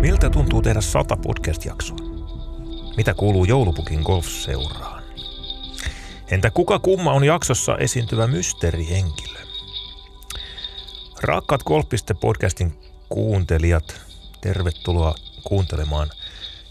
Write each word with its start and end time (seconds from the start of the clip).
Miltä 0.00 0.30
tuntuu 0.30 0.62
tehdä 0.62 0.80
sata 0.80 1.16
podcast-jaksoa? 1.16 1.96
Mitä 2.96 3.14
kuuluu 3.14 3.44
joulupukin 3.44 4.00
golfseuraan? 4.00 5.02
Entä 6.30 6.50
kuka 6.50 6.78
kumma 6.78 7.12
on 7.12 7.24
jaksossa 7.24 7.76
esiintyvä 7.76 8.26
mysteerihenkilö? 8.26 9.38
Rakkaat 11.22 11.62
Golf.podcastin 11.62 12.78
kuuntelijat, 13.08 14.00
tervetuloa 14.40 15.14
kuuntelemaan 15.44 16.10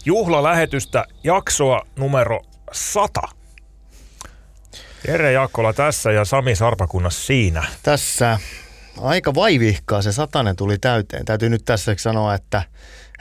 juhlalähetystä 0.04 1.04
jaksoa 1.24 1.86
numero 1.96 2.40
100. 2.72 3.20
Jere 5.08 5.32
Jaakkola 5.32 5.72
tässä 5.72 6.12
ja 6.12 6.24
Sami 6.24 6.54
Sarpakunnas 6.54 7.26
siinä. 7.26 7.64
Tässä 7.82 8.38
aika 9.00 9.34
vaivihkaa 9.34 10.02
se 10.02 10.12
satanen 10.12 10.56
tuli 10.56 10.78
täyteen. 10.78 11.24
Täytyy 11.24 11.48
nyt 11.48 11.64
tässä 11.64 11.94
sanoa, 11.98 12.34
että 12.34 12.62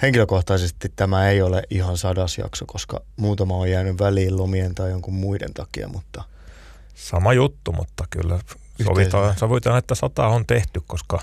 henkilökohtaisesti 0.02 0.92
tämä 0.96 1.30
ei 1.30 1.42
ole 1.42 1.64
ihan 1.70 1.98
sadas 1.98 2.38
jakso, 2.38 2.66
koska 2.66 3.02
muutama 3.16 3.56
on 3.56 3.70
jäänyt 3.70 4.00
väliin 4.00 4.38
lomien 4.38 4.76
tai 4.76 4.90
jonkun 4.90 5.14
muiden 5.14 5.54
takia, 5.54 5.88
mutta... 5.88 6.24
Sama 6.96 7.34
juttu, 7.34 7.72
mutta 7.72 8.04
kyllä 8.10 8.40
sovitaan, 8.86 9.38
sovitaan, 9.38 9.78
että 9.78 9.96
sata 9.96 10.28
on 10.28 10.46
tehty, 10.46 10.82
koska 10.88 11.20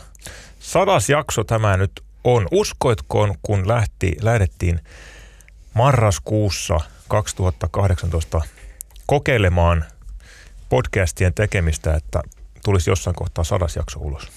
sadas 0.61 1.09
jakso 1.09 1.45
tämä 1.45 1.77
nyt 1.77 1.93
on. 2.25 2.49
Uskoitkoon, 2.51 3.35
kun 3.43 3.69
lähti, 3.69 4.17
lähdettiin 4.23 4.81
marraskuussa 5.75 6.81
2018 7.09 8.41
kokeilemaan 9.07 9.85
podcastien 10.69 11.35
tekemistä, 11.35 11.95
että 11.95 12.23
tulisi 12.65 12.91
jossain 12.91 13.17
kohtaa 13.17 13.45
sadas 13.45 13.77
jakso 13.77 14.01
ulos? 14.01 14.29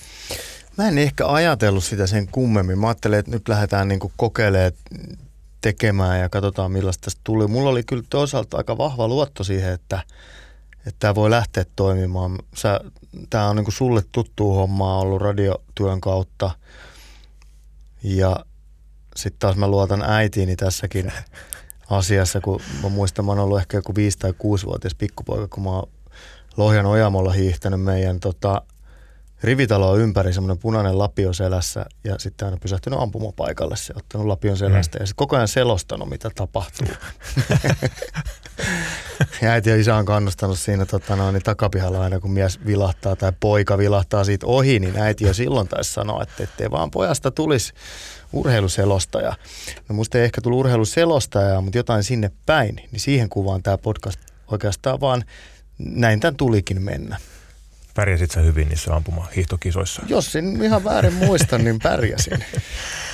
Mä 0.78 0.88
en 0.88 0.98
ehkä 0.98 1.28
ajatellut 1.28 1.84
sitä 1.84 2.08
sen 2.08 2.28
kummemmin. 2.28 2.80
Mä 2.80 2.88
ajattelin, 2.88 3.20
että 3.20 3.32
nyt 3.32 3.48
lähdetään 3.48 3.88
niin 3.88 4.00
kokeilemaan 4.18 4.72
tekemään 5.62 6.20
ja 6.20 6.30
katsotaan 6.30 6.72
millaista 6.72 7.06
tästä 7.06 7.22
tuli. 7.24 7.48
Mulla 7.48 7.70
oli 7.70 7.84
kyllä 7.84 8.04
toisaalta 8.10 8.58
aika 8.58 8.78
vahva 8.78 9.08
luotto 9.08 9.44
siihen, 9.44 9.74
että, 9.74 10.04
että 10.78 11.00
tämä 11.00 11.16
voi 11.16 11.30
lähteä 11.30 11.66
toimimaan. 11.76 12.40
Tämä 13.30 13.50
on 13.50 13.56
niin 13.56 13.72
sulle 13.72 14.04
tuttu 14.12 14.54
hommaa 14.54 15.00
ollut 15.00 15.22
radiotyön 15.22 16.02
kautta. 16.02 16.52
Ja 18.04 18.46
sitten 19.16 19.40
taas 19.40 19.56
mä 19.56 19.68
luotan 19.68 20.02
äitiini 20.02 20.56
tässäkin 20.56 21.12
asiassa, 21.90 22.42
kun 22.42 22.62
mä 22.84 22.90
muistan, 22.90 23.26
mä 23.26 23.32
oon 23.32 23.40
ollut 23.40 23.60
ehkä 23.60 23.78
joku 23.78 23.92
5- 23.92 23.96
tai 24.20 24.32
6-vuotias 24.32 24.96
pikkupoika, 24.96 25.48
kun 25.48 25.64
mä 25.64 25.70
oon 25.70 25.90
Lohjan 26.58 26.86
Ojamolla 26.86 27.32
hiihtänyt 27.32 27.82
meidän 27.82 28.20
tota, 28.20 28.62
rivitaloa 29.44 29.98
ympäri 29.98 30.34
semmoinen 30.34 30.58
punainen 30.58 30.98
lapio 30.98 31.34
selässä 31.34 31.86
ja 32.04 32.20
sitten 32.20 32.46
aina 32.46 32.58
pysähtynyt 32.58 33.00
ampumapaikalle 33.00 33.76
se, 33.76 33.94
ottanut 33.98 34.28
lapion 34.28 34.58
selästä 34.58 34.98
mm. 34.98 35.02
ja 35.02 35.06
sitten 35.06 35.16
koko 35.16 35.36
ajan 35.36 35.48
selostanut, 35.48 36.10
mitä 36.10 36.30
tapahtuu. 36.36 36.88
ja 39.42 39.52
äiti 39.52 39.70
ja 39.70 39.76
isä 39.76 39.96
on 39.96 40.06
kannustanut 40.06 40.60
siinä 40.60 40.86
tota, 40.86 41.16
no, 41.16 41.32
niin 41.32 41.44
takapihalla 41.44 42.02
aina, 42.02 42.20
kun 42.20 42.32
mies 42.32 42.66
vilahtaa 42.66 43.16
tai 43.16 43.32
poika 43.40 43.78
vilahtaa 43.78 44.24
siitä 44.24 44.48
ohi, 44.48 44.80
niin 44.80 44.98
äiti 44.98 45.24
jo 45.24 45.34
silloin 45.34 45.68
taisi 45.68 45.94
sanoa, 45.94 46.24
että 46.24 46.44
ettei 46.44 46.72
vaan 46.72 46.92
pojasta 46.92 47.32
tulisi 47.32 47.74
urheiluselostaja. 48.34 49.36
No 49.90 49.96
musta 49.96 50.18
ei 50.18 50.24
ehkä 50.24 50.42
tullut 50.42 50.60
urheiluselostaja, 50.60 51.62
mutta 51.62 51.78
jotain 51.78 52.04
sinne 52.04 52.32
päin, 52.46 52.76
niin 52.76 53.00
siihen 53.00 53.30
kuvaan 53.30 53.64
tämä 53.64 53.78
podcast 53.78 54.20
oikeastaan 54.52 55.00
vaan 55.00 55.24
näin 55.80 56.20
tämän 56.20 56.36
tulikin 56.36 56.82
mennä. 56.82 57.18
Pärjäsit 57.98 58.32
sä 58.32 58.42
hyvin 58.42 58.70
niissä 58.70 58.96
ampuma-hiihtokisoissa? 58.96 60.02
Jos 60.08 60.36
en 60.36 60.64
ihan 60.64 60.84
väärin 60.84 61.14
muista, 61.14 61.58
niin 61.58 61.80
pärjäsin. 61.84 62.46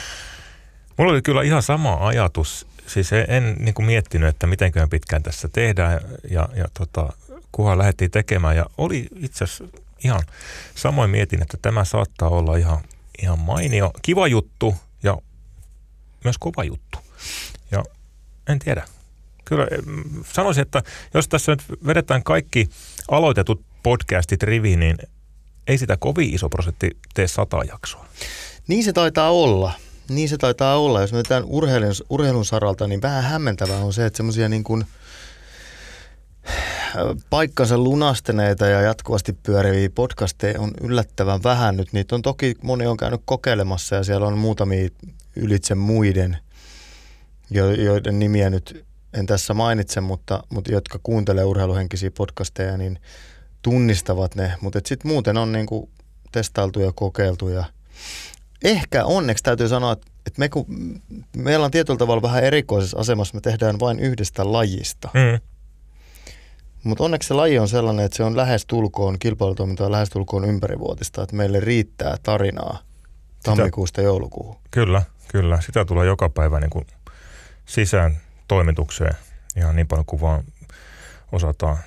Mulla 0.98 1.12
oli 1.12 1.22
kyllä 1.22 1.42
ihan 1.42 1.64
sama 1.64 2.08
ajatus. 2.08 2.67
Siis 2.88 3.14
en, 3.14 3.26
en 3.28 3.56
niin 3.59 3.73
kuin 3.73 3.86
miettinyt, 3.86 4.30
että 4.30 4.48
mitenkään 4.48 4.89
pitkään 4.89 5.23
tässä 5.23 5.48
tehdään 5.48 6.02
ja, 6.30 6.50
ja 6.56 6.66
tota, 6.80 7.14
kunhan 7.52 7.77
lähdettiin 7.77 8.11
tekemään. 8.11 8.55
Ja 8.55 8.66
oli 8.77 9.08
itse 9.20 9.44
asiassa 9.44 9.64
ihan 10.04 10.21
samoin 10.76 11.10
mietin, 11.10 11.42
että 11.42 11.58
tämä 11.61 11.86
saattaa 11.86 12.30
olla 12.30 12.58
ihan, 12.58 12.80
ihan 13.21 13.39
mainio, 13.39 13.92
kiva 14.02 14.27
juttu 14.27 14.76
ja 15.04 15.17
myös 16.23 16.38
kova 16.38 16.64
juttu. 16.64 16.98
Ja 17.71 17.83
en 18.50 18.60
tiedä. 18.60 18.86
Kyllä 19.45 19.67
sanoisin, 20.33 20.61
että 20.61 20.83
jos 21.14 21.27
tässä 21.27 21.52
nyt 21.52 21.64
vedetään 21.88 22.23
kaikki 22.23 22.70
aloitetut 23.11 23.73
podcastit 23.83 24.44
riviin, 24.44 24.80
niin 24.80 24.98
ei 25.67 25.77
sitä 25.77 25.98
kovin 25.99 26.33
iso 26.33 26.49
prosentti 26.49 26.98
tee 27.14 27.27
sata 27.27 27.64
jaksoa. 27.67 28.05
Niin 28.67 28.83
se 28.83 28.94
taitaa 28.94 29.32
olla. 29.32 29.71
Niin 30.10 30.30
se 30.30 30.38
taitaa 30.38 30.80
olla. 30.80 31.02
Jos 31.02 31.14
me 31.14 31.23
tämän 31.23 31.44
urheilun, 31.45 31.94
urheilun 32.10 32.45
saralta, 32.45 32.88
niin 32.88 33.02
vähän 33.02 33.23
hämmentävää 33.23 33.80
on 33.80 33.94
se, 33.94 34.05
että 34.05 34.17
semmoisia 34.17 34.49
niin 34.49 34.64
kuin 34.64 34.86
paikkansa 37.30 37.77
lunastaneita 37.77 38.66
ja 38.66 38.82
jatkuvasti 38.82 39.33
pyöriviä 39.33 39.89
podcasteja 39.95 40.61
on 40.61 40.71
yllättävän 40.82 41.44
vähän 41.44 41.77
nyt. 41.77 41.94
Niitä 41.94 42.15
on 42.15 42.21
toki, 42.21 42.55
moni 42.61 42.88
on 42.88 42.98
käynyt 42.98 43.21
kokeilemassa 43.26 43.95
ja 43.95 44.04
siellä 44.04 44.27
on 44.27 44.38
muutamia 44.38 44.89
ylitse 45.36 45.76
muiden, 45.76 46.38
joiden 47.77 48.20
nimiä 48.20 48.50
nyt 48.50 48.86
en 49.14 49.26
tässä 49.26 49.54
mainitse, 49.54 50.02
mutta, 50.02 50.44
mutta 50.50 50.71
jotka 50.71 51.00
kuuntelee 51.04 51.44
urheiluhenkisiä 51.44 52.11
podcasteja, 52.11 52.77
niin– 52.77 53.00
tunnistavat 53.64 54.36
ne, 54.36 54.54
mutta 54.62 54.80
sitten 54.86 55.12
muuten 55.12 55.38
on 55.38 55.52
niinku 55.52 55.90
testailtu 56.32 56.80
ja 56.80 56.92
kokeiltu 56.96 57.50
ja 57.50 57.64
ehkä 58.64 59.06
onneksi 59.06 59.44
täytyy 59.44 59.68
sanoa, 59.68 59.92
että 59.92 60.40
me 60.40 60.50
kun, 60.50 60.66
meillä 61.38 61.66
on 61.66 61.72
tietyllä 61.72 61.98
tavalla 61.98 62.22
vähän 62.22 62.44
erikoisessa 62.44 63.00
asemassa, 63.00 63.36
me 63.36 63.42
tehdään 63.42 63.80
vain 63.80 64.00
yhdestä 64.00 64.52
lajista. 64.52 65.10
Mm. 65.14 65.40
Mutta 66.84 67.04
onneksi 67.04 67.28
se 67.28 67.34
laji 67.34 67.60
on 67.60 67.70
sellainen, 67.70 68.06
että 68.06 68.18
se 68.18 68.24
on 68.24 68.38
lähestulkoon, 68.38 69.20
kilpailutoiminta 69.20 69.86
on 69.86 69.92
lähestulkoon 69.92 70.45
ympärivuotista, 70.45 71.24
että 71.24 71.36
meille 71.36 71.60
riittää 71.60 72.18
tarinaa 72.24 72.80
tammikuusta 73.44 74.02
Sitä, 74.02 74.08
joulukuuhun. 74.08 74.56
Kyllä, 74.72 75.02
kyllä. 75.28 75.62
Sitä 75.62 75.86
tulee 75.86 76.06
joka 76.06 76.30
päivä 76.30 76.60
niin 76.60 76.70
kuin 76.70 76.88
sisään 77.66 78.18
toimitukseen 78.48 79.14
ihan 79.56 79.76
niin 79.76 79.88
paljon 79.88 80.06
kuin 80.06 80.22
vaan 80.22 80.44
osataan 81.32 81.78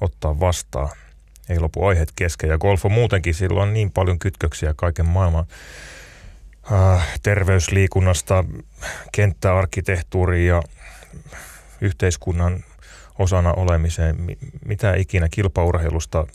ottaa 0.00 0.40
vastaan 0.40 0.90
ei 1.48 1.60
lopu 1.60 1.86
aiheet 1.86 2.12
kesken. 2.16 2.50
Ja 2.50 2.58
golf 2.58 2.84
on 2.84 2.92
muutenkin, 2.92 3.34
silloin 3.34 3.72
niin 3.72 3.90
paljon 3.90 4.18
kytköksiä 4.18 4.74
kaiken 4.76 5.06
maailman 5.06 5.44
äh, 6.72 7.18
terveysliikunnasta, 7.22 8.44
kenttäarkkitehtuuriin 9.12 10.48
ja 10.48 10.62
yhteiskunnan 11.80 12.64
osana 13.18 13.52
olemiseen, 13.52 14.16
mitä 14.64 14.94
ikinä 14.94 15.28
kilpaurheilusta, 15.30 16.26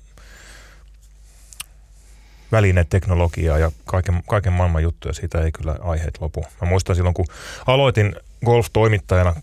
välineteknologiaa 2.52 3.60
ja 3.60 3.72
kaiken, 3.86 4.24
kaiken 4.28 4.54
maailman 4.54 4.84
juttuja, 4.84 5.14
siitä 5.14 5.42
ei 5.42 5.52
kyllä 5.52 5.76
aiheet 5.82 6.18
lopu. 6.22 6.46
Mä 6.62 6.68
muistan 6.68 6.96
silloin, 6.96 7.14
kun 7.14 7.26
aloitin 7.66 8.16
golf-toimittajana 8.46 9.36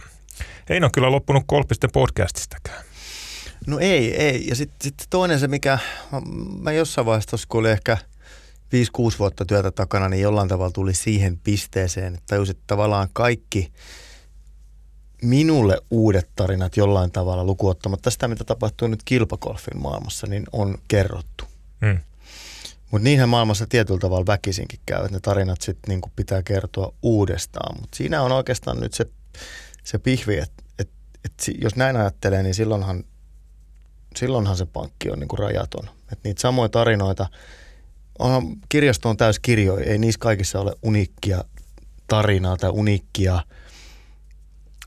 ei 0.69 0.79
ole 0.83 0.89
kyllä 0.93 1.11
loppunut 1.11 1.43
golfisten 1.49 1.91
podcastistäkään. 1.93 2.83
No 3.67 3.79
ei, 3.79 4.15
ei. 4.15 4.47
Ja 4.47 4.55
sitten 4.55 4.77
sit 4.81 5.07
toinen 5.09 5.39
se, 5.39 5.47
mikä 5.47 5.79
mä 6.59 6.71
jossain 6.71 7.05
vaiheessa 7.05 7.29
tuossa, 7.29 7.47
kun 7.49 7.59
oli 7.59 7.71
ehkä 7.71 7.97
5-6 9.15 9.19
vuotta 9.19 9.45
työtä 9.45 9.71
takana, 9.71 10.09
niin 10.09 10.21
jollain 10.21 10.49
tavalla 10.49 10.71
tuli 10.71 10.93
siihen 10.93 11.39
pisteeseen, 11.43 12.13
että 12.13 12.25
tajusin, 12.27 12.55
että 12.55 12.63
tavallaan 12.67 13.09
kaikki 13.13 13.71
minulle 15.21 15.77
uudet 15.91 16.29
tarinat 16.35 16.77
jollain 16.77 17.11
tavalla 17.11 17.43
lukuottamatta 17.43 18.11
sitä, 18.11 18.27
mitä 18.27 18.43
tapahtuu 18.43 18.87
nyt 18.87 19.03
kilpakolfin 19.05 19.81
maailmassa, 19.81 20.27
niin 20.27 20.43
on 20.51 20.77
kerrottu. 20.87 21.52
Mm. 21.83 21.97
Mutta 22.91 23.03
niinhän 23.03 23.29
maailmassa 23.29 23.67
tietyllä 23.67 23.99
tavalla 23.99 24.25
väkisinkin 24.25 24.79
käy, 24.85 24.99
että 24.99 25.11
ne 25.11 25.19
tarinat 25.19 25.61
sitten 25.61 25.89
niinku 25.89 26.11
pitää 26.15 26.43
kertoa 26.43 26.93
uudestaan. 27.01 27.81
Mutta 27.81 27.97
siinä 27.97 28.21
on 28.21 28.31
oikeastaan 28.31 28.79
nyt 28.79 28.93
se, 28.93 29.05
se 29.83 29.97
pihvi, 29.97 30.37
että 30.37 30.63
et, 30.79 30.89
et 31.25 31.33
jos 31.61 31.75
näin 31.75 31.95
ajattelee, 31.95 32.43
niin 32.43 32.55
silloinhan, 32.55 33.03
silloinhan 34.15 34.57
se 34.57 34.65
pankki 34.65 35.09
on 35.09 35.19
niinku 35.19 35.35
rajaton. 35.35 35.89
Et 36.11 36.19
niitä 36.23 36.41
samoja 36.41 36.69
tarinoita, 36.69 37.29
onhan, 38.19 38.43
kirjasto 38.69 39.09
on 39.09 39.17
täys 39.17 39.39
kirjoja, 39.39 39.85
ei 39.85 39.97
niissä 39.97 40.19
kaikissa 40.19 40.59
ole 40.59 40.75
uniikkia 40.83 41.43
tarinaa 42.07 42.57
tai 42.57 42.69
uniikkia 42.69 43.41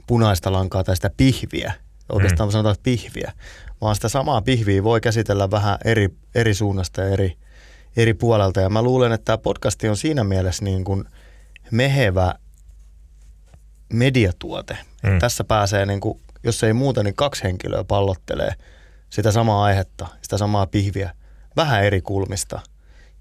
punaista 0.06 0.52
lankaa 0.52 0.84
tai 0.84 0.96
sitä 0.96 1.10
pihviä. 1.16 1.74
Oikeastaan 2.08 2.48
mm. 2.48 2.52
sanotaan 2.52 2.76
pihviä 2.82 3.32
vaan 3.80 3.94
sitä 3.94 4.08
samaa 4.08 4.42
pihviä 4.42 4.84
voi 4.84 5.00
käsitellä 5.00 5.50
vähän 5.50 5.78
eri, 5.84 6.08
eri 6.34 6.54
suunnasta 6.54 7.00
ja 7.00 7.08
eri, 7.08 7.36
eri 7.96 8.14
puolelta. 8.14 8.60
Ja 8.60 8.68
mä 8.68 8.82
luulen, 8.82 9.12
että 9.12 9.24
tämä 9.24 9.38
podcasti 9.38 9.88
on 9.88 9.96
siinä 9.96 10.24
mielessä 10.24 10.64
niin 10.64 10.84
kuin 10.84 11.04
mehevä 11.70 12.34
mediatuote. 13.92 14.78
Mm. 15.02 15.18
Tässä 15.18 15.44
pääsee, 15.44 15.86
niin 15.86 16.00
kuin, 16.00 16.20
jos 16.42 16.62
ei 16.62 16.72
muuta, 16.72 17.02
niin 17.02 17.14
kaksi 17.14 17.42
henkilöä 17.42 17.84
pallottelee 17.84 18.52
sitä 19.10 19.32
samaa 19.32 19.64
aihetta, 19.64 20.06
sitä 20.22 20.38
samaa 20.38 20.66
pihviä, 20.66 21.10
vähän 21.56 21.84
eri 21.84 22.00
kulmista. 22.00 22.60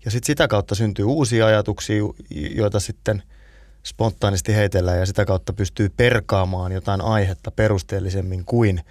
Ja 0.05 0.11
sitten 0.11 0.27
sitä 0.27 0.47
kautta 0.47 0.75
syntyy 0.75 1.05
uusia 1.05 1.45
ajatuksia, 1.45 2.03
joita 2.55 2.79
sitten 2.79 3.23
spontaanisti 3.85 4.55
heitellään 4.55 4.99
ja 4.99 5.05
sitä 5.05 5.25
kautta 5.25 5.53
pystyy 5.53 5.89
perkaamaan 5.97 6.71
jotain 6.71 7.01
aihetta 7.01 7.51
perusteellisemmin 7.51 8.45
kuin, 8.45 8.81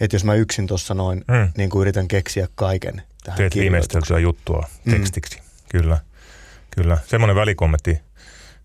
että 0.00 0.14
jos 0.14 0.24
mä 0.24 0.34
yksin 0.34 0.66
tuossa 0.66 0.94
noin 0.94 1.24
mm. 1.28 1.52
niin 1.56 1.70
kuin 1.70 1.80
yritän 1.80 2.08
keksiä 2.08 2.48
kaiken 2.54 3.02
tähän 3.24 3.38
Teet 3.38 3.54
viimeisteltyä 3.54 4.18
juttua 4.18 4.68
mm. 4.84 4.92
tekstiksi, 4.92 5.38
mm. 5.38 5.44
kyllä. 5.68 5.98
Kyllä, 6.76 6.98
semmoinen 7.06 7.36
välikommentti 7.36 8.00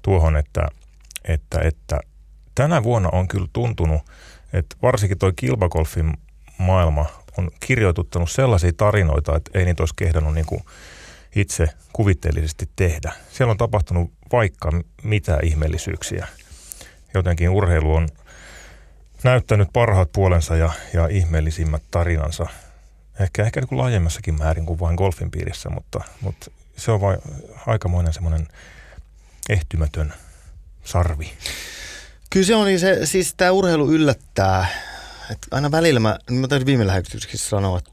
tuohon, 0.01 0.37
että, 0.37 0.67
että, 1.23 1.59
että 1.59 1.99
tänä 2.55 2.83
vuonna 2.83 3.09
on 3.09 3.27
kyllä 3.27 3.47
tuntunut, 3.53 4.01
että 4.53 4.75
varsinkin 4.81 5.17
toi 5.17 5.33
kilpakolfin 5.35 6.13
maailma 6.57 7.05
on 7.37 7.51
kirjoituttanut 7.59 8.31
sellaisia 8.31 8.71
tarinoita, 8.77 9.35
että 9.35 9.59
ei 9.59 9.65
niitä 9.65 9.83
olisi 9.83 9.95
kehdannut 9.95 10.33
niin 10.33 10.45
kuin 10.45 10.63
itse 11.35 11.69
kuvitteellisesti 11.93 12.69
tehdä. 12.75 13.13
Siellä 13.31 13.51
on 13.51 13.57
tapahtunut 13.57 14.11
vaikka 14.31 14.71
mitä 15.03 15.39
ihmeellisyyksiä. 15.43 16.27
Jotenkin 17.13 17.49
urheilu 17.49 17.95
on 17.95 18.07
näyttänyt 19.23 19.69
parhaat 19.73 20.11
puolensa 20.11 20.55
ja, 20.55 20.71
ja 20.93 21.07
ihmeellisimmät 21.07 21.83
tarinansa. 21.91 22.45
Ehkä, 23.19 23.43
ehkä 23.43 23.59
niin 23.59 23.67
kuin 23.67 23.79
laajemmassakin 23.79 24.37
määrin 24.37 24.65
kuin 24.65 24.79
vain 24.79 24.95
golfin 24.95 25.31
piirissä, 25.31 25.69
mutta, 25.69 26.03
mutta 26.21 26.51
se 26.77 26.91
on 26.91 27.01
vain 27.01 27.19
aikamoinen 27.67 28.13
semmoinen 28.13 28.47
ehtymätön 29.49 30.13
sarvi. 30.83 31.33
Kyllä 32.29 32.45
se 32.45 32.55
on, 32.55 32.65
niin 32.65 32.79
se, 32.79 33.05
siis 33.05 33.33
tämä 33.33 33.51
urheilu 33.51 33.91
yllättää. 33.91 34.67
Et 35.31 35.37
aina 35.51 35.71
välillä 35.71 35.99
mä, 35.99 36.19
mä 36.31 36.47
täytyy 36.47 36.65
viime 36.65 36.87
lähetyksessä 36.87 37.49
sanoa, 37.49 37.77
että 37.77 37.91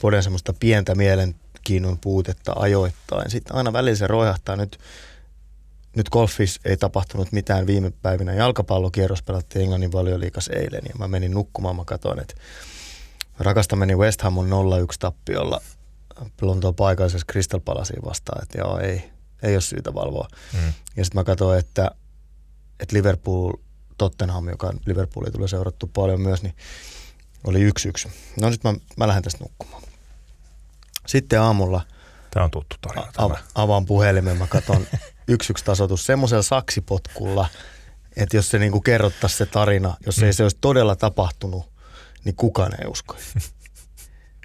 poden 0.00 0.22
semmoista 0.22 0.52
pientä 0.52 0.94
mielenkiinnon 0.94 1.98
puutetta 1.98 2.52
ajoittain. 2.56 3.30
Sitten 3.30 3.56
aina 3.56 3.72
välillä 3.72 3.96
se 3.96 4.06
roihahtaa 4.06 4.56
nyt. 4.56 4.78
Nyt 5.96 6.08
golfissa 6.08 6.60
ei 6.64 6.76
tapahtunut 6.76 7.32
mitään 7.32 7.66
viime 7.66 7.92
päivinä. 8.02 8.32
Jalkapallokierros 8.32 9.22
pelattiin 9.22 9.62
Englannin 9.62 9.92
valioliikas 9.92 10.48
eilen 10.48 10.82
ja 10.88 10.94
mä 10.98 11.08
menin 11.08 11.30
nukkumaan. 11.30 11.76
Mä 11.76 11.84
katsoin, 11.84 12.20
että 12.20 12.34
rakastamani 13.38 13.96
West 13.96 14.22
Ham 14.22 14.38
on 14.38 14.48
0-1 14.48 14.50
tappiolla 14.98 15.60
Lontoon 16.40 16.74
paikallisessa 16.74 17.26
Crystal 17.32 17.60
Palaceen 17.60 18.04
vastaan, 18.04 18.42
että 18.42 18.58
joo, 18.58 18.78
ei, 18.78 19.10
ei 19.42 19.54
ole 19.54 19.60
syytä 19.60 19.94
valvoa. 19.94 20.28
Mm. 20.52 20.72
Ja 20.96 21.04
sitten 21.04 21.20
mä 21.20 21.24
katsoin, 21.24 21.58
että, 21.58 21.90
että 22.80 22.96
Liverpool, 22.96 23.52
Tottenham, 23.98 24.48
joka 24.48 24.72
Liverpoolia 24.86 25.32
tulee 25.32 25.48
seurattu 25.48 25.86
paljon 25.86 26.20
myös, 26.20 26.42
niin 26.42 26.54
oli 27.44 27.60
yksi 27.60 27.88
yksi. 27.88 28.08
No 28.40 28.50
nyt 28.50 28.64
mä, 28.64 28.74
mä 28.96 29.08
lähden 29.08 29.22
tästä 29.22 29.44
nukkumaan. 29.44 29.82
Sitten 31.06 31.40
aamulla 31.40 31.80
Tämä 32.30 32.44
on 32.44 32.50
tuttu 32.50 32.76
tarina. 32.80 33.06
A- 33.18 33.62
avaan 33.62 33.86
puhelimen, 33.86 34.36
mä 34.36 34.46
katson 34.46 34.86
yksi 35.30 35.52
yksi 35.52 35.64
tasoitus 35.64 36.06
semmoisella 36.06 36.42
saksipotkulla, 36.42 37.48
että 38.16 38.36
jos 38.36 38.50
se 38.50 38.58
niinku 38.58 38.80
kerrottaisi 38.80 39.36
se 39.36 39.46
tarina, 39.46 39.96
jos 40.06 40.18
mm. 40.18 40.24
ei 40.24 40.32
se 40.32 40.42
olisi 40.42 40.58
todella 40.60 40.96
tapahtunut, 40.96 41.70
niin 42.24 42.36
kukaan 42.36 42.72
ei 42.80 42.86
uskoisi. 42.86 43.38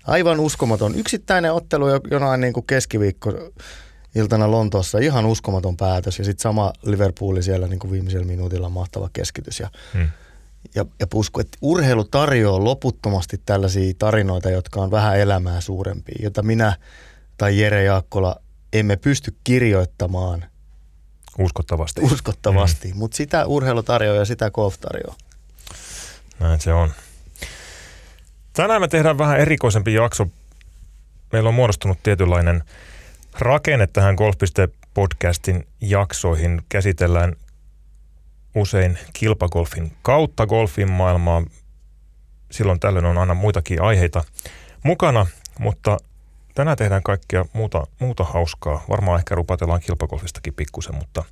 Aivan 0.08 0.40
uskomaton. 0.40 0.96
Yksittäinen 0.96 1.54
ottelu 1.54 1.86
jonain 2.12 2.42
niin 2.42 2.54
kuin 2.54 2.66
keskiviikko 2.66 3.34
iltana 4.16 4.52
Lontoossa, 4.52 5.00
ihan 5.00 5.26
uskomaton 5.26 5.78
päätös. 5.78 6.20
Ja 6.20 6.26
sitten 6.26 6.44
sama 6.44 6.74
Liverpooli 6.82 7.44
siellä 7.44 7.68
niin 7.68 7.80
kuin 7.80 7.92
viimeisellä 7.92 8.26
minuutilla 8.26 8.70
mahtava 8.70 9.10
keskitys. 9.14 9.60
Ja, 9.60 9.70
hmm. 9.94 10.08
ja, 10.76 10.86
ja 11.00 11.08
usko, 11.14 11.42
että 11.42 11.58
urheilu 11.62 12.04
tarjoaa 12.04 12.64
loputtomasti 12.64 13.42
tällaisia 13.46 13.94
tarinoita, 14.00 14.50
jotka 14.50 14.81
on 14.81 14.92
vähän 14.92 15.20
elämää 15.20 15.62
suurempia, 15.62 16.20
jota 16.20 16.44
minä 16.44 16.78
tai 17.38 17.60
Jere 17.60 17.84
Jaakkola 17.84 18.36
emme 18.74 18.96
pysty 18.96 19.36
kirjoittamaan 19.44 20.46
uskottavasti, 21.40 22.02
uskottavasti. 22.02 22.90
Hmm. 22.90 22.98
mutta 22.98 23.18
sitä 23.18 23.46
urheilu 23.46 23.84
tarjoaa 23.84 24.18
ja 24.18 24.26
sitä 24.26 24.52
golf 24.52 24.78
tarjoaa. 24.80 25.16
Näin 26.40 26.62
se 26.62 26.74
on. 26.74 26.92
Tänään 28.54 28.82
me 28.82 28.88
tehdään 28.88 29.18
vähän 29.18 29.40
erikoisempi 29.40 29.94
jakso. 29.94 30.28
Meillä 31.32 31.50
on 31.50 31.56
muodostunut 31.56 32.04
tietynlainen 32.04 32.64
rakenne 33.40 33.88
tähän 33.88 34.16
Golf.podcastin 34.16 35.68
jaksoihin. 35.82 36.62
Käsitellään 36.70 37.36
usein 38.56 38.98
kilpagolfin 39.14 39.92
kautta 40.02 40.48
golfin 40.48 40.92
maailmaa. 40.92 41.44
Silloin 42.52 42.80
tällöin 42.80 43.06
on 43.06 43.18
aina 43.18 43.34
muitakin 43.34 43.81
aiheita 43.81 44.24
mukana, 44.84 45.28
mutta 45.60 45.98
tänään 46.56 46.78
tehdään 46.78 47.04
kaikkea 47.04 47.46
muuta, 47.54 47.88
muuta 48.00 48.24
hauskaa. 48.24 48.84
Varmaan 48.90 49.19
ehkä 49.19 49.36
rupatellaan 49.36 49.81
kilpagolfistakin 49.81 50.54
pikkusen, 50.54 50.96
mutta, 50.96 51.24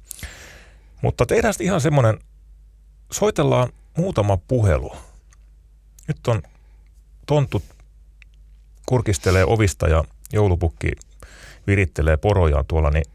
mutta 1.02 1.26
tehdään 1.26 1.54
ihan 1.60 1.82
semmoinen, 1.82 2.20
soitellaan 3.12 3.70
muutama 3.98 4.38
puhelu. 4.38 4.96
Nyt 6.08 6.28
on 6.28 6.42
tontut 7.28 7.64
kurkistelee 8.86 9.46
ovista 9.46 9.88
ja 9.88 10.04
joulupukki 10.34 10.92
virittelee 11.68 12.18
porojaan 12.18 12.66
tuolla, 12.66 12.90
niin 12.90 13.06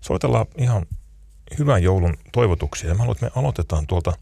soitellaan 0.00 0.46
ihan 0.56 0.86
hyvän 1.58 1.82
joulun 1.82 2.16
toivotuksia. 2.32 2.88
Ja 2.88 2.94
mä 2.94 2.98
haluan, 2.98 3.16
että 3.16 3.26
me 3.26 3.32
aloitetaan 3.34 3.86
tuolta, 3.86 4.12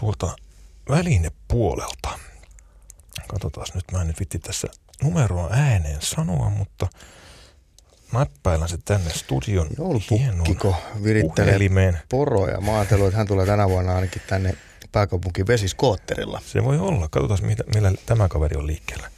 tuolta 0.00 0.36
välinepuolelta. 0.88 2.18
Katsotaan 3.28 3.66
nyt, 3.74 3.84
mä 3.92 4.00
en 4.00 4.06
nyt 4.06 4.20
vitti 4.20 4.38
tässä 4.38 4.68
numeroa 5.02 5.48
ääneen 5.50 6.00
sanoa, 6.02 6.50
mutta 6.50 6.86
näppäilän 8.12 8.68
se 8.68 8.78
tänne 8.84 9.10
studion 9.10 9.66
Joulupukkiko 9.78 10.74
virittelee 11.04 11.52
puhelimeen. 11.52 11.98
poroja. 12.08 12.60
Mä 12.60 12.74
ajattelin, 12.74 13.04
että 13.04 13.16
hän 13.16 13.26
tulee 13.26 13.46
tänä 13.46 13.68
vuonna 13.68 13.94
ainakin 13.94 14.22
tänne 14.26 14.54
pääkaupunki 14.92 15.46
vesiskootterilla. 15.46 16.40
Se 16.46 16.64
voi 16.64 16.78
olla. 16.78 17.08
Katsotaan, 17.10 17.56
millä 17.74 17.92
tämä 18.06 18.28
kaveri 18.28 18.56
on 18.56 18.66
liikkeellä. 18.66 19.08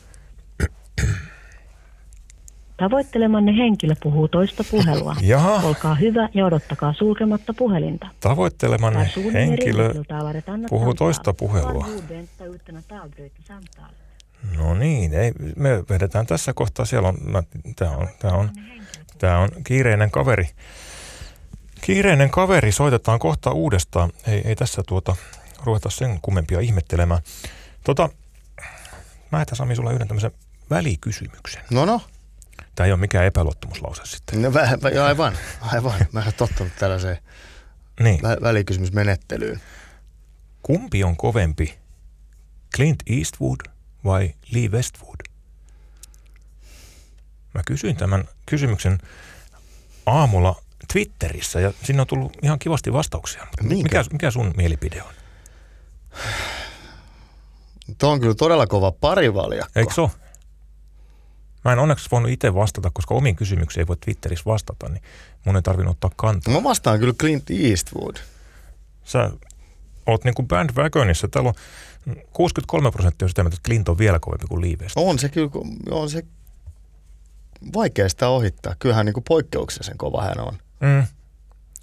Tavoittelemanne 2.77 3.57
henkilö 3.57 3.95
puhuu 4.03 4.29
toista 4.29 4.65
puhelua. 4.71 5.17
Jaha. 5.23 5.69
Olkaa 5.69 5.95
hyvä 5.95 6.29
ja 6.35 6.47
odottakaa 6.47 6.95
sulkematta 6.99 7.55
puhelinta. 7.55 8.07
Tavoittelemanne 8.21 9.11
henkilö 9.33 9.95
puhuu 10.69 10.95
toista 10.95 11.35
puhelua. 11.35 11.87
No 14.57 14.75
niin, 14.75 15.15
ei, 15.15 15.33
me 15.57 15.85
vedetään 15.89 16.27
tässä 16.27 16.53
kohtaa. 16.53 16.87
Siellä 16.87 17.09
on, 17.09 17.17
tämä 17.77 17.91
on, 17.91 18.09
tämä 18.19 18.33
on, 18.35 18.51
tämä 19.19 19.39
on 19.39 19.51
kiireinen 19.65 20.11
kaveri. 20.11 20.49
Kiireinen 21.81 22.31
kaveri, 22.31 22.73
soitetaan 22.73 23.19
kohta 23.19 23.51
uudestaan. 23.51 24.13
Ei, 24.27 24.43
ei 24.45 24.57
tässä 24.57 24.83
tuota 24.87 25.17
ruveta 25.65 25.91
sen 25.91 26.21
kummempia 26.23 26.61
ihmettelemään. 26.61 27.21
Tota, 27.85 28.09
mä 29.33 29.43
etän 29.43 29.57
Sami 29.57 29.77
sulle 29.77 29.93
yhden 29.93 30.09
tämmöisen 30.09 30.33
välikysymyksen. 30.71 31.63
No 31.71 31.85
no. 31.85 32.01
Tämä 32.75 32.87
ei 32.87 32.93
ole 32.93 33.01
mikään 33.01 33.27
epäluottamuslause 33.27 34.03
sitten. 34.05 34.43
No 34.43 34.55
vähän, 34.55 34.79
aivan, 35.05 35.39
aivan. 35.61 35.95
Mä 36.13 36.21
olen 36.21 36.35
tottunut 36.35 36.73
tällaiseen 36.79 37.19
niin. 38.01 38.21
vä- 38.21 38.43
välikysymysmenettelyyn. 38.43 39.61
Kumpi 40.63 41.05
on 41.05 41.17
kovempi, 41.17 41.79
Clint 42.77 43.03
Eastwood 43.11 43.74
vai 44.05 44.35
Lee 44.53 44.69
Westwood? 44.69 45.21
Mä 47.55 47.63
kysyin 47.67 47.97
tämän 47.97 48.25
kysymyksen 48.47 48.99
aamulla 50.07 50.63
Twitterissä 50.93 51.61
ja 51.61 51.73
sinne 51.83 52.01
on 52.01 52.07
tullut 52.07 52.37
ihan 52.43 52.59
kivasti 52.59 52.93
vastauksia. 52.93 53.47
Mikä, 53.63 54.05
mikä 54.13 54.31
sun 54.31 54.55
mielipide 54.57 55.03
on? 55.03 55.15
Tuo 57.99 58.11
on 58.11 58.21
kyllä 58.21 58.35
todella 58.35 58.67
kova 58.67 58.93
parivaljakko. 58.93 59.81
Eikö 59.81 59.95
se 59.95 60.03
Mä 61.65 61.73
en 61.73 61.79
onneksi 61.79 62.11
voinut 62.11 62.31
itse 62.31 62.55
vastata, 62.55 62.91
koska 62.91 63.15
omiin 63.15 63.37
kysymyksiin 63.37 63.83
ei 63.83 63.87
voi 63.87 63.97
Twitterissä 63.97 64.45
vastata, 64.47 64.89
niin 64.89 65.03
mun 65.45 65.57
ei 65.57 65.63
tarvinnut 65.63 65.95
ottaa 65.95 66.11
kantaa. 66.17 66.55
Mä 66.55 66.63
vastaan 66.63 66.99
kyllä 66.99 67.13
Clint 67.13 67.51
Eastwood. 67.51 68.17
Sä 69.05 69.31
oot 70.07 70.25
niin 70.25 70.35
kuin 70.35 70.49
bandwagonissa. 70.49 71.29
Täällä 71.29 71.49
on 71.49 71.55
63 72.33 72.91
prosenttia 72.91 73.29
sitä 73.29 73.43
että 73.43 73.61
Clint 73.65 73.89
on 73.89 73.99
vielä 73.99 74.19
kovempi 74.19 74.47
kuin 74.47 74.61
Lee 74.61 74.89
On 74.97 75.19
se 75.19 75.29
kyllä, 75.29 75.51
on 75.91 76.11
se 76.11 76.23
vaikea 77.75 78.09
sitä 78.09 78.29
ohittaa. 78.29 78.75
Kyllähän 78.79 79.07
niin 79.07 79.15
kuin 79.15 79.25
poikkeuksellisen 79.25 79.99
kova 79.99 80.23
hän 80.23 80.41
on. 80.41 80.59
Mm. 80.81 81.07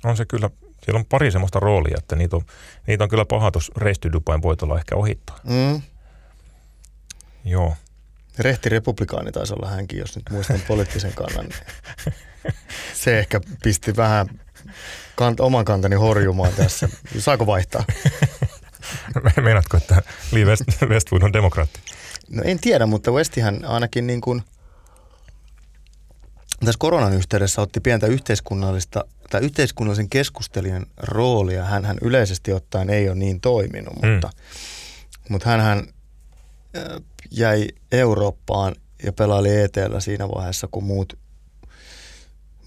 On 0.04 0.18
se 0.18 0.26
kyllä 0.26 0.50
siellä 0.86 1.00
on 1.00 1.06
pari 1.06 1.32
semmoista 1.32 1.60
roolia, 1.60 1.96
että 1.98 2.16
niitä 2.16 2.36
on, 2.36 2.42
niitä 2.88 3.04
on 3.04 3.10
kyllä 3.10 3.26
paha 3.26 3.52
tuossa 3.52 3.74
Reisty 3.78 4.12
Dubain 4.12 4.42
voitolla 4.42 4.78
ehkä 4.78 4.96
ohittaa. 4.96 5.40
Mm. 5.44 5.82
Joo. 7.46 7.76
Rehti 8.40 8.70
republikaani 8.70 9.32
taisi 9.32 9.54
olla 9.54 9.70
hänkin, 9.70 10.00
jos 10.00 10.16
nyt 10.16 10.30
muistan 10.30 10.62
poliittisen 10.68 11.14
kannan. 11.14 11.50
Se 12.94 13.20
ehkä 13.20 13.42
pisti 13.64 13.96
vähän 13.96 14.28
kant, 15.16 15.40
oman 15.40 15.66
kantani 15.66 15.96
horjumaan 15.96 16.54
tässä. 16.54 16.90
Saako 17.20 17.48
vaihtaa? 17.48 17.84
Meinaatko, 19.42 19.78
että 19.78 20.02
Lee 20.32 20.46
West, 20.46 20.64
Westwood 20.90 21.22
on 21.22 21.34
demokraatti? 21.34 21.80
No 22.30 22.44
en 22.46 22.60
tiedä, 22.60 22.86
mutta 22.86 23.12
Westihän 23.12 23.66
ainakin 23.66 24.08
niin 24.08 24.22
kuin 24.22 24.44
tässä 26.60 26.80
koronan 26.80 27.14
yhteydessä 27.14 27.62
otti 27.62 27.80
pientä 27.80 28.08
yhteiskunnallista 28.08 29.06
tai 29.30 29.42
yhteiskunnallisen 29.42 30.10
keskustelijan 30.10 30.86
roolia. 30.98 31.66
Hän, 31.66 31.86
hän 31.86 31.98
yleisesti 32.02 32.54
ottaen 32.54 32.90
ei 32.90 33.10
ole 33.10 33.16
niin 33.16 33.42
toiminut, 33.42 34.02
mm. 34.02 34.10
mutta, 34.10 34.30
mutta 35.30 35.50
hän 35.50 35.88
jäi 37.32 37.68
Eurooppaan 37.92 38.76
ja 39.04 39.14
pelaili 39.14 39.62
ETllä 39.62 40.00
siinä 40.00 40.30
vaiheessa, 40.30 40.68
kun 40.72 40.84
muut, 40.84 41.18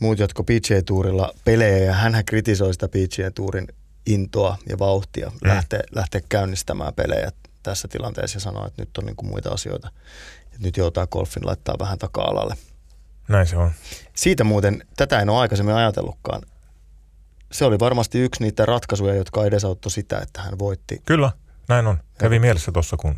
muut 0.05 0.19
jotka 0.19 0.43
PGA-tuurilla 0.43 1.35
pelejä 1.45 1.79
ja 1.79 1.93
hän 1.93 2.25
kritisoi 2.27 2.73
sitä 2.73 2.89
PGA-tuurin 2.89 3.69
intoa 4.07 4.59
ja 4.69 4.79
vauhtia 4.79 5.31
mm. 5.31 5.49
lähteä, 5.49 5.81
lähteä 5.95 6.21
käynnistämään 6.29 6.95
pelejä 6.95 7.31
tässä 7.63 7.89
tilanteessa 7.89 8.37
ja 8.37 8.41
sanoi, 8.41 8.67
että 8.67 8.83
nyt 8.83 8.99
on 8.99 9.07
niin 9.07 9.17
kuin 9.17 9.29
muita 9.29 9.51
asioita. 9.51 9.91
Että 10.45 10.59
nyt 10.61 10.77
joutaa 10.77 11.07
golfin 11.07 11.47
laittaa 11.47 11.77
vähän 11.79 11.99
taka-alalle. 11.99 12.55
Näin 13.29 13.47
se 13.47 13.57
on. 13.57 13.71
Siitä 14.15 14.45
muuten, 14.45 14.85
tätä 14.97 15.21
en 15.21 15.31
ole 15.31 15.39
aikaisemmin 15.39 15.75
ajatellutkaan. 15.75 16.43
Se 17.53 17.65
oli 17.65 17.79
varmasti 17.79 18.19
yksi 18.19 18.43
niitä 18.43 18.67
ratkaisuja, 18.67 19.15
jotka 19.15 19.45
edesauttoi 19.45 19.91
sitä, 19.91 20.19
että 20.19 20.43
hän 20.43 20.59
voitti. 20.59 21.03
Kyllä, 21.07 21.33
näin 21.69 21.87
on. 21.87 21.99
Kävi 22.19 22.35
ja. 22.35 22.41
mielessä 22.41 22.73
tuossa, 22.73 22.97
kun, 22.97 23.15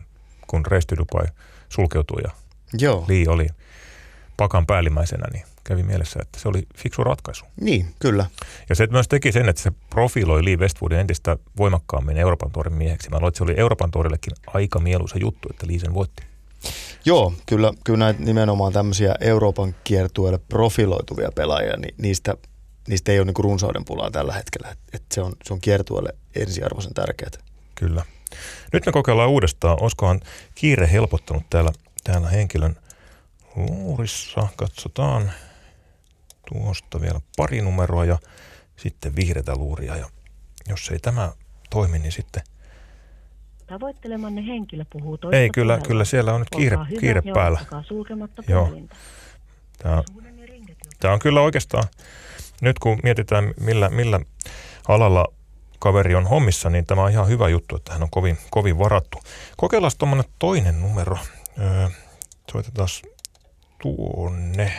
kun 0.47 0.66
Reisti 0.66 0.97
Dubai 0.97 1.26
sulkeutui 1.69 2.23
ja 2.25 2.31
Joo. 2.78 3.05
Lee 3.09 3.25
oli 3.28 3.47
pakan 4.37 4.66
päällimmäisenä, 4.66 5.25
niin 5.33 5.45
kävi 5.66 5.82
mielessä, 5.82 6.20
että 6.23 6.40
se 6.40 6.49
oli 6.49 6.62
fiksu 6.76 7.04
ratkaisu. 7.04 7.44
Niin, 7.61 7.94
kyllä. 7.99 8.26
Ja 8.68 8.75
se 8.75 8.87
myös 8.90 9.08
teki 9.08 9.32
sen, 9.32 9.49
että 9.49 9.62
se 9.62 9.73
profiloi 9.90 10.44
Lee 10.44 10.56
Westwoodin 10.56 10.99
entistä 10.99 11.37
voimakkaammin 11.56 12.16
Euroopan 12.16 12.50
torin 12.50 12.75
mieheksi. 12.75 13.11
Mä 13.11 13.16
luulen, 13.16 13.28
että 13.28 13.38
se 13.38 13.44
oli 13.44 13.54
Euroopan 13.56 13.90
torillekin 13.90 14.32
aika 14.46 14.80
mieluisa 14.80 15.18
juttu, 15.18 15.49
että 15.50 15.66
Lee 15.66 15.78
sen 15.78 15.94
voitti. 15.94 16.23
Joo, 17.04 17.32
kyllä, 17.46 17.73
kyllä 17.85 17.99
näitä 17.99 18.23
nimenomaan 18.23 18.73
tämmöisiä 18.73 19.14
Euroopan 19.20 19.75
kiertueelle 19.85 20.38
profiloituvia 20.38 21.30
pelaajia, 21.35 21.76
niin 21.76 21.94
niistä, 21.99 22.35
niistä 22.88 23.12
ei 23.12 23.18
ole 23.18 23.26
niin 23.26 23.44
runsauden 23.44 23.85
pulaa 23.85 24.11
tällä 24.11 24.32
hetkellä. 24.32 24.76
Et 24.92 25.02
se 25.14 25.20
on, 25.20 25.32
se 25.44 25.52
on 25.52 25.61
kiertueelle 25.61 26.14
ensiarvoisen 26.37 26.94
tärkeää. 26.94 27.30
Kyllä. 27.75 28.04
Nyt 28.73 28.87
me 28.87 28.92
kokeillaan 28.92 29.30
uudestaan. 29.30 29.78
Olisikohan 29.80 30.20
kiire 30.54 30.92
helpottanut 30.92 31.42
täällä, 31.50 31.70
täällä 32.04 32.28
henkilön 32.28 32.76
luurissa? 33.56 34.49
Katsotaan 34.56 35.32
tuosta 36.53 37.00
vielä 37.00 37.21
pari 37.37 37.62
numeroa 37.62 38.05
ja 38.05 38.19
sitten 38.76 39.17
vihreätä 39.17 39.55
luuria. 39.55 39.97
Ja 39.97 40.07
jos 40.69 40.91
ei 40.91 40.99
tämä 40.99 41.33
toimi, 41.71 41.99
niin 41.99 42.12
sitten– 42.12 42.43
Tavoittelemanne 43.67 44.47
henkilö 44.47 44.85
puhuu 44.91 45.19
toista 45.19 45.37
Ei, 45.37 45.50
kyllä, 45.50 45.79
kyllä 45.87 46.05
siellä 46.05 46.35
on 46.35 46.41
nyt 46.41 46.50
kiire, 46.57 46.76
hyvä, 46.76 47.00
kiire 47.00 47.23
päällä. 47.35 47.61
Joo. 48.49 48.73
Tämä, 49.79 50.03
tämä 51.00 51.15
on 51.15 51.21
kyllä 51.21 51.41
oikeastaan, 51.41 51.85
nyt 52.61 52.79
kun 52.79 52.99
mietitään 53.03 53.55
millä, 53.61 53.88
millä 53.88 54.21
alalla 54.88 55.26
kaveri 55.79 56.15
on 56.15 56.26
hommissa, 56.26 56.71
niin 56.71 56.87
tämä 56.87 57.03
on 57.03 57.11
ihan 57.11 57.29
hyvä 57.29 57.49
juttu, 57.49 57.76
että 57.76 57.93
hän 57.93 58.03
on 58.03 58.11
kovin, 58.11 58.38
kovin 58.50 58.79
varattu. 58.79 59.19
Kokeillaan 59.57 59.93
tuommoinen 59.99 60.31
toinen 60.38 60.81
numero. 60.81 61.19
Öö, 61.59 61.88
soitetaan 62.53 62.88
tuonne. 63.83 64.73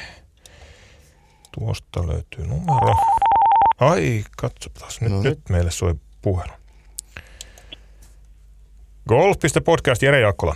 Tuosta 1.60 2.08
löytyy 2.08 2.48
numero. 2.48 2.96
Ai, 3.80 4.24
katsotaan. 4.38 4.92
Nyt, 5.02 5.12
no. 5.12 5.22
nyt 5.22 5.40
meille 5.50 5.72
soi 5.72 5.96
puhelu. 6.22 6.52
Golf.podcast 9.08 10.02
Jere 10.02 10.20
Jaakkola. 10.20 10.56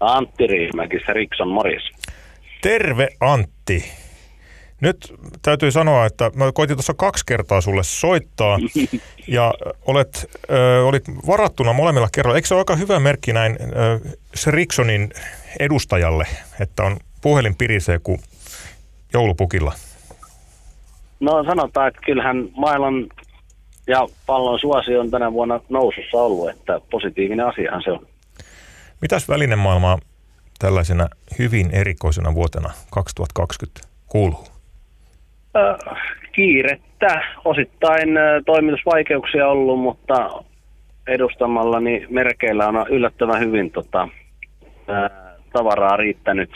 Antti 0.00 0.46
Riihimäkissä, 0.46 1.12
Rikson 1.12 1.48
Morris. 1.48 1.82
Terve 2.62 3.08
Antti. 3.20 3.92
Nyt 4.80 5.14
täytyy 5.42 5.70
sanoa, 5.70 6.06
että 6.06 6.30
mä 6.34 6.52
koitin 6.54 6.76
tuossa 6.76 6.94
kaksi 6.94 7.26
kertaa 7.26 7.60
sulle 7.60 7.82
soittaa 7.82 8.58
ja 9.28 9.54
olet, 9.86 10.30
ö, 10.50 10.84
olit 10.84 11.04
varattuna 11.26 11.72
molemmilla 11.72 12.08
kerroilla. 12.12 12.36
Eikö 12.36 12.48
se 12.48 12.54
ole 12.54 12.60
aika 12.60 12.76
hyvä 12.76 13.00
merkki 13.00 13.32
näin 13.32 13.58
ö, 13.62 14.00
se 14.34 14.50
Riksonin 14.50 15.10
edustajalle, 15.60 16.26
että 16.60 16.82
on 16.82 16.96
puhelin 17.20 17.56
pirisee 17.56 17.98
kuin 17.98 18.20
joulupukilla? 19.12 19.72
No 21.20 21.44
sanotaan, 21.44 21.88
että 21.88 22.00
kyllähän 22.06 22.48
maailman 22.56 23.08
ja 23.86 24.06
pallon 24.26 24.58
suosio 24.58 25.00
on 25.00 25.10
tänä 25.10 25.32
vuonna 25.32 25.60
nousussa 25.68 26.18
ollut, 26.18 26.50
että 26.50 26.80
positiivinen 26.90 27.46
asiahan 27.46 27.82
se 27.82 27.90
on. 27.92 28.06
Mitäs 29.00 29.28
välinemaailmaa 29.28 29.98
tällaisena 30.58 31.08
hyvin 31.38 31.70
erikoisena 31.72 32.34
vuotena 32.34 32.70
2020 32.90 33.80
kuuluu? 34.06 34.44
Äh, 35.56 36.02
kiirettä, 36.32 37.22
osittain 37.44 38.16
äh, 38.16 38.42
toimitusvaikeuksia 38.46 39.48
ollut, 39.48 39.80
mutta 39.80 40.44
edustamallani 41.06 42.06
merkeillä 42.10 42.68
on 42.68 42.86
yllättävän 42.90 43.40
hyvin 43.40 43.70
tota, 43.70 44.08
äh, 44.90 45.10
tavaraa 45.52 45.96
riittänyt 45.96 46.50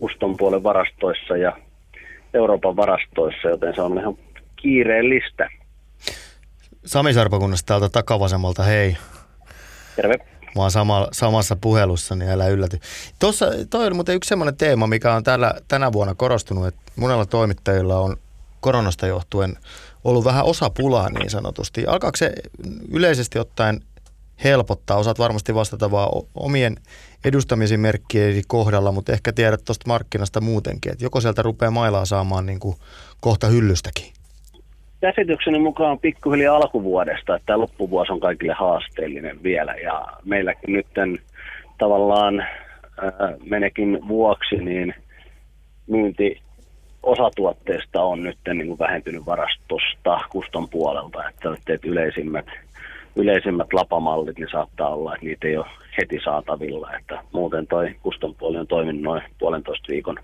Uston 0.00 0.36
puolen 0.36 0.62
varastoissa 0.62 1.36
ja 1.36 1.56
Euroopan 2.34 2.76
varastoissa, 2.76 3.48
joten 3.48 3.74
se 3.74 3.82
on 3.82 3.98
ihan 3.98 4.18
kiireellistä. 4.56 5.48
Sami 6.84 7.12
Sarpakunnasta 7.12 7.66
täältä 7.66 7.88
takavasemmalta, 7.88 8.62
hei. 8.62 8.96
Terve. 9.96 10.14
Mä 10.56 10.62
oon 10.62 10.70
sama, 10.70 11.08
samassa 11.12 11.56
puhelussa, 11.56 12.14
niin 12.14 12.30
älä 12.30 12.48
ylläty. 12.48 12.78
Tuossa, 13.18 13.46
toi 13.70 13.86
oli 13.86 13.94
muuten 13.94 14.14
yksi 14.14 14.28
semmoinen 14.28 14.56
teema, 14.56 14.86
mikä 14.86 15.14
on 15.14 15.22
täällä, 15.22 15.54
tänä 15.68 15.92
vuonna 15.92 16.14
korostunut, 16.14 16.66
että 16.66 16.80
monella 16.96 17.26
toimittajilla 17.26 17.98
on 17.98 18.16
koronasta 18.60 19.06
johtuen 19.06 19.56
ollut 20.04 20.24
vähän 20.24 20.44
osapulaa 20.44 21.10
niin 21.10 21.30
sanotusti. 21.30 21.86
Alkaako 21.86 22.16
se 22.16 22.32
yleisesti 22.90 23.38
ottaen 23.38 23.80
helpottaa? 24.44 24.96
Osaat 24.96 25.18
varmasti 25.18 25.54
vastata 25.54 25.90
vaan 25.90 26.08
omien 26.34 26.76
edustamisen 27.24 27.80
merkkien 27.80 28.42
kohdalla, 28.46 28.92
mutta 28.92 29.12
ehkä 29.12 29.32
tiedät 29.32 29.64
tuosta 29.64 29.88
markkinasta 29.88 30.40
muutenkin, 30.40 30.92
että 30.92 31.04
joko 31.04 31.20
sieltä 31.20 31.42
rupeaa 31.42 31.70
mailaa 31.70 32.04
saamaan 32.04 32.46
niin 32.46 32.60
kuin 32.60 32.76
kohta 33.20 33.46
hyllystäkin. 33.46 34.12
Käsitykseni 35.00 35.58
mukaan 35.58 35.98
pikkuhiljaa 35.98 36.56
alkuvuodesta, 36.56 37.36
että 37.36 37.46
tämä 37.46 37.58
loppuvuosi 37.58 38.12
on 38.12 38.20
kaikille 38.20 38.52
haasteellinen 38.52 39.42
vielä. 39.42 39.74
Ja 39.74 40.06
meilläkin 40.24 40.72
nyt 40.72 40.86
tavallaan 41.78 42.46
menekin 43.44 44.08
vuoksi, 44.08 44.56
niin 44.56 44.94
myynti 45.86 46.40
osatuotteista 47.02 48.02
on 48.02 48.22
nyt 48.22 48.38
niin 48.54 48.66
kuin 48.66 48.78
vähentynyt 48.78 49.26
varastosta 49.26 50.20
kuston 50.30 50.68
puolelta, 50.68 51.28
että 51.28 51.56
teet 51.64 51.84
yleisimmät, 51.84 52.46
yleisimmät 53.16 53.72
lapamallit, 53.72 54.38
niin 54.38 54.50
saattaa 54.52 54.88
olla, 54.88 55.14
että 55.14 55.26
niitä 55.26 55.48
ei 55.48 55.56
ole 55.56 55.66
heti 55.98 56.18
saatavilla, 56.24 56.96
että 56.96 57.22
muuten 57.32 57.66
toi 57.66 57.94
kuston 58.02 58.34
puoli 58.34 58.58
on 58.58 58.66
toiminut 58.66 59.02
noin 59.02 59.22
puolentoista 59.38 59.86
viikon 59.88 60.16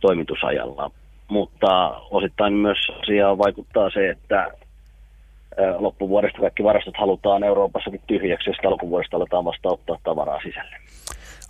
toimitusajalla 0.00 0.90
mutta 1.32 1.88
osittain 2.10 2.52
myös 2.52 2.78
asiaan 3.02 3.38
vaikuttaa 3.38 3.90
se, 3.90 4.10
että 4.10 4.50
loppuvuodesta 5.78 6.40
kaikki 6.40 6.64
varastot 6.64 6.94
halutaan 6.98 7.44
Euroopassakin 7.44 8.00
tyhjäksi 8.06 8.50
ja 8.50 8.68
alkuvuodesta 8.68 9.16
aletaan 9.16 9.44
vasta 9.44 9.68
ottaa 9.68 9.98
tavaraa 10.04 10.40
sisälle. 10.42 10.76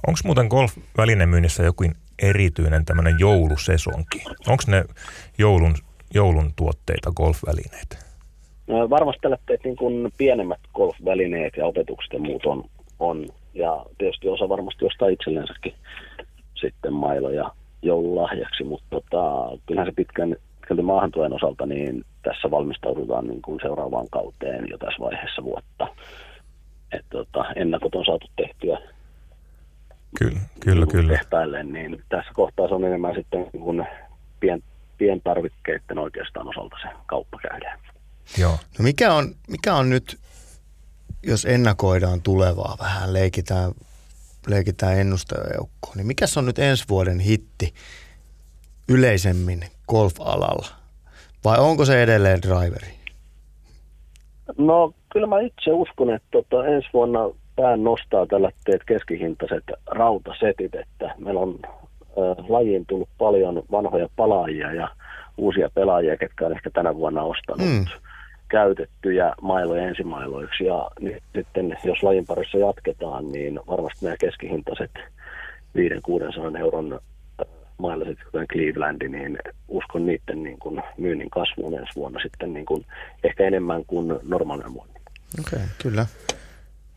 Onko 0.07 0.19
muuten 0.25 0.47
golf-välinemyynnissä 0.47 1.63
jokin 1.63 1.95
erityinen 2.23 2.85
tämmöinen 2.85 3.15
joulusesonki? 3.19 4.25
Onko 4.49 4.63
ne 4.67 4.85
joulun, 5.39 5.75
joulun 6.15 6.53
tuotteita, 6.57 7.13
golf-välineitä? 7.17 7.97
No, 8.67 8.91
varmasti 8.91 9.27
että 9.49 9.69
niin 9.69 9.77
kuin 9.77 10.13
pienemmät 10.19 10.61
golf-välineet 10.75 11.57
ja 11.57 11.67
opetukset 11.67 12.13
ja 12.13 12.19
muut 12.19 12.47
on, 12.47 12.65
on. 13.03 13.27
Ja 13.55 13.87
tietysti 13.99 14.29
osa 14.29 14.49
varmasti 14.49 14.85
ostaa 14.85 15.09
itselleensäkin 15.09 15.75
sitten 16.61 16.93
mailoja 16.93 17.51
joululahjaksi, 17.83 18.65
mutta 18.65 18.87
tota, 18.91 19.51
kyllähän 19.67 19.93
se 19.93 19.97
pitkän, 19.97 20.37
pitkälti 20.61 20.83
maahantuen 20.83 21.33
osalta 21.33 21.67
niin 21.67 22.05
tässä 22.23 22.51
valmistaudutaan 22.51 23.27
niin 23.27 23.43
kuin 23.43 23.61
seuraavaan 23.63 24.07
kauteen 24.11 24.67
jo 24.71 24.79
tässä 24.79 25.01
vaiheessa 25.01 25.45
vuotta. 25.45 25.89
Et 26.93 27.05
tota, 27.11 27.45
ennakot 27.57 27.95
on 27.95 28.05
saatu 28.05 28.27
tehtyä 28.37 28.79
Kyllä, 30.19 30.41
kyllä, 30.61 30.85
niin 30.85 30.89
kyllä. 30.89 31.19
Tehtaille, 31.19 31.65
niin 31.65 32.03
tässä 32.09 32.31
kohtaa 32.35 32.69
se 32.69 32.75
on 32.75 32.85
enemmän 32.85 33.15
sitten 33.15 33.41
niin 33.53 33.63
kuin 33.63 33.87
pien, 34.41 34.63
pientarvikkeiden 34.99 35.99
oikeastaan 35.99 36.49
osalta 36.49 36.77
se 36.83 36.89
kauppa 37.07 37.39
käydään. 37.49 37.79
Joo. 38.39 38.53
No 38.53 38.83
mikä 38.83 39.15
on, 39.15 39.35
mikä 39.49 39.75
on 39.75 39.91
nyt, 39.91 40.17
jos 41.23 41.45
ennakoidaan 41.45 42.23
tulevaa 42.23 42.77
vähän, 42.81 43.13
leikitään 43.13 43.73
leikitään 44.47 44.99
ennustajajoukkoon, 44.99 45.97
niin 45.97 46.07
mikä 46.07 46.25
on 46.37 46.47
nyt 46.47 46.59
ensi 46.59 46.85
vuoden 46.89 47.21
hitti 47.21 47.75
yleisemmin 48.89 49.61
golf-alalla? 49.89 50.69
Vai 51.45 51.59
onko 51.59 51.85
se 51.85 52.03
edelleen 52.03 52.43
driveri? 52.43 52.95
No 54.59 54.95
kyllä 55.13 55.27
mä 55.27 55.41
itse 55.41 55.73
uskon, 55.73 56.15
että 56.15 56.29
tota, 56.31 56.67
ensi 56.67 56.89
vuonna 56.93 57.19
pään 57.57 57.85
nostaa 57.85 58.27
tällä 58.27 58.51
teet 58.65 58.85
keskihintaiset 58.87 59.65
rautasetit, 59.87 60.75
että 60.75 61.15
meillä 61.19 61.41
on 61.41 61.59
äh, 61.65 62.49
lajiin 62.49 62.87
tullut 62.87 63.09
paljon 63.19 63.63
vanhoja 63.71 64.09
palaajia 64.17 64.73
ja 64.73 64.89
uusia 65.37 65.71
pelaajia, 65.75 66.17
ketkä 66.17 66.47
on 66.47 66.53
ehkä 66.53 66.71
tänä 66.71 66.95
vuonna 66.95 67.23
ostanut 67.23 67.67
mm. 67.67 67.85
Käytettyjä 68.53 69.33
mailoja 69.41 69.89
ensimailoiksi. 69.89 70.65
Ja 70.65 70.91
nyt 71.01 71.23
sitten, 71.37 71.79
jos 71.85 72.03
lajin 72.03 72.27
parissa 72.27 72.59
jatketaan, 72.59 73.33
niin 73.33 73.61
varmasti 73.67 74.05
nämä 74.05 74.17
keskihintaiset 74.17 74.91
500-600 75.79 76.59
euron 76.59 77.01
mailaiset, 77.79 78.19
kuten 78.25 78.47
Clevelandi, 78.49 79.09
niin 79.09 79.39
uskon 79.69 80.07
niiden 80.07 80.43
niin 80.43 80.59
kuin 80.59 80.83
myynnin 80.99 81.31
kasvuun 81.31 81.75
ensi 81.75 81.93
vuonna 81.97 82.21
sitten 82.23 82.53
niin 82.55 82.67
kuin 82.67 82.87
ehkä 83.25 83.45
enemmän 83.45 83.85
kuin 83.87 84.19
normaalina 84.23 84.75
vuonna. 84.75 84.95
Okei, 85.41 85.57
okay, 85.57 85.69
kyllä. 85.83 86.07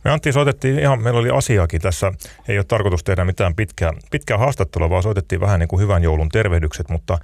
Me 0.03 0.12
Antti 0.12 0.31
soitettiin 0.31 0.79
ihan, 0.79 1.03
meillä 1.03 1.19
oli 1.19 1.29
asiakin 1.29 1.81
tässä, 1.81 2.12
ei 2.47 2.57
ole 2.57 2.65
tarkoitus 2.67 3.03
tehdä 3.03 3.25
mitään 3.25 3.55
pitkää, 3.55 3.93
pitkää 4.12 4.38
haastattelua, 4.38 4.89
vaan 4.89 5.03
soitettiin 5.03 5.41
vähän 5.41 5.59
niin 5.59 5.67
kuin 5.67 5.81
hyvän 5.81 6.03
joulun 6.03 6.29
tervehdykset, 6.29 6.89
mutta 6.89 7.17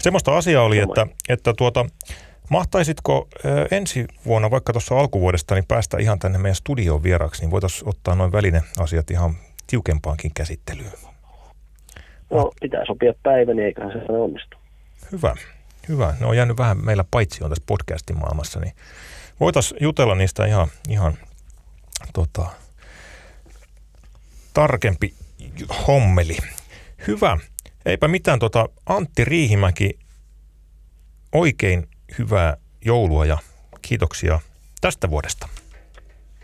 semmoista 0.00 0.36
asiaa 0.36 0.64
oli, 0.64 0.78
että, 0.78 1.06
että 1.28 1.54
tuota, 1.58 1.86
mahtaisitko 2.50 3.28
ensi 3.70 4.06
vuonna, 4.26 4.50
vaikka 4.50 4.72
tuossa 4.72 4.98
alkuvuodesta, 4.98 5.54
niin 5.54 5.64
päästä 5.68 5.96
ihan 6.00 6.18
tänne 6.18 6.38
meidän 6.38 6.56
studioon 6.56 7.02
vieraksi, 7.02 7.42
niin 7.42 7.50
voitaisiin 7.50 7.88
ottaa 7.88 8.14
noin 8.14 8.32
välineasiat 8.32 9.10
ihan 9.10 9.34
tiukempaankin 9.66 10.30
käsittelyyn. 10.34 10.92
No, 12.30 12.52
pitää 12.60 12.86
sopia 12.86 13.12
päivä, 13.22 13.54
niin 13.54 13.66
eiköhän 13.66 13.92
se 13.92 14.12
onnistu. 14.12 14.56
Hyvä, 15.12 15.34
hyvä. 15.88 16.14
Ne 16.20 16.26
on 16.26 16.36
jäänyt 16.36 16.56
vähän 16.56 16.84
meillä 16.84 17.04
paitsi 17.10 17.44
on 17.44 17.50
tässä 17.50 17.64
podcastin 17.66 18.18
maailmassa, 18.18 18.60
niin 18.60 18.72
voitaisiin 19.40 19.78
jutella 19.82 20.14
niistä 20.14 20.46
ihan, 20.46 20.68
ihan 20.88 21.18
tota, 22.12 22.46
tarkempi 24.54 25.14
hommeli. 25.86 26.36
Hyvä. 27.06 27.38
Eipä 27.86 28.08
mitään, 28.08 28.38
tota, 28.38 28.68
Antti 28.86 29.24
Riihimäki, 29.24 29.98
oikein 31.32 31.88
hyvää 32.18 32.56
joulua 32.84 33.26
ja 33.26 33.38
kiitoksia 33.82 34.40
tästä 34.80 35.10
vuodesta. 35.10 35.48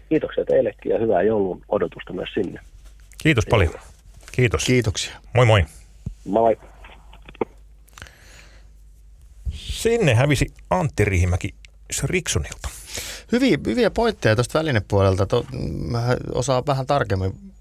Kiitoksia 0.08 0.44
teillekin 0.44 0.92
ja 0.92 0.98
hyvää 0.98 1.22
joulun 1.22 1.64
odotusta 1.68 2.12
myös 2.12 2.28
sinne. 2.34 2.60
Kiitos 3.22 3.46
paljon. 3.46 3.74
Kiitos. 4.32 4.64
Kiitoksia. 4.64 5.20
Moi 5.34 5.46
moi. 5.46 5.64
Moi. 6.24 6.56
Sinne 9.50 10.14
hävisi 10.14 10.46
Antti 10.70 11.04
Riihimäki 11.04 11.54
Riksonilta. 12.04 12.68
Hyviä, 13.32 13.58
hyviä 13.66 13.90
pointteja 13.90 14.34
tuosta 14.34 14.58
välinepuolelta. 14.58 15.26
To, 15.26 15.46
mä 15.88 16.16
osaan 16.34 16.62
vähän 16.66 16.86
tarkemmin 16.86 17.52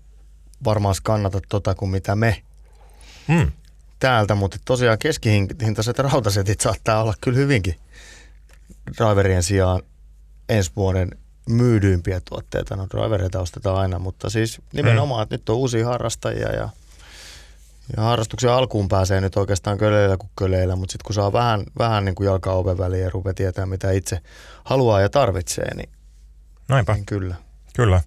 varmaan 0.66 0.96
skannata 0.96 1.40
tota 1.50 1.76
kuin 1.76 1.92
mitä 1.92 2.16
me 2.16 2.42
hmm. 3.28 3.52
täältä, 4.00 4.36
mutta 4.36 4.58
tosiaan 4.66 5.00
keskihintaiset 5.00 6.00
rautasetit 6.00 6.62
saattaa 6.62 7.02
olla 7.02 7.14
kyllä 7.22 7.38
hyvinkin 7.38 7.76
driverien 8.98 9.44
sijaan 9.44 9.82
ensi 10.50 10.72
vuoden 10.76 11.10
myydyimpiä 11.50 12.22
tuotteita. 12.30 12.76
No 12.76 12.88
drivereita 12.90 13.40
ostetaan 13.40 13.78
aina, 13.78 14.00
mutta 14.00 14.30
siis 14.30 14.62
nimenomaan, 14.74 15.24
että 15.24 15.36
nyt 15.36 15.50
on 15.50 15.56
uusia 15.56 15.86
harrastajia 15.86 16.52
ja, 16.52 16.70
ja 17.98 18.04
harrastuksen 18.04 18.52
alkuun 18.52 18.88
pääsee 18.88 19.22
nyt 19.22 19.38
oikeastaan 19.38 19.78
köleillä 19.78 20.18
kuin 20.18 20.30
köleillä, 20.36 20.76
mutta 20.76 20.92
sitten 20.92 21.06
kun 21.06 21.14
saa 21.14 21.34
vähän, 21.34 21.64
vähän 21.78 22.06
niin 22.06 22.16
kuin 22.16 22.26
jalkaa 22.26 22.54
oven 22.54 22.78
väliin 22.78 23.04
ja 23.04 23.10
rupeaa 23.10 23.34
tietää, 23.34 23.66
mitä 23.66 23.92
itse 23.92 24.22
haluaa 24.64 25.02
ja 25.02 25.10
tarvitsee, 25.10 25.76
niin, 25.76 25.90
Näinpä. 26.68 26.94
niin 26.94 27.06
kyllä. 27.06 27.36
Kyllä. 27.76 28.02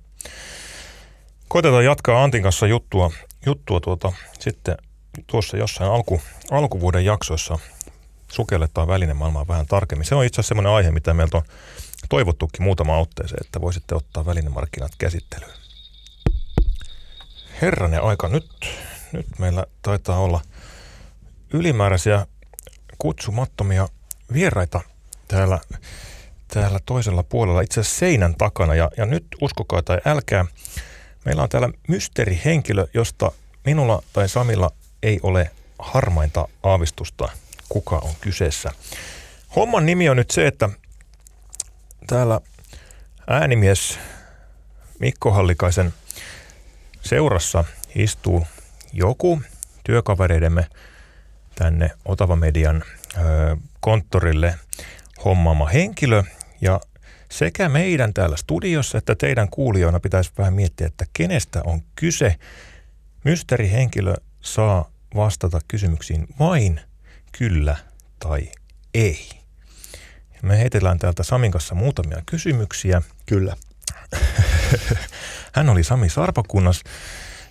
Koitetaan 1.49 1.85
jatkaa 1.85 2.25
Antin 2.25 2.43
kanssa 2.43 2.67
juttua, 2.67 3.11
juttua 3.47 3.81
tuota, 3.81 4.13
sitten 4.41 4.77
tuossa 5.27 5.57
jossain 5.57 5.91
alku, 5.91 6.21
alkuvuoden 6.51 7.05
jaksoissa 7.05 7.59
sukelletaan 8.33 8.89
välinemaailmaa 8.89 9.49
vähän 9.49 9.67
tarkemmin. 9.67 10.05
Se 10.05 10.15
on 10.15 10.25
itse 10.25 10.35
asiassa 10.41 10.49
semmoinen 10.49 10.73
aihe, 10.73 10.91
mitä 10.91 11.15
meiltä 11.15 11.37
on 11.37 11.43
toivottukin 12.09 12.63
muutama 12.63 12.99
otteeseen, 12.99 13.45
että 13.47 13.61
voisitte 13.61 13.95
ottaa 13.95 14.27
välinemarkkinat 14.27 14.93
käsittelyyn. 14.99 15.53
Herranen 17.63 18.03
aika, 18.03 18.29
nyt, 18.29 18.51
nyt 19.13 19.27
meillä 19.39 19.67
taitaa 19.83 20.19
olla 20.19 20.41
ylimääräisiä 21.53 22.27
kutsumattomia 22.99 23.89
vieraita 24.33 24.81
täällä, 25.29 25.59
täällä 26.49 26.81
toisella 26.87 27.23
puolella, 27.23 27.61
itse 27.61 27.81
asiassa 27.81 27.99
seinän 27.99 28.35
takana. 28.35 28.75
Ja, 28.75 28.91
ja 28.97 29.07
nyt 29.07 29.27
uskokaa 29.41 29.83
tai 29.83 29.99
älkää, 30.05 30.45
meillä 31.25 31.43
on 31.43 31.49
täällä 31.49 31.69
mysteerihenkilö, 31.89 32.87
josta 32.95 33.33
minulla 33.65 34.03
tai 34.13 34.29
Samilla 34.29 34.71
ei 35.03 35.21
ole 35.23 35.51
harmainta 35.79 36.49
aavistusta, 36.63 37.29
kuka 37.73 37.99
on 37.99 38.15
kyseessä. 38.21 38.71
Homman 39.57 39.87
nimi 39.87 40.09
on 40.09 40.17
nyt 40.17 40.31
se, 40.31 40.47
että 40.47 40.69
täällä 42.07 42.41
äänimies 43.31 43.99
Mikko 44.99 45.31
Hallikaisen 45.31 45.95
seurassa 47.03 47.65
istuu 47.95 48.47
joku 48.93 49.43
työkavereidemme 49.85 50.67
tänne 51.55 51.91
Otava 52.05 52.37
Median 52.37 52.85
konttorille 53.81 54.55
hommaama 55.25 55.67
henkilö 55.67 56.23
ja 56.61 56.81
sekä 57.31 57.69
meidän 57.69 58.15
täällä 58.15 58.37
studiossa 58.37 58.99
että 58.99 59.15
teidän 59.15 59.49
kuulijoina 59.49 60.01
pitäisi 60.01 60.33
vähän 60.39 60.55
miettiä, 60.55 60.87
että 60.87 61.05
kenestä 61.13 61.63
on 61.65 61.83
kyse. 61.97 62.37
Mysteerihenkilö 63.25 64.15
saa 64.41 64.91
vastata 65.15 65.61
kysymyksiin 65.69 66.27
vain 66.39 66.81
kyllä 67.39 67.77
tai 68.19 68.49
ei. 68.95 69.29
Me 70.43 70.59
heitellään 70.59 70.99
täältä 70.99 71.23
Samin 71.23 71.51
kanssa 71.51 71.75
muutamia 71.75 72.23
kysymyksiä. 72.27 73.03
Kyllä. 73.27 73.57
Hän 75.55 75.69
oli 75.69 75.85
Sami 75.85 76.09
Sarpakunnas, 76.09 76.83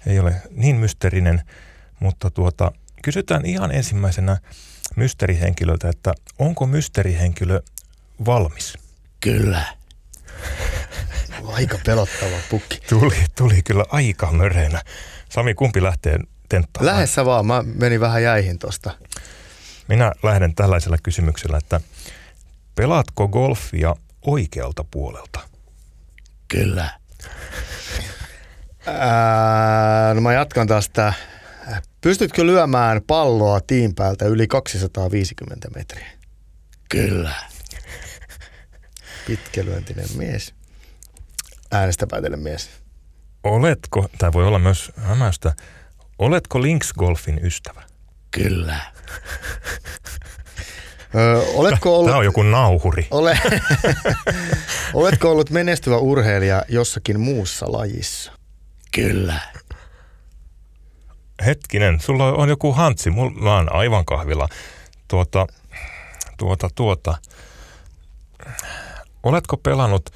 ei 0.08 0.20
ole 0.20 0.42
niin 0.52 0.76
mysteerinen, 0.76 1.42
mutta 2.00 2.32
tuota, 2.32 2.72
kysytään 3.04 3.46
ihan 3.46 3.72
ensimmäisenä 3.72 4.38
mysteerihenkilöltä, 4.96 5.90
että 5.90 6.14
onko 6.40 6.68
mysteerihenkilö 6.68 7.62
valmis? 8.26 8.78
Kyllä. 9.20 9.64
Aika 11.46 11.80
pelottava 11.86 12.36
pukki. 12.50 12.80
Tuli, 12.90 13.16
tuli 13.36 13.62
kyllä 13.62 13.86
aika 13.90 14.32
möreenä. 14.32 14.82
Sami, 15.30 15.54
kumpi 15.54 15.84
lähtee 15.84 16.20
tenttaamaan? 16.50 16.94
Lähdessä 16.94 17.26
vaan, 17.26 17.46
mä 17.46 17.64
menin 17.76 18.00
vähän 18.00 18.24
jäihin 18.24 18.60
tosta. 18.60 18.92
Minä 19.92 20.12
lähden 20.24 20.56
tällaisella 20.56 20.98
kysymyksellä, 21.04 21.58
että 21.58 21.82
Pelaatko 22.76 23.28
golfia 23.28 23.96
oikealta 24.22 24.86
puolelta? 24.92 25.40
Kyllä. 26.48 26.90
Ää, 28.88 30.14
no 30.14 30.22
mä 30.22 30.34
jatkan 30.34 30.68
tästä. 30.68 31.14
Pystytkö 32.02 32.46
lyömään 32.46 33.02
palloa 33.08 33.60
tiin 33.68 33.96
päältä 33.96 34.26
yli 34.26 34.48
250 34.48 35.68
metriä? 35.76 36.08
Kyllä. 36.90 37.36
Pitkälyöntinen 39.28 40.08
mies. 40.16 40.54
Äänestä 41.72 42.08
päätellen 42.08 42.40
mies. 42.40 42.70
Oletko, 43.44 44.10
tämä 44.18 44.34
voi 44.34 44.48
olla 44.48 44.60
myös 44.60 44.92
hämästä, 44.96 45.54
oletko 46.20 46.62
Links 46.62 46.94
Golfin 46.94 47.46
ystävä? 47.46 47.84
Kyllä. 48.32 48.80
Ö, 51.16 51.42
oletko 51.54 51.96
ollut, 51.96 52.10
Tämä 52.10 52.18
on 52.18 52.26
joku 52.26 52.44
nauhuri. 52.44 53.08
Ole, 53.12 53.40
oletko 54.94 55.32
ollut 55.32 55.50
menestyvä 55.50 55.98
urheilija 55.98 56.66
jossakin 56.70 57.20
muussa 57.20 57.72
lajissa? 57.72 58.32
Kyllä. 58.92 59.40
Hetkinen, 61.46 62.00
sulla 62.00 62.32
on 62.32 62.50
joku 62.50 62.74
hantsi. 62.74 63.10
Mulla 63.10 63.58
on 63.58 63.76
aivan 63.76 64.06
kahvilla. 64.06 64.50
Tuota, 65.08 65.48
tuota, 66.38 66.70
tuota. 66.76 67.18
Oletko 69.24 69.58
pelannut 69.58 70.10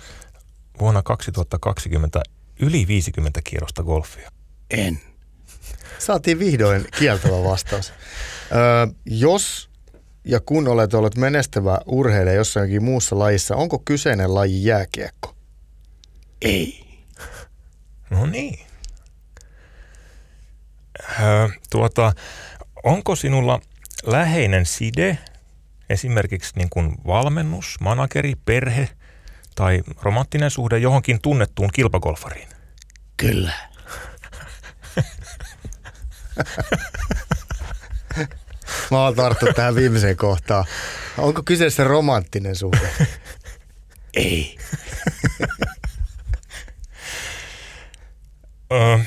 vuonna 0.80 1.02
2020 1.04 2.22
yli 2.60 2.88
50 2.88 3.42
kierrosta 3.44 3.84
golfia? 3.84 4.30
En. 4.70 5.00
Saatiin 6.00 6.40
vihdoin 6.40 6.86
kieltävä 7.00 7.44
vastaus. 7.44 7.94
Ö, 8.52 8.94
jos 9.06 9.70
ja 10.26 10.40
kun 10.40 10.68
olet 10.68 10.94
ollut 10.94 11.16
menestävä 11.16 11.78
urheilija 11.86 12.36
jossakin 12.36 12.84
muussa 12.84 13.20
lajissa, 13.20 13.56
onko 13.56 13.80
kyseinen 13.80 14.34
laji 14.34 14.66
jääkiekko? 14.66 15.36
Ei. 16.42 16.86
No 18.10 18.26
niin. 18.26 18.60
Öö, 21.20 21.48
tuota, 21.70 22.14
onko 22.84 23.16
sinulla 23.16 23.62
läheinen 24.06 24.66
side, 24.66 25.18
esimerkiksi 25.90 26.54
niin 26.56 26.70
kuin 26.70 26.96
valmennus, 27.08 27.78
manageri, 27.80 28.34
perhe 28.46 28.90
tai 29.56 29.84
romanttinen 30.02 30.52
suhde 30.52 30.78
johonkin 30.78 31.22
tunnettuun 31.22 31.70
kilpagolfariin? 31.74 32.48
Kyllä. 33.18 33.54
Mä 38.92 39.04
oon 39.04 39.16
tarttunut 39.16 39.56
tähän 39.56 39.76
viimeiseen 39.76 40.18
kohtaan. 40.18 40.66
Onko 41.18 41.44
kyseessä 41.44 41.84
romanttinen 41.84 42.56
suhde? 42.56 42.90
Ei. 44.14 44.58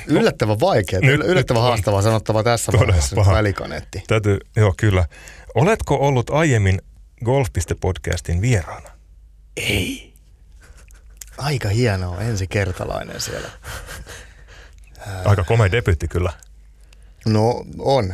Yllättävän 0.07 0.59
vaikea, 0.59 0.99
nyt, 0.99 1.21
yllättävän 1.25 1.61
nyt 1.61 1.69
haastavaa 1.69 2.01
sanottava 2.01 2.43
tässä 2.43 2.71
vaiheessa 2.71 3.15
välikaneetti. 3.15 4.03
Täytyy, 4.07 4.37
joo 4.55 4.73
kyllä. 4.77 5.05
Oletko 5.55 5.95
ollut 5.95 6.29
aiemmin 6.29 6.81
Golf.podcastin 7.25 8.41
vieraana? 8.41 8.89
Ei. 9.57 10.13
Aika 11.37 11.69
hienoa, 11.69 12.21
ensikertalainen 12.21 13.21
siellä. 13.21 13.49
Aika 15.25 15.43
komea 15.43 15.71
debyytti 15.71 16.07
kyllä. 16.07 16.33
No 17.25 17.65
on. 17.79 18.13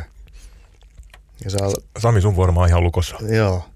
Ja 1.44 1.50
saa... 1.50 1.70
Sami, 1.98 2.20
sun 2.20 2.36
varmaan 2.36 2.68
ihan 2.68 2.82
lukossa. 2.82 3.16
Joo. 3.36 3.68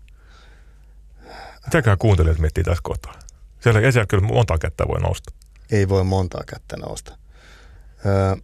Mitäkään 1.67 1.99
kuuntelijat 1.99 2.39
miettii 2.39 2.65
tässä 2.65 2.81
kohtaa? 2.83 3.15
Siellä 3.61 3.81
ei 3.81 3.93
siellä 3.93 4.07
kyllä 4.07 4.27
monta 4.27 4.59
kättä 4.59 4.89
voi 4.89 5.01
nousta. 5.01 5.33
Ei 5.71 5.89
voi 5.89 6.05
montaa 6.05 6.43
kättä 6.47 6.77
nousta. 6.77 7.19
Öö, 8.07 8.37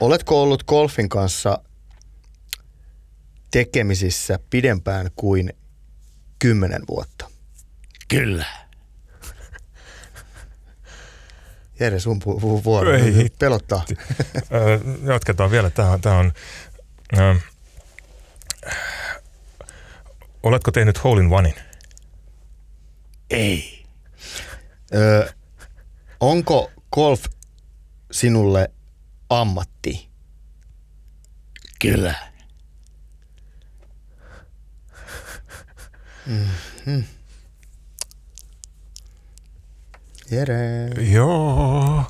oletko 0.00 0.42
ollut 0.42 0.64
golfin 0.64 1.08
kanssa 1.08 1.58
tekemisissä 3.50 4.38
pidempään 4.50 5.10
kuin 5.16 5.52
kymmenen 6.38 6.82
vuotta? 6.88 7.30
Kyllä. 8.08 8.46
Jere, 11.80 12.00
sun 12.00 12.20
pu- 12.24 12.64
vuoro. 12.64 12.92
Ei. 12.92 13.28
Pelottaa. 13.38 13.84
Jatketaan 15.12 15.50
vielä. 15.50 15.70
Tämä, 15.70 15.98
tämä 15.98 16.18
on... 16.18 16.32
Oletko 20.42 20.70
tehnyt 20.70 21.04
hole 21.04 21.20
in 21.20 21.32
onein? 21.32 21.54
Ei. 23.30 23.84
Ö, 24.94 25.32
onko 26.20 26.70
golf 26.92 27.24
sinulle 28.12 28.70
ammatti? 29.30 30.10
Kyllä. 31.78 32.14
Mm-hmm. 36.26 37.04
Jere. 40.30 40.88
Joo. 41.12 42.04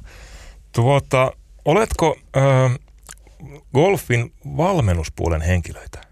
Tuota, 0.73 1.33
oletko 1.65 2.17
ö, 2.37 2.41
golfin 3.75 4.35
valmennuspuolen 4.57 5.41
henkilöitä? 5.41 6.10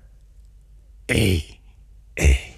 Ei. 1.08 1.60
Ei. 2.16 2.54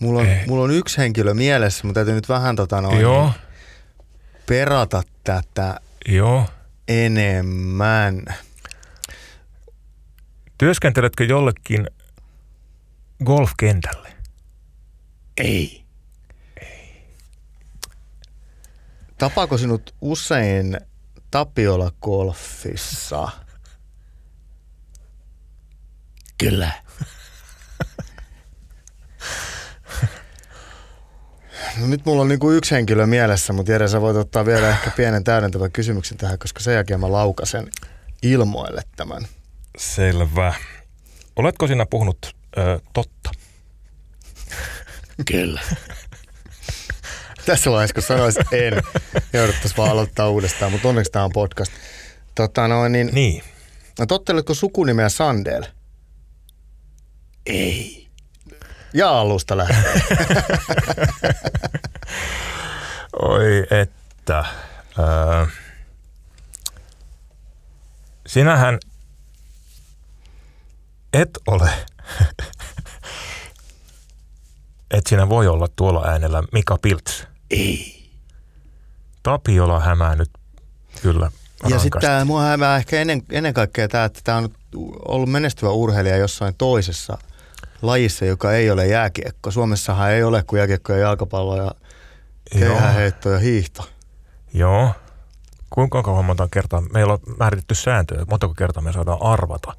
Mulla 0.00 0.20
on, 0.20 0.26
mulla 0.46 0.64
on 0.64 0.70
yksi 0.70 0.98
henkilö 0.98 1.34
mielessä, 1.34 1.86
mutta 1.86 1.98
täytyy 1.98 2.14
nyt 2.14 2.28
vähän 2.28 2.56
tota 2.56 2.80
noin, 2.80 3.00
Joo. 3.00 3.32
perata 4.46 5.02
tätä 5.24 5.80
Joo. 6.08 6.46
enemmän. 6.88 8.24
Työskenteletkö 10.58 11.24
jollekin 11.24 11.86
golfkentälle? 13.24 14.12
Ei. 15.36 15.84
Ei. 16.60 17.06
Tapaako 19.18 19.58
sinut 19.58 19.94
usein 20.00 20.78
Tapiola 21.30 21.92
golfissa? 22.02 23.28
Kyllä. 26.40 26.72
No 31.80 31.86
nyt 31.86 32.04
mulla 32.04 32.22
on 32.22 32.28
niinku 32.28 32.50
yksi 32.50 32.74
henkilö 32.74 33.06
mielessä, 33.06 33.52
mutta 33.52 33.72
Jere, 33.72 33.88
sä 33.88 34.00
voit 34.00 34.16
ottaa 34.16 34.46
vielä 34.46 34.68
ehkä 34.68 34.90
pienen 34.90 35.24
täydentävän 35.24 35.72
kysymyksen 35.72 36.18
tähän, 36.18 36.38
koska 36.38 36.60
sen 36.60 36.74
jälkeen 36.74 37.00
mä 37.00 37.12
laukasen 37.12 37.70
ilmoille 38.22 38.82
tämän. 38.96 39.26
Selvä. 39.78 40.54
Oletko 41.36 41.66
sinä 41.66 41.86
puhunut 41.86 42.36
ö, 42.58 42.80
totta? 42.92 43.30
Kyllä. 45.26 45.60
Tässä 47.46 47.70
vaiheessa, 47.70 47.94
kun 47.94 48.02
sanois 48.02 48.36
en, 48.52 48.82
jouduttaisiin 49.32 49.76
vaan 49.76 49.90
aloittaa 49.90 50.30
uudestaan, 50.30 50.72
mutta 50.72 50.88
onneksi 50.88 51.12
tämä 51.12 51.24
on 51.24 51.32
podcast. 51.32 51.72
Tota 52.34 52.68
noin, 52.68 52.92
niin, 52.92 53.10
niin. 53.12 53.42
No 53.98 54.06
totteletko 54.06 54.54
sukunimeä 54.54 55.08
Sandel? 55.08 55.64
Ei. 57.46 58.08
Ja 58.94 59.20
alusta 59.20 59.56
lähtee. 59.56 60.02
Oi 63.22 63.66
että. 63.70 64.44
Öö, 64.98 65.46
sinähän 68.26 68.78
et 71.12 71.30
ole, 71.46 71.70
et 74.96 75.06
sinä 75.06 75.28
voi 75.28 75.48
olla 75.48 75.68
tuolla 75.76 76.06
äänellä 76.06 76.42
Mika 76.52 76.78
Pilts. 76.82 77.26
Ei. 77.50 78.10
Tapiola 79.22 79.80
hämää 79.80 80.16
nyt 80.16 80.30
kyllä 81.02 81.30
Ja 81.68 81.78
sitten 81.78 82.00
tämä 82.00 82.24
mua 82.24 82.42
hämää 82.42 82.76
ehkä 82.76 83.00
ennen, 83.00 83.22
ennen 83.30 83.54
kaikkea 83.54 83.88
tämä, 83.88 84.04
että 84.04 84.20
tämä 84.24 84.38
on 84.38 84.48
ollut 85.08 85.30
menestyvä 85.30 85.70
urheilija 85.70 86.16
jossain 86.16 86.54
toisessa 86.58 87.18
lajissa, 87.82 88.24
joka 88.24 88.52
ei 88.52 88.70
ole 88.70 88.86
jääkiekko. 88.86 89.50
Suomessahan 89.50 90.10
ei 90.12 90.22
ole 90.22 90.42
kuin 90.46 90.58
jääkiekko 90.58 90.92
ja 90.92 90.98
jalkapallo 90.98 91.56
ja 91.56 91.74
keihäheitto 92.58 93.30
ja 93.30 93.38
hiihto. 93.38 93.88
Joo. 94.54 94.92
Kuinka 95.70 96.02
kauan 96.02 96.24
monta 96.24 96.48
kertaa? 96.50 96.80
Meillä 96.80 97.12
on 97.12 97.18
määritetty 97.38 97.74
sääntöjä, 97.74 98.24
montako 98.30 98.54
kertaa 98.54 98.82
me 98.82 98.92
saadaan 98.92 99.22
arvata. 99.22 99.74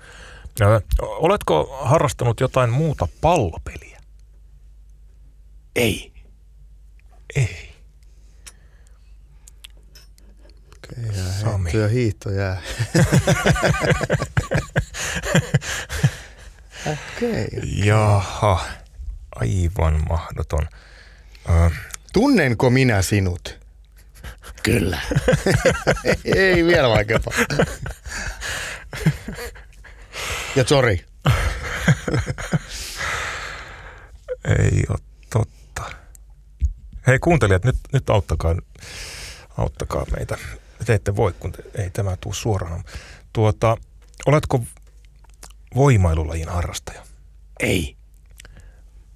Oletko 1.01 1.79
harrastanut 1.81 2.39
jotain 2.39 2.69
muuta 2.69 3.07
pallopeliä? 3.21 3.99
Ei. 5.75 6.11
Ei. 7.35 7.71
Keihäheitto 10.95 11.77
ja 11.77 11.87
hiihto 11.87 12.29
jää. 12.29 12.61
Okei. 16.85 17.45
Okay. 17.45 17.69
Jaha, 17.85 18.65
aivan 19.35 20.03
mahdoton. 20.09 20.67
Äh. 21.49 21.71
Tunnenko 22.13 22.69
minä 22.69 23.01
sinut? 23.01 23.59
Kyllä. 24.63 25.01
Ei 26.35 26.65
vielä 26.65 26.89
vaikeampaa. 26.89 27.33
Ja 30.55 30.63
sori. 30.67 31.05
Ei 34.59 34.83
ole 34.89 34.99
totta. 35.29 35.83
Hei 37.07 37.19
kuuntelijat, 37.19 37.65
nyt, 37.65 37.75
nyt 37.93 38.09
auttakaa, 38.09 38.55
auttakaa 39.57 40.05
meitä. 40.17 40.37
Te 40.85 40.93
ette 40.93 41.15
voi, 41.15 41.33
kun 41.39 41.51
te, 41.51 41.63
ei 41.75 41.89
tämä 41.89 42.17
tule 42.17 42.33
suoraan. 42.33 42.83
Tuota, 43.33 43.77
oletko 44.25 44.63
voimailulajin 45.75 46.49
harrastaja? 46.49 47.03
Ei. 47.59 47.97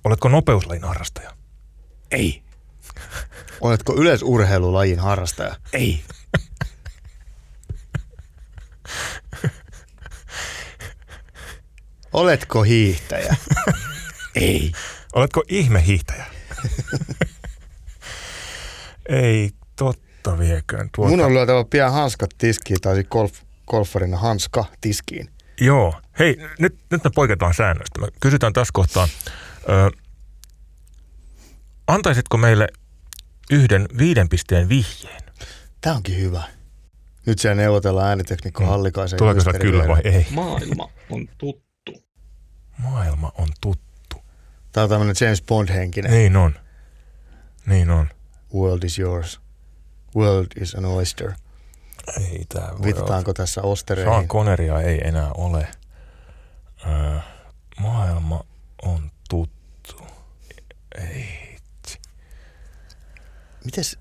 Oletko 0.04 0.30
nopeuslajin 0.30 0.84
harrastaja? 0.84 1.32
Ei. 2.12 2.44
Oletko 3.62 3.96
yleisurheilulajin 3.96 5.00
harrastaja? 5.00 5.56
Ei. 5.74 6.04
Oletko 12.14 12.64
hiihtäjä? 12.64 13.36
Ei. 14.36 14.72
Oletko 15.14 15.44
ihmehiihtäjä? 15.48 16.26
Ei 19.10 19.52
totta 19.76 20.38
viekään. 20.40 20.90
Tuota... 20.96 21.10
Mun 21.10 21.26
on 21.26 21.34
lyötävä 21.34 21.66
pian 21.70 21.94
hanskat 21.94 22.30
tiskiin, 22.38 22.82
tai 22.82 23.04
golf, 23.04 23.34
golfarina 23.68 24.18
hanska 24.18 24.66
tiskiin. 24.82 25.35
Joo. 25.62 26.02
Hei, 26.20 26.38
nyt, 26.60 26.80
nyt 26.92 27.04
me 27.04 27.10
poiketaan 27.16 27.54
säännöstä. 27.54 28.02
Me 28.02 28.08
kysytään 28.20 28.54
tässä 28.54 28.72
kohtaa, 28.74 29.08
ö, 29.70 29.92
antaisitko 31.88 32.38
meille 32.38 32.68
yhden 33.52 33.88
viiden 33.98 34.30
pisteen 34.30 34.70
vihjeen? 34.70 35.24
Tämä 35.82 35.96
onkin 35.96 36.18
hyvä. 36.18 36.44
Nyt 37.26 37.40
siellä 37.40 37.56
neuvotellaan 37.56 38.08
ääniteknikko 38.08 38.64
mm. 38.64 38.70
Hallikaisen. 38.70 39.18
Tuleeko 39.18 39.42
se 39.42 39.60
kyllä 39.60 39.88
vai 39.88 40.02
ei? 40.04 40.28
Maailma 40.32 40.90
on 41.10 41.28
tuttu. 41.38 42.04
Maailma 42.78 43.32
on 43.38 43.48
tuttu. 43.62 44.24
Tämä 44.72 44.84
on 44.84 44.90
tämmöinen 44.90 45.16
James 45.22 45.42
Bond-henkinen. 45.42 46.12
Niin 46.12 46.36
on. 46.36 46.56
Niin 47.66 47.90
on. 47.90 48.10
World 48.54 48.84
is 48.84 49.00
yours. 49.00 49.40
World 50.16 50.48
is 50.62 50.76
an 50.76 50.86
oyster. 50.86 51.34
Ei 52.20 52.46
tää 52.50 52.70
voi 52.72 52.82
Viitataanko 52.84 53.30
olla. 53.30 53.34
tässä 53.38 53.62
ostereihin? 53.62 54.14
Sean 54.14 54.28
Conneria 54.28 54.82
ei 54.82 55.00
enää 55.08 55.32
ole. 55.34 55.68
Öö, 56.88 57.20
maailma 57.80 58.44
on 58.84 59.12
tuttu. 59.30 60.02
Ei. 60.98 61.56
Mites 63.66 64.00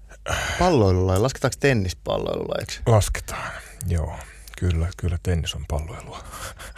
palloilulaji? 0.58 1.20
Lasketaanko 1.20 1.56
tennispalloilulajiksi? 1.60 2.80
Lasketaan, 2.86 3.52
joo. 3.86 4.16
Kyllä, 4.58 4.88
kyllä 4.96 5.18
tennis 5.22 5.54
on 5.54 5.64
palloilua. 5.68 6.24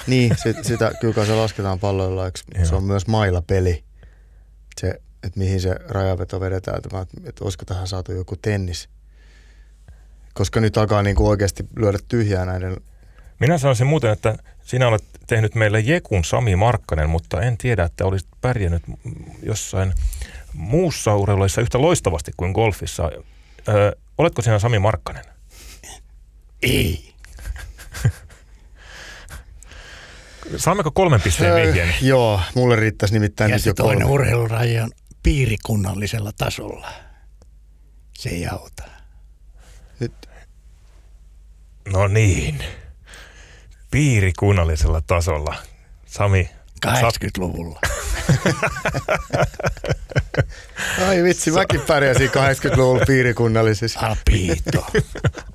Niin, 0.07 0.37
sit, 0.43 0.65
sitä 0.65 0.93
kyllä 1.01 1.27
se 1.27 1.35
lasketaan 1.35 1.79
palloilulajiksi. 1.81 2.45
Se 2.65 2.75
on 2.75 2.85
myös 2.85 3.07
mailapeli. 3.07 3.85
Se, 4.81 4.89
että 5.23 5.39
mihin 5.39 5.61
se 5.61 5.75
rajaveto 5.89 6.41
vedetään. 6.41 6.77
Että, 6.79 7.07
että 7.25 7.45
olisiko 7.45 7.65
tähän 7.65 7.89
saatu 7.89 8.13
joku 8.13 8.37
tennis. 8.37 8.89
Koska 10.37 10.61
nyt 10.61 10.77
alkaa 10.77 11.03
niin 11.03 11.17
kuin 11.17 11.29
oikeasti 11.29 11.65
lyödä 11.77 11.99
tyhjää 12.09 12.45
näiden 12.45 12.77
minä 13.41 13.59
sanoisin 13.59 13.87
muuten, 13.87 14.11
että 14.11 14.37
sinä 14.63 14.89
olet 14.89 15.05
tehnyt 15.27 15.55
meille 15.55 15.81
Jekun 15.81 16.25
Sami 16.25 16.57
Markkanen, 16.57 17.11
mutta 17.11 17.43
en 17.43 17.59
tiedä, 17.59 17.85
että 17.85 18.05
olisit 18.05 18.29
pärjännyt 18.41 18.83
jossain 19.43 19.95
muussa 20.53 21.17
urheiluissa 21.17 21.61
yhtä 21.61 21.81
loistavasti 21.81 22.33
kuin 22.37 22.53
golfissa. 22.53 23.11
Öö, 23.69 23.93
oletko 24.19 24.43
sinä 24.43 24.59
Sami 24.59 24.79
Markkanen? 24.79 25.25
Ei. 26.63 27.15
Saammeko 30.57 30.91
kolmen 30.91 31.21
pisteen 31.21 31.53
öö, 31.53 31.67
vihjeen? 31.67 31.95
Joo, 32.03 32.41
mulle 32.55 32.77
riittäisi 32.77 33.15
nimittäin 33.15 33.51
ja 33.51 33.57
nyt 33.57 33.67
jo 33.67 33.75
toinen 33.75 34.07
urheiluraja 34.07 34.85
on 34.85 34.91
piirikunnallisella 35.23 36.33
tasolla. 36.39 36.93
Se 38.19 38.29
ei 38.29 38.47
auta. 38.47 38.96
No 41.93 42.09
niin. 42.09 42.59
Piirikunnallisella 43.91 45.01
tasolla. 45.07 45.57
Sami. 46.07 46.51
80-luvulla. 46.87 47.81
Ai 51.09 51.23
vitsi, 51.23 51.51
mäkin 51.51 51.81
pärjäsin 51.81 52.31
80-luvulla 52.31 53.05
piirikunnallisessa. 53.07 54.01
Alppihiihto. 54.01 54.87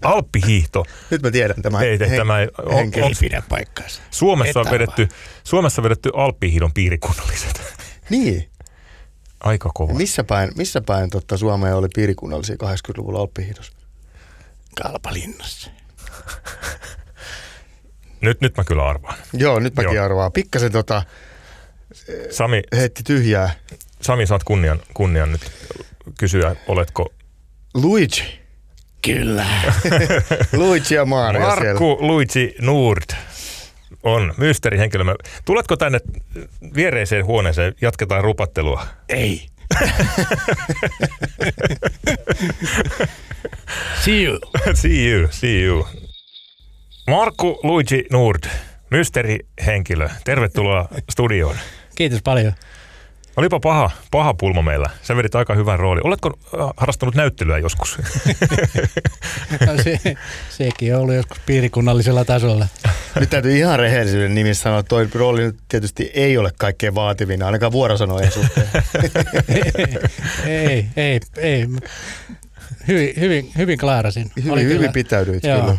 Alppihiihto. 0.01 0.85
Nyt 1.09 1.21
mä 1.21 1.31
tiedän 1.31 1.61
tämä. 1.61 1.81
Ei, 1.81 1.99
hen- 1.99 2.15
tämä 2.17 2.39
ei, 2.39 2.47
on, 2.65 2.83
ei 2.85 2.91
pidä 3.19 3.43
paikkaansa. 3.49 4.01
Suomessa 4.11 4.59
on 4.59 4.71
vedetty, 4.71 5.07
Suomessa 5.43 5.81
on 5.81 5.83
vedetty 5.83 6.09
alppihiidon 6.15 6.73
piirikunnalliset. 6.73 7.61
Niin. 8.09 8.49
Aika 9.39 9.71
kova. 9.73 9.93
Missä 9.93 10.23
päin, 10.23 10.51
missä 10.55 10.81
päin 10.81 11.09
totta 11.09 11.37
Suomea 11.37 11.75
oli 11.75 11.87
piirikunnallisia 11.95 12.55
80-luvulla 12.63 13.19
alppihiidossa? 13.19 13.73
Kalpalinnassa. 14.83 15.71
nyt, 18.21 18.41
nyt 18.41 18.57
mä 18.57 18.63
kyllä 18.63 18.87
arvaan. 18.87 19.17
Joo, 19.33 19.59
nyt 19.59 19.75
mäkin 19.75 19.95
Joo. 19.95 20.05
arvaan. 20.05 20.31
Pikkasen 20.31 20.71
tota, 20.71 21.03
Sami, 22.29 22.61
heitti 22.75 23.03
tyhjää. 23.03 23.51
Sami, 24.01 24.27
saat 24.27 24.43
kunnian, 24.43 24.79
kunnian 24.93 25.31
nyt 25.31 25.51
kysyä, 26.17 26.55
oletko... 26.67 27.13
Luigi. 27.73 28.41
Kyllä. 29.05 29.45
Luigi 30.53 30.95
ja 30.95 31.05
Mario 31.05 31.41
Markku 31.41 31.63
siellä. 31.63 31.79
Luigi 32.07 32.55
Nord 32.61 33.03
on 34.03 34.33
mysteerihenkilö. 34.37 35.15
Tuletko 35.45 35.77
tänne 35.77 35.99
viereiseen 36.75 37.25
huoneeseen? 37.25 37.75
Jatketaan 37.81 38.23
rupattelua. 38.23 38.87
Ei. 39.09 39.47
see 44.03 44.23
you. 44.23 44.39
see 44.73 45.11
you, 45.11 45.27
see 45.31 45.63
you. 45.63 45.87
Markku 47.07 47.59
Luigi 47.63 48.05
Nord, 48.11 48.43
mysteerihenkilö. 48.89 50.09
Tervetuloa 50.23 50.87
studioon. 51.09 51.55
Kiitos 51.95 52.21
paljon. 52.23 52.53
Olipa 53.37 53.59
paha, 53.59 53.89
paha 54.11 54.33
pulma 54.33 54.61
meillä. 54.61 54.89
Sä 55.01 55.15
vedit 55.15 55.35
aika 55.35 55.55
hyvän 55.55 55.79
rooli. 55.79 56.01
Oletko 56.03 56.29
äh, 56.29 56.69
harrastanut 56.77 57.15
näyttelyä 57.15 57.57
joskus? 57.57 57.97
no 59.67 59.83
se, 59.83 59.99
sekin 60.49 60.95
on 60.95 61.01
ollut 61.01 61.15
joskus 61.15 61.39
piirikunnallisella 61.45 62.25
tasolla. 62.25 62.67
Nyt 63.19 63.29
täytyy 63.29 63.57
ihan 63.57 63.79
rehellisyyden 63.79 64.35
nimissä 64.35 64.63
sanoa, 64.63 64.79
että 64.79 64.89
toi 64.89 65.07
rooli 65.13 65.41
nyt 65.41 65.57
tietysti 65.67 66.11
ei 66.13 66.37
ole 66.37 66.51
kaikkein 66.59 66.95
vaativin, 66.95 67.43
ainakaan 67.43 67.71
vuorosanojen 67.71 68.31
suhteen. 68.31 68.67
ei, 70.45 70.85
ei, 70.95 71.19
ei. 71.37 71.67
Hyvin, 72.87 73.13
hyvin, 73.19 73.51
hyvin 73.57 73.77
klaarasin. 73.77 74.31
Hyvin, 74.35 74.51
oli 74.51 74.63
hyvin 74.63 74.77
kyllä, 74.77 74.91
pitäydyit 74.91 75.43
joo, 75.43 75.61
kyllä. 75.61 75.77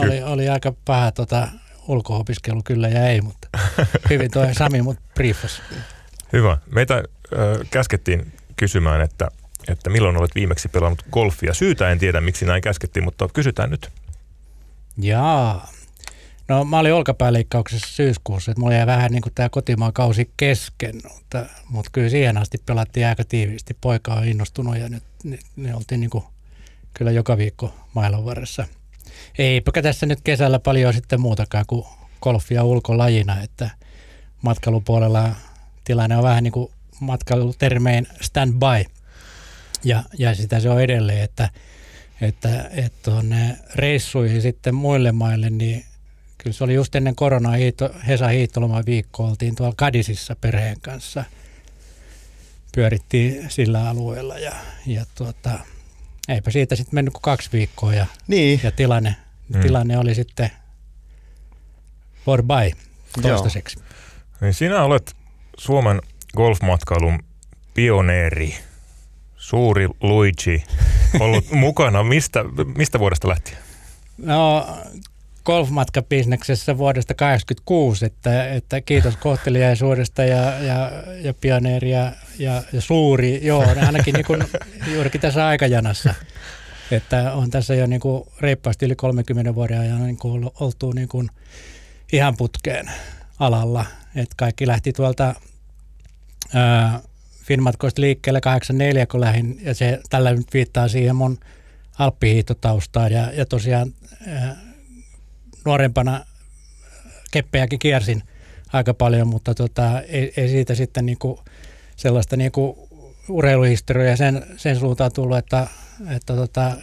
Oli, 0.00 0.22
oli 0.22 0.48
aika 0.48 0.72
paha 0.84 1.12
tota, 1.12 1.48
ulko-opiskelu 1.88 2.62
kyllä 2.62 2.88
ja 2.88 3.08
ei, 3.08 3.20
mutta 3.20 3.48
hyvin 4.10 4.30
toi 4.30 4.54
Sami 4.54 4.82
mut 4.82 4.98
briefasi. 5.14 5.62
Hyvä. 6.32 6.58
Meitä 6.74 6.94
äh, 6.94 7.02
käskettiin 7.70 8.32
kysymään, 8.56 9.00
että, 9.00 9.28
että 9.68 9.90
milloin 9.90 10.16
olet 10.16 10.34
viimeksi 10.34 10.68
pelannut 10.68 11.04
golfia. 11.12 11.54
Syytä 11.54 11.90
en 11.90 11.98
tiedä, 11.98 12.20
miksi 12.20 12.44
näin 12.44 12.62
käskettiin, 12.62 13.04
mutta 13.04 13.28
kysytään 13.34 13.70
nyt. 13.70 13.88
Jaa. 14.98 15.68
No 16.48 16.64
mä 16.64 16.78
olin 16.78 16.94
olkapääleikkauksessa 16.94 17.88
syyskuussa, 17.94 18.50
että 18.50 18.60
mulla 18.60 18.74
jäi 18.74 18.86
vähän 18.86 19.10
niin 19.10 19.22
kuin 19.22 19.34
tämä 19.34 19.48
kotimaan 19.48 19.92
kausi 19.92 20.30
kesken, 20.36 20.94
mutta, 21.14 21.46
mutta 21.68 21.90
kyllä 21.92 22.08
siihen 22.08 22.36
asti 22.36 22.58
pelattiin 22.66 23.06
aika 23.06 23.24
tiiviisti. 23.24 23.76
Poika 23.80 24.14
on 24.14 24.24
innostunut 24.24 24.78
ja 24.78 24.88
nyt 24.88 25.02
ne, 25.24 25.38
ne 25.56 25.74
oltiin 25.74 26.00
niin 26.00 26.10
kuin 26.10 26.24
kyllä 26.94 27.10
joka 27.10 27.36
viikko 27.36 27.74
mailan 27.94 28.24
varressa. 28.24 28.66
Eipä 29.38 29.82
tässä 29.82 30.06
nyt 30.06 30.20
kesällä 30.24 30.58
paljon 30.58 30.94
sitten 30.94 31.20
muutakaan 31.20 31.64
kuin 31.66 31.84
golfia 32.22 32.64
ulkolajina, 32.64 33.42
että 33.42 33.70
matkailupuolella 34.42 35.28
tilanne 35.84 36.16
on 36.16 36.22
vähän 36.22 36.44
niin 36.44 36.52
kuin 36.52 36.72
matkailutermein 37.00 38.06
standby. 38.20 38.84
Ja, 39.84 40.02
ja 40.18 40.34
sitä 40.34 40.60
se 40.60 40.70
on 40.70 40.80
edelleen, 40.80 41.22
että, 41.22 41.50
että, 42.20 42.70
että 42.72 43.10
tuonne 43.10 43.56
reissuihin 43.74 44.42
sitten 44.42 44.74
muille 44.74 45.12
maille, 45.12 45.50
niin 45.50 45.84
kyllä 46.38 46.54
se 46.54 46.64
oli 46.64 46.74
just 46.74 46.94
ennen 46.94 47.16
koronaa 47.16 47.52
hiito, 47.52 47.90
Hesa 48.06 48.28
hiihtoloma 48.28 48.82
viikko, 48.86 49.24
oltiin 49.24 49.54
tuolla 49.54 49.74
Kadisissa 49.76 50.36
perheen 50.40 50.80
kanssa. 50.80 51.24
Pyörittiin 52.74 53.50
sillä 53.50 53.88
alueella 53.88 54.38
ja, 54.38 54.52
ja 54.86 55.04
tuota, 55.14 55.58
eipä 56.28 56.50
siitä 56.50 56.76
sitten 56.76 56.94
mennyt 56.94 57.14
kuin 57.14 57.22
kaksi 57.22 57.48
viikkoa 57.52 57.94
ja, 57.94 58.06
niin. 58.26 58.60
ja 58.62 58.70
tilanne, 58.70 59.16
mm. 59.54 59.60
tilanne 59.60 59.98
oli 59.98 60.14
sitten 60.14 60.50
for 62.24 62.42
by 62.42 62.76
toistaiseksi. 63.22 63.78
Joo. 63.78 63.86
Niin 64.40 64.54
sinä 64.54 64.82
olet 64.82 65.16
Suomen 65.56 66.00
golfmatkailun 66.36 67.18
pioneeri, 67.74 68.54
suuri 69.36 69.88
Luigi, 70.00 70.64
ollut 71.20 71.50
mukana. 71.66 72.02
Mistä, 72.02 72.44
mistä 72.76 72.98
vuodesta 72.98 73.28
lähtien? 73.28 73.58
No 74.18 74.68
golfmatkabisneksessä 75.44 76.78
vuodesta 76.78 77.14
1986, 77.14 78.06
että, 78.06 78.52
että 78.52 78.80
kiitos 78.80 79.16
kohteliaisuudesta 79.16 80.24
ja, 80.24 80.58
ja, 80.58 80.92
ja 81.22 81.34
pioneeria 81.34 82.12
ja, 82.38 82.62
ja 82.72 82.80
suuri, 82.80 83.46
joo, 83.46 83.66
ainakin 83.86 84.14
niin 84.14 84.26
kuin, 84.26 84.44
juurikin 84.94 85.20
tässä 85.20 85.46
aikajanassa. 85.46 86.14
Että 86.90 87.32
on 87.32 87.50
tässä 87.50 87.74
jo 87.74 87.86
niin 87.86 88.00
kuin 88.00 88.24
reippaasti 88.40 88.86
yli 88.86 88.96
30 88.96 89.54
vuoden 89.54 89.80
ajan 89.80 90.02
niin 90.02 90.16
kuin 90.16 90.50
oltu 90.60 90.92
niin 90.92 91.08
kuin 91.08 91.28
ihan 92.12 92.36
putkeen 92.36 92.90
alalla. 93.38 93.86
Että 94.14 94.34
kaikki 94.36 94.66
lähti 94.66 94.92
tuolta 94.92 95.34
Finmatkoista 97.44 98.00
liikkeelle 98.00 98.40
84, 98.40 99.06
kun 99.06 99.20
lähdin, 99.20 99.60
ja 99.62 99.74
se 99.74 100.00
tällä 100.10 100.32
nyt 100.32 100.54
viittaa 100.54 100.88
siihen 100.88 101.16
mun 101.16 101.38
alppihiihtotaustaan, 101.98 103.12
ja, 103.12 103.32
ja 103.32 103.46
tosiaan 103.46 103.94
ää, 104.26 104.56
nuorempana 105.64 106.24
keppejäkin 107.30 107.78
kiersin 107.78 108.22
aika 108.72 108.94
paljon, 108.94 109.28
mutta 109.28 109.54
tota, 109.54 110.00
ei, 110.00 110.32
ei 110.36 110.48
siitä 110.48 110.74
sitten 110.74 111.06
niinku 111.06 111.40
sellaista 111.96 112.36
niinku 112.36 112.88
urheiluhistoriaa 113.28 114.16
sen, 114.16 114.46
sen 114.56 114.76
suuntaan 114.76 115.12
tullut, 115.12 115.38
että, 115.38 115.66
että 116.16 116.34
tota, 116.34 116.76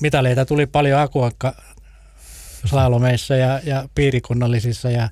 mitaleita 0.00 0.46
tuli 0.46 0.66
paljon 0.66 1.00
akuakka 1.00 1.54
slalomeissa 2.64 3.36
ja, 3.36 3.60
ja 3.64 3.88
piirikunnallisissa 3.94 4.90
ja, 4.90 5.08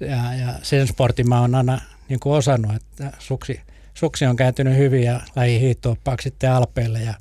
ja, 0.00 0.34
ja 0.34 0.54
sen 0.62 0.86
sportin 0.86 1.28
mä 1.28 1.40
oon 1.40 1.54
aina 1.54 1.80
niin 2.08 2.20
kuin 2.20 2.36
osannut, 2.36 2.74
että 2.74 3.12
suksi, 3.18 3.60
suksi 3.94 4.26
on 4.26 4.36
kääntynyt 4.36 4.76
hyvin 4.76 5.02
ja 5.02 5.20
lähi 5.36 5.60
hiihtooppaaksi 5.60 6.24
sitten 6.24 6.52
Alpeille 6.52 7.02
ja, 7.02 7.14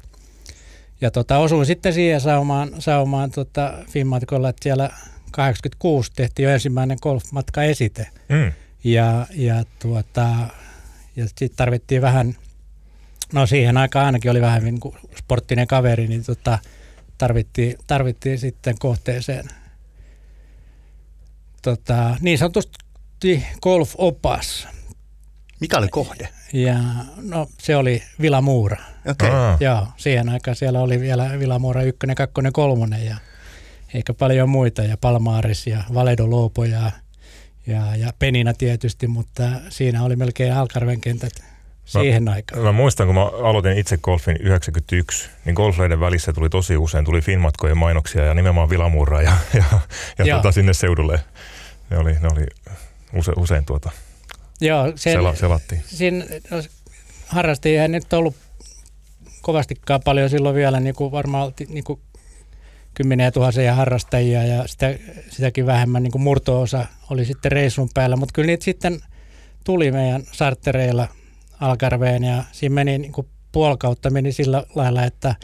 ja 1.02 1.12
tota, 1.12 1.38
osuin 1.38 1.66
sitten 1.66 1.94
siihen 1.94 2.22
saumaan, 2.22 2.70
saumaan 2.80 3.32
tota, 3.32 3.74
Finmatkolla, 3.90 4.50
että 4.50 4.64
siellä 4.64 4.90
86 5.32 6.12
tehtiin 6.16 6.44
jo 6.44 6.50
ensimmäinen 6.50 6.98
golfmatka 7.02 7.64
esite. 7.64 8.08
Mm. 8.30 8.52
Ja, 8.84 9.28
ja, 9.36 9.64
tuota, 9.80 10.36
ja 11.16 11.28
sitten 11.28 11.50
tarvittiin 11.56 12.02
vähän, 12.02 12.36
no 13.34 13.46
siihen 13.46 13.78
aikaan 13.78 14.06
ainakin 14.06 14.32
oli 14.32 14.42
vähän 14.42 14.64
niin 14.64 14.80
kuin 14.80 14.96
sporttinen 15.18 15.68
kaveri, 15.68 16.08
niin 16.08 16.24
tota, 16.24 16.60
tarvittiin, 17.18 17.76
tarvittiin 17.88 18.40
sitten 18.40 18.76
kohteeseen 18.80 19.46
tota, 21.62 22.16
niin 22.22 22.38
sanotusti 22.38 23.44
golf-opas. 23.62 24.68
Mikä 25.60 25.78
oli 25.78 25.88
kohde? 25.88 26.30
Ja, 26.54 26.78
no 27.22 27.48
se 27.58 27.76
oli 27.76 28.04
Vilamuura. 28.22 28.78
Okei. 29.08 29.30
Okay. 29.30 29.58
Joo, 29.60 29.88
siihen 29.98 30.30
aikaan 30.30 30.56
siellä 30.56 30.82
oli 30.82 31.00
vielä 31.00 31.40
Vilamuura 31.40 31.82
1, 31.84 32.00
2, 32.16 32.34
3 32.54 33.00
ja 33.00 33.18
eikä 33.94 34.14
paljon 34.14 34.50
muita 34.50 34.82
ja 34.82 34.98
Palmaaris 34.98 35.68
ja 35.68 35.84
Valedo 35.94 36.30
Loopo 36.30 36.66
ja, 36.66 36.92
ja, 37.68 37.96
ja 37.96 38.14
Penina 38.20 38.54
tietysti, 38.54 39.08
mutta 39.08 39.44
siinä 39.70 40.04
oli 40.04 40.16
melkein 40.16 40.54
Alkarven 40.54 41.02
kentät 41.02 41.34
siihen 41.86 42.24
mä, 42.24 42.32
aikaan. 42.32 42.62
Mä 42.62 42.72
muistan, 42.72 43.08
kun 43.08 43.16
mä 43.16 43.26
aloitin 43.26 43.78
itse 43.78 43.98
golfin 43.98 44.38
91, 44.40 45.30
niin 45.46 45.54
golfleiden 45.54 46.00
välissä 46.00 46.34
tuli 46.34 46.50
tosi 46.50 46.78
usein, 46.78 47.06
tuli 47.06 47.22
Finmatkojen 47.22 47.78
mainoksia 47.78 48.26
ja 48.26 48.34
nimenomaan 48.34 48.70
Vilamuuraa 48.70 49.22
ja, 49.22 49.34
ja, 49.54 49.64
ja 50.26 50.36
tota 50.36 50.52
sinne 50.52 50.74
seudulle. 50.74 51.20
Ne 51.90 51.98
oli, 51.98 52.14
ne 52.14 52.28
oli 52.34 52.46
use, 53.14 53.32
usein 53.38 53.66
tuota, 53.66 53.92
Joo, 54.62 54.92
sen, 54.96 55.14
sela, 55.14 55.36
selattiin. 55.36 55.84
Siinä 55.86 56.26
harrastajia 57.28 57.82
ei 57.82 57.88
nyt 57.88 58.14
ollut 58.14 58.36
kovastikaan 59.42 60.02
paljon 60.06 60.30
silloin 60.30 60.56
vielä, 60.56 60.80
niin 60.80 60.96
kuin 60.96 61.12
varmaan 61.12 61.54
niin 61.68 61.84
kuin 61.84 62.00
kymmeniä 62.94 63.32
tuhansia 63.32 63.76
harrastajia 63.76 64.44
ja 64.44 64.68
sitä, 64.68 64.96
sitäkin 65.30 65.66
vähemmän 65.66 66.04
niin 66.04 66.12
kuin 66.12 66.22
murto-osa 66.22 66.86
oli 67.10 67.26
sitten 67.26 67.52
reissun 67.52 67.90
päällä, 67.94 68.16
mutta 68.16 68.34
kyllä 68.34 68.48
niitä 68.48 68.66
sitten 68.66 69.00
tuli 69.64 69.92
meidän 69.92 70.24
sarttereilla 70.32 71.08
Algarveen 71.60 72.24
ja 72.24 72.44
siinä 72.52 72.76
meni 72.76 72.98
niin 72.98 73.12
kuin 73.12 73.28
puolkautta 73.52 74.10
meni 74.10 74.32
sillä 74.32 74.64
lailla, 74.76 75.04
että 75.04 75.36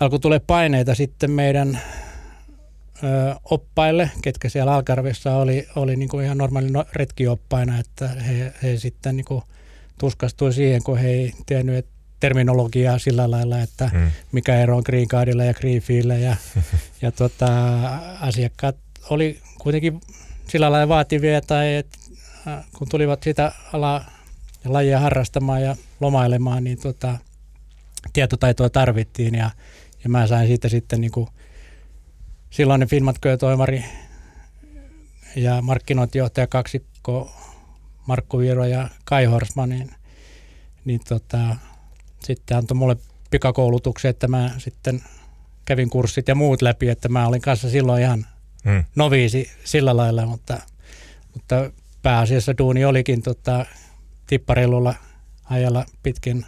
alkoi 0.00 0.20
tulee 0.20 0.40
paineita 0.46 0.94
sitten 0.94 1.30
meidän 1.30 1.80
ö, 3.04 3.34
oppaille, 3.50 4.10
ketkä 4.22 4.48
siellä 4.48 4.74
Algarvissa 4.74 5.36
oli, 5.36 5.66
oli 5.76 5.96
niin 5.96 6.08
kuin 6.08 6.24
ihan 6.24 6.38
normaali 6.38 6.70
no, 6.70 6.84
retkioppaina, 6.92 7.78
että 7.78 8.08
he, 8.08 8.52
he 8.62 8.76
sitten 8.76 9.16
niin 9.16 9.24
kuin 9.24 9.42
tuskastui 9.98 10.52
siihen, 10.52 10.82
kun 10.82 10.98
he 10.98 11.08
ei 11.08 11.32
tiennyt 11.46 11.86
terminologiaa 12.20 12.98
sillä 12.98 13.30
lailla, 13.30 13.60
että 13.60 13.90
mm. 13.92 14.10
mikä 14.32 14.60
ero 14.60 14.76
on 14.76 14.82
Green 14.86 15.08
Cardilla 15.08 15.44
ja 15.44 15.54
Greenfieldillä 15.54 16.14
ja, 16.14 16.36
ja 17.02 17.12
tota, 17.12 17.48
asiakkaat 18.20 18.76
oli 19.10 19.40
kuitenkin 19.58 20.00
sillä 20.48 20.72
lailla 20.72 20.88
vaativia, 20.88 21.40
tai 21.40 21.74
et, 21.74 21.86
kun 22.78 22.88
tulivat 22.88 23.22
sitä 23.22 23.52
alaa 23.72 24.10
ja 24.64 24.72
lajia 24.72 25.00
harrastamaan 25.00 25.62
ja 25.62 25.76
lomailemaan, 26.00 26.64
niin 26.64 26.78
tota, 26.80 27.18
tietotaitoa 28.12 28.70
tarvittiin 28.70 29.34
ja, 29.34 29.50
ja 30.04 30.10
mä 30.10 30.26
sain 30.26 30.46
siitä 30.46 30.68
sitten 30.68 31.00
niin 31.00 31.12
kuin 31.12 31.28
silloinen 32.50 32.88
Finmatköötoimari 32.88 33.84
ja 35.36 35.62
markkinointijohtaja 35.62 36.46
kaksikko 36.46 37.32
Markku 38.06 38.38
Viro 38.38 38.64
ja 38.64 38.88
Kai 39.04 39.24
Horsman, 39.24 39.68
niin, 39.68 39.90
niin 40.84 41.00
tota, 41.08 41.56
sitten 42.24 42.56
antoi 42.56 42.76
mulle 42.76 42.96
pikakoulutuksen, 43.30 44.08
että 44.08 44.28
mä 44.28 44.50
sitten 44.58 45.02
kävin 45.64 45.90
kurssit 45.90 46.28
ja 46.28 46.34
muut 46.34 46.62
läpi, 46.62 46.88
että 46.88 47.08
mä 47.08 47.26
olin 47.26 47.40
kanssa 47.40 47.70
silloin 47.70 48.02
ihan 48.02 48.26
hmm. 48.64 48.84
noviisi 48.96 49.50
sillä 49.64 49.96
lailla, 49.96 50.26
mutta, 50.26 50.58
mutta 51.34 51.70
pääasiassa 52.02 52.58
duuni 52.58 52.84
olikin 52.84 53.22
tota, 53.22 53.66
tippareilulla 54.26 54.94
ajalla 55.44 55.84
pitkin 56.02 56.46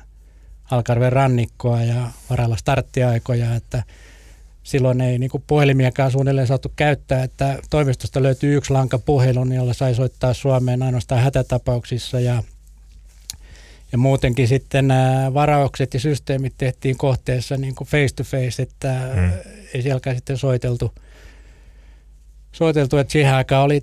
Alkarven 0.70 1.12
rannikkoa 1.12 1.82
ja 1.82 2.11
varalla 2.30 2.56
starttiaikoja, 2.56 3.54
että 3.54 3.82
silloin 4.62 5.00
ei 5.00 5.18
niin 5.18 5.30
kuin 5.30 5.44
puhelimiakaan 5.46 6.11
suunnilleen 6.11 6.46
saatu 6.46 6.72
käyttää, 6.76 7.22
että 7.22 7.58
toimistosta 7.70 8.22
löytyy 8.22 8.56
yksi 8.56 8.72
lanka 8.72 8.98
puhelun, 8.98 9.52
jolla 9.52 9.72
sai 9.72 9.94
soittaa 9.94 10.35
Suomeen 10.35 10.82
ainoastaan 10.82 11.22
hätätapauksissa 11.22 12.20
ja, 12.20 12.42
ja 13.92 13.98
muutenkin 13.98 14.48
sitten 14.48 14.88
nämä 14.88 15.35
varaukset 15.35 15.94
ja 15.94 16.00
systeemit 16.00 16.55
tehtiin 16.59 16.98
kohteessa 16.98 17.57
niin 17.57 17.74
kuin 17.74 17.88
face 17.88 18.14
to 18.14 18.24
face, 18.24 18.62
että 18.62 19.00
hmm. 19.14 19.31
ei 19.74 19.83
sielläkään 19.83 20.16
sitten 20.16 20.38
soiteltu, 20.38 20.94
soiteltu 22.52 22.98
että 22.98 23.12
siihen 23.12 23.35
aikaan 23.35 23.64
oli 23.64 23.81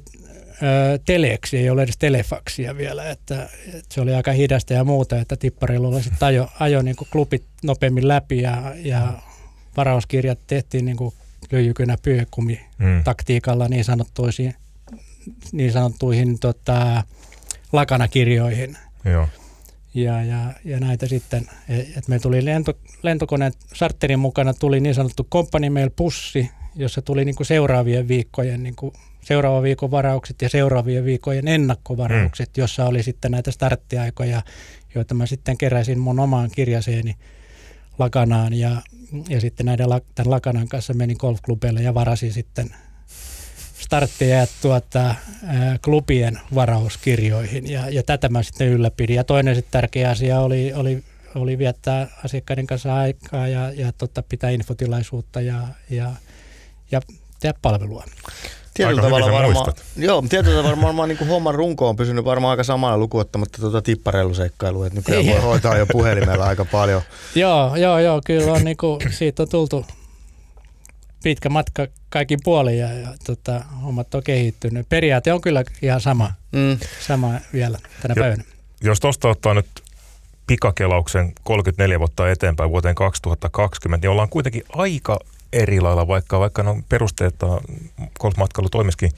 teleksi, 1.05 1.57
ei 1.57 1.69
ole 1.69 1.83
edes 1.83 1.97
telefaksia 1.97 2.77
vielä, 2.77 3.09
että, 3.09 3.49
että 3.67 3.93
se 3.93 4.01
oli 4.01 4.13
aika 4.13 4.31
hidasta 4.31 4.73
ja 4.73 4.83
muuta, 4.83 5.19
että 5.19 5.35
tippareilulla 5.35 6.01
sitten 6.01 6.27
ajo, 6.27 6.49
ajo 6.59 6.81
niin 6.81 6.95
kuin 6.95 7.07
klubit 7.11 7.43
nopeammin 7.63 8.07
läpi 8.07 8.41
ja, 8.41 8.73
ja 8.75 9.13
varauskirjat 9.77 10.39
tehtiin 10.47 10.85
niin 10.85 10.97
kuin 10.97 11.13
lyijykynä 11.51 11.97
pyökumi 12.01 12.65
mm. 12.77 13.03
taktiikalla 13.03 13.67
niin 13.67 13.83
sanottuihin, 13.83 14.55
niin 15.51 15.71
sanottuihin 15.71 16.39
tota, 16.39 17.03
lakanakirjoihin. 17.71 18.77
Joo. 19.05 19.27
Ja, 19.93 20.23
ja, 20.23 20.53
ja 20.65 20.79
näitä 20.79 21.07
sitten, 21.07 21.49
että 21.69 22.09
me 22.09 22.19
tuli 22.19 22.45
lento, 22.45 22.73
lentokoneen 23.03 23.53
sarterin 23.73 24.19
mukana 24.19 24.53
tuli 24.53 24.79
niin 24.79 24.95
sanottu 24.95 25.27
company 25.31 25.69
mail 25.69 25.89
pussi, 25.95 26.51
jossa 26.75 27.01
tuli 27.01 27.25
niin 27.25 27.35
kuin 27.35 27.47
seuraavien 27.47 28.07
viikkojen 28.07 28.63
niin 28.63 28.75
kuin 28.75 28.93
seuraavan 29.21 29.63
viikon 29.63 29.91
varaukset 29.91 30.41
ja 30.41 30.49
seuraavien 30.49 31.05
viikkojen 31.05 31.47
ennakkovaraukset, 31.47 32.49
mm. 32.49 32.61
jossa 32.61 32.85
oli 32.85 33.03
sitten 33.03 33.31
näitä 33.31 33.51
starttiaikoja, 33.51 34.41
joita 34.95 35.13
mä 35.13 35.25
sitten 35.25 35.57
keräsin 35.57 35.99
mun 35.99 36.19
omaan 36.19 36.49
kirjaseeni 36.55 37.15
Lakanaan 37.99 38.53
ja, 38.53 38.81
ja 39.29 39.41
sitten 39.41 39.65
näiden 39.65 39.87
tämän 40.15 40.31
Lakanan 40.31 40.67
kanssa 40.67 40.93
menin 40.93 41.17
golfklubeille 41.19 41.81
ja 41.81 41.93
varasin 41.93 42.33
sitten 42.33 42.69
startteja 43.89 44.47
tuota, 44.61 45.15
klubien 45.83 46.39
varauskirjoihin 46.55 47.71
ja, 47.71 47.89
ja 47.89 48.03
tätä 48.03 48.29
mä 48.29 48.43
sitten 48.43 48.67
ylläpidin. 48.67 49.15
Ja 49.15 49.23
toinen 49.23 49.55
sitten 49.55 49.71
tärkeä 49.71 50.09
asia 50.09 50.39
oli, 50.39 50.73
oli, 50.73 51.03
oli 51.35 51.57
viettää 51.57 52.07
asiakkaiden 52.25 52.67
kanssa 52.67 52.95
aikaa 52.95 53.47
ja, 53.47 53.71
ja 53.71 53.91
tota, 53.97 54.23
pitää 54.29 54.49
infotilaisuutta 54.49 55.41
ja, 55.41 55.61
ja, 55.89 56.11
ja 56.91 57.01
tehdä 57.39 57.59
palvelua. 57.61 58.03
Tietyllä 58.73 59.01
tavalla 59.01 59.31
varmaan, 59.31 59.73
joo, 59.97 60.23
tietyllä 60.29 60.57
tavalla 60.63 60.81
varmaan 60.81 61.09
niin 61.09 61.17
kuin 61.17 61.27
homman 61.27 61.55
runko 61.55 61.89
on 61.89 61.95
pysynyt 61.95 62.25
varmaan 62.25 62.51
aika 62.51 62.63
samalla 62.63 62.97
lukuottamatta 62.97 63.61
tuota 63.61 63.81
tipparelluseikkailua, 63.81 64.87
että 64.87 64.99
nykyään 64.99 65.25
voi 65.25 65.41
hoitaa 65.41 65.77
jo 65.77 65.85
puhelimella 65.85 66.45
aika 66.45 66.65
paljon. 66.65 67.01
joo, 67.35 67.75
joo, 67.75 67.99
joo, 67.99 68.21
kyllä 68.25 68.51
on 68.53 68.63
niin 68.63 68.77
kuin, 68.77 68.99
siitä 69.11 69.43
on 69.43 69.49
tultu 69.49 69.85
pitkä 71.23 71.49
matka 71.49 71.87
kaikin 72.09 72.39
puolin 72.43 72.77
ja, 72.77 72.93
ja 72.93 73.13
tota, 73.25 73.63
hommat 73.83 74.15
on 74.15 74.23
kehittynyt. 74.23 74.89
Periaate 74.89 75.33
on 75.33 75.41
kyllä 75.41 75.63
ihan 75.81 76.01
sama, 76.01 76.31
mm. 76.51 76.77
sama 76.99 77.31
vielä 77.53 77.79
tänä 78.01 78.13
jo, 78.17 78.23
päivänä. 78.23 78.43
Jos 78.81 78.99
tuosta 78.99 79.29
ottaa 79.29 79.53
nyt 79.53 79.67
pikakelauksen 80.47 81.33
34 81.43 81.99
vuotta 81.99 82.29
eteenpäin 82.29 82.69
vuoteen 82.69 82.95
2020, 82.95 84.05
niin 84.05 84.11
ollaan 84.11 84.29
kuitenkin 84.29 84.63
aika 84.69 85.19
eri 85.53 85.81
lailla, 85.81 86.07
vaikka, 86.07 86.39
vaikka 86.39 86.63
no 86.63 86.81
perusteet 86.89 87.35
golfmatkailu 88.19 88.69
toimiskin, 88.69 89.11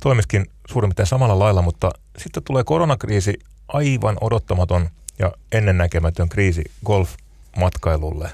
toimiskin 0.00 0.46
suurin 0.70 0.88
piirtein 0.88 1.06
samalla 1.06 1.38
lailla, 1.38 1.62
mutta 1.62 1.90
sitten 2.18 2.42
tulee 2.42 2.64
koronakriisi, 2.64 3.38
aivan 3.68 4.18
odottamaton 4.20 4.88
ja 5.18 5.32
ennennäkemätön 5.52 6.28
kriisi 6.28 6.64
golfmatkailulle. 6.84 8.30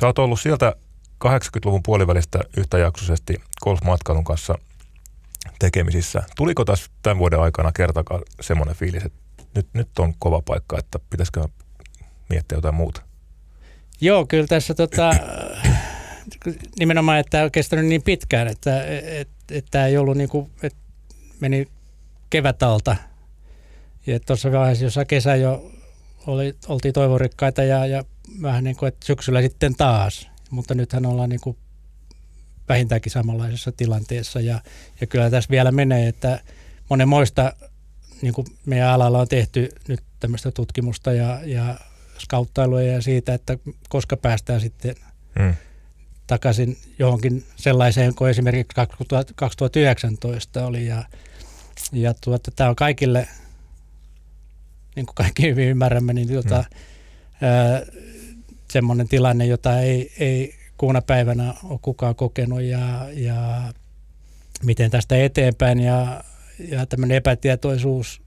Sä 0.00 0.06
oot 0.06 0.18
ollut 0.18 0.40
sieltä 0.40 0.74
80-luvun 1.24 1.82
puolivälistä 1.82 2.40
yhtäjaksoisesti 2.56 3.34
golfmatkailun 3.64 4.24
kanssa 4.24 4.58
tekemisissä. 5.58 6.22
Tuliko 6.36 6.64
tässä 6.64 6.90
tämän 7.02 7.18
vuoden 7.18 7.40
aikana 7.40 7.72
kertakaan 7.72 8.22
semmoinen 8.40 8.76
fiilis, 8.76 9.04
että 9.04 9.18
nyt, 9.54 9.66
nyt 9.72 9.98
on 9.98 10.14
kova 10.18 10.42
paikka, 10.44 10.78
että 10.78 10.98
pitäisikö 11.10 11.48
miettiä 12.28 12.58
jotain 12.58 12.74
muuta? 12.74 13.02
Joo, 14.00 14.26
kyllä 14.26 14.46
tässä 14.46 14.74
tota, 14.74 15.10
nimenomaan, 16.78 17.18
että 17.18 17.42
on 17.42 17.50
kestänyt 17.50 17.86
niin 17.86 18.02
pitkään, 18.02 18.48
että 18.48 18.84
et, 18.84 19.28
et, 19.50 19.66
tämä 19.70 19.86
ei 19.86 19.96
ollut 19.96 20.16
niin 20.16 20.28
kuin, 20.28 20.50
että 20.62 20.78
meni 21.40 21.68
kevätalta. 22.30 22.96
Ja 24.06 24.20
tuossa 24.20 24.52
vaiheessa, 24.52 24.84
jossa 24.84 25.04
kesä 25.04 25.36
jo 25.36 25.70
oli, 26.26 26.56
oltiin 26.68 26.94
toivorikkaita 26.94 27.62
ja, 27.62 27.86
ja 27.86 28.04
vähän 28.42 28.64
niin 28.64 28.76
kuin, 28.76 28.88
että 28.88 29.06
syksyllä 29.06 29.42
sitten 29.42 29.74
taas. 29.74 30.30
Mutta 30.56 30.74
nythän 30.74 31.06
ollaan 31.06 31.28
niin 31.28 31.40
kuin 31.40 31.56
vähintäänkin 32.68 33.12
samanlaisessa 33.12 33.72
tilanteessa 33.72 34.40
ja, 34.40 34.60
ja 35.00 35.06
kyllä 35.06 35.30
tässä 35.30 35.50
vielä 35.50 35.72
menee, 35.72 36.08
että 36.08 36.40
monenmoista 36.90 37.52
niin 38.22 38.34
kuin 38.34 38.46
meidän 38.66 38.90
alalla 38.90 39.18
on 39.18 39.28
tehty 39.28 39.68
nyt 39.88 40.02
tämmöistä 40.20 40.50
tutkimusta 40.50 41.12
ja, 41.12 41.40
ja 41.44 41.78
skauttailua 42.18 42.82
ja 42.82 43.02
siitä, 43.02 43.34
että 43.34 43.58
koska 43.88 44.16
päästään 44.16 44.60
sitten 44.60 44.94
hmm 45.38 45.54
takaisin 46.26 46.78
johonkin 46.98 47.44
sellaiseen 47.56 48.14
kuin 48.14 48.30
esimerkiksi 48.30 48.74
2019 49.34 50.66
oli. 50.66 50.86
Ja, 50.86 51.04
ja 51.92 52.14
tuota, 52.14 52.50
tämä 52.50 52.70
on 52.70 52.76
kaikille 52.76 53.28
niin 54.96 55.06
kuin 55.06 55.14
kaikki 55.14 55.42
hyvin 55.42 55.68
ymmärrämme, 55.68 56.12
niin 56.12 56.28
tota, 56.28 56.64
mm. 57.40 58.05
Semmoinen 58.68 59.08
tilanne, 59.08 59.46
jota 59.46 59.80
ei, 59.80 60.12
ei 60.18 60.54
kuuna 60.76 61.02
päivänä 61.02 61.54
ole 61.64 61.78
kukaan 61.82 62.14
kokenut 62.14 62.62
ja, 62.62 63.06
ja 63.12 63.62
miten 64.62 64.90
tästä 64.90 65.16
eteenpäin 65.16 65.80
ja, 65.80 66.24
ja 66.68 66.86
tämmöinen 66.86 67.16
epätietoisuus, 67.16 68.22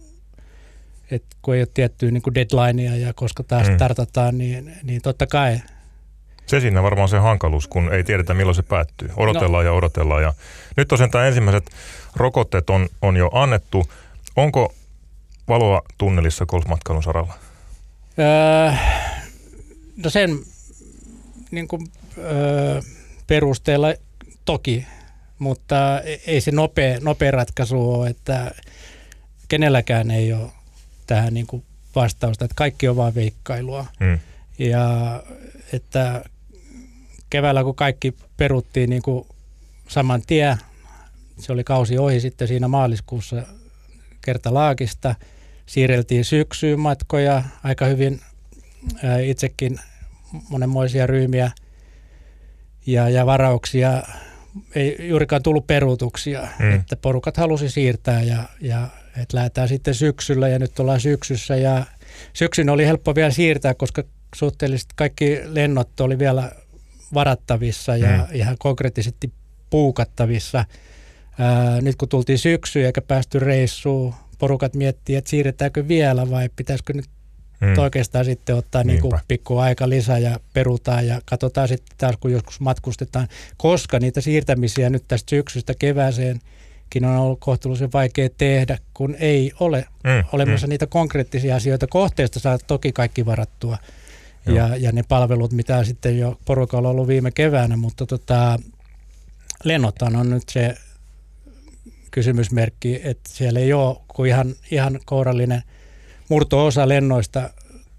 että 1.11 1.37
kun 1.41 1.55
ei 1.55 1.61
ole 1.61 1.67
tiettyä 1.73 2.11
niin 2.11 2.23
deadlinea 2.35 2.95
ja 2.95 3.13
koska 3.13 3.43
taas 3.43 3.67
mm. 3.67 3.75
startataan, 3.75 4.37
niin, 4.37 4.75
niin 4.83 5.01
totta 5.01 5.27
kai. 5.27 5.59
Se 6.45 6.59
siinä 6.59 6.83
varmaan 6.83 7.09
se 7.09 7.17
hankaluus, 7.17 7.67
kun 7.67 7.93
ei 7.93 8.03
tiedetä 8.03 8.33
milloin 8.33 8.55
se 8.55 8.63
päättyy. 8.63 9.09
Odotellaan 9.17 9.65
no. 9.65 9.71
ja 9.71 9.73
odotellaan. 9.73 10.23
Ja 10.23 10.33
nyt 10.77 10.87
tosiaan 10.87 11.11
tämä 11.11 11.27
ensimmäiset 11.27 11.69
rokotteet 12.15 12.69
on, 12.69 12.89
on 13.01 13.17
jo 13.17 13.29
annettu. 13.33 13.89
Onko 14.35 14.73
valoa 15.47 15.81
tunnelissa 15.97 16.45
golfmatkailun 16.45 17.03
saralla? 17.03 17.33
Öö, 18.19 18.73
no 20.03 20.09
sen 20.09 20.39
niin 21.51 21.67
kuin, 21.67 21.87
öö, 22.17 22.81
perusteella 23.27 23.93
toki, 24.45 24.85
mutta 25.39 26.01
ei 26.27 26.41
se 26.41 26.51
nopea, 26.51 26.99
nopea 27.01 27.31
ratkaisu 27.31 27.91
ole, 27.93 28.09
että 28.09 28.51
kenelläkään 29.47 30.11
ei 30.11 30.33
ole 30.33 30.51
tähän 31.07 31.33
niin 31.33 31.47
kuin 31.47 31.63
vastausta, 31.95 32.45
että 32.45 32.55
kaikki 32.55 32.87
on 32.87 32.95
vain 32.95 33.15
veikkailua. 33.15 33.85
Mm. 33.99 34.19
Ja 34.59 35.23
että 35.73 36.23
keväällä 37.29 37.63
kun 37.63 37.75
kaikki 37.75 38.15
peruttiin 38.37 38.89
niin 38.89 39.01
kuin 39.01 39.27
saman 39.87 40.21
tien, 40.27 40.57
se 41.39 41.51
oli 41.51 41.63
kausi 41.63 41.97
ohi 41.97 42.19
sitten 42.19 42.47
siinä 42.47 42.67
maaliskuussa 42.67 43.43
kertalaakista, 44.21 45.15
siirreltiin 45.65 46.25
syksyyn 46.25 46.79
matkoja 46.79 47.43
aika 47.63 47.85
hyvin 47.85 48.21
itsekin 49.23 49.79
monenmoisia 50.49 51.07
ryhmiä 51.07 51.51
ja, 52.85 53.09
ja 53.09 53.25
varauksia. 53.25 54.03
Ei 54.75 54.95
juurikaan 54.99 55.43
tullut 55.43 55.67
peruutuksia, 55.67 56.47
mm. 56.59 56.75
että 56.75 56.95
porukat 56.95 57.37
halusi 57.37 57.69
siirtää 57.69 58.21
ja, 58.21 58.43
ja 58.61 58.87
että 59.17 59.37
lähdetään 59.37 59.67
sitten 59.67 59.95
syksyllä 59.95 60.47
ja 60.47 60.59
nyt 60.59 60.79
ollaan 60.79 60.99
syksyssä 60.99 61.55
ja 61.55 61.85
syksyn 62.33 62.69
oli 62.69 62.85
helppo 62.85 63.15
vielä 63.15 63.31
siirtää, 63.31 63.73
koska 63.73 64.03
suhteellisesti 64.35 64.93
kaikki 64.95 65.39
lennot 65.45 65.99
oli 65.99 66.19
vielä 66.19 66.51
varattavissa 67.13 67.97
ja 67.97 68.17
mm. 68.17 68.23
ihan 68.33 68.55
konkreettisesti 68.59 69.33
puukattavissa. 69.69 70.65
Ää, 71.39 71.81
nyt 71.81 71.95
kun 71.95 72.09
tultiin 72.09 72.37
syksyyn 72.37 72.85
eikä 72.85 73.01
päästy 73.01 73.39
reissuun, 73.39 74.13
porukat 74.39 74.75
miettii, 74.75 75.15
että 75.15 75.29
siirretäänkö 75.29 75.87
vielä 75.87 76.29
vai 76.29 76.49
pitäisikö 76.55 76.93
nyt 76.93 77.09
mm. 77.61 77.77
oikeastaan 77.77 78.25
sitten 78.25 78.55
ottaa 78.55 78.83
niin 78.83 79.01
kuin 79.01 79.13
pikku 79.27 79.57
aika 79.57 79.89
lisää 79.89 80.17
ja 80.17 80.39
perutaan 80.53 81.07
ja 81.07 81.21
katsotaan 81.25 81.67
sitten 81.67 81.97
taas, 81.97 82.15
kun 82.19 82.31
joskus 82.31 82.59
matkustetaan, 82.59 83.27
koska 83.57 83.99
niitä 83.99 84.21
siirtämisiä 84.21 84.89
nyt 84.89 85.03
tästä 85.07 85.29
syksystä 85.29 85.73
kevääseen– 85.79 86.41
on 86.95 87.05
ollut 87.05 87.39
kohtuullisen 87.39 87.91
vaikea 87.93 88.29
tehdä, 88.37 88.77
kun 88.93 89.15
ei 89.19 89.51
ole 89.59 89.85
mm, 90.03 90.23
olemassa 90.31 90.67
mm. 90.67 90.69
niitä 90.69 90.87
konkreettisia 90.87 91.55
asioita. 91.55 91.87
Kohteesta 91.87 92.39
saa 92.39 92.57
toki 92.57 92.91
kaikki 92.91 93.25
varattua 93.25 93.77
ja, 94.45 94.75
ja 94.75 94.91
ne 94.91 95.03
palvelut, 95.07 95.51
mitä 95.51 95.83
sitten 95.83 96.19
jo 96.19 96.39
porukalla 96.45 96.89
on 96.89 96.95
ollut 96.95 97.07
viime 97.07 97.31
keväänä, 97.31 97.77
mutta 97.77 98.05
tota, 98.05 98.59
lennothan 99.63 100.15
on 100.15 100.29
nyt 100.29 100.49
se 100.49 100.75
kysymysmerkki, 102.11 103.01
että 103.03 103.29
siellä 103.33 103.59
ei 103.59 103.73
ole 103.73 103.97
kuin 104.07 104.29
ihan, 104.29 104.55
ihan 104.71 104.99
kourallinen 105.05 105.63
murto-osa 106.29 106.89
lennoista 106.89 107.49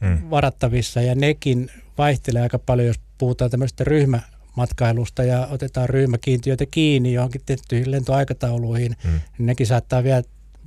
mm. 0.01 0.31
varattavissa 0.31 1.01
ja 1.01 1.15
nekin 1.15 1.71
vaihtelee 1.99 2.43
aika 2.43 2.59
paljon, 2.59 2.87
jos 2.87 3.01
puhutaan 3.19 3.51
tämmöistä 3.51 3.85
ryhmä 3.85 4.21
matkailusta 4.57 5.25
ja 5.25 5.49
otetaan 5.51 5.89
ryhmäkiintiöitä 5.89 6.67
kiinni 6.71 7.13
johonkin 7.13 7.41
tiettyihin 7.47 7.91
lentoaikatauluihin, 7.91 8.97
mm. 9.05 9.11
niin 9.11 9.47
nekin 9.47 9.67
saattaa 9.67 10.05
vielä 10.05 10.23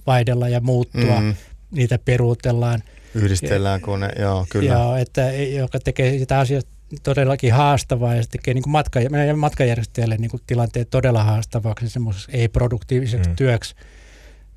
vaihdella 0.07 0.49
ja 0.49 0.61
muuttua. 0.61 1.21
Mm. 1.21 1.33
Niitä 1.71 1.99
peruutellaan. 2.05 2.83
Yhdistellään 3.15 3.81
kone, 3.81 4.09
joo, 4.19 4.45
kyllä. 4.49 4.73
Joo, 4.73 4.95
että, 4.95 5.31
joka 5.31 5.79
tekee 5.79 6.19
sitä 6.19 6.39
asiasta 6.39 6.71
todellakin 7.03 7.53
haastavaa 7.53 8.15
ja 8.15 8.23
se 8.23 8.29
tekee 8.29 8.53
niin 8.53 8.63
matka, 8.67 8.99
matkajärjestäjälle 9.35 10.17
niin 10.17 10.31
tilanteet 10.47 10.89
todella 10.89 11.23
haastavaksi 11.23 11.89
semmoisessa 11.89 12.31
ei-produktiiviseksi 12.31 13.29
mm. 13.29 13.35
työksi 13.35 13.75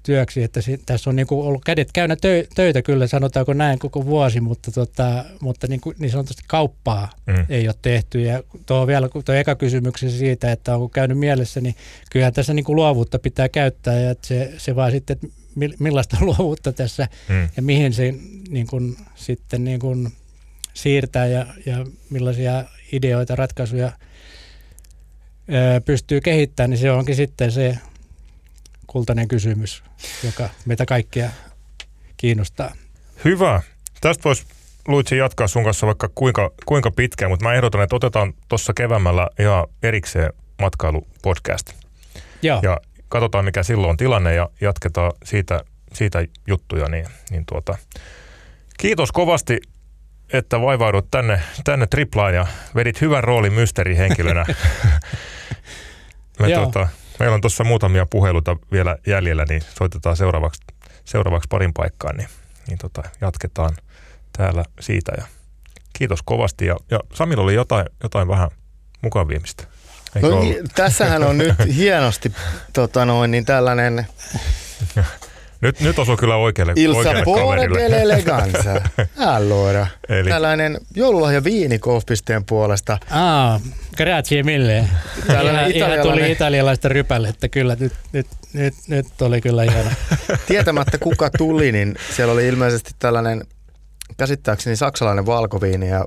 työksi, 0.06 0.42
että 0.42 0.60
si, 0.60 0.80
tässä 0.86 1.10
on 1.10 1.16
niin 1.16 1.26
kuin 1.26 1.46
ollut 1.46 1.64
kädet 1.64 1.92
käynnä 1.92 2.16
tö, 2.16 2.44
töitä 2.54 2.82
kyllä, 2.82 3.06
sanotaanko 3.06 3.52
näin 3.52 3.78
koko 3.78 4.06
vuosi, 4.06 4.40
mutta, 4.40 4.72
tota, 4.72 5.24
mutta 5.40 5.66
niin, 5.66 5.80
kuin, 5.80 5.96
niin 5.98 6.10
sanotusti 6.10 6.42
kauppaa 6.46 7.10
mm. 7.26 7.46
ei 7.48 7.68
ole 7.68 7.74
tehty. 7.82 8.20
Ja 8.20 8.42
tuo 8.66 8.86
vielä 8.86 9.08
tuo 9.24 9.34
eka 9.34 9.54
kysymyksen 9.54 10.10
siitä, 10.10 10.52
että 10.52 10.74
onko 10.74 10.88
käynyt 10.88 11.18
mielessä, 11.18 11.60
niin 11.60 11.74
kyllähän 12.10 12.32
tässä 12.32 12.54
niin 12.54 12.64
kuin 12.64 12.76
luovuutta 12.76 13.18
pitää 13.18 13.48
käyttää 13.48 14.00
ja 14.00 14.10
että 14.10 14.26
se, 14.26 14.52
se 14.56 14.76
vaan 14.76 14.90
sitten, 14.90 15.14
että 15.16 15.28
millaista 15.78 16.16
luovuutta 16.24 16.72
tässä 16.72 17.08
mm. 17.28 17.48
ja 17.56 17.62
mihin 17.62 17.92
se 17.92 18.14
niin 18.48 18.66
kuin, 18.66 18.96
sitten 19.14 19.64
niin 19.64 19.80
kuin 19.80 20.12
siirtää 20.74 21.26
ja, 21.26 21.46
ja 21.66 21.86
millaisia 22.10 22.64
ideoita, 22.92 23.36
ratkaisuja 23.36 23.92
pystyy 25.84 26.20
kehittämään, 26.20 26.70
niin 26.70 26.78
se 26.78 26.90
onkin 26.90 27.16
sitten 27.16 27.52
se 27.52 27.78
kultainen 28.96 29.28
kysymys, 29.28 29.82
joka 30.24 30.48
meitä 30.66 30.86
kaikkia 30.86 31.30
kiinnostaa. 32.16 32.72
Hyvä. 33.24 33.62
Tästä 34.00 34.24
voisi 34.24 34.44
Luitsi 34.88 35.16
jatkaa 35.16 35.46
sun 35.46 35.64
kanssa 35.64 35.86
vaikka 35.86 36.08
kuinka, 36.14 36.50
kuinka 36.66 36.90
pitkään, 36.90 37.30
mutta 37.30 37.44
mä 37.44 37.54
ehdotan, 37.54 37.82
että 37.82 37.96
otetaan 37.96 38.34
tuossa 38.48 38.72
kevämällä 38.74 39.28
ihan 39.38 39.66
erikseen 39.82 40.32
matkailupodcast. 40.62 41.72
Joo. 42.42 42.60
Ja 42.62 42.80
katsotaan, 43.08 43.44
mikä 43.44 43.62
silloin 43.62 43.90
on 43.90 43.96
tilanne 43.96 44.34
ja 44.34 44.48
jatketaan 44.60 45.12
siitä, 45.24 45.60
siitä 45.92 46.24
juttuja. 46.46 46.88
Niin, 46.88 47.06
niin 47.30 47.46
tuota. 47.46 47.78
Kiitos 48.78 49.12
kovasti, 49.12 49.58
että 50.32 50.60
vaivaudut 50.60 51.10
tänne, 51.10 51.42
tänne 51.64 51.86
triplaan 51.86 52.34
ja 52.34 52.46
vedit 52.74 53.00
hyvän 53.00 53.24
roolin 53.24 53.52
mysteerihenkilönä. 53.52 54.46
Me 56.40 56.50
tuota, 56.54 56.88
Meillä 57.18 57.34
on 57.34 57.40
tuossa 57.40 57.64
muutamia 57.64 58.06
puheluita 58.06 58.56
vielä 58.72 58.96
jäljellä, 59.06 59.44
niin 59.48 59.62
soitetaan 59.78 60.16
seuraavaksi, 60.16 60.62
seuraavaksi 61.04 61.46
parin 61.50 61.72
paikkaan, 61.72 62.16
niin, 62.16 62.28
niin 62.68 62.78
tota, 62.78 63.02
jatketaan 63.20 63.76
täällä 64.36 64.64
siitä. 64.80 65.12
Ja 65.16 65.26
kiitos 65.92 66.22
kovasti. 66.22 66.66
Ja, 66.66 66.76
ja 66.90 67.00
Samilla 67.14 67.42
oli 67.42 67.54
jotain, 67.54 67.86
jotain 68.02 68.28
vähän 68.28 68.48
mukavimmista. 69.02 69.64
no, 70.22 70.40
tässähän 70.74 71.22
on 71.22 71.38
nyt 71.38 71.54
hienosti 71.76 72.32
tota 72.72 73.04
noin, 73.04 73.30
niin 73.30 73.44
tällainen 73.44 74.06
Nyt, 75.60 75.80
nyt 75.80 75.98
osuu 75.98 76.16
kyllä 76.16 76.36
oikealle, 76.36 76.72
Il 76.76 76.92
oikealle 76.92 77.24
kaverille. 77.24 77.86
Il 77.86 77.92
eleganza. 77.92 78.80
Allora. 79.18 79.86
Eli... 80.08 80.30
Tällainen 80.30 80.78
joululahja 80.94 81.44
viini 81.44 81.80
pisteen 82.08 82.44
puolesta. 82.44 82.98
Ah, 83.10 83.60
grazie 83.96 84.42
mille. 84.42 84.84
Tällainen 85.26 85.70
ihan, 85.70 85.90
tuli 86.02 86.32
italialaista 86.32 86.88
rypällettä 86.88 87.48
kyllä. 87.48 87.76
Nyt, 87.80 87.92
nyt, 88.12 88.26
nyt, 88.52 88.74
nyt 88.88 89.22
oli 89.22 89.40
kyllä 89.40 89.62
hieno. 89.62 89.90
Tietämättä 90.48 90.98
kuka 90.98 91.30
tuli, 91.38 91.72
niin 91.72 91.96
siellä 92.16 92.32
oli 92.32 92.48
ilmeisesti 92.48 92.90
tällainen 92.98 93.44
käsittääkseni 94.16 94.76
saksalainen 94.76 95.26
valkoviini 95.26 95.88
ja 95.88 96.04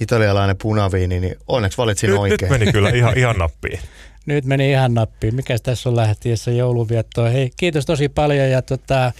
italialainen 0.00 0.56
punaviini, 0.56 1.20
niin 1.20 1.36
onneksi 1.48 1.78
valitsin 1.78 2.10
nyt, 2.10 2.18
oikein. 2.18 2.50
Nyt 2.50 2.60
meni 2.60 2.72
kyllä 2.72 2.90
ihan, 2.98 3.18
ihan 3.18 3.36
nappiin. 3.36 3.80
Nyt 4.26 4.44
meni 4.44 4.70
ihan 4.70 4.94
nappiin. 4.94 5.34
Mikä 5.34 5.58
tässä 5.62 5.88
on 5.88 5.96
lähtiessä 5.96 6.50
jouluviettoa? 6.50 7.28
Hei, 7.28 7.50
kiitos 7.56 7.86
tosi 7.86 8.08
paljon 8.08 8.50
ja 8.50 8.62
tota, 8.62 9.12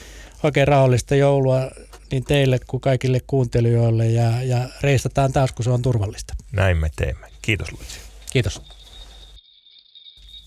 oikein 0.42 0.68
rauhallista 0.68 1.14
joulua 1.14 1.70
niin 2.10 2.24
teille 2.24 2.58
kuin 2.66 2.80
kaikille 2.80 3.20
kuuntelijoille 3.26 4.06
ja, 4.06 4.42
ja 4.42 4.68
reistataan 4.80 5.32
taas, 5.32 5.52
kun 5.52 5.64
se 5.64 5.70
on 5.70 5.82
turvallista. 5.82 6.34
Näin 6.52 6.76
me 6.76 6.90
teemme. 6.96 7.26
Kiitos 7.42 7.72
Luitsi. 7.72 8.00
Kiitos. 8.32 8.62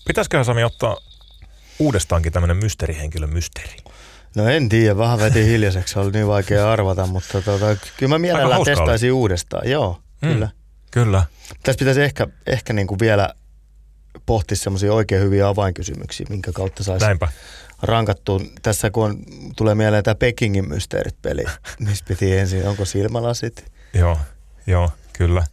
Pitäisiköhän 0.06 0.44
Sami 0.44 0.64
ottaa 0.64 0.96
uudestaankin 1.78 2.32
tämmöinen 2.32 2.56
mysteerihenkilö 2.56 3.26
mysteeri? 3.26 3.76
No 4.36 4.48
en 4.48 4.68
tiedä, 4.68 4.96
vähän 4.96 5.18
veti 5.18 5.46
hiljaiseksi, 5.46 5.98
oli 5.98 6.10
niin 6.10 6.26
vaikea 6.26 6.72
arvata, 6.72 7.06
mutta 7.06 7.42
tota, 7.42 7.76
kyllä 7.96 8.14
mä 8.14 8.18
mielellään 8.18 8.64
testaisin 8.64 9.12
oli. 9.12 9.18
uudestaan. 9.18 9.70
Joo, 9.70 10.00
mm, 10.22 10.28
kyllä. 10.28 10.48
Kyllä. 10.90 11.24
Tässä 11.62 11.78
pitäisi 11.78 12.02
ehkä, 12.02 12.26
ehkä 12.46 12.72
niin 12.72 12.86
kuin 12.86 12.98
vielä 13.00 13.34
pohtisi 14.26 14.62
semmoisia 14.62 14.92
oikein 14.92 15.22
hyviä 15.22 15.48
avainkysymyksiä, 15.48 16.26
minkä 16.30 16.52
kautta 16.52 16.84
saisi 16.84 17.06
Näinpä. 17.06 17.28
rankattua. 17.82 18.40
Tässä 18.62 18.90
kun 18.90 19.04
on, 19.04 19.18
tulee 19.56 19.74
mieleen 19.74 20.04
tämä 20.04 20.14
Pekingin 20.14 20.68
mysteerit-peli, 20.68 21.44
missä 21.86 22.04
piti 22.08 22.38
ensin, 22.38 22.68
onko 22.68 22.84
silmälasit? 22.84 23.72
Joo, 23.94 24.18
joo, 24.66 24.90
kyllä. 25.12 25.44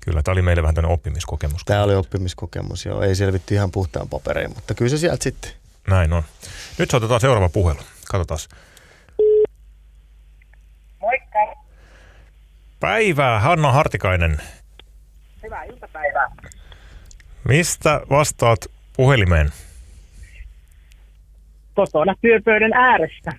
Kyllä, 0.00 0.22
tämä 0.22 0.32
oli 0.32 0.42
meille 0.42 0.62
vähän 0.62 0.74
tämmöinen 0.74 0.94
oppimiskokemus. 0.94 1.64
Tämä 1.64 1.82
oli 1.82 1.94
oppimiskokemus, 1.94 2.86
joo. 2.86 3.02
Ei 3.02 3.14
selvitty 3.14 3.54
ihan 3.54 3.70
puhtaan 3.70 4.08
paperein, 4.08 4.50
mutta 4.54 4.74
kyllä 4.74 4.88
se 4.88 4.98
sieltä 4.98 5.24
sitten. 5.24 5.50
Näin 5.88 6.12
on. 6.12 6.22
Nyt 6.78 6.94
otetaan 6.94 7.20
seuraava 7.20 7.48
puhelu. 7.48 7.80
Katsotaan. 8.08 8.40
päivää, 12.82 13.40
Hanna 13.40 13.72
Hartikainen. 13.72 14.42
Hyvää 15.42 15.64
iltapäivää. 15.64 16.28
Mistä 17.48 18.00
vastaat 18.10 18.58
puhelimeen? 18.96 19.48
Kotona 21.74 22.14
työpöydän 22.20 22.72
äärestä. 22.72 23.32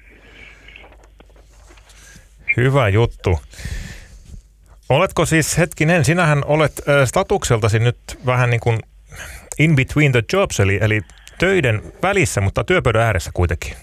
Hyvä 2.57 2.89
juttu. 2.89 3.39
Oletko 4.89 5.25
siis, 5.25 5.57
hetkinen, 5.57 6.05
sinähän 6.05 6.41
olet 6.45 6.71
statukseltasi 7.05 7.79
nyt 7.79 7.97
vähän 8.25 8.49
niin 8.49 8.59
kuin 8.59 8.79
in 9.59 9.75
between 9.75 10.11
the 10.11 10.23
jobs, 10.33 10.59
eli, 10.59 10.79
eli 10.81 11.01
töiden 11.39 11.81
välissä, 12.01 12.41
mutta 12.41 12.63
työpöydän 12.63 13.01
ääressä 13.01 13.31
kuitenkin. 13.33 13.73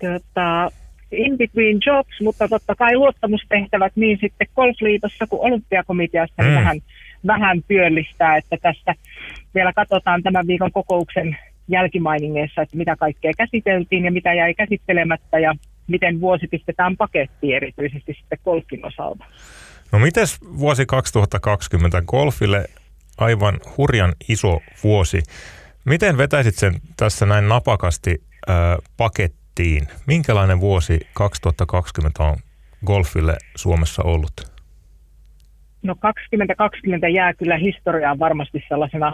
Tota, 0.00 0.70
in 1.12 1.38
between 1.38 1.80
jobs, 1.86 2.20
mutta 2.20 2.48
totta 2.48 2.74
kai 2.74 2.96
luottamustehtävät 2.96 3.92
niin 3.96 4.18
sitten 4.20 4.46
golfliitossa 4.56 5.26
kuin 5.26 5.42
olympiakomiteassa 5.42 6.42
niin 6.42 6.52
mm. 6.52 6.58
vähän, 6.58 6.80
vähän 7.26 7.62
työllistää, 7.68 8.36
että 8.36 8.56
tästä 8.62 8.94
vielä 9.54 9.72
katsotaan 9.72 10.22
tämän 10.22 10.46
viikon 10.46 10.72
kokouksen 10.72 11.36
jälkimainingeissa, 11.68 12.62
että 12.62 12.76
mitä 12.76 12.96
kaikkea 12.96 13.32
käsiteltiin 13.38 14.04
ja 14.04 14.12
mitä 14.12 14.34
jäi 14.34 14.54
käsittelemättä 14.54 15.38
ja 15.38 15.54
miten 15.86 16.20
vuosi 16.20 16.46
pistetään 16.48 16.96
pakettiin 16.96 17.56
erityisesti 17.56 18.16
sitten 18.20 18.38
golfin 18.44 18.86
osalta. 18.86 19.24
No 19.92 19.98
mites 19.98 20.38
vuosi 20.58 20.86
2020 20.86 22.02
golfille 22.02 22.64
aivan 23.18 23.60
hurjan 23.76 24.12
iso 24.28 24.60
vuosi. 24.84 25.22
Miten 25.84 26.16
vetäisit 26.16 26.54
sen 26.54 26.74
tässä 26.96 27.26
näin 27.26 27.48
napakasti 27.48 28.22
äh, 28.50 28.56
pakettiin? 28.96 29.88
Minkälainen 30.06 30.60
vuosi 30.60 31.00
2020 31.14 32.22
on 32.22 32.36
golfille 32.86 33.36
Suomessa 33.56 34.02
ollut? 34.02 34.59
No 35.82 35.94
2020 36.00 37.08
jää 37.08 37.34
kyllä 37.34 37.56
historiaan 37.56 38.18
varmasti 38.18 38.64
sellaisena 38.68 39.12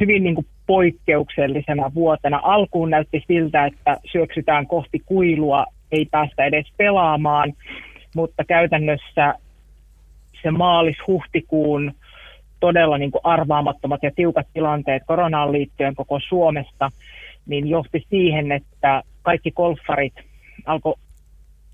hyvin 0.00 0.22
niin 0.22 0.34
kuin 0.34 0.46
poikkeuksellisena 0.66 1.94
vuotena. 1.94 2.40
Alkuun 2.42 2.90
näytti 2.90 3.24
siltä, 3.28 3.66
että 3.66 3.96
syöksytään 4.12 4.66
kohti 4.66 5.02
kuilua, 5.06 5.66
ei 5.92 6.06
päästä 6.10 6.44
edes 6.44 6.66
pelaamaan, 6.76 7.52
mutta 8.16 8.44
käytännössä 8.44 9.34
se 10.42 10.50
maalis-huhtikuun 10.50 11.92
todella 12.60 12.98
niin 12.98 13.10
kuin 13.10 13.20
arvaamattomat 13.24 14.02
ja 14.02 14.10
tiukat 14.16 14.46
tilanteet 14.54 15.02
koronaan 15.06 15.52
liittyen 15.52 15.94
koko 15.94 16.20
Suomesta, 16.28 16.90
niin 17.46 17.68
johti 17.68 18.06
siihen, 18.10 18.52
että 18.52 19.02
kaikki 19.22 19.50
golfarit 19.50 20.14
alkoi 20.66 20.94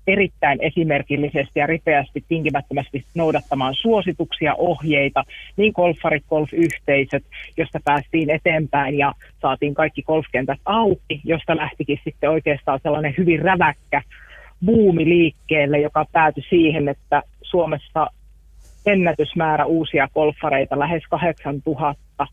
erittäin 0.07 0.59
esimerkillisesti 0.61 1.59
ja 1.59 1.67
ripeästi 1.67 2.23
tinkimättömästi 2.27 3.05
noudattamaan 3.15 3.75
suosituksia, 3.81 4.55
ohjeita, 4.57 5.23
niin 5.57 5.73
golfarit, 5.75 6.23
golfyhteisöt, 6.29 7.23
josta 7.57 7.79
päästiin 7.85 8.29
eteenpäin 8.29 8.97
ja 8.97 9.13
saatiin 9.41 9.73
kaikki 9.73 10.03
golfkentät 10.03 10.59
auki, 10.65 11.21
josta 11.23 11.55
lähtikin 11.57 11.99
sitten 12.03 12.29
oikeastaan 12.29 12.79
sellainen 12.83 13.13
hyvin 13.17 13.41
räväkkä 13.41 14.01
buumi 14.65 15.05
liikkeelle, 15.05 15.79
joka 15.79 16.05
päätyi 16.11 16.43
siihen, 16.49 16.89
että 16.89 17.23
Suomessa 17.41 18.07
ennätysmäärä 18.85 19.65
uusia 19.65 20.07
golfareita, 20.13 20.79
lähes 20.79 21.03
8000. 21.09 22.27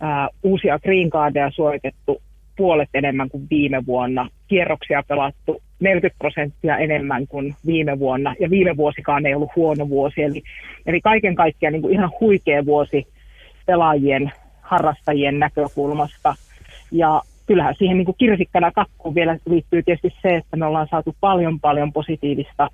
Ää, 0.00 0.28
uusia 0.42 0.78
green 0.78 1.10
cardeja 1.10 1.50
suoritettu 1.50 2.22
puolet 2.60 2.88
enemmän 2.94 3.28
kuin 3.28 3.46
viime 3.50 3.86
vuonna. 3.86 4.28
Kierroksia 4.48 5.02
pelattu 5.08 5.62
40 5.80 6.18
prosenttia 6.18 6.76
enemmän 6.76 7.26
kuin 7.26 7.54
viime 7.66 7.98
vuonna. 7.98 8.34
Ja 8.40 8.50
viime 8.50 8.76
vuosikaan 8.76 9.26
ei 9.26 9.34
ollut 9.34 9.56
huono 9.56 9.88
vuosi. 9.88 10.22
Eli, 10.22 10.42
eli 10.86 11.00
kaiken 11.00 11.34
kaikkiaan 11.34 11.72
niin 11.72 11.82
kuin 11.82 11.94
ihan 11.94 12.10
huikea 12.20 12.66
vuosi 12.66 13.06
pelaajien, 13.66 14.32
harrastajien 14.60 15.38
näkökulmasta. 15.38 16.34
Ja 16.92 17.22
kyllähän 17.46 17.74
siihen 17.78 17.96
niin 17.96 18.04
kuin 18.04 18.18
kirsikkana 18.18 18.72
kakkuun 18.72 19.14
vielä 19.14 19.38
liittyy 19.46 19.82
tietysti 19.82 20.14
se, 20.22 20.36
että 20.36 20.56
me 20.56 20.66
ollaan 20.66 20.88
saatu 20.90 21.16
paljon 21.20 21.60
paljon 21.60 21.92
positiivista 21.92 22.68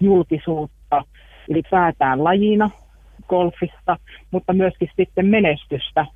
julkisuutta 0.00 1.04
ylipäätään 1.48 2.24
lajina 2.24 2.70
golfista, 3.28 3.96
mutta 4.30 4.52
myöskin 4.52 4.88
sitten 4.96 5.26
menestystä 5.26 6.06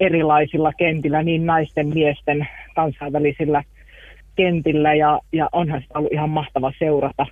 erilaisilla 0.00 0.72
kentillä, 0.72 1.22
niin 1.22 1.46
naisten, 1.46 1.88
miesten, 1.88 2.48
kansainvälisillä 2.74 3.62
kentillä 4.36 4.94
ja, 4.94 5.20
ja 5.32 5.48
onhan 5.52 5.82
sitä 5.82 5.98
ollut 5.98 6.12
ihan 6.12 6.30
mahtava 6.30 6.72
seurata, 6.78 7.26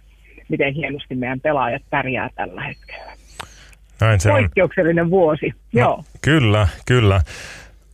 miten 0.49 0.75
hienosti 0.75 1.15
meidän 1.15 1.41
pelaajat 1.41 1.83
pärjää 1.91 2.31
tällä 2.35 2.63
hetkellä. 2.63 3.13
Näin 4.01 4.21
se 4.21 4.31
Poikkeuksellinen 4.31 5.05
on. 5.05 5.11
vuosi, 5.11 5.49
no, 5.49 5.81
joo. 5.81 6.05
Kyllä, 6.23 6.69
kyllä. 6.87 7.21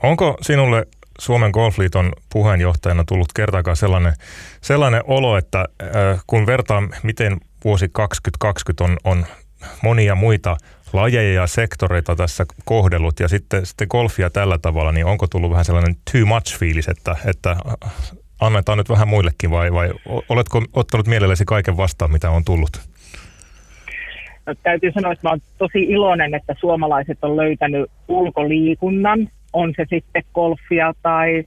Onko 0.03 0.39
sinulle 0.41 0.87
Suomen 1.19 1.51
Golfliiton 1.51 2.13
puheenjohtajana 2.33 3.05
tullut 3.09 3.33
kertaakaan 3.37 3.77
sellainen, 3.77 4.13
sellainen 4.61 5.03
olo, 5.07 5.37
että 5.37 5.59
äh, 5.83 6.23
kun 6.27 6.47
vertaa, 6.47 6.83
miten 7.03 7.37
vuosi 7.65 7.89
2020 7.93 8.85
on, 8.85 8.97
on 9.05 9.27
monia 9.83 10.15
muita 10.15 10.57
lajeja 10.93 11.41
ja 11.41 11.47
sektoreita 11.47 12.17
tässä 12.17 12.47
kohdellut 12.65 13.21
ja 13.21 13.29
sitten, 13.29 13.67
sitten 13.67 13.87
golfia 13.91 14.31
tällä 14.31 14.59
tavalla, 14.59 14.93
niin 14.93 15.07
onko 15.07 15.27
tullut 15.27 15.51
vähän 15.51 15.65
sellainen 15.65 15.97
too 16.13 16.27
much 16.27 16.59
fiilis, 16.59 16.89
että, 16.89 17.17
että 17.27 17.57
annetaan 18.41 18.79
nyt 18.79 18.89
vähän 18.89 19.09
muillekin 19.09 19.51
vai, 19.51 19.73
vai 19.73 19.91
oletko 20.29 20.63
ottanut 20.73 21.07
mielellesi 21.07 21.45
kaiken 21.45 21.77
vastaan, 21.77 22.13
mitä 22.13 22.31
on 22.31 22.45
tullut? 22.45 22.81
No, 24.47 24.55
täytyy 24.63 24.93
sanoa, 24.93 25.13
että 25.13 25.29
olen 25.29 25.43
tosi 25.59 25.83
iloinen, 25.83 26.35
että 26.35 26.55
suomalaiset 26.61 27.19
on 27.23 27.37
löytänyt 27.37 27.91
ulkoliikunnan, 28.09 29.29
on 29.53 29.73
se 29.77 29.87
sitten 29.91 30.23
golfia 30.35 30.95
tai, 31.03 31.45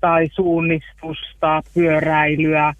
tai 0.00 0.28
suunnistusta, 0.32 1.62
pyöräilyä, 1.74 2.74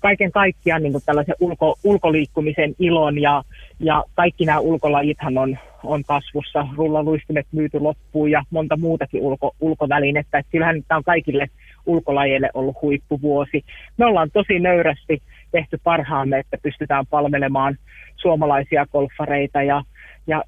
kaiken 0.00 0.32
kaikkiaan 0.32 0.82
niin 0.82 0.94
tällaisen 1.06 1.34
ulko, 1.40 1.78
ulkoliikkumisen 1.84 2.74
ilon 2.78 3.18
ja, 3.18 3.42
ja 3.80 4.04
kaikki 4.14 4.44
nämä 4.44 4.58
ulkolajithan 4.58 5.38
on, 5.38 5.58
on 5.84 6.04
kasvussa. 6.04 6.66
Rullaluistimet 6.76 7.46
myyty 7.52 7.80
loppuun 7.80 8.30
ja 8.30 8.42
monta 8.50 8.76
muutakin 8.76 9.22
ulko, 9.22 9.54
ulkovälinettä. 9.60 10.38
Et 10.38 10.46
kyllähän 10.50 10.82
tämä 10.88 10.96
on 10.96 11.04
kaikille 11.04 11.46
ulkolajeille 11.86 12.50
ollut 12.54 12.76
huippuvuosi. 12.82 13.64
Me 13.96 14.06
ollaan 14.06 14.30
tosi 14.30 14.58
nöyrästi 14.58 15.22
tehty 15.52 15.80
parhaamme, 15.84 16.38
että 16.38 16.56
pystytään 16.62 17.06
palvelemaan 17.06 17.76
suomalaisia 18.16 18.86
golfareita 18.86 19.62
ja, 19.62 19.82
ja 20.26 20.44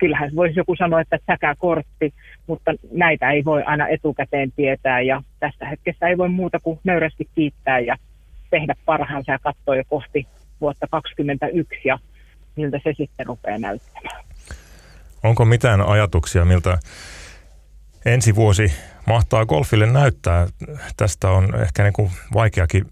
kyllähän 0.00 0.30
voisi 0.36 0.60
joku 0.60 0.76
sanoa, 0.76 1.00
että 1.00 1.18
säkä 1.26 1.54
kortti, 1.58 2.14
mutta 2.46 2.74
näitä 2.92 3.30
ei 3.30 3.44
voi 3.44 3.62
aina 3.62 3.88
etukäteen 3.88 4.52
tietää 4.56 5.00
ja 5.00 5.22
tästä 5.40 5.66
hetkestä 5.66 6.08
ei 6.08 6.18
voi 6.18 6.28
muuta 6.28 6.58
kuin 6.60 6.78
nöyrästi 6.84 7.28
kiittää 7.34 7.80
ja 7.80 7.96
tehdä 8.52 8.74
parhaansa 8.84 9.32
ja 9.32 9.38
katsoa 9.38 9.76
jo 9.76 9.82
kohti 9.88 10.26
vuotta 10.60 10.86
2021 10.90 11.88
ja 11.88 11.98
miltä 12.56 12.80
se 12.84 12.94
sitten 12.96 13.26
rupeaa 13.26 13.58
näyttämään. 13.58 14.24
Onko 15.22 15.44
mitään 15.44 15.80
ajatuksia, 15.80 16.44
miltä 16.44 16.78
ensi 18.06 18.34
vuosi 18.34 18.72
mahtaa 19.06 19.46
golfille 19.46 19.86
näyttää? 19.86 20.46
Tästä 20.96 21.30
on 21.30 21.60
ehkä 21.62 21.82
niin 21.82 21.92
kuin 21.92 22.10
vaikeakin 22.34 22.84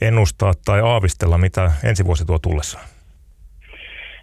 ennustaa 0.00 0.52
tai 0.64 0.80
aavistella, 0.80 1.38
mitä 1.38 1.72
ensi 1.84 2.04
vuosi 2.04 2.24
tuo 2.24 2.38
tullessaan. 2.38 2.84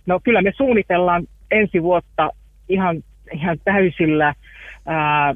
No 0.05 0.19
kyllä 0.24 0.41
me 0.41 0.51
suunnitellaan 0.57 1.28
ensi 1.51 1.84
vuotta 1.84 2.30
ihan, 2.69 3.03
ihan 3.34 3.57
täysillä. 3.63 4.36
Ää, 4.86 5.34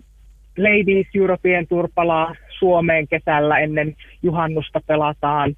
Ladies 0.57 1.07
European 1.15 1.67
Turpalaa 1.67 2.35
Suomeen 2.59 3.07
kesällä 3.07 3.59
ennen 3.59 3.95
juhannusta 4.23 4.81
pelataan, 4.87 5.55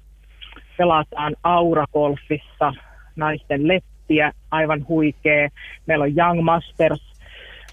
pelataan 0.78 1.36
Aura-golfissa 1.42 2.74
naisten 3.16 3.68
lettiä, 3.68 4.32
aivan 4.50 4.86
huikea. 4.88 5.48
Meillä 5.86 6.02
on 6.02 6.16
Young 6.16 6.42
Masters 6.42 7.12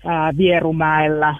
ää, 0.05 0.33
Vierumäellä 0.37 1.35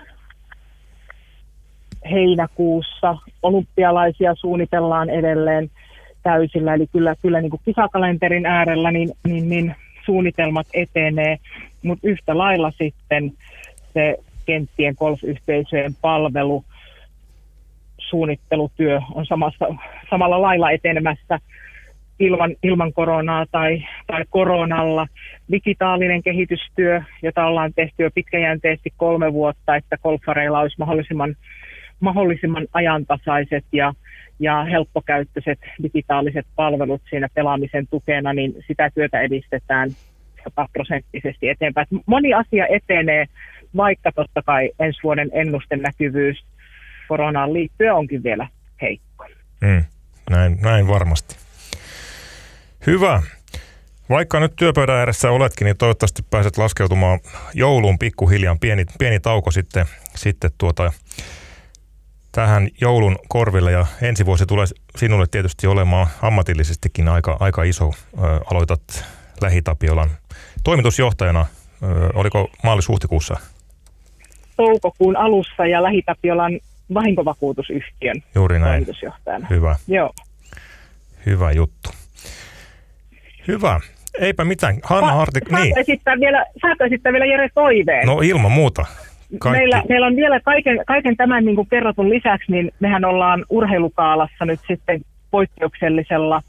heinäkuussa. 2.12 3.18
Olympialaisia 3.44 4.36
suunnitellaan 4.36 5.10
edelleen 5.10 5.72
täysillä, 6.24 6.74
eli 6.74 6.88
kyllä, 6.88 7.16
kyllä 7.22 7.42
niin 7.42 7.50
kuin 7.50 7.62
kisakalenterin 7.66 8.46
äärellä 8.46 8.92
niin, 8.92 9.10
niin, 9.28 9.50
niin 9.50 9.76
suunnitelmat 10.06 10.68
etenee, 10.74 11.38
mutta 11.84 12.08
yhtä 12.08 12.38
lailla 12.38 12.72
sitten 12.78 13.34
se 13.94 14.18
kenttien 14.46 14.96
golfyhteisöjen 14.98 15.96
palvelu, 16.02 16.64
suunnittelutyö 18.10 19.02
on 19.14 19.26
samassa, 19.26 19.66
samalla 20.10 20.42
lailla 20.42 20.72
etenemässä 20.72 21.40
ilman, 22.20 22.56
ilman 22.64 22.94
koronaa 22.94 23.46
tai, 23.52 23.84
tai 24.08 24.24
koronalla. 24.30 25.08
Digitaalinen 25.52 26.24
kehitystyö, 26.24 27.02
jota 27.24 27.46
ollaan 27.46 27.74
tehty 27.74 28.04
jo 28.04 28.10
pitkäjänteisesti 28.16 28.94
kolme 28.98 29.34
vuotta, 29.34 29.76
että 29.76 29.98
golfareilla 30.04 30.60
olisi 30.60 30.76
mahdollisimman, 30.80 31.36
mahdollisimman 32.00 32.68
ajantasaiset 32.74 33.66
ja, 33.72 33.94
ja 34.40 34.64
helppokäyttöiset 34.64 35.60
digitaaliset 35.84 36.46
palvelut 36.56 37.02
siinä 37.10 37.28
pelaamisen 37.34 37.88
tukena, 37.88 38.34
niin 38.34 38.54
sitä 38.68 38.90
työtä 38.96 39.22
edistetään 39.22 39.90
sataprosenttisesti 40.44 41.50
eteenpäin. 41.50 41.88
Moni 42.06 42.34
asia 42.34 42.68
etenee, 42.68 43.26
vaikka 43.76 44.12
totta 44.12 44.42
kai 44.42 44.70
ensi 44.80 45.00
vuoden 45.04 45.30
ennusten 45.34 45.82
näkyvyys 45.82 46.46
koronaan 47.08 47.54
liittyen 47.54 47.94
onkin 47.94 48.24
vielä 48.24 48.48
heikko. 48.82 49.26
Mm, 49.62 49.84
näin, 50.30 50.58
näin 50.62 50.88
varmasti. 50.88 51.36
Hyvä. 52.88 53.22
Vaikka 54.10 54.40
nyt 54.40 54.56
työpöydän 54.56 54.96
ääressä 54.96 55.32
oletkin, 55.32 55.66
niin 55.66 55.78
toivottavasti 55.78 56.24
pääset 56.30 56.58
laskeutumaan 56.58 57.20
jouluun 57.54 58.00
pikkuhiljaa. 58.00 58.58
Pieni, 58.62 58.86
pieni 59.00 59.20
tauko 59.20 59.52
sitten, 59.52 59.86
sitten 60.16 60.52
tuota, 60.58 60.92
tähän 62.32 62.68
joulun 62.82 63.18
korville 63.28 63.72
ja 63.72 63.86
ensi 64.02 64.26
vuosi 64.26 64.46
tulee 64.46 64.66
sinulle 64.96 65.26
tietysti 65.32 65.68
olemaan 65.68 66.08
ammatillisestikin 66.22 67.08
aika, 67.08 67.38
aika 67.40 67.64
iso. 67.64 67.90
Ö, 67.90 68.22
aloitat 68.52 69.06
Lähitapiolan 69.42 70.10
toimitusjohtajana, 70.64 71.46
ö, 71.84 71.86
oliko 72.14 72.50
maalis-huhtikuussa? 72.64 73.38
Toukokuun 74.58 75.18
alussa 75.18 75.66
ja 75.66 75.84
Lähitapiolan 75.84 76.60
vahinkovakuutusyhtiön 76.94 78.16
Juuri 78.36 78.60
näin. 78.60 78.72
toimitusjohtajana. 78.72 79.48
Hyvä. 79.50 79.76
Joo. 79.88 80.14
Hyvä 81.26 81.52
juttu. 81.52 81.90
Hyvä. 83.48 83.80
Eipä 84.20 84.46
mitään. 84.46 84.76
Hanna 84.84 85.14
Hartik, 85.14 85.50
saako 85.50 85.64
niin. 85.64 85.78
Esittää 85.80 86.20
vielä, 86.20 86.46
saako 86.62 86.84
esittää 86.84 87.14
vielä 87.14 87.26
Jere 87.26 87.50
toiveen? 87.56 88.06
No 88.08 88.20
ilman 88.24 88.52
muuta. 88.52 88.86
Kaikki. 89.40 89.60
Meillä, 89.60 89.84
meillä 89.90 90.08
on 90.08 90.16
vielä 90.16 90.40
kaiken, 90.40 90.80
kaiken 90.88 91.18
tämän 91.18 91.46
niin 91.46 91.56
kuin 91.56 91.68
kerrotun 91.68 92.10
lisäksi, 92.10 92.52
niin 92.52 92.72
mehän 92.80 93.06
ollaan 93.06 93.46
urheilukaalassa 93.50 94.46
nyt 94.46 94.60
sitten 94.68 95.02
poikkeuksellisella, 95.32 96.42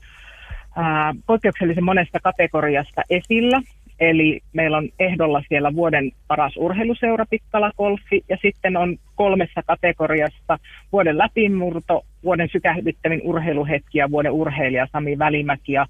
ää, 0.77 1.15
poikkeuksellisen 1.27 1.85
monesta 1.85 2.19
kategoriasta 2.23 3.03
esillä. 3.11 3.61
Eli 4.01 4.41
meillä 4.53 4.77
on 4.77 4.89
ehdolla 4.99 5.43
siellä 5.49 5.75
vuoden 5.75 6.11
paras 6.29 6.57
urheiluseura 6.57 7.27
Pikkala 7.31 7.73
Golfi 7.77 8.25
ja 8.29 8.37
sitten 8.43 8.77
on 8.77 8.97
kolmessa 9.15 9.63
kategoriasta 9.63 10.59
vuoden 10.93 11.19
läpimurto, 11.19 12.05
vuoden 12.25 12.49
sykähdyttävin 12.53 13.21
urheiluhetki 13.25 13.99
ja 13.99 14.11
vuoden 14.11 14.33
urheilija 14.33 14.89
Sami 14.93 15.19
Välimäki. 15.19 15.73
Ja 15.73 15.87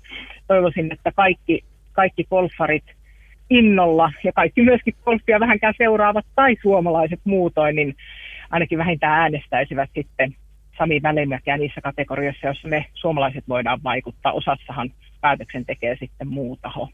toivoisin, 0.46 0.92
että 0.92 1.12
kaikki, 1.12 1.64
kaikki 1.92 2.24
golfarit 2.24 2.84
innolla 3.50 4.12
ja 4.24 4.32
kaikki 4.32 4.62
myöskin 4.62 4.94
golfia 5.04 5.40
vähänkään 5.40 5.74
seuraavat 5.78 6.26
tai 6.34 6.56
suomalaiset 6.62 7.20
muutoin, 7.24 7.76
niin 7.76 7.94
ainakin 8.50 8.78
vähintään 8.78 9.20
äänestäisivät 9.20 9.90
sitten 9.94 10.34
Sami 10.78 11.00
Välimäkiä 11.02 11.56
niissä 11.56 11.80
kategorioissa, 11.80 12.46
joissa 12.46 12.68
me 12.68 12.86
suomalaiset 12.94 13.44
voidaan 13.48 13.80
vaikuttaa. 13.84 14.32
Osassahan 14.32 14.90
päätöksen 15.20 15.66
tekee 15.66 15.96
sitten 16.00 16.28
muu 16.28 16.58
taho 16.62 16.88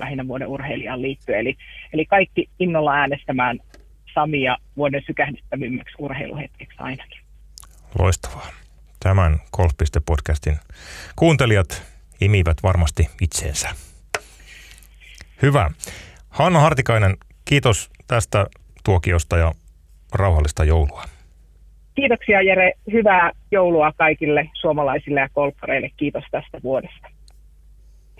lähinnä 0.00 0.28
vuoden 0.28 0.48
urheilijaan 0.48 1.02
liittyen. 1.02 1.40
Eli, 1.40 1.56
eli 1.92 2.06
kaikki 2.06 2.50
innolla 2.58 2.94
äänestämään 2.94 3.58
Samia 4.14 4.56
vuoden 4.76 5.02
sykähdyttävimmäksi 5.06 5.94
urheiluhetkeksi 5.98 6.76
ainakin. 6.78 7.20
Loistavaa. 7.98 8.46
Tämän 9.02 9.38
Golf.podcastin 9.52 10.56
kuuntelijat 11.16 11.82
imivät 12.20 12.56
varmasti 12.62 13.10
itseensä. 13.20 13.68
Hyvä. 15.42 15.70
Hanna 16.28 16.60
Hartikainen, 16.60 17.16
kiitos 17.44 17.90
tästä 18.06 18.46
tuokiosta 18.84 19.36
ja 19.36 19.52
rauhallista 20.14 20.64
joulua. 20.64 21.04
Kiitoksia 21.94 22.42
Jere. 22.42 22.72
Hyvää 22.92 23.30
joulua 23.50 23.92
kaikille 23.92 24.50
suomalaisille 24.60 25.20
ja 25.20 25.28
golfareille. 25.28 25.90
Kiitos 25.96 26.24
tästä 26.30 26.60
vuodesta. 26.62 27.08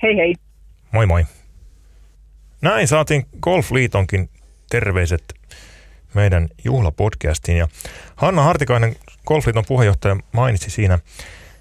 Hei 0.02 0.16
hei. 0.16 0.34
Moi 0.92 1.06
moi. 1.06 1.24
Näin 2.60 2.88
saatiin 2.88 3.26
Golfliitonkin 3.42 4.30
terveiset 4.70 5.34
meidän 6.14 6.48
juhlapodcastiin. 6.64 7.58
Ja 7.58 7.68
Hanna 8.16 8.42
Hartikainen, 8.42 8.96
Golfliiton 9.26 9.64
puheenjohtaja, 9.68 10.16
mainitsi 10.32 10.70
siinä, 10.70 10.98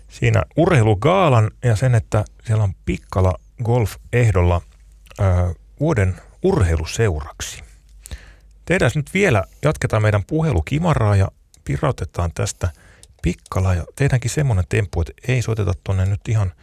siinä 0.09 0.43
urheilugaalan 0.57 1.51
ja 1.63 1.75
sen, 1.75 1.95
että 1.95 2.25
siellä 2.45 2.63
on 2.63 2.73
Pikkala 2.85 3.33
Golf-ehdolla 3.63 4.61
vuoden 5.79 6.15
urheiluseuraksi. 6.43 7.63
Tehdään 8.65 8.91
nyt 8.95 9.13
vielä, 9.13 9.43
jatketaan 9.63 10.01
meidän 10.01 10.23
puhelukimaraa 10.23 11.15
ja 11.15 11.27
pirautetaan 11.63 12.31
tästä 12.35 12.69
Pikkala 13.21 13.73
ja 13.73 13.83
tehdäänkin 13.95 14.31
semmoinen 14.31 14.65
temppu, 14.69 15.01
että 15.01 15.13
ei 15.27 15.41
soiteta 15.41 15.73
tuonne 15.83 16.05
nyt 16.05 16.21
ihan– 16.27 16.53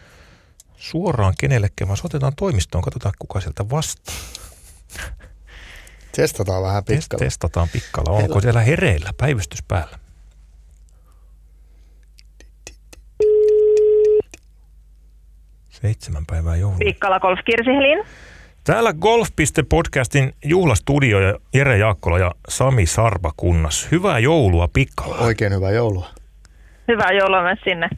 suoraan 0.77 1.35
kenellekään, 1.39 1.89
vaan 1.89 1.97
soitetaan 1.97 2.33
toimistoon, 2.37 2.85
katsotaan 2.85 3.15
kuka 3.19 3.41
sieltä 3.41 3.71
vastaa. 3.71 4.15
Testataan 6.17 6.63
vähän 6.63 6.85
pikkalla. 6.85 7.25
Testataan 7.25 7.69
pikkalla. 7.73 8.11
Onko 8.11 8.23
Heillä. 8.23 8.41
siellä 8.41 8.61
hereillä 8.61 9.11
päivystys 9.17 9.63
päällä? 9.69 9.99
Seitsemän 15.71 16.27
päivää 16.27 16.57
joulua. 16.57 16.79
Pikkala 16.79 17.21
Golf 17.21 17.39
Kirsihelin. 17.45 18.05
Täällä 18.65 18.93
Golf.podcastin 18.93 20.35
juhlastudio 20.45 21.21
ja 21.21 21.39
Jere 21.55 21.79
Jaakkola 21.79 22.19
ja 22.19 22.35
Sami 22.49 22.87
Sarba 22.87 23.33
kunnas. 23.37 23.89
Hyvää 23.93 24.19
joulua 24.19 24.69
Pikkala. 24.73 25.17
Oikein 25.17 25.53
hyvää 25.55 25.71
joulua. 25.71 26.09
Hyvää 26.89 27.13
joulua 27.13 27.43
myös 27.43 27.59
sinne. 27.65 27.89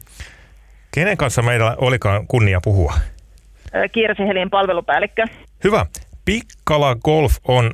Kenen 0.91 1.17
kanssa 1.17 1.41
meillä 1.41 1.75
olikaan 1.77 2.27
kunnia 2.27 2.59
puhua? 2.63 2.93
Kirsi 3.91 4.23
Helin 4.23 4.49
palvelupäällikkö. 4.49 5.25
Hyvä. 5.63 5.85
Pikkala 6.25 6.95
Golf 6.95 7.35
on 7.47 7.71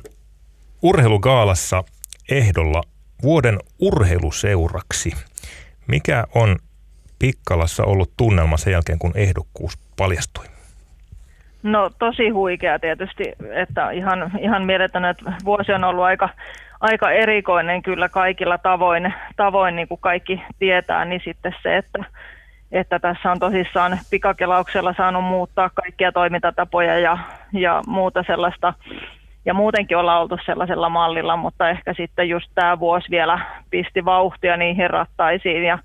urheilugaalassa 0.82 1.84
ehdolla 2.30 2.82
vuoden 3.22 3.58
urheiluseuraksi. 3.78 5.12
Mikä 5.86 6.24
on 6.34 6.56
Pikkalassa 7.18 7.84
ollut 7.84 8.10
tunnelma 8.16 8.56
sen 8.56 8.72
jälkeen, 8.72 8.98
kun 8.98 9.12
ehdokkuus 9.14 9.78
paljastui? 9.96 10.44
No 11.62 11.90
tosi 11.98 12.28
huikea 12.28 12.78
tietysti, 12.78 13.24
että 13.54 13.90
ihan, 13.90 14.30
ihan 14.40 14.62
mieletön, 14.62 15.04
että 15.04 15.32
vuosi 15.44 15.72
on 15.72 15.84
ollut 15.84 16.04
aika, 16.04 16.28
aika 16.80 17.10
erikoinen 17.10 17.82
kyllä 17.82 18.08
kaikilla 18.08 18.58
tavoin, 18.58 19.14
tavoin 19.36 19.76
niin 19.76 19.88
kuin 19.88 20.00
kaikki 20.00 20.42
tietää, 20.58 21.04
niin 21.04 21.20
sitten 21.24 21.54
se, 21.62 21.76
että 21.76 22.04
että 22.72 22.98
tässä 22.98 23.30
on 23.30 23.38
tosissaan 23.38 23.98
pikakelauksella 24.10 24.94
saanut 24.96 25.24
muuttaa 25.24 25.70
kaikkia 25.74 26.12
toimintatapoja 26.12 26.98
ja, 26.98 27.18
ja 27.52 27.82
muuta 27.86 28.24
sellaista. 28.26 28.74
Ja 29.44 29.54
muutenkin 29.54 29.96
ollaan 29.96 30.22
oltu 30.22 30.38
sellaisella 30.46 30.88
mallilla, 30.88 31.36
mutta 31.36 31.70
ehkä 31.70 31.94
sitten 31.94 32.28
just 32.28 32.50
tämä 32.54 32.78
vuosi 32.78 33.10
vielä 33.10 33.40
pisti 33.70 34.04
vauhtia 34.04 34.56
niihin 34.56 34.90
rattaisiin 34.90 35.64
ja 35.64 35.78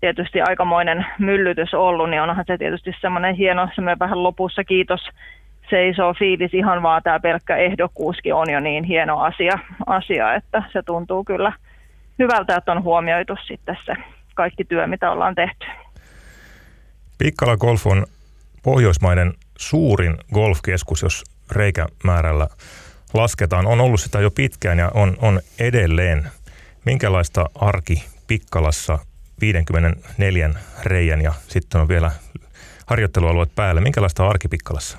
tietysti 0.00 0.40
aikamoinen 0.40 1.06
myllytys 1.18 1.74
ollut, 1.74 2.10
niin 2.10 2.22
onhan 2.22 2.44
se 2.46 2.58
tietysti 2.58 2.92
semmoinen 3.00 3.34
hieno, 3.34 3.68
semmoinen 3.74 3.98
vähän 3.98 4.22
lopussa 4.22 4.64
kiitos 4.64 5.00
seisoo 5.70 6.14
fiilis 6.14 6.54
ihan 6.54 6.82
vaan 6.82 7.02
tämä 7.02 7.20
pelkkä 7.20 7.56
ehdokkuuskin 7.56 8.34
on 8.34 8.50
jo 8.50 8.60
niin 8.60 8.84
hieno 8.84 9.18
asia, 9.18 9.58
asia, 9.86 10.34
että 10.34 10.62
se 10.72 10.82
tuntuu 10.82 11.24
kyllä 11.24 11.52
hyvältä, 12.18 12.56
että 12.56 12.72
on 12.72 12.82
huomioitu 12.82 13.36
sitten 13.46 13.76
se 13.84 13.94
kaikki 14.34 14.64
työ, 14.64 14.86
mitä 14.86 15.10
ollaan 15.10 15.34
tehty. 15.34 15.66
Pikkala 17.20 17.56
Golf 17.56 17.86
on 17.86 18.06
Pohjoismaiden 18.62 19.32
suurin 19.58 20.16
golfkeskus, 20.34 21.02
jos 21.02 21.24
reikämäärällä 21.52 22.46
lasketaan. 23.14 23.66
On 23.66 23.80
ollut 23.80 24.00
sitä 24.00 24.20
jo 24.20 24.30
pitkään 24.30 24.78
ja 24.78 24.90
on, 24.94 25.16
on 25.22 25.40
edelleen. 25.58 26.24
Minkälaista 26.86 27.44
arki 27.54 28.04
Pikkalassa 28.26 28.98
54 29.40 30.50
reijän 30.84 31.22
ja 31.22 31.32
sitten 31.48 31.80
on 31.80 31.88
vielä 31.88 32.10
harjoittelualueet 32.86 33.54
päälle. 33.54 33.80
Minkälaista 33.80 34.22
on 34.22 34.30
arki 34.30 34.48
Pikkalassa? 34.48 34.98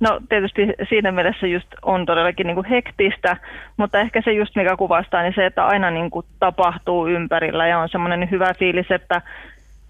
No 0.00 0.20
tietysti 0.28 0.62
siinä 0.88 1.12
mielessä 1.12 1.46
just 1.46 1.68
on 1.82 2.06
todellakin 2.06 2.46
niin 2.46 2.54
kuin 2.54 2.68
hektistä, 2.68 3.36
mutta 3.76 4.00
ehkä 4.00 4.22
se 4.24 4.32
just 4.32 4.56
mikä 4.56 4.76
kuvastaa, 4.76 5.22
niin 5.22 5.34
se, 5.34 5.46
että 5.46 5.66
aina 5.66 5.90
niin 5.90 6.10
kuin 6.10 6.26
tapahtuu 6.38 7.06
ympärillä 7.06 7.68
ja 7.68 7.78
on 7.78 7.88
semmoinen 7.88 8.30
hyvä 8.30 8.54
fiilis, 8.58 8.90
että 8.90 9.22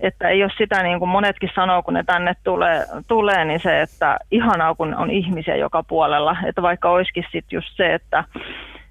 että 0.00 0.28
ei 0.28 0.42
ole 0.42 0.52
sitä 0.58 0.82
niin 0.82 0.98
kuin 0.98 1.08
monetkin 1.08 1.50
sanoo, 1.54 1.82
kun 1.82 1.94
ne 1.94 2.04
tänne 2.06 2.34
tulee, 2.44 2.84
tulee, 3.08 3.44
niin 3.44 3.60
se, 3.60 3.80
että 3.80 4.18
ihanaa 4.30 4.74
kun 4.74 4.94
on 4.94 5.10
ihmisiä 5.10 5.56
joka 5.56 5.82
puolella, 5.82 6.36
että 6.46 6.62
vaikka 6.62 6.90
olisikin 6.90 7.24
sitten 7.32 7.56
just 7.56 7.76
se, 7.76 7.94
että 7.94 8.24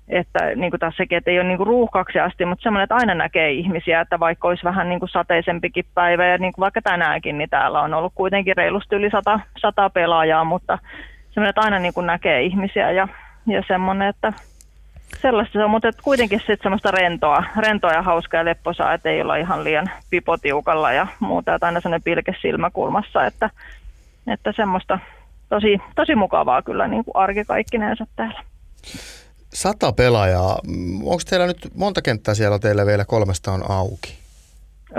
että 0.09 0.55
niin 0.55 0.71
kuin 0.71 0.79
tässäkin, 0.79 1.17
että 1.17 1.31
ei 1.31 1.39
ole 1.39 1.47
niin 1.47 1.57
kuin 1.57 1.67
ruuhkaksi 1.67 2.19
asti, 2.19 2.45
mutta 2.45 2.63
semmoinen, 2.63 2.83
että 2.83 2.95
aina 2.95 3.15
näkee 3.15 3.51
ihmisiä, 3.51 4.01
että 4.01 4.19
vaikka 4.19 4.47
olisi 4.47 4.63
vähän 4.63 4.89
niin 4.89 4.99
kuin 4.99 5.09
sateisempikin 5.09 5.85
päivä, 5.93 6.25
ja 6.25 6.37
niin 6.37 6.53
kuin 6.53 6.61
vaikka 6.63 6.81
tänäänkin, 6.81 7.37
niin 7.37 7.49
täällä 7.49 7.81
on 7.81 7.93
ollut 7.93 8.13
kuitenkin 8.15 8.57
reilusti 8.57 8.95
yli 8.95 9.09
sata, 9.09 9.39
sata 9.61 9.89
pelaajaa, 9.89 10.43
mutta 10.43 10.77
semmoinen, 11.29 11.49
että 11.49 11.61
aina 11.61 11.79
niin 11.79 11.93
kuin 11.93 12.07
näkee 12.07 12.41
ihmisiä, 12.41 12.91
ja, 12.91 13.07
ja 13.47 13.63
semmoinen, 13.67 14.07
että 14.07 14.33
sellaista 15.21 15.53
se 15.53 15.63
on, 15.63 15.69
mutta 15.69 15.91
kuitenkin 16.03 16.39
sitten 16.39 16.57
semmoista 16.63 16.91
rentoa, 16.91 17.43
rentoa 17.57 17.93
ja 17.93 18.01
hauskaa 18.01 18.39
ja 18.39 18.45
lepposaa, 18.45 18.93
että 18.93 19.09
ei 19.09 19.21
olla 19.21 19.35
ihan 19.35 19.63
liian 19.63 19.89
pipotiukalla 20.09 20.93
ja 20.93 21.07
muuta, 21.19 21.55
että 21.55 21.65
aina 21.65 21.81
sellainen 21.81 22.03
pilke 22.03 22.35
silmäkulmassa, 22.41 23.25
että, 23.25 23.49
että 24.27 24.53
semmoista 24.55 24.99
tosi, 25.49 25.77
tosi 25.95 26.15
mukavaa 26.15 26.61
kyllä 26.61 26.87
niin 26.87 27.05
kuin 27.05 27.15
arki 27.15 27.45
kaikkinensa 27.45 28.07
täällä. 28.15 28.43
Sata 29.53 29.91
pelaajaa. 29.91 30.59
Onko 31.03 31.21
teillä 31.29 31.47
nyt 31.47 31.67
monta 31.75 32.01
kenttää 32.01 32.33
siellä 32.33 32.59
teillä 32.59 32.85
vielä 32.85 33.05
kolmesta 33.05 33.51
on 33.51 33.71
auki? 33.71 34.19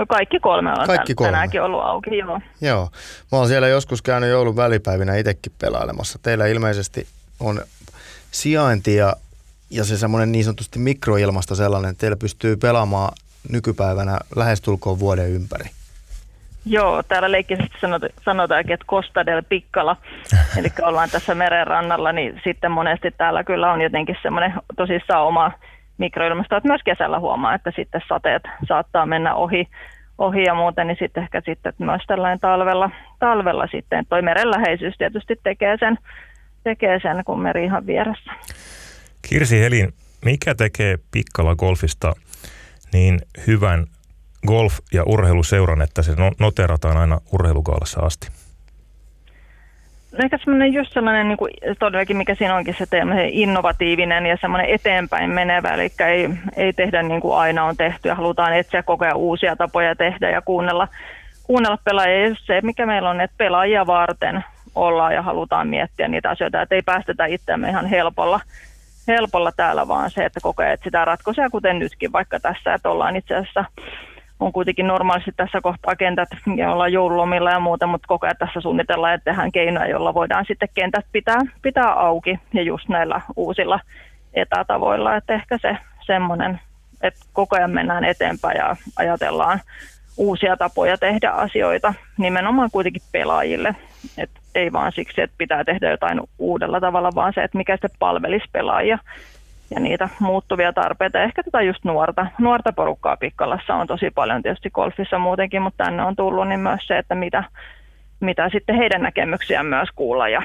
Kaikki 0.07 0.39
kolme 0.39 0.71
on 0.71 0.87
Kaikki 0.87 1.15
kolme. 1.15 1.31
tänäänkin 1.31 1.61
ollut 1.61 1.83
auki, 1.83 2.17
joo. 2.17 2.39
Joo. 2.61 2.89
Mä 3.31 3.37
oon 3.37 3.47
siellä 3.47 3.67
joskus 3.67 4.01
käynyt 4.01 4.29
joulun 4.29 4.55
välipäivinä 4.55 5.15
itsekin 5.15 5.51
pelailemassa. 5.61 6.19
Teillä 6.21 6.45
ilmeisesti 6.47 7.07
on 7.39 7.61
sijainti 8.31 8.95
ja, 8.95 9.13
ja 9.71 9.83
se 9.83 9.97
semmoinen 9.97 10.31
niin 10.31 10.43
sanotusti 10.43 10.79
mikroilmasto 10.79 11.55
sellainen, 11.55 11.91
että 11.91 12.01
teillä 12.01 12.17
pystyy 12.17 12.57
pelaamaan 12.57 13.13
nykypäivänä 13.51 14.17
lähestulkoon 14.35 14.99
vuoden 14.99 15.29
ympäri. 15.29 15.65
Joo, 16.65 17.03
täällä 17.03 17.31
leikkisesti 17.31 17.77
sanotaankin, 18.25 18.73
että 18.73 18.85
Costa 18.85 19.25
del 19.25 19.43
Piccala, 19.49 19.97
eli 20.57 20.69
ollaan 20.81 21.09
tässä 21.09 21.35
meren 21.35 21.67
rannalla, 21.67 22.11
niin 22.11 22.41
sitten 22.43 22.71
monesti 22.71 23.11
täällä 23.11 23.43
kyllä 23.43 23.71
on 23.71 23.81
jotenkin 23.81 24.15
semmoinen 24.21 24.53
tosissaan 24.77 25.25
oma 25.25 25.51
mikroilmasto, 25.97 26.55
että 26.55 26.69
myös 26.69 26.81
kesällä 26.85 27.19
huomaa, 27.19 27.55
että 27.55 27.71
sitten 27.75 28.01
sateet 28.07 28.43
saattaa 28.67 29.05
mennä 29.05 29.35
ohi, 29.35 29.67
ohi 30.17 30.43
ja 30.43 30.53
muuten, 30.53 30.87
niin 30.87 30.97
sitten 30.99 31.23
ehkä 31.23 31.41
sitten 31.45 31.73
myös 31.77 32.01
tällainen 32.07 32.39
talvella, 32.39 32.89
talvella 33.19 33.67
sitten, 33.71 34.05
toi 34.09 34.21
merenläheisyys 34.21 34.97
tietysti 34.97 35.39
tekee 35.43 35.77
sen, 35.79 35.97
tekee 36.63 36.99
sen, 36.99 37.23
kun 37.25 37.41
meri 37.41 37.65
ihan 37.65 37.85
vieressä. 37.85 38.31
Kirsi 39.21 39.59
Helin, 39.59 39.93
mikä 40.25 40.55
tekee 40.55 40.97
Pikkala 41.11 41.55
Golfista 41.55 42.13
niin 42.93 43.19
hyvän 43.47 43.87
golf- 44.47 44.83
ja 44.93 45.03
urheiluseuran, 45.03 45.81
että 45.81 46.01
se 46.01 46.15
no-, 46.15 46.31
noterataan 46.39 46.97
aina 46.97 47.19
urheilukaalassa 47.33 48.01
asti? 48.01 48.27
No 50.11 50.19
ehkä 50.23 50.37
semmoinen 50.37 50.73
just 50.73 50.93
sellainen, 50.93 51.27
niin 51.27 51.37
kuin 51.37 51.51
todellakin 51.79 52.17
mikä 52.17 52.35
siinä 52.35 52.55
onkin 52.55 52.75
se 52.77 52.85
innovatiivinen 53.29 54.25
ja 54.25 54.37
semmoinen 54.41 54.69
eteenpäin 54.69 55.29
menevä, 55.29 55.69
eli 55.69 55.91
ei, 56.07 56.29
ei 56.57 56.73
tehdä 56.73 57.03
niin 57.03 57.21
kuin 57.21 57.37
aina 57.37 57.65
on 57.65 57.77
tehty 57.77 58.09
ja 58.09 58.15
halutaan 58.15 58.57
etsiä 58.57 58.83
koko 58.83 59.05
ajan 59.05 59.17
uusia 59.17 59.55
tapoja 59.55 59.95
tehdä 59.95 60.29
ja 60.29 60.41
kuunnella, 60.41 60.87
kuunnella 61.43 61.77
pelaajia. 61.83 62.27
Ja 62.27 62.35
se, 62.45 62.61
mikä 62.61 62.85
meillä 62.85 63.09
on, 63.09 63.21
että 63.21 63.37
pelaajia 63.37 63.87
varten 63.87 64.43
ollaan 64.75 65.13
ja 65.13 65.21
halutaan 65.21 65.67
miettiä 65.67 66.07
niitä 66.07 66.29
asioita, 66.29 66.61
että 66.61 66.75
ei 66.75 66.81
päästetä 66.81 67.25
itseämme 67.25 67.69
ihan 67.69 67.85
helpolla, 67.85 68.39
helpolla 69.07 69.51
täällä, 69.51 69.87
vaan 69.87 70.11
se, 70.11 70.25
että 70.25 70.39
koko 70.43 70.61
ajan 70.61 70.73
etsitään 70.73 71.07
ratkaisuja, 71.07 71.49
kuten 71.49 71.79
nytkin 71.79 72.11
vaikka 72.11 72.39
tässä, 72.39 72.73
että 72.73 72.89
ollaan 72.89 73.15
itse 73.15 73.35
asiassa 73.35 73.65
on 74.41 74.53
kuitenkin 74.53 74.87
normaalisti 74.87 75.31
tässä 75.37 75.61
kohtaa 75.61 75.95
kentät 75.95 76.29
ja 76.57 76.71
ollaan 76.71 76.93
joululomilla 76.93 77.51
ja 77.51 77.59
muuta, 77.59 77.87
mutta 77.87 78.07
koko 78.07 78.25
ajan 78.25 78.35
tässä 78.39 78.61
suunnitellaan, 78.61 79.13
että 79.13 79.31
tehdään 79.31 79.51
keinoja, 79.51 79.89
joilla 79.89 80.13
voidaan 80.13 80.45
sitten 80.47 80.69
kentät 80.73 81.05
pitää, 81.11 81.39
pitää 81.61 81.93
auki 81.93 82.39
ja 82.53 82.61
just 82.61 82.89
näillä 82.89 83.21
uusilla 83.35 83.79
etätavoilla, 84.33 85.15
että 85.15 85.33
ehkä 85.33 85.57
se 85.61 85.77
semmoinen, 86.05 86.59
että 87.01 87.25
koko 87.33 87.55
ajan 87.55 87.71
mennään 87.71 88.03
eteenpäin 88.03 88.57
ja 88.57 88.75
ajatellaan 88.95 89.59
uusia 90.17 90.57
tapoja 90.57 90.97
tehdä 90.97 91.29
asioita 91.29 91.93
nimenomaan 92.17 92.69
kuitenkin 92.71 93.01
pelaajille, 93.11 93.75
että 94.17 94.40
ei 94.55 94.71
vaan 94.71 94.91
siksi, 94.91 95.21
että 95.21 95.35
pitää 95.37 95.63
tehdä 95.63 95.91
jotain 95.91 96.21
uudella 96.39 96.79
tavalla, 96.79 97.11
vaan 97.15 97.33
se, 97.35 97.43
että 97.43 97.57
mikä 97.57 97.77
se 97.81 97.87
palvelisi 97.99 98.45
pelaajia 98.51 98.97
ja 99.71 99.79
niitä 99.79 100.09
muuttuvia 100.19 100.73
tarpeita. 100.73 101.23
Ehkä 101.23 101.43
tätä 101.43 101.61
just 101.61 101.83
nuorta, 101.83 102.27
nuorta 102.39 102.73
porukkaa 102.73 103.17
Pikkalassa 103.17 103.75
on 103.75 103.87
tosi 103.87 104.11
paljon 104.15 104.41
tietysti 104.41 104.69
golfissa 104.69 105.19
muutenkin, 105.19 105.61
mutta 105.61 105.83
tänne 105.83 106.03
on 106.03 106.15
tullut 106.15 106.47
niin 106.47 106.59
myös 106.59 106.87
se, 106.87 106.97
että 106.97 107.15
mitä, 107.15 107.43
mitä 108.19 108.49
sitten 108.49 108.75
heidän 108.75 109.01
näkemyksiään 109.01 109.65
myös 109.65 109.89
kuulla 109.95 110.29
ja 110.29 110.41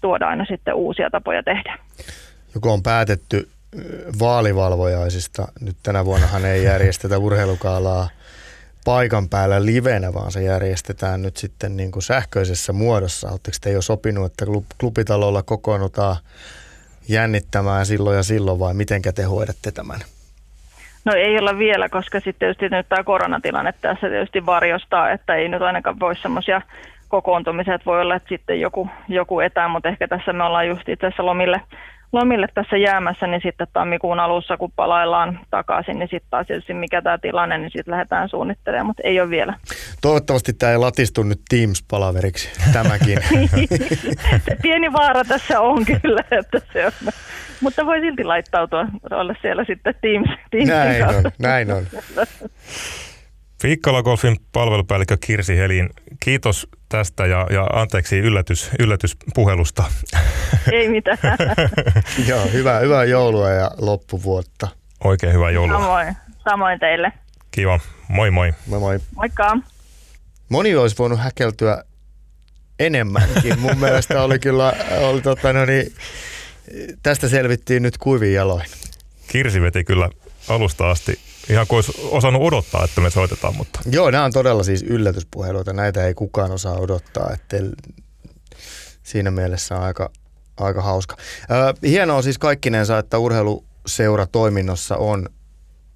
tuoda 0.00 0.28
aina 0.28 0.44
sitten 0.44 0.74
uusia 0.74 1.10
tapoja 1.10 1.42
tehdä. 1.42 1.78
Joku 2.54 2.70
on 2.70 2.82
päätetty 2.82 3.48
vaalivalvojaisista. 4.20 5.48
Nyt 5.60 5.76
tänä 5.82 6.04
vuonnahan 6.04 6.44
ei 6.44 6.64
järjestetä 6.64 7.18
urheilukaalaa 7.18 8.08
paikan 8.84 9.28
päällä 9.28 9.64
livenä, 9.66 10.14
vaan 10.14 10.32
se 10.32 10.42
järjestetään 10.42 11.22
nyt 11.22 11.36
sitten 11.36 11.76
niin 11.76 11.92
kuin 11.92 12.02
sähköisessä 12.02 12.72
muodossa. 12.72 13.30
Oletteko 13.30 13.56
te 13.60 13.72
jo 13.72 13.82
sopinut, 13.82 14.26
että 14.26 14.44
klubitalolla 14.80 15.42
kokoonnutaan 15.42 16.16
jännittämään 17.08 17.86
silloin 17.86 18.16
ja 18.16 18.22
silloin 18.22 18.58
vai 18.58 18.74
miten 18.74 19.02
te 19.14 19.22
hoidatte 19.22 19.72
tämän? 19.72 20.00
No 21.04 21.12
ei 21.12 21.38
olla 21.38 21.58
vielä, 21.58 21.88
koska 21.88 22.20
sitten 22.20 22.38
tietysti 22.38 22.68
nyt 22.68 22.88
tämä 22.88 23.04
koronatilanne 23.04 23.74
tässä 23.80 24.08
tietysti 24.08 24.46
varjostaa, 24.46 25.10
että 25.10 25.34
ei 25.34 25.48
nyt 25.48 25.62
ainakaan 25.62 26.00
voi 26.00 26.16
semmoisia 26.16 26.62
kokoontumisia, 27.08 27.74
että 27.74 27.84
voi 27.84 28.00
olla, 28.00 28.16
että 28.16 28.28
sitten 28.28 28.60
joku, 28.60 28.88
joku 29.08 29.40
etää, 29.40 29.68
mutta 29.68 29.88
ehkä 29.88 30.08
tässä 30.08 30.32
me 30.32 30.44
ollaan 30.44 30.68
just 30.68 30.88
itse 30.88 31.06
asiassa 31.06 31.26
lomille 31.26 31.60
lomille 32.12 32.46
tässä 32.54 32.76
jäämässä, 32.76 33.26
niin 33.26 33.40
sitten 33.44 33.66
tammikuun 33.72 34.20
alussa, 34.20 34.56
kun 34.56 34.72
palaillaan 34.76 35.40
takaisin, 35.50 35.98
niin 35.98 36.08
sitten 36.10 36.30
taas 36.30 36.46
tietysti 36.46 36.74
mikä 36.74 37.02
tämä 37.02 37.18
tilanne, 37.18 37.58
niin 37.58 37.70
sitten 37.70 37.92
lähdetään 37.92 38.28
suunnittelemaan, 38.28 38.86
mutta 38.86 39.02
ei 39.04 39.20
ole 39.20 39.30
vielä. 39.30 39.54
Toivottavasti 40.00 40.52
tämä 40.52 40.72
ei 40.72 40.78
latistu 40.78 41.22
nyt 41.22 41.40
Teams-palaveriksi, 41.54 42.50
tämäkin. 42.72 43.18
se 44.44 44.56
pieni 44.62 44.92
vaara 44.92 45.24
tässä 45.24 45.60
on 45.60 45.84
kyllä, 45.84 46.24
että 46.30 46.60
se 46.72 46.86
on. 46.86 46.92
Mutta 47.60 47.86
voi 47.86 48.00
silti 48.00 48.24
laittautua, 48.24 48.86
olla 49.10 49.34
siellä 49.42 49.64
sitten 49.64 49.94
Teams, 50.00 50.28
Teamsin 50.50 50.68
näin 50.68 51.08
on, 51.08 51.30
näin 51.38 51.72
on. 51.72 51.86
Fiikkala 53.60 54.02
Golfin 54.02 54.36
palvelupäällikkö 54.52 55.16
Kirsi 55.20 55.56
Helin, 55.56 55.90
kiitos 56.20 56.68
tästä 56.88 57.26
ja, 57.26 57.46
ja 57.50 57.64
anteeksi 57.64 58.18
yllätys, 58.18 58.70
yllätyspuhelusta. 58.78 59.84
Ei 60.72 60.88
mitään. 60.88 61.18
Joo, 62.28 62.46
hyvää, 62.52 62.80
hyvää 62.80 63.04
joulua 63.04 63.50
ja 63.50 63.70
loppuvuotta. 63.78 64.68
Oikein 65.04 65.32
hyvää 65.32 65.50
joulua. 65.50 65.78
Samoin, 65.78 66.16
samoin 66.44 66.80
teille. 66.80 67.12
Kiva, 67.50 67.80
moi 68.08 68.30
moi. 68.30 68.54
Moi 68.66 68.80
moi. 68.80 68.98
Moikka. 69.16 69.56
Moni 70.48 70.76
olisi 70.76 70.98
voinut 70.98 71.20
häkeltyä 71.20 71.84
enemmänkin. 72.78 73.58
Mun 73.58 73.78
mielestä 73.84 74.22
oli 74.22 74.38
kyllä, 74.38 74.72
oli 75.00 75.22
tota, 75.22 75.52
no 75.52 75.64
niin, 75.64 75.92
tästä 77.02 77.28
selvittiin 77.28 77.82
nyt 77.82 77.98
kuivin 77.98 78.34
jaloin. 78.34 78.66
Kirsi 79.28 79.60
veti 79.60 79.84
kyllä 79.84 80.10
alusta 80.48 80.90
asti 80.90 81.29
ihan 81.48 81.66
kuin 81.66 81.76
olisi 81.76 81.92
osannut 82.10 82.42
odottaa, 82.42 82.84
että 82.84 83.00
me 83.00 83.10
soitetaan. 83.10 83.56
Mutta. 83.56 83.80
Joo, 83.90 84.10
nämä 84.10 84.24
on 84.24 84.32
todella 84.32 84.62
siis 84.62 84.82
yllätyspuheluita. 84.82 85.72
Näitä 85.72 86.06
ei 86.06 86.14
kukaan 86.14 86.52
osaa 86.52 86.78
odottaa. 86.78 87.30
Että 87.32 87.56
siinä 89.02 89.30
mielessä 89.30 89.76
on 89.76 89.82
aika, 89.82 90.10
aika 90.56 90.82
hauska. 90.82 91.16
Hienoa 91.82 92.22
siis 92.22 92.38
kaikkinensa, 92.38 92.98
että 92.98 93.18
urheiluseura 93.18 94.26
toiminnossa 94.26 94.96
on 94.96 95.28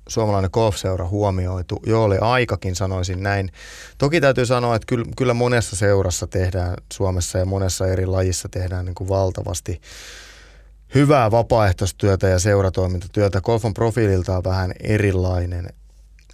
suomalainen 0.08 0.50
golfseura 0.52 1.08
huomioitu. 1.08 1.80
Joo, 1.86 2.04
oli 2.04 2.18
aikakin 2.20 2.74
sanoisin 2.74 3.22
näin. 3.22 3.52
Toki 3.98 4.20
täytyy 4.20 4.46
sanoa, 4.46 4.76
että 4.76 4.86
kyllä, 4.86 5.04
kyllä 5.16 5.34
monessa 5.34 5.76
seurassa 5.76 6.26
tehdään 6.26 6.76
Suomessa 6.92 7.38
ja 7.38 7.44
monessa 7.44 7.86
eri 7.86 8.06
lajissa 8.06 8.48
tehdään 8.48 8.84
niin 8.84 8.94
kuin 8.94 9.08
valtavasti 9.08 9.80
hyvää 10.94 11.30
vapaaehtoistyötä 11.30 12.28
ja 12.28 12.38
seuratoimintatyötä. 12.38 13.40
Golfon 13.40 13.74
profiililta 13.74 14.36
on 14.36 14.44
vähän 14.44 14.72
erilainen. 14.80 15.68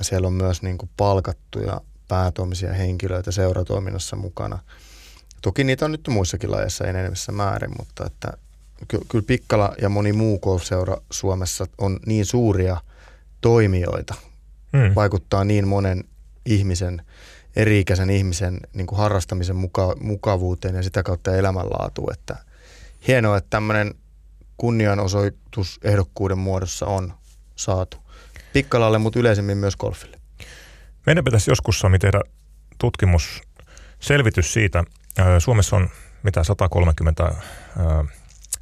Siellä 0.01 0.27
on 0.27 0.33
myös 0.33 0.63
niin 0.63 0.79
kuin 0.79 0.91
palkattuja 0.97 1.81
päätoimisia 2.09 2.73
henkilöitä 2.73 3.31
seuratoiminnassa 3.31 4.17
mukana. 4.17 4.59
Toki 5.43 5.65
niitä 5.65 5.85
on 5.85 5.93
nyt 5.93 6.09
muissakin 6.09 6.51
lajeissa 6.51 6.85
enenevissä 6.85 7.33
määrin, 7.33 7.71
mutta 7.79 8.07
että 8.07 8.33
ky- 8.89 9.05
kyllä 9.09 9.25
Pikkala 9.27 9.75
ja 9.83 9.89
moni 9.89 10.13
muu 10.13 10.39
golfseura 10.39 10.97
Suomessa 11.11 11.67
on 11.79 12.01
niin 12.07 12.27
suuria 12.27 12.77
toimijoita. 13.41 14.15
Hmm. 14.77 14.95
Vaikuttaa 14.95 15.45
niin 15.45 15.69
monen 15.69 16.05
ihmisen, 16.47 17.03
eri-ikäisen 17.57 18.11
ihmisen 18.11 18.61
niin 18.75 18.87
kuin 18.87 18.99
harrastamisen 18.99 19.57
muka- 19.57 19.97
mukavuuteen 20.01 20.75
ja 20.75 20.83
sitä 20.83 21.03
kautta 21.03 21.37
elämänlaatuun, 21.37 22.13
että 22.13 22.37
hienoa, 23.09 23.37
että 23.37 23.51
tämmöinen 23.51 23.95
kunnianosoitus 24.61 25.81
ehdokkuuden 25.85 26.39
muodossa 26.39 26.87
on 26.87 27.15
saatu 27.57 27.97
Pikkalalle, 28.53 28.99
mutta 28.99 29.19
yleisemmin 29.19 29.59
myös 29.59 29.77
golfille. 29.77 30.17
Meidän 31.07 31.25
pitäisi 31.25 31.51
joskus 31.51 31.81
Sami 31.81 31.99
tehdä 31.99 32.21
tutkimus, 32.79 33.43
selvitys 34.01 34.53
siitä. 34.53 34.85
Suomessa 35.39 35.77
on 35.77 35.89
mitä 36.23 36.45
130 36.45 37.35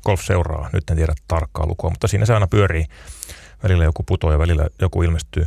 golfseuraa, 0.05 0.71
nyt 0.73 0.91
en 0.91 0.97
tiedä 0.97 1.15
tarkkaa 1.29 1.67
lukua, 1.67 1.91
mutta 1.91 2.09
siinä 2.09 2.27
se 2.27 2.35
aina 2.35 2.47
pyörii. 2.47 2.85
Välillä 3.63 3.85
joku 3.85 4.03
putoo 4.03 4.33
ja 4.33 4.39
välillä 4.39 4.67
joku 4.81 5.03
ilmestyy. 5.03 5.47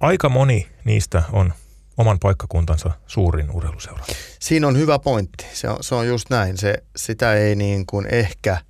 Aika 0.00 0.28
moni 0.28 0.68
niistä 0.84 1.22
on 1.32 1.52
oman 1.96 2.18
paikkakuntansa 2.18 2.90
suurin 3.06 3.50
urheiluseura. 3.50 4.04
Siinä 4.40 4.66
on 4.68 4.78
hyvä 4.78 4.98
pointti. 4.98 5.46
Se 5.52 5.68
on, 5.68 5.76
se 5.80 5.94
on 5.94 6.08
just 6.08 6.30
näin. 6.30 6.58
Se, 6.58 6.82
sitä 6.96 7.34
ei 7.34 7.56
niin 7.56 7.86
kuin 7.86 8.06
ehkä– 8.06 8.58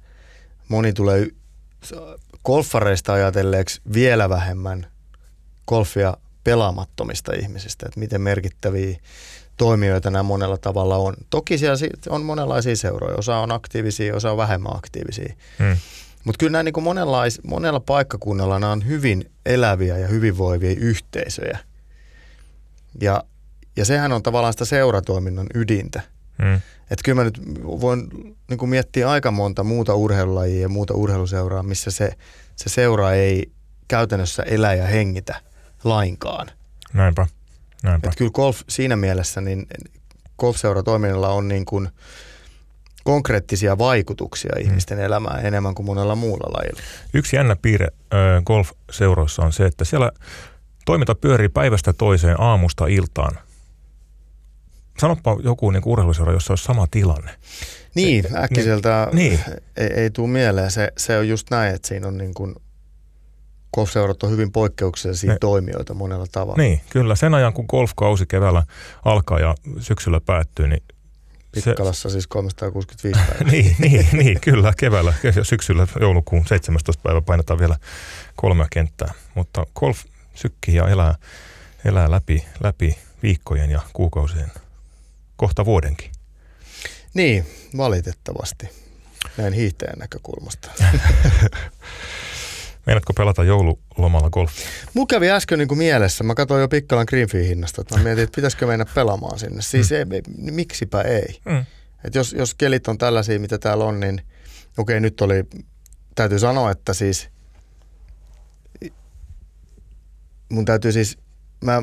moni 0.70 0.92
tulee 0.92 1.26
golfareista 2.44 3.12
ajatelleeksi 3.12 3.80
vielä 3.92 4.28
vähemmän 4.28 4.86
golfia 5.68 6.16
pelaamattomista 6.44 7.32
ihmisistä, 7.32 7.86
että 7.86 8.00
miten 8.00 8.20
merkittäviä 8.20 8.96
toimijoita 9.56 10.10
nämä 10.10 10.22
monella 10.22 10.58
tavalla 10.58 10.96
on. 10.96 11.14
Toki 11.30 11.58
siellä 11.58 11.76
on 12.08 12.22
monenlaisia 12.22 12.76
seuroja, 12.76 13.16
osa 13.16 13.36
on 13.36 13.52
aktiivisia, 13.52 14.16
osa 14.16 14.30
on 14.30 14.36
vähemmän 14.36 14.76
aktiivisia. 14.76 15.34
Hmm. 15.58 15.76
Mutta 16.24 16.38
kyllä 16.38 16.52
nämä 16.52 16.62
niin 16.62 16.82
monenlais, 16.82 17.40
monella 17.44 17.80
paikkakunnalla 17.80 18.58
nämä 18.58 18.72
on 18.72 18.86
hyvin 18.86 19.30
eläviä 19.46 19.98
ja 19.98 20.08
hyvinvoivia 20.08 20.76
yhteisöjä. 20.78 21.58
Ja, 23.00 23.24
ja 23.76 23.84
sehän 23.84 24.12
on 24.12 24.22
tavallaan 24.22 24.52
sitä 24.52 24.64
seuratoiminnon 24.64 25.46
ydintä. 25.54 26.00
Hmm. 26.42 26.60
Että 26.90 27.02
kyllä 27.04 27.16
mä 27.16 27.24
nyt 27.24 27.40
voin 27.62 28.08
niin 28.48 28.58
kuin 28.58 28.68
miettiä 28.68 29.10
aika 29.10 29.30
monta 29.30 29.64
muuta 29.64 29.94
urheilulajia 29.94 30.60
ja 30.60 30.68
muuta 30.68 30.94
urheiluseuraa, 30.94 31.62
missä 31.62 31.90
se, 31.90 32.12
se 32.56 32.68
seura 32.68 33.12
ei 33.12 33.52
käytännössä 33.88 34.42
elä 34.42 34.74
ja 34.74 34.86
hengitä 34.86 35.40
lainkaan. 35.84 36.50
Näinpä. 36.92 37.26
Näinpä. 37.82 38.08
Et 38.08 38.16
kyllä 38.16 38.30
golf 38.30 38.60
siinä 38.68 38.96
mielessä, 38.96 39.40
niin 39.40 39.66
golfseuratoiminnalla 40.38 41.28
on 41.28 41.48
niin 41.48 41.64
kuin 41.64 41.88
konkreettisia 43.04 43.78
vaikutuksia 43.78 44.52
hmm. 44.56 44.66
ihmisten 44.66 44.98
elämään 44.98 45.46
enemmän 45.46 45.74
kuin 45.74 45.86
monella 45.86 46.14
muulla 46.14 46.58
lajilla. 46.58 46.80
Yksi 47.14 47.36
jännä 47.36 47.56
piirre 47.62 47.88
golfseuroissa 48.46 49.42
on 49.42 49.52
se, 49.52 49.66
että 49.66 49.84
siellä 49.84 50.12
toiminta 50.84 51.14
pyörii 51.14 51.48
päivästä 51.48 51.92
toiseen 51.92 52.40
aamusta 52.40 52.86
iltaan– 52.86 53.38
Sanoppa 55.00 55.36
joku 55.44 55.70
niin 55.70 55.82
urheiluseura, 55.86 56.32
jossa 56.32 56.52
olisi 56.52 56.64
sama 56.64 56.86
tilanne. 56.90 57.30
Niin, 57.94 58.36
äkkiseltä 58.36 59.08
niin. 59.12 59.40
Ei, 59.76 59.86
ei 59.86 60.10
tule 60.10 60.28
mieleen. 60.28 60.70
Se, 60.70 60.92
se 60.96 61.18
on 61.18 61.28
just 61.28 61.50
näin, 61.50 61.74
että 61.74 61.88
siinä 61.88 62.08
on 62.08 62.18
niin 62.18 62.34
kuin 62.34 62.54
golfseurat 63.74 64.22
on 64.22 64.30
hyvin 64.30 64.52
poikkeuksellisia 64.52 65.32
ne, 65.32 65.38
toimijoita 65.40 65.94
monella 65.94 66.26
tavalla. 66.32 66.62
Niin, 66.62 66.80
kyllä. 66.90 67.16
Sen 67.16 67.34
ajan, 67.34 67.52
kun 67.52 67.64
golfkausi 67.68 68.26
keväällä 68.26 68.62
alkaa 69.04 69.40
ja 69.40 69.54
syksyllä 69.78 70.20
päättyy, 70.20 70.68
niin 70.68 70.82
Pikkalassa 71.52 72.08
se, 72.08 72.12
siis 72.12 72.26
365 72.26 73.20
päivää. 73.26 73.50
niin, 73.52 73.76
niin, 73.78 74.06
niin, 74.12 74.40
kyllä, 74.40 74.72
keväällä 74.78 75.14
ja 75.22 75.44
syksyllä 75.44 75.86
joulukuun 76.00 76.46
17. 76.46 77.02
päivä 77.02 77.20
painetaan 77.20 77.58
vielä 77.60 77.76
kolmea 78.36 78.66
kenttää. 78.72 79.12
Mutta 79.34 79.66
golf 79.74 80.04
sykkii 80.34 80.74
ja 80.74 80.88
elää, 80.88 81.14
elää 81.84 82.10
läpi, 82.10 82.44
läpi 82.62 82.98
viikkojen 83.22 83.70
ja 83.70 83.80
kuukausien 83.92 84.52
kohta 85.40 85.64
vuodenkin. 85.64 86.10
Niin, 87.14 87.46
valitettavasti. 87.76 88.68
Näin 89.36 89.52
hiihtäjän 89.52 89.98
näkökulmasta. 89.98 90.70
Meinaatko 92.86 93.12
pelata 93.12 93.44
joululomalla 93.44 94.30
golfia? 94.30 94.66
Mulla 94.94 95.06
kävi 95.06 95.30
äsken 95.30 95.58
niin 95.58 95.68
kuin 95.68 95.78
mielessä, 95.78 96.24
mä 96.24 96.34
katsoin 96.34 96.60
jo 96.60 96.68
Pikkalan 96.68 97.06
Greenfee 97.08 97.48
hinnasta, 97.48 97.80
että 97.80 97.96
mä 97.96 98.04
mietin, 98.04 98.24
että 98.24 98.36
pitäisikö 98.36 98.66
mennä 98.66 98.86
pelaamaan 98.94 99.38
sinne. 99.38 99.62
Siis 99.62 99.90
mm. 99.90 99.96
ei, 99.96 100.22
miksipä 100.36 101.02
ei. 101.02 101.40
Mm. 101.44 101.64
Et 102.04 102.14
jos, 102.14 102.32
jos 102.32 102.54
kelit 102.54 102.88
on 102.88 102.98
tällaisia, 102.98 103.40
mitä 103.40 103.58
täällä 103.58 103.84
on, 103.84 104.00
niin 104.00 104.14
okei, 104.14 104.28
okay, 104.78 105.00
nyt 105.00 105.20
oli, 105.20 105.44
täytyy 106.14 106.38
sanoa, 106.38 106.70
että 106.70 106.94
siis 106.94 107.28
mun 110.48 110.64
täytyy 110.64 110.92
siis, 110.92 111.18
mä, 111.64 111.82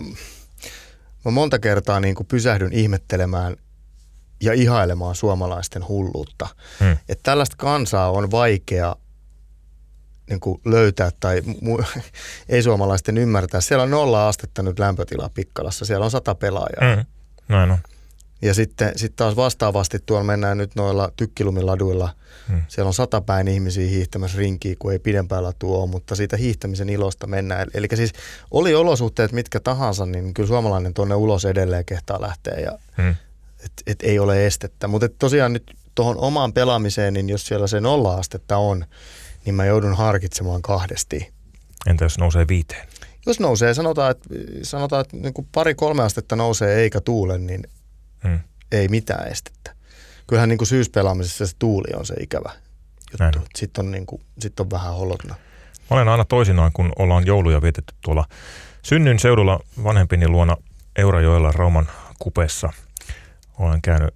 mä 1.25 1.31
monta 1.31 1.59
kertaa 1.59 1.99
niin 1.99 2.15
kuin 2.15 2.27
pysähdyn 2.27 2.73
ihmettelemään 2.73 3.55
ja 4.41 4.53
ihailemaan 4.53 5.15
suomalaisten 5.15 5.87
hulluutta. 5.87 6.47
Hmm. 6.79 6.91
Että 6.91 7.23
tällaista 7.23 7.55
kansaa 7.57 8.11
on 8.11 8.31
vaikea 8.31 8.95
niin 10.29 10.39
kuin 10.39 10.61
löytää 10.65 11.11
tai 11.19 11.39
mu- 11.39 12.01
ei-suomalaisten 12.49 13.17
ymmärtää. 13.17 13.61
Siellä 13.61 13.83
on 13.83 13.91
nolla 13.91 14.27
astetta 14.27 14.63
nyt 14.63 14.79
lämpötila 14.79 15.29
Pikkalassa. 15.33 15.85
Siellä 15.85 16.05
on 16.05 16.11
sata 16.11 16.35
pelaajaa. 16.35 16.95
Hmm. 16.95 17.05
Näin 17.47 17.71
on. 17.71 17.77
Ja 18.41 18.53
sitten 18.53 18.91
sit 18.95 19.15
taas 19.15 19.35
vastaavasti 19.35 19.99
tuolla 20.05 20.23
mennään 20.23 20.57
nyt 20.57 20.75
noilla 20.75 21.11
tykkilumiladuilla. 21.15 22.09
Hmm. 22.49 22.61
Siellä 22.67 22.87
on 22.87 22.93
satapäin 22.93 23.47
ihmisiä 23.47 23.89
hiihtämässä 23.89 24.37
rinkiä, 24.37 24.75
kun 24.79 24.91
ei 24.91 24.99
pidempään 24.99 25.43
ole, 25.63 25.89
mutta 25.89 26.15
siitä 26.15 26.37
hiihtämisen 26.37 26.89
ilosta 26.89 27.27
mennään. 27.27 27.67
Eli 27.73 27.87
siis 27.95 28.13
oli 28.51 28.75
olosuhteet 28.75 29.31
mitkä 29.31 29.59
tahansa, 29.59 30.05
niin 30.05 30.33
kyllä 30.33 30.47
suomalainen 30.47 30.93
tuonne 30.93 31.15
ulos 31.15 31.45
edelleen 31.45 31.85
kehtaa 31.85 32.21
lähteä 32.21 32.59
ja 32.59 32.79
hmm. 32.97 33.15
et, 33.65 33.71
et 33.87 33.99
ei 34.01 34.19
ole 34.19 34.47
estettä. 34.47 34.87
Mutta 34.87 35.09
tosiaan 35.09 35.53
nyt 35.53 35.75
tuohon 35.95 36.17
omaan 36.17 36.53
pelaamiseen, 36.53 37.13
niin 37.13 37.29
jos 37.29 37.45
siellä 37.47 37.67
se 37.67 37.79
nolla-astetta 37.79 38.57
on, 38.57 38.85
niin 39.45 39.55
mä 39.55 39.65
joudun 39.65 39.97
harkitsemaan 39.97 40.61
kahdesti. 40.61 41.31
Entä 41.87 42.05
jos 42.05 42.17
nousee 42.17 42.45
viiteen? 42.47 42.87
Jos 43.25 43.39
nousee, 43.39 43.73
sanotaan, 43.73 44.11
että, 44.11 44.29
sanotaan, 44.63 45.01
että 45.01 45.17
niin 45.17 45.47
pari-kolme 45.51 46.03
astetta 46.03 46.35
nousee 46.35 46.75
eikä 46.75 47.01
tuule, 47.01 47.37
niin 47.37 47.63
hmm. 48.23 48.39
ei 48.71 48.87
mitään 48.87 49.27
estettä. 49.27 49.75
Kyllähän 50.27 50.49
niin 50.49 50.57
kuin 50.57 50.67
syyspelaamisessa 50.67 51.47
se 51.47 51.55
tuuli 51.59 51.93
on 51.95 52.05
se 52.05 52.13
ikävä 52.19 52.51
juttu. 53.11 53.47
Sitten 53.55 53.85
on, 53.85 53.91
niin 53.91 54.05
kuin, 54.05 54.21
sit 54.39 54.59
on 54.59 54.69
vähän 54.69 54.93
holotna. 54.93 55.35
Mä 55.89 55.97
olen 55.97 56.07
aina 56.07 56.25
toisinaan, 56.25 56.71
kun 56.73 56.93
ollaan 56.99 57.25
jouluja 57.25 57.61
vietetty 57.61 57.93
tuolla 58.01 58.25
synnyn 58.83 59.19
seudulla 59.19 59.59
vanhempini 59.83 60.27
luona 60.27 60.57
Eurajoella 60.95 61.51
Rauman 61.51 61.87
kupeessa. 62.19 62.73
Olen 63.59 63.81
käynyt 63.81 64.13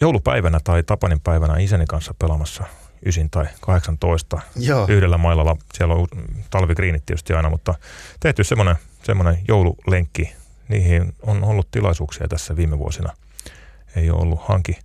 joulupäivänä 0.00 0.58
tai 0.64 0.82
Tapanin 0.82 1.20
päivänä 1.20 1.58
isäni 1.58 1.84
kanssa 1.86 2.14
pelaamassa 2.18 2.64
9 3.02 3.30
tai 3.30 3.46
18 3.60 4.40
Joo. 4.56 4.86
yhdellä 4.88 5.18
mailalla. 5.18 5.56
Siellä 5.74 5.94
on 5.94 6.06
talvikriinit 6.50 7.06
tietysti 7.06 7.32
aina, 7.32 7.50
mutta 7.50 7.74
tehty 8.20 8.44
semmoinen, 8.44 8.76
semmoinen 9.02 9.38
joululenkki 9.48 10.34
niihin 10.68 11.14
on 11.22 11.44
ollut 11.44 11.70
tilaisuuksia 11.70 12.28
tässä 12.28 12.56
viime 12.56 12.78
vuosina. 12.78 13.12
Ei 13.96 14.10
ole 14.10 14.20
ollut 14.20 14.40
hanki, 14.42 14.78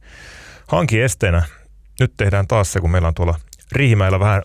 hanki 0.67 1.01
esteenä. 1.01 1.43
Nyt 1.99 2.13
tehdään 2.17 2.47
taas 2.47 2.73
se, 2.73 2.79
kun 2.79 2.91
meillä 2.91 3.07
on 3.07 3.13
tuolla 3.13 3.39
Riihimäellä 3.71 4.19
vähän 4.19 4.43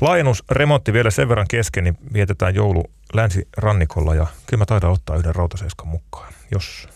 laajennusremontti 0.00 0.92
vielä 0.92 1.10
sen 1.10 1.28
verran 1.28 1.46
kesken, 1.50 1.84
niin 1.84 1.98
vietetään 2.12 2.54
joulu 2.54 2.84
länsirannikolla 3.12 4.14
ja 4.14 4.26
kyllä 4.46 4.60
mä 4.60 4.66
taidan 4.66 4.90
ottaa 4.90 5.16
yhden 5.16 5.34
rautaseiskan 5.34 5.88
mukaan, 5.88 6.32
jos 6.50 6.88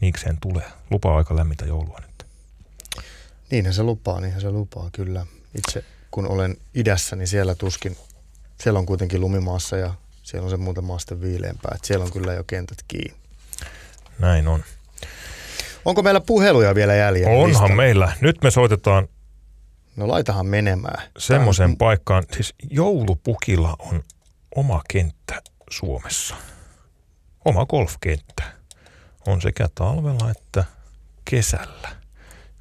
niikseen 0.00 0.38
tulee. 0.40 0.66
Lupaa 0.90 1.16
aika 1.16 1.36
lämmintä 1.36 1.64
joulua 1.64 1.98
nyt. 2.00 2.26
Niinhän 3.50 3.74
se 3.74 3.82
lupaa, 3.82 4.20
niinhän 4.20 4.40
se 4.40 4.50
lupaa, 4.50 4.90
kyllä. 4.92 5.26
Itse 5.54 5.84
kun 6.10 6.28
olen 6.28 6.56
idässä, 6.74 7.16
niin 7.16 7.28
siellä 7.28 7.54
tuskin, 7.54 7.96
siellä 8.60 8.78
on 8.78 8.86
kuitenkin 8.86 9.20
lumimaassa 9.20 9.76
ja 9.76 9.94
siellä 10.28 10.44
on 10.44 10.50
se 10.50 10.56
muuten 10.56 10.84
maasta 10.84 11.20
viileämpää, 11.20 11.72
että 11.74 11.86
siellä 11.86 12.04
on 12.04 12.12
kyllä 12.12 12.32
jo 12.32 12.44
kentät 12.44 12.78
kiinni. 12.88 13.18
Näin 14.18 14.48
on. 14.48 14.64
Onko 15.84 16.02
meillä 16.02 16.20
puheluja 16.20 16.74
vielä 16.74 16.94
jäljellä? 16.94 17.30
Onhan 17.30 17.48
listalla? 17.48 17.74
meillä. 17.74 18.12
Nyt 18.20 18.42
me 18.42 18.50
soitetaan 18.50 19.08
No 19.98 20.08
laitahan 20.08 20.46
menemään. 20.46 21.10
Semmoisen 21.18 21.70
on... 21.70 21.76
paikkaan. 21.76 22.24
Siis 22.32 22.54
joulupukilla 22.70 23.76
on 23.78 24.02
oma 24.56 24.82
kenttä 24.90 25.42
Suomessa. 25.70 26.34
Oma 27.44 27.66
golfkenttä. 27.66 28.42
On 29.26 29.42
sekä 29.42 29.68
talvella 29.74 30.30
että 30.30 30.64
kesällä. 31.24 31.88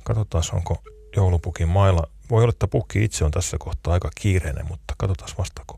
Katsotaan, 0.04 0.44
onko 0.54 0.84
joulupukin 1.16 1.68
mailla. 1.68 2.10
Voi 2.30 2.44
olla, 2.44 2.50
että 2.50 2.68
pukki 2.68 3.04
itse 3.04 3.26
on 3.26 3.32
tässä 3.32 3.58
kohtaa 3.60 3.94
aika 3.94 4.10
kiireinen, 4.16 4.68
mutta 4.68 4.94
katsotaan 4.98 5.32
vastaako, 5.38 5.78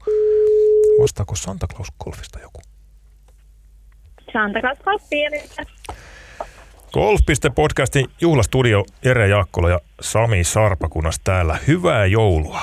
vastaako 1.02 1.36
Santa 1.36 1.68
Claus 1.68 1.88
Golfista 2.04 2.40
joku. 2.40 2.62
Santa 4.34 4.60
Claus 4.62 4.80
Golfista. 4.80 5.64
Golf.podcastin 6.94 8.06
juhlastudio 8.22 8.86
Jere 9.06 9.28
Jaakkola 9.28 9.70
ja 9.70 9.80
Sami 10.02 10.44
Sarpakunas 10.44 11.20
täällä. 11.24 11.58
Hyvää 11.68 12.06
joulua. 12.06 12.62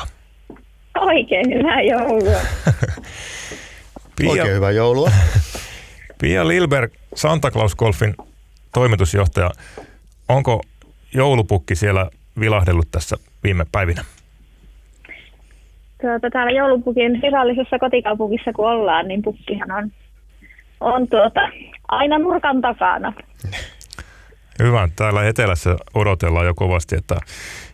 Oikein 1.01 1.55
hyvää 1.55 1.83
joulua. 1.83 2.41
Pia, 4.17 4.31
Oikein 4.31 4.55
hyvää 4.55 4.71
joulua. 4.71 5.11
Pia 6.21 6.49
Lilberg, 6.49 6.93
Santa 7.15 7.51
Claus 7.51 7.75
Golfin 7.75 8.15
toimitusjohtaja. 8.75 9.51
Onko 10.29 10.61
joulupukki 11.15 11.75
siellä 11.75 12.11
vilahdellut 12.41 12.91
tässä 12.91 13.17
viime 13.45 13.67
päivinä? 13.73 14.05
Tuota, 16.07 16.31
täällä 16.31 16.53
joulupukin 16.53 17.23
virallisessa 17.23 17.79
kotikaupungissa 17.79 18.53
kun 18.53 18.71
ollaan, 18.71 19.09
niin 19.09 19.23
pukkihan 19.23 19.71
on, 19.71 19.91
on 20.81 21.09
tuota, 21.09 21.41
aina 21.89 22.19
nurkan 22.19 22.61
takana. 22.61 23.13
Hyvä. 24.63 24.89
Täällä 24.97 25.29
etelässä 25.29 25.77
odotellaan 25.95 26.47
jo 26.47 26.55
kovasti, 26.55 26.97
että 26.97 27.17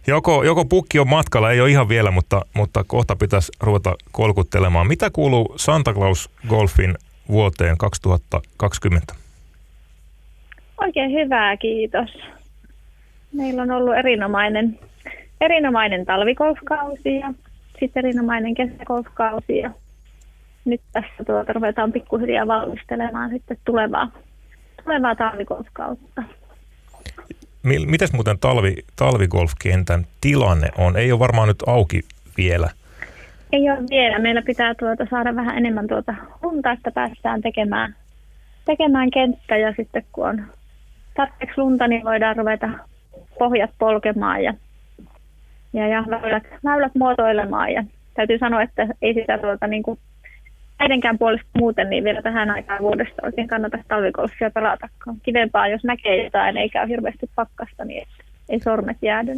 joko, 0.06 0.44
joko 0.44 0.64
pukki 0.64 0.98
on 0.98 1.08
matkalla, 1.08 1.50
ei 1.50 1.60
ole 1.60 1.70
ihan 1.70 1.88
vielä, 1.88 2.10
mutta, 2.10 2.40
mutta 2.54 2.84
kohta 2.86 3.16
pitäisi 3.16 3.52
ruveta 3.60 3.94
kolkuttelemaan. 4.12 4.86
Mitä 4.86 5.10
kuuluu 5.10 5.54
Santa 5.56 5.92
Claus 5.92 6.30
Golfin 6.48 6.94
vuoteen 7.28 7.78
2020? 7.78 9.14
Oikein 10.80 11.12
hyvää, 11.12 11.56
kiitos. 11.56 12.10
Meillä 13.32 13.62
on 13.62 13.70
ollut 13.70 13.96
erinomainen, 13.96 14.78
erinomainen 15.40 16.04
talvikolfkausi 16.04 17.16
ja 17.16 17.34
sitten 17.82 18.06
erinomainen 18.06 18.54
kesäkolfkausi 18.54 19.58
ja 19.58 19.70
nyt 20.64 20.80
tässä 20.92 21.24
tuota 21.26 21.52
ruvetaan 21.52 21.92
pikkuhiljaa 21.92 22.46
valmistelemaan 22.46 23.30
sitten 23.30 23.56
tulevaa, 23.64 24.08
tulevaa 24.84 25.14
talvikolfkautta. 25.14 26.22
Mitäs 27.86 28.12
muuten 28.12 28.38
talvi, 28.38 28.74
talvigolfkentän 28.96 30.06
tilanne 30.20 30.68
on? 30.78 30.96
Ei 30.96 31.12
ole 31.12 31.18
varmaan 31.18 31.48
nyt 31.48 31.62
auki 31.66 32.00
vielä. 32.36 32.70
Ei 33.52 33.70
ole 33.70 33.78
vielä. 33.90 34.18
Meillä 34.18 34.42
pitää 34.42 34.74
tuota 34.74 35.06
saada 35.10 35.36
vähän 35.36 35.58
enemmän 35.58 35.88
tuota 35.88 36.14
lunta, 36.42 36.72
että 36.72 36.90
päästään 36.90 37.42
tekemään, 37.42 37.96
tekemään 38.64 39.10
kenttä 39.10 39.56
ja 39.56 39.74
sitten 39.76 40.04
kun 40.12 40.28
on 40.28 40.44
tarpeeksi 41.16 41.60
lunta, 41.60 41.88
niin 41.88 42.04
voidaan 42.04 42.36
ruveta 42.36 42.68
pohjat 43.38 43.70
polkemaan 43.78 44.42
ja, 44.42 44.54
ja, 45.72 45.88
ja 45.88 46.04
väylät, 46.10 46.44
väylät 46.64 46.94
muotoilemaan. 46.94 47.72
Ja 47.72 47.84
täytyy 48.14 48.38
sanoa, 48.38 48.62
että 48.62 48.88
ei 49.02 49.14
sitä 49.14 49.38
tuota, 49.38 49.66
niin 49.66 49.82
kuin 49.82 49.98
äidenkään 50.78 51.18
puolesta 51.18 51.48
muuten, 51.58 51.90
niin 51.90 52.04
vielä 52.04 52.22
tähän 52.22 52.50
aikaan 52.50 52.82
vuodesta 52.82 53.22
oikein 53.22 53.48
kannata 53.48 53.78
talvikolfia 53.88 54.50
pelata. 54.50 54.88
Kivempaa, 55.22 55.68
jos 55.68 55.84
näkee 55.84 56.24
jotain 56.24 56.56
eikä 56.56 56.80
ole 56.80 56.88
hirveästi 56.88 57.30
pakkasta, 57.34 57.84
niin 57.84 58.06
ei 58.48 58.60
sormet 58.60 58.96
jäädy. 59.02 59.32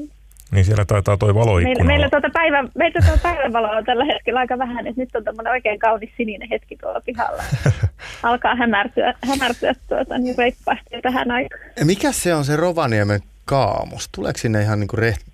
Niin 0.53 0.65
siellä 0.65 0.85
taitaa 0.85 1.17
toi 1.17 1.35
valo 1.35 1.55
Meillä, 1.55 1.85
meillä, 1.85 2.11
tuota 2.11 2.31
päivä, 2.33 2.65
meillä 2.75 3.01
tuota 3.01 3.23
päivänvaloa 3.23 3.77
on 3.77 3.85
tällä 3.85 4.05
hetkellä 4.05 4.41
aika 4.41 4.59
vähän, 4.59 4.87
että 4.87 5.01
nyt 5.01 5.17
on 5.17 5.25
tämmöinen 5.25 5.51
oikein 5.51 5.79
kaunis 5.79 6.11
sininen 6.17 6.49
hetki 6.49 6.77
tuolla 6.77 7.01
pihalla. 7.01 7.43
Alkaa 8.23 8.55
hämärtyä, 8.55 9.15
hämärtyä 9.29 9.73
tuota, 9.89 10.19
niin 10.19 10.35
reippaasti 10.39 11.01
tähän 11.03 11.31
aikaan. 11.31 11.61
Mikä 11.85 12.13
se 12.13 12.35
on 12.35 12.45
se 12.45 12.57
Rovaniemen 12.57 13.21
kaamos? 13.45 14.09
Tuleeko 14.15 14.39
sinne 14.39 14.63
ihan 14.63 14.81
niin 14.81 14.89
kuin 14.89 14.99
rehti, 14.99 15.25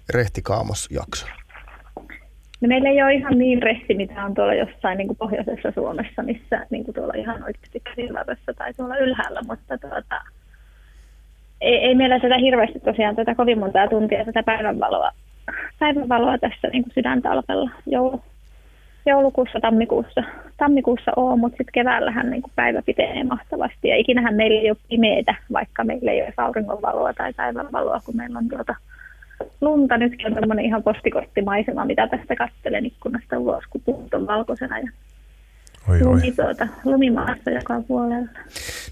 jakso? 0.91 1.27
No 2.61 2.69
meillä 2.69 2.89
ei 2.89 3.03
ole 3.03 3.15
ihan 3.15 3.39
niin 3.39 3.63
rehti, 3.63 3.95
mitä 3.95 4.25
on 4.25 4.35
tuolla 4.35 4.55
jossain 4.55 4.99
niin 4.99 5.07
kuin 5.07 5.17
pohjoisessa 5.17 5.71
Suomessa, 5.75 6.23
missä 6.23 6.67
niin 6.71 6.85
kuin 6.85 6.95
tuolla 6.95 7.15
ihan 7.17 7.45
oikeasti 7.45 7.81
käsivarressa 7.81 8.55
tai 8.55 8.75
tuolla 8.75 8.97
ylhäällä, 8.97 9.41
mutta 9.47 9.79
tuota, 9.79 10.21
ei, 11.61 11.75
ei 11.75 11.95
meillä 11.95 12.21
tätä 12.21 12.39
hirveästi 12.39 12.81
tosiaan 12.81 13.17
tätä 13.17 13.35
kovin 13.35 13.59
montaa 13.59 13.89
tuntia 13.89 14.25
tätä 14.25 14.43
päivänvaloa, 14.43 15.11
päivänvaloa 15.79 16.39
tässä 16.39 16.69
niin 16.69 16.83
kuin 16.83 16.95
sydäntalpella 16.95 17.71
joulu, 17.87 18.23
joulukuussa, 19.07 19.61
tammikuussa, 19.61 20.23
tammikuussa 20.57 21.13
on, 21.17 21.41
mutta 21.41 21.57
sitten 21.57 21.73
keväällähän 21.73 22.31
niin 22.31 22.43
kuin 22.43 22.53
päivä 22.57 22.83
pitenee 22.83 23.25
mahtavasti 23.25 23.89
ja 23.89 23.97
ikinähän 23.97 24.35
meillä 24.35 24.61
ei 24.61 24.71
ole 24.71 24.79
pimeitä, 24.89 25.35
vaikka 25.53 25.85
meillä 25.85 26.13
ei 26.13 26.23
ole 26.23 26.35
auringonvaloa 26.37 27.13
tai 27.15 27.33
päivänvaloa, 27.33 28.01
kun 28.05 28.17
meillä 28.17 28.39
on 28.39 28.49
tuota 28.49 28.75
lunta. 29.61 29.97
Nytkin 29.97 30.27
on 30.27 30.35
tämmöinen 30.35 30.65
ihan 30.65 30.83
postikorttimaisema, 30.83 31.85
mitä 31.85 32.09
tästä 32.09 32.37
katselen 32.37 32.87
ikkunasta 32.87 33.39
ulos, 33.39 33.65
kun 33.71 33.81
puut 33.85 34.15
on 34.15 34.27
valkoisena 34.27 34.79
ja 34.79 34.91
Oi, 35.89 36.05
lumi, 36.05 36.33
tuota, 36.33 36.67
lumimaassa 36.85 37.51
joka 37.51 37.83
puolella. 37.89 38.29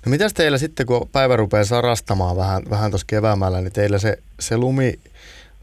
No 0.07 0.11
mitäs 0.11 0.35
teillä 0.35 0.59
sitten, 0.59 0.87
kun 0.87 1.09
päivä 1.13 1.37
rupeaa 1.37 1.65
sarastamaan 1.65 2.37
vähän, 2.37 2.63
vähän 2.71 2.91
tuossa 2.91 3.07
keväämällä, 3.11 3.61
niin 3.61 3.73
teillä 3.73 3.99
se, 3.99 4.17
se 4.41 4.57
lumi, 4.57 4.95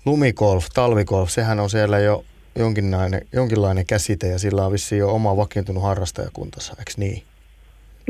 lumigolf, 0.06 0.66
talvigolf, 0.74 1.30
sehän 1.30 1.60
on 1.60 1.70
siellä 1.70 2.00
jo 2.00 2.24
jonkinlainen, 2.60 3.22
jonkinlainen 3.34 3.86
käsite 3.86 4.28
ja 4.28 4.40
sillä 4.40 4.66
on 4.66 4.72
vissiin 4.72 5.00
jo 5.00 5.10
oma 5.10 5.38
vakiintunut 5.38 5.84
harrastajakuntansa, 5.84 6.76
eikö 6.80 6.92
niin? 6.98 7.24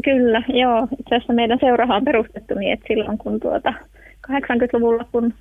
Kyllä, 0.04 0.42
joo. 0.48 0.88
Itse 1.00 1.16
asiassa 1.16 1.34
meidän 1.34 1.60
seurahan 1.60 1.98
on 1.98 2.06
perustettu 2.06 2.54
niin, 2.54 2.74
että 2.74 2.86
silloin 2.88 3.18
kun 3.18 3.40
tuota 3.40 3.74
80-luvulla, 4.32 5.06
kun 5.12 5.34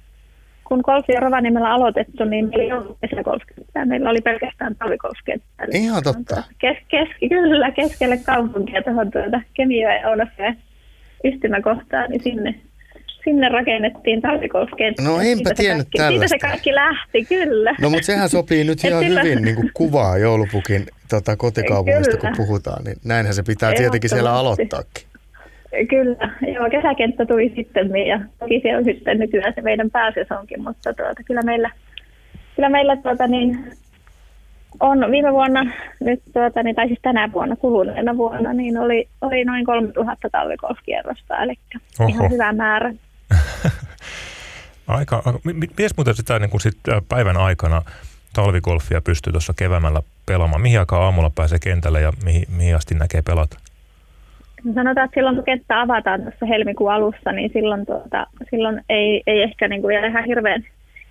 kun 0.64 0.80
golfi 0.84 1.16
on 1.16 1.22
Rovaniemellä 1.22 1.70
aloitettu, 1.70 2.24
niin 2.24 2.48
meillä 2.48 2.64
ei 2.64 2.72
ollut 2.72 2.98
kesägolfkenttää. 3.00 3.84
Meillä 3.84 4.10
oli 4.10 4.20
pelkästään 4.20 4.76
talvigolfkenttää. 4.76 5.66
Ihan 5.72 6.02
totta. 6.02 6.42
Kes, 6.58 6.76
kes, 6.88 7.08
kyllä, 7.28 7.70
keskelle 7.70 8.16
kaupunkia 8.16 8.82
tuohon 8.82 9.10
tuota 9.10 9.40
Kemijoen 9.54 10.00
ja 10.00 10.08
Ounasjoen 10.08 10.56
yhtymäkohtaan, 11.24 12.10
niin 12.10 12.22
sinne, 12.22 12.54
sinne 13.24 13.48
rakennettiin 13.48 14.22
talvigolfkenttä. 14.22 15.02
No 15.02 15.20
enpä 15.20 15.24
siitä 15.24 15.54
tiennyt 15.54 15.86
kaikki, 15.86 15.98
tällaista. 15.98 16.28
Siitä 16.28 16.46
se 16.46 16.50
kaikki 16.50 16.74
lähti, 16.74 17.24
kyllä. 17.24 17.74
No 17.80 17.90
mutta 17.90 18.06
sehän 18.06 18.28
sopii 18.28 18.64
nyt 18.64 18.84
ihan 18.84 19.04
sillä... 19.04 19.22
hyvin 19.22 19.44
niin 19.44 19.56
kuin 19.56 19.70
kuvaa 19.74 20.18
joulupukin 20.18 20.86
tota, 21.10 21.36
kotikaupungista, 21.36 22.16
kyllä. 22.16 22.34
kun 22.36 22.46
puhutaan. 22.46 22.84
Niin 22.84 22.96
näinhän 23.04 23.34
se 23.34 23.42
pitää 23.42 23.74
tietenkin 23.74 24.10
siellä 24.10 24.32
aloittaakin. 24.32 25.13
Kyllä, 25.90 26.30
joo, 26.54 26.70
kesäkenttä 26.70 27.26
tuli 27.26 27.52
sitten 27.56 27.96
ja 28.06 28.20
toki 28.38 28.60
se 28.62 28.76
on 28.76 28.84
sitten 28.84 29.18
nykyään 29.18 29.52
se 29.54 29.60
meidän 29.60 29.90
pääsesonkin, 29.90 30.62
mutta 30.62 30.92
tuota, 30.94 31.22
kyllä 31.24 31.42
meillä, 31.42 31.70
kyllä 32.56 32.68
meillä 32.68 32.96
tuota, 32.96 33.26
niin, 33.26 33.72
on 34.80 35.10
viime 35.10 35.32
vuonna, 35.32 35.72
nyt 36.00 36.22
tuota, 36.32 36.62
niin, 36.62 36.76
tai 36.76 36.86
siis 36.86 36.98
tänä 37.02 37.32
vuonna, 37.32 37.56
kuluneena 37.56 38.16
vuonna, 38.16 38.52
niin 38.52 38.78
oli, 38.78 39.08
oli 39.20 39.44
noin 39.44 39.64
3000 39.64 40.30
talvikolfkierrosta, 40.30 41.42
eli 41.42 41.54
Oho. 42.00 42.08
ihan 42.08 42.30
hyvä 42.30 42.52
määrä. 42.52 42.94
Aika, 44.88 45.22
mies 45.78 45.96
muuten 45.96 46.14
sitä 46.14 46.38
niin 46.38 46.50
kuin 46.50 46.60
sit 46.60 46.78
päivän 47.08 47.36
aikana 47.36 47.82
talvikolfia 48.32 49.00
pystyy 49.00 49.32
tuossa 49.32 49.52
keväämällä 49.56 50.02
pelaamaan? 50.26 50.62
Mihin 50.62 50.78
aikaan 50.78 51.02
aamulla 51.02 51.30
pääsee 51.30 51.58
kentälle 51.58 52.00
ja 52.00 52.12
mihin, 52.24 52.44
mihin 52.56 52.76
asti 52.76 52.94
näkee 52.94 53.22
pelata? 53.22 53.58
No 54.64 54.72
sanotaan, 54.72 55.04
että 55.04 55.14
silloin 55.14 55.36
kun 55.36 55.44
kenttä 55.44 55.80
avataan 55.80 56.22
tuossa 56.22 56.46
helmikuun 56.46 56.92
alussa, 56.92 57.32
niin 57.32 57.50
silloin, 57.52 57.86
tuota, 57.86 58.26
silloin 58.50 58.80
ei, 58.88 59.22
ei 59.26 59.42
ehkä 59.42 59.68
niin 59.68 59.82
kuin 59.82 60.04
ihan 60.04 60.24
hirveän, 60.24 60.64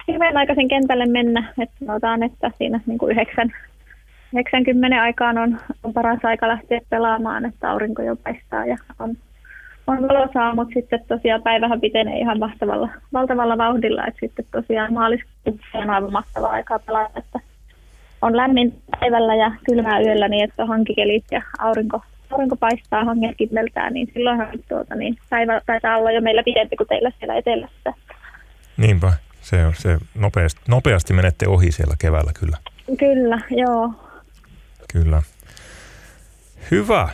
hirveän 0.08 0.38
aikaisin 0.38 0.68
kentälle 0.68 1.06
mennä. 1.06 1.54
Että 1.62 1.86
sanotaan, 1.86 2.24
että 2.24 2.52
siinä 2.58 2.80
niin 2.86 2.98
kuin 2.98 3.12
9, 3.12 3.54
90 4.34 5.02
aikaan 5.02 5.38
on, 5.38 5.58
on 5.84 5.94
paras 5.94 6.20
aika 6.24 6.48
lähteä 6.48 6.80
pelaamaan, 6.90 7.46
että 7.46 7.72
aurinko 7.72 8.02
jo 8.02 8.16
paistaa 8.16 8.66
ja 8.66 8.78
on, 9.00 9.16
on 9.88 10.08
valosaa, 10.08 10.56
mutta 10.56 10.74
sitten 10.74 11.06
tosiaan 11.08 11.44
päivähän 11.44 11.82
pitenee 11.82 12.20
ihan 12.20 12.40
vastavalla, 12.40 12.90
valtavalla 13.14 13.58
vauhdilla, 13.58 14.06
että 14.08 14.20
sitten 14.20 14.46
tosiaan 14.52 14.94
maaliskuussa 14.94 15.78
on 15.78 15.90
aivan 15.90 16.12
mahtavaa 16.12 16.52
aikaa 16.52 16.80
pelata, 16.80 17.20
että 17.20 17.40
on 18.22 18.38
lämmin 18.38 18.74
päivällä 19.00 19.36
ja 19.36 19.52
kylmää 19.70 20.02
yöllä 20.02 20.28
niin, 20.28 20.44
että 20.44 20.64
on 20.64 20.70
hankikelit 20.70 21.26
ja 21.32 21.42
aurinko 21.60 22.02
aurinko 22.34 22.56
paistaa, 22.56 23.06
hanget 23.06 23.38
kimmeltää, 23.38 23.90
niin 23.90 24.08
silloinhan 24.14 24.48
tuota, 24.70 24.96
niin 24.96 25.18
päivä 25.30 25.62
taitaa 25.66 25.98
olla 25.98 26.12
jo 26.12 26.22
meillä 26.22 26.44
pidempi 26.44 26.76
kuin 26.76 26.88
teillä 26.88 27.12
siellä 27.20 27.36
etelässä. 27.36 27.94
Niinpä, 28.78 29.14
se, 29.42 29.66
on, 29.66 29.74
se 29.78 29.98
nopeasti, 30.16 30.62
nopeasti 30.68 31.14
menette 31.14 31.48
ohi 31.48 31.72
siellä 31.72 31.96
keväällä 32.00 32.32
kyllä. 32.40 32.58
Kyllä, 33.00 33.40
joo. 33.50 33.94
Kyllä. 34.94 35.22
Hyvä. 36.72 37.10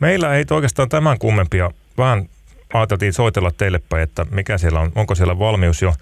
Meillä 0.00 0.34
ei 0.34 0.44
oikeastaan 0.50 0.88
tämän 0.88 1.18
kummempia, 1.18 1.70
vaan 1.98 2.28
ajateltiin 2.74 3.12
soitella 3.12 3.50
teille 3.50 3.80
päin, 3.88 4.02
että 4.02 4.26
mikä 4.30 4.58
siellä 4.58 4.80
on, 4.80 4.92
onko 4.94 5.14
siellä 5.14 5.38
valmius 5.38 5.82
jo 5.82 5.94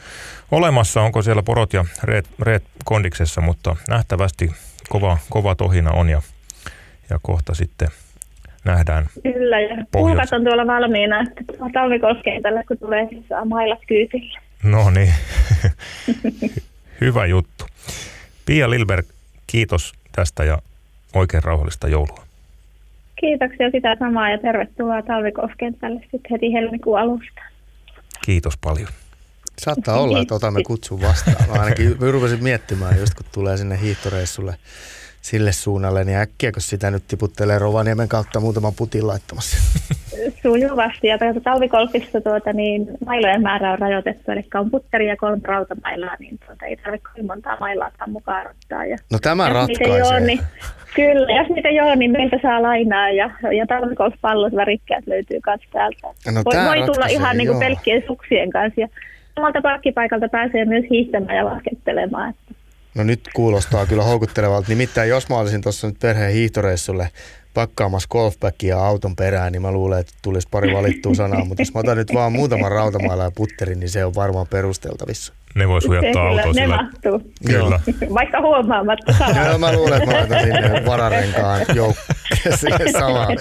olemassa, 0.51 1.03
onko 1.03 1.22
siellä 1.22 1.42
porot 1.42 1.72
ja 1.72 1.84
reet, 2.03 2.26
reet 2.40 2.64
kondiksessa, 2.84 3.40
mutta 3.40 3.76
nähtävästi 3.88 4.53
kova, 4.88 5.18
kova 5.30 5.55
tohina 5.55 5.90
on 5.90 6.09
ja, 6.09 6.22
ja 7.11 7.18
kohta 7.22 7.55
sitten 7.55 7.88
nähdään 8.68 9.06
Kyllä, 9.22 9.60
ja 9.60 9.84
puukat 9.92 10.32
on 10.32 10.44
tuolla 10.44 10.66
valmiina, 10.66 11.20
että 11.20 11.40
talvikolskentällä, 11.72 12.62
kun 12.68 12.78
tulee 12.78 13.06
siis 13.10 13.24
mailat 13.44 13.78
kyytille. 13.86 14.38
No 14.62 14.90
niin, 14.90 15.14
hyvä 17.00 17.26
juttu. 17.26 17.64
Pia 18.46 18.70
Lilberg, 18.70 19.06
kiitos 19.46 19.92
tästä 20.16 20.44
ja 20.44 20.58
oikein 21.14 21.44
rauhallista 21.44 21.88
joulua. 21.88 22.24
Kiitoksia 23.20 23.70
sitä 23.70 23.96
samaa 23.98 24.30
ja 24.30 24.38
tervetuloa 24.38 25.02
talvikolskentälle 25.02 26.00
sitten 26.00 26.30
heti 26.30 26.52
helmikuun 26.52 27.00
alusta. 27.00 27.42
Kiitos 28.24 28.56
paljon. 28.56 28.88
Saattaa 29.58 30.00
olla, 30.00 30.20
että 30.20 30.34
otamme 30.34 30.62
kutsun 30.62 31.00
vastaan. 31.00 31.48
Mä 31.48 31.62
ainakin 31.62 31.96
rupesin 32.12 32.42
miettimään, 32.42 32.98
just 32.98 33.14
kun 33.14 33.26
tulee 33.32 33.56
sinne 33.56 33.80
hiihtoreissulle 33.80 34.54
sille 35.28 35.52
suunnalle, 35.52 36.04
niin 36.04 36.18
äkkiä 36.18 36.52
kun 36.52 36.62
sitä 36.62 36.90
nyt 36.90 37.02
tiputtelee 37.08 37.58
Rovaniemen 37.58 38.08
kautta 38.08 38.40
muutaman 38.40 38.72
putin 38.76 39.06
laittamassa. 39.06 39.56
Sujuvasti. 40.42 41.06
Ja 41.06 41.18
tuota, 41.18 41.40
talvikolfissa 41.40 42.20
tuota, 42.20 42.52
niin 42.52 42.88
mailojen 43.06 43.42
määrä 43.42 43.72
on 43.72 43.78
rajoitettu, 43.78 44.32
eli 44.32 44.44
on 44.54 44.70
putteri 44.70 45.08
ja 45.08 45.16
kolme 45.16 45.40
rautamailaa, 45.44 46.16
niin 46.18 46.38
tuota, 46.46 46.66
ei 46.66 46.76
tarvitse 46.76 47.08
kovin 47.08 47.26
montaa 47.26 47.56
mailaa 47.60 47.90
mukaan 48.06 48.46
ottaa. 48.50 48.84
Ja 48.84 48.96
no 49.12 49.18
tämä 49.18 49.48
ratkaisee. 49.48 49.98
Joo, 49.98 50.18
niin, 50.18 50.40
kyllä, 50.94 51.32
jos 51.38 51.48
niitä 51.48 51.70
joo, 51.70 51.94
niin 51.94 52.10
meiltä 52.10 52.38
saa 52.42 52.62
lainaa 52.62 53.10
ja, 53.10 53.30
ja 53.56 53.66
talvikolfpallot 53.66 54.56
värikkäät 54.56 55.06
löytyy 55.06 55.40
myös 55.46 55.60
täältä. 55.72 56.06
No, 56.32 56.42
voi, 56.44 56.64
voi 56.64 56.86
tulla 56.86 57.06
ihan 57.06 57.36
niin 57.36 57.48
kuin 57.48 57.58
pelkkien 57.58 58.02
suksien 58.06 58.50
kanssa. 58.50 58.80
Ja 58.80 58.88
samalta 59.34 59.60
parkkipaikalta 59.62 60.28
pääsee 60.28 60.64
myös 60.64 60.84
hiihtämään 60.90 61.36
ja 61.36 61.44
laskettelemaan. 61.44 62.30
Että 62.30 62.57
No 62.99 63.05
nyt 63.05 63.20
kuulostaa 63.34 63.86
kyllä 63.86 64.03
houkuttelevalta. 64.03 64.68
Nimittäin 64.68 65.09
jos 65.09 65.28
mä 65.28 65.38
olisin 65.38 65.61
tuossa 65.61 65.86
nyt 65.86 65.99
perheen 65.99 66.32
hiihtoreissulle 66.32 67.11
pakkaamassa 67.55 68.09
golfbackia 68.11 68.86
auton 68.86 69.16
perään, 69.16 69.53
niin 69.53 69.62
mä 69.62 69.72
luulen, 69.72 70.01
että 70.01 70.12
tulisi 70.22 70.49
pari 70.51 70.74
valittua 70.74 71.14
sanaa. 71.14 71.44
Mutta 71.44 71.62
jos 71.62 71.74
mä 71.74 71.80
otan 71.80 71.96
nyt 71.96 72.14
vaan 72.14 72.32
muutaman 72.32 72.72
rautamailla 72.72 73.24
ja 73.24 73.30
putterin, 73.30 73.80
niin 73.80 73.90
se 73.90 74.05
on 74.05 74.14
varmaan 74.14 74.46
perusteltavissa. 74.46 75.32
Ne 75.55 75.68
voi 75.68 75.82
sujattaa 75.82 76.28
autoa 76.28 76.46
Ne 76.46 76.53
sillä. 76.53 76.76
mahtuu. 76.76 77.32
Kyllä. 77.46 77.80
Vaikka 78.14 78.40
huomaamatta 78.40 79.12
saa. 79.12 79.46
Joo, 79.46 79.59
mä 79.59 79.72
luulen, 79.72 80.03
että 80.03 80.14
mä 80.14 80.18
laitan 80.18 80.40
sinne 80.40 80.82
vararenkaan 80.86 81.61
samaan, 83.01 83.38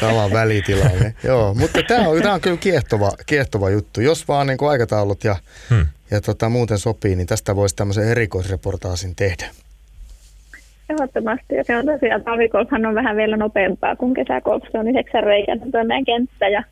samaan 0.00 0.32
välitilalle. 0.32 1.14
Joo, 1.24 1.54
mutta 1.54 1.80
tämä 1.88 2.08
on, 2.08 2.22
tää 2.22 2.34
on 2.34 2.40
kyllä 2.40 2.56
kiehtova, 2.56 3.10
kiehtova 3.26 3.70
juttu. 3.70 4.00
Jos 4.00 4.28
vaan 4.28 4.46
niin 4.46 4.58
kuin 4.58 4.70
aikataulut 4.70 5.24
ja, 5.24 5.36
Hmm. 5.70 5.86
ja 6.10 6.20
tota, 6.20 6.48
muuten 6.48 6.78
sopii, 6.78 7.16
niin 7.16 7.26
tästä 7.26 7.56
voisi 7.56 7.76
tämmöisen 7.76 8.08
erikoisreportaasin 8.08 9.16
tehdä. 9.16 9.44
Ehdottomasti. 10.90 11.54
Ja 11.54 11.64
se 11.64 11.76
on 11.76 11.86
tosiaan, 11.86 12.24
talvikolfhan 12.24 12.86
on 12.86 12.94
vähän 12.94 13.16
vielä 13.16 13.36
nopeampaa 13.36 13.96
kuin 13.96 14.14
kesäkolf. 14.14 14.62
Se 14.72 14.78
on 14.78 14.88
yhdeksän 14.88 15.22
reikäinen 15.24 15.72
tuo 15.72 15.84
meidän 15.84 16.04
kenttä 16.04 16.48
ja 16.48 16.62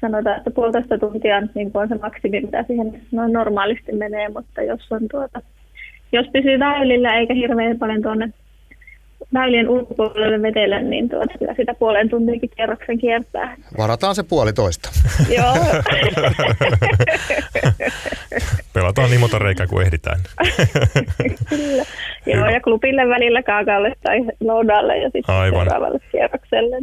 sanotaan, 0.00 0.36
että 0.36 0.50
puolitoista 0.50 0.98
tuntia 0.98 1.36
on, 1.36 1.50
niin 1.54 1.70
on 1.74 1.88
se 1.88 1.94
maksimi, 1.94 2.40
mitä 2.40 2.64
siihen 2.66 3.02
noin 3.12 3.32
normaalisti 3.32 3.92
menee, 3.92 4.28
mutta 4.28 4.62
jos 4.62 4.92
on 4.92 5.00
tuota, 5.10 5.40
jos 6.12 6.26
pysyy 6.32 6.58
väylillä 6.58 7.14
eikä 7.18 7.34
hirveän 7.34 7.78
paljon 7.78 8.02
tuonne 8.02 8.32
väylien 9.34 9.68
ulkopuolelle 9.68 10.42
vetellä, 10.42 10.80
niin 10.80 11.08
tuota, 11.08 11.38
kyllä 11.38 11.54
sitä 11.54 11.74
puolen 11.74 12.08
tunninkin 12.08 12.50
kierroksen 12.56 12.98
kiertää. 12.98 13.56
Varataan 13.78 14.14
se 14.14 14.22
puolitoista. 14.22 14.90
Joo. 15.36 15.54
Pelataan 18.74 19.10
niin 19.10 19.20
monta 19.20 19.38
reikää 19.38 19.66
kuin 19.66 19.86
ehditään. 19.86 20.20
Kyllä. 21.48 21.84
Joo, 22.26 22.36
Hyvä. 22.36 22.50
ja 22.50 22.60
klubille 22.60 23.08
välillä 23.08 23.42
kaakalle 23.42 23.92
tai 24.02 24.18
loudalle 24.40 24.98
ja 24.98 25.10
sitten 25.10 25.34
Aivan. 25.34 25.60
seuraavalle 25.60 25.98
kierrokselle. 26.12 26.76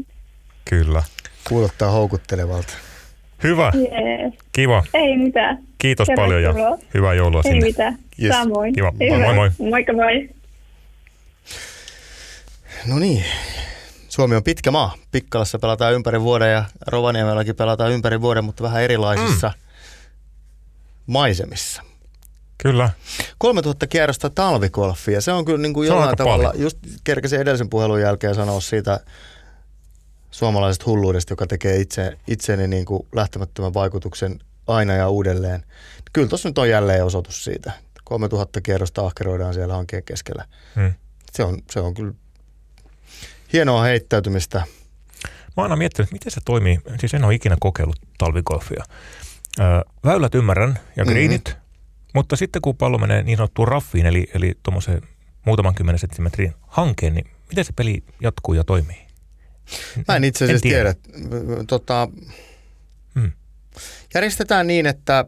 Kyllä. 0.69 1.03
Kuulostaa 1.49 1.91
houkuttelevalta. 1.91 2.84
Hyvä. 3.43 3.71
Jees. 3.75 4.33
Kiva. 4.51 4.83
Ei 4.93 5.17
mitään. 5.17 5.57
Kiitos 5.77 6.07
paljon 6.15 6.43
ja 6.43 6.53
Tervetuloa. 6.53 6.79
hyvää 6.93 7.13
joulua 7.13 7.41
Ei 7.45 7.51
sinne. 7.51 7.67
mitään. 7.67 7.97
Yes. 8.23 8.35
Samoin. 8.35 8.73
Kiva. 8.73 8.91
Moi, 8.91 9.09
Hyvä. 9.09 9.25
moi, 9.25 9.33
moi. 9.35 9.69
Moikka 9.69 9.93
moi. 9.93 10.29
No 12.87 12.99
niin. 12.99 13.23
Suomi 14.09 14.35
on 14.35 14.43
pitkä 14.43 14.71
maa. 14.71 14.95
Pikkalassa 15.11 15.59
pelataan 15.59 15.93
ympäri 15.93 16.21
vuoden 16.21 16.51
ja 16.51 16.65
Rovaniemelläkin 16.87 17.55
pelataan 17.55 17.91
ympäri 17.91 18.21
vuoden, 18.21 18.43
mutta 18.43 18.63
vähän 18.63 18.83
erilaisissa 18.83 19.47
mm. 19.47 19.53
maisemissa. 21.13 21.81
Kyllä. 22.57 22.89
3000 23.37 23.87
kierrosta 23.87 24.29
talvikolfia. 24.29 25.21
Se 25.21 25.31
on 25.31 25.45
kyllä 25.45 25.61
niin 25.61 25.73
kuin 25.73 25.87
jollain 25.87 26.17
tavalla, 26.17 26.47
paljon. 26.49 26.63
just 26.63 26.77
kerkesin 27.03 27.39
edellisen 27.39 27.69
puhelun 27.69 28.01
jälkeen 28.01 28.35
sanoa 28.35 28.61
siitä 28.61 28.99
suomalaisesta 30.35 30.85
hulluudesta, 30.85 31.31
joka 31.31 31.47
tekee 31.47 31.79
itse, 31.79 32.17
itseni 32.27 32.67
niin 32.67 32.85
kuin 32.85 33.07
lähtemättömän 33.15 33.73
vaikutuksen 33.73 34.39
aina 34.67 34.93
ja 34.93 35.09
uudelleen. 35.09 35.63
Kyllä 36.13 36.27
tuossa 36.27 36.49
nyt 36.49 36.57
on 36.57 36.69
jälleen 36.69 37.05
osoitus 37.05 37.43
siitä. 37.43 37.71
3000 38.03 38.61
kierrosta 38.61 39.05
ahkeroidaan 39.05 39.53
siellä 39.53 39.73
hankeen 39.73 40.03
keskellä. 40.03 40.45
Hmm. 40.75 40.93
Se 41.31 41.43
on, 41.43 41.61
se 41.71 41.79
on 41.79 41.93
kyllä 41.93 42.13
hienoa 43.53 43.83
heittäytymistä. 43.83 44.57
Mä 44.57 44.65
oon 45.57 45.63
aina 45.63 45.75
miettinyt, 45.75 46.11
miten 46.11 46.31
se 46.31 46.41
toimii. 46.45 46.79
Siis 46.99 47.13
en 47.13 47.23
ole 47.23 47.35
ikinä 47.35 47.57
kokeillut 47.59 47.99
talvikolfia. 48.17 48.83
Väylät 50.05 50.35
ymmärrän 50.35 50.79
ja 50.95 51.05
greenit, 51.05 51.47
mm-hmm. 51.47 51.61
mutta 52.13 52.35
sitten 52.35 52.61
kun 52.61 52.77
pallo 52.77 52.97
menee 52.97 53.23
niin 53.23 53.37
sanottuun 53.37 53.67
raffiin, 53.67 54.05
eli, 54.05 54.27
eli 54.33 54.57
tuommoiseen 54.63 55.01
muutaman 55.45 55.75
kymmenen 55.75 55.99
senttimetrin 55.99 56.53
hankeen, 56.61 57.13
niin 57.13 57.27
miten 57.49 57.65
se 57.65 57.73
peli 57.73 58.03
jatkuu 58.21 58.53
ja 58.53 58.63
toimii? 58.63 59.04
Mä 60.07 60.15
en 60.15 60.23
itse 60.23 60.45
asiassa 60.45 60.63
tiedä. 60.63 60.93
tiedä. 60.93 61.63
Tota, 61.67 62.09
Hmm. 63.19 63.31
Järjestetään 64.13 64.67
niin, 64.67 64.85
että 64.85 65.25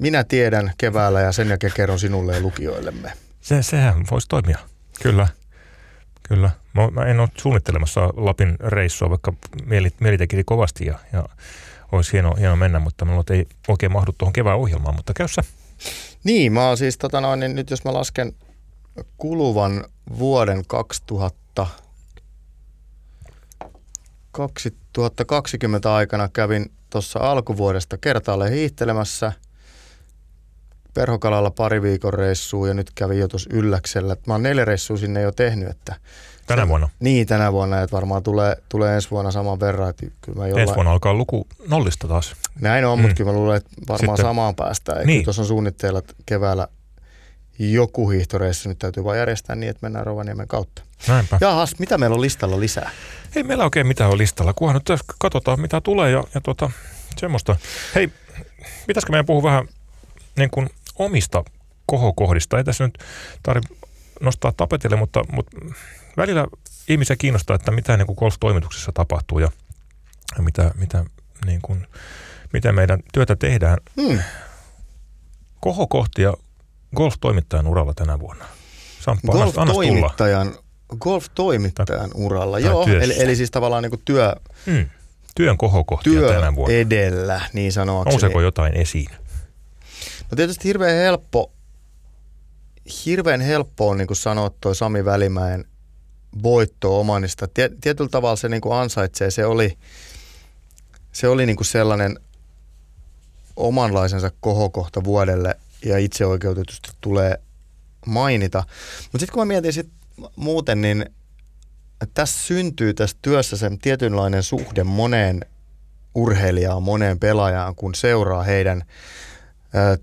minä 0.00 0.24
tiedän 0.24 0.72
keväällä 0.78 1.20
ja 1.20 1.32
sen 1.32 1.48
jälkeen 1.48 1.72
kerron 1.76 1.98
sinulle 1.98 2.34
ja 2.34 2.40
lukijoillemme. 2.40 3.12
Se, 3.40 3.62
sehän 3.62 4.04
voisi 4.10 4.28
toimia. 4.28 4.58
Kyllä. 5.02 5.28
Kyllä. 6.22 6.50
Mä, 6.74 6.88
mä 6.90 7.04
en 7.04 7.20
ole 7.20 7.28
suunnittelemassa 7.38 8.00
Lapin 8.00 8.56
reissua, 8.60 9.10
vaikka 9.10 9.32
mieli, 9.66 9.88
mieli 10.00 10.18
tekisi 10.18 10.44
kovasti 10.44 10.86
ja, 10.86 10.98
ja 11.12 11.28
olisi 11.92 12.12
hieno, 12.12 12.34
hieno 12.38 12.56
mennä, 12.56 12.78
mutta 12.78 13.04
minulla 13.04 13.24
ei 13.30 13.46
oikein 13.68 13.92
mahdu 13.92 14.12
tuohon 14.18 14.32
kevään 14.32 14.58
ohjelmaan, 14.58 14.94
mutta 14.96 15.14
käy 15.14 15.28
sä. 15.28 15.42
Niin, 16.24 16.52
mä 16.52 16.68
oon 16.68 16.76
siis 16.76 16.98
tota 16.98 17.20
noin, 17.20 17.40
niin 17.40 17.54
nyt 17.54 17.70
jos 17.70 17.84
mä 17.84 17.92
lasken 17.92 18.32
kuluvan 19.16 19.84
vuoden 20.18 20.62
2000, 20.66 21.66
2020 24.32 25.94
aikana 25.94 26.28
kävin 26.32 26.72
tuossa 26.90 27.18
alkuvuodesta 27.18 27.98
kertaalleen 27.98 28.52
hiihtelemässä. 28.52 29.32
Perhokalalla 30.94 31.50
pari 31.50 31.82
viikon 31.82 32.14
reissua 32.14 32.68
ja 32.68 32.74
nyt 32.74 32.90
kävin 32.94 33.18
jo 33.18 33.28
tuossa 33.28 33.50
Ylläksellä. 33.52 34.16
Mä 34.26 34.34
oon 34.34 34.42
neljä 34.42 34.64
reissua 34.64 34.96
sinne 34.96 35.20
jo 35.22 35.32
tehnyt, 35.32 35.68
että 35.68 35.94
Tänä 36.46 36.68
vuonna. 36.68 36.88
niin 37.00 37.26
tänä 37.26 37.52
vuonna, 37.52 37.80
että 37.80 37.96
varmaan 37.96 38.22
tulee, 38.22 38.56
tulee 38.68 38.94
ensi 38.94 39.10
vuonna 39.10 39.30
saman 39.30 39.60
verran. 39.60 39.90
Että 39.90 40.06
kyllä 40.20 40.38
mä 40.38 40.46
jollain, 40.46 40.62
Ensi 40.62 40.74
vuonna 40.74 40.92
alkaa 40.92 41.14
luku 41.14 41.46
nollista 41.68 42.08
taas. 42.08 42.32
Näin 42.60 42.84
on, 42.84 42.98
mm. 42.98 43.02
mutta 43.02 43.14
kyllä 43.16 43.30
mä 43.32 43.38
luulen, 43.38 43.56
että 43.56 43.70
varmaan 43.88 44.16
Sitten- 44.16 44.30
samaan 44.30 44.54
päästään. 44.54 45.06
Niin. 45.06 45.24
tuossa 45.24 45.42
on 45.42 45.48
suunnitteilla 45.48 45.98
että 45.98 46.14
keväällä 46.26 46.68
joku 47.70 48.10
hiihtoreissu. 48.10 48.68
Nyt 48.68 48.78
täytyy 48.78 49.04
vaan 49.04 49.18
järjestää 49.18 49.56
niin, 49.56 49.70
että 49.70 49.86
mennään 49.86 50.06
Rovaniemen 50.06 50.48
kautta. 50.48 50.82
Näinpä. 51.08 51.38
Jahas, 51.40 51.78
mitä 51.78 51.98
meillä 51.98 52.14
on 52.14 52.20
listalla 52.20 52.60
lisää? 52.60 52.90
Ei 53.36 53.42
meillä 53.42 53.64
oikein 53.64 53.86
mitään 53.86 54.10
ole 54.10 54.18
listalla, 54.18 54.52
kunhan 54.52 54.74
nyt 54.74 54.84
tässä 54.84 55.04
katsotaan 55.18 55.60
mitä 55.60 55.80
tulee 55.80 56.10
ja, 56.10 56.24
ja 56.34 56.40
tota, 56.40 56.70
semmoista. 57.16 57.56
Hei, 57.94 58.12
pitäisikö 58.86 59.10
meidän 59.10 59.26
puhua 59.26 59.42
vähän 59.42 59.68
niin 60.36 60.50
kuin 60.50 60.70
omista 60.98 61.44
kohokohdista? 61.86 62.58
Ei 62.58 62.64
tässä 62.64 62.84
nyt 62.84 62.98
tarvitse 63.42 63.74
nostaa 64.20 64.52
tapetille, 64.56 64.96
mutta, 64.96 65.24
mutta 65.32 65.56
välillä 66.16 66.46
ihmisiä 66.88 67.16
kiinnostaa, 67.16 67.56
että 67.56 67.70
mitä 67.70 67.96
niin 67.96 68.06
kuin 68.06 68.16
golf-toimituksessa 68.18 68.92
tapahtuu 68.92 69.38
ja, 69.38 69.50
ja 70.36 70.42
mitä, 70.42 70.70
mitä, 70.74 71.04
niin 71.46 71.60
kuin, 71.62 71.86
miten 72.52 72.74
meidän 72.74 73.00
työtä 73.12 73.36
tehdään. 73.36 73.78
Hmm. 74.02 74.18
Kohokohtia 75.60 76.34
golf-toimittajan 76.96 77.66
uralla 77.66 77.94
tänä 77.94 78.18
vuonna. 78.18 78.44
Samppa. 79.00 79.32
Golf-toimittajan, 79.32 80.54
golf-toimittajan 80.98 82.10
uralla. 82.14 82.60
tai 82.60 82.70
Joo, 82.70 82.84
työssä. 82.84 83.04
eli, 83.04 83.22
eli 83.22 83.36
siis 83.36 83.50
tavallaan 83.50 83.82
niin 83.82 84.02
työ, 84.04 84.34
Hmm. 84.66 84.86
Työn 85.34 85.58
kohokohtia 85.58 86.12
työ 86.12 86.32
tänä 86.34 86.54
vuonna. 86.54 86.74
edellä, 86.76 87.40
niin 87.52 87.72
sanoakseni. 87.72 88.12
Nouseeko 88.12 88.40
jotain 88.40 88.74
esiin? 88.74 89.10
No 90.30 90.36
tietysti 90.36 90.64
hirveän 90.64 90.96
helppo, 90.96 91.52
hirveän 93.06 93.40
helppo 93.40 93.88
on 93.88 93.96
niin 93.98 94.06
kuin 94.06 94.16
sanoa 94.16 94.50
toi 94.60 94.74
Sami 94.76 95.04
Välimäen 95.04 95.64
voitto 96.42 97.00
Omanista. 97.00 97.48
Tie, 97.48 97.70
tietyllä 97.80 98.10
tavalla 98.10 98.36
se 98.36 98.48
niin 98.48 98.60
kuin 98.60 98.74
ansaitsee. 98.76 99.30
Se 99.30 99.46
oli, 99.46 99.78
se 101.12 101.28
oli 101.28 101.46
niin 101.46 101.56
kuin 101.56 101.66
sellainen 101.66 102.18
omanlaisensa 103.56 104.30
kohokohta 104.40 105.04
vuodelle 105.04 105.54
ja 105.84 105.98
itseoikeutetusti 105.98 106.90
tulee 107.00 107.38
mainita. 108.06 108.58
Mutta 109.02 109.18
sitten 109.18 109.32
kun 109.32 109.40
mä 109.40 109.44
mietin 109.44 109.72
sit 109.72 109.90
muuten, 110.36 110.80
niin 110.80 111.06
tässä 112.14 112.40
syntyy 112.46 112.94
tässä 112.94 113.16
työssä 113.22 113.56
sen 113.56 113.78
tietynlainen 113.78 114.42
suhde 114.42 114.84
moneen 114.84 115.40
urheilijaan, 116.14 116.82
moneen 116.82 117.18
pelaajaan, 117.18 117.74
kun 117.74 117.94
seuraa 117.94 118.42
heidän 118.42 118.82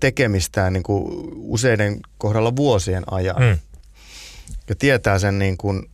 tekemistään 0.00 0.72
niin 0.72 0.82
kuin 0.82 1.04
useiden 1.36 2.00
kohdalla 2.18 2.56
vuosien 2.56 3.04
ajan. 3.10 3.36
Mm. 3.42 3.58
Ja 4.68 4.74
tietää 4.78 5.18
sen, 5.18 5.38
niin 5.38 5.56
kuin, 5.56 5.90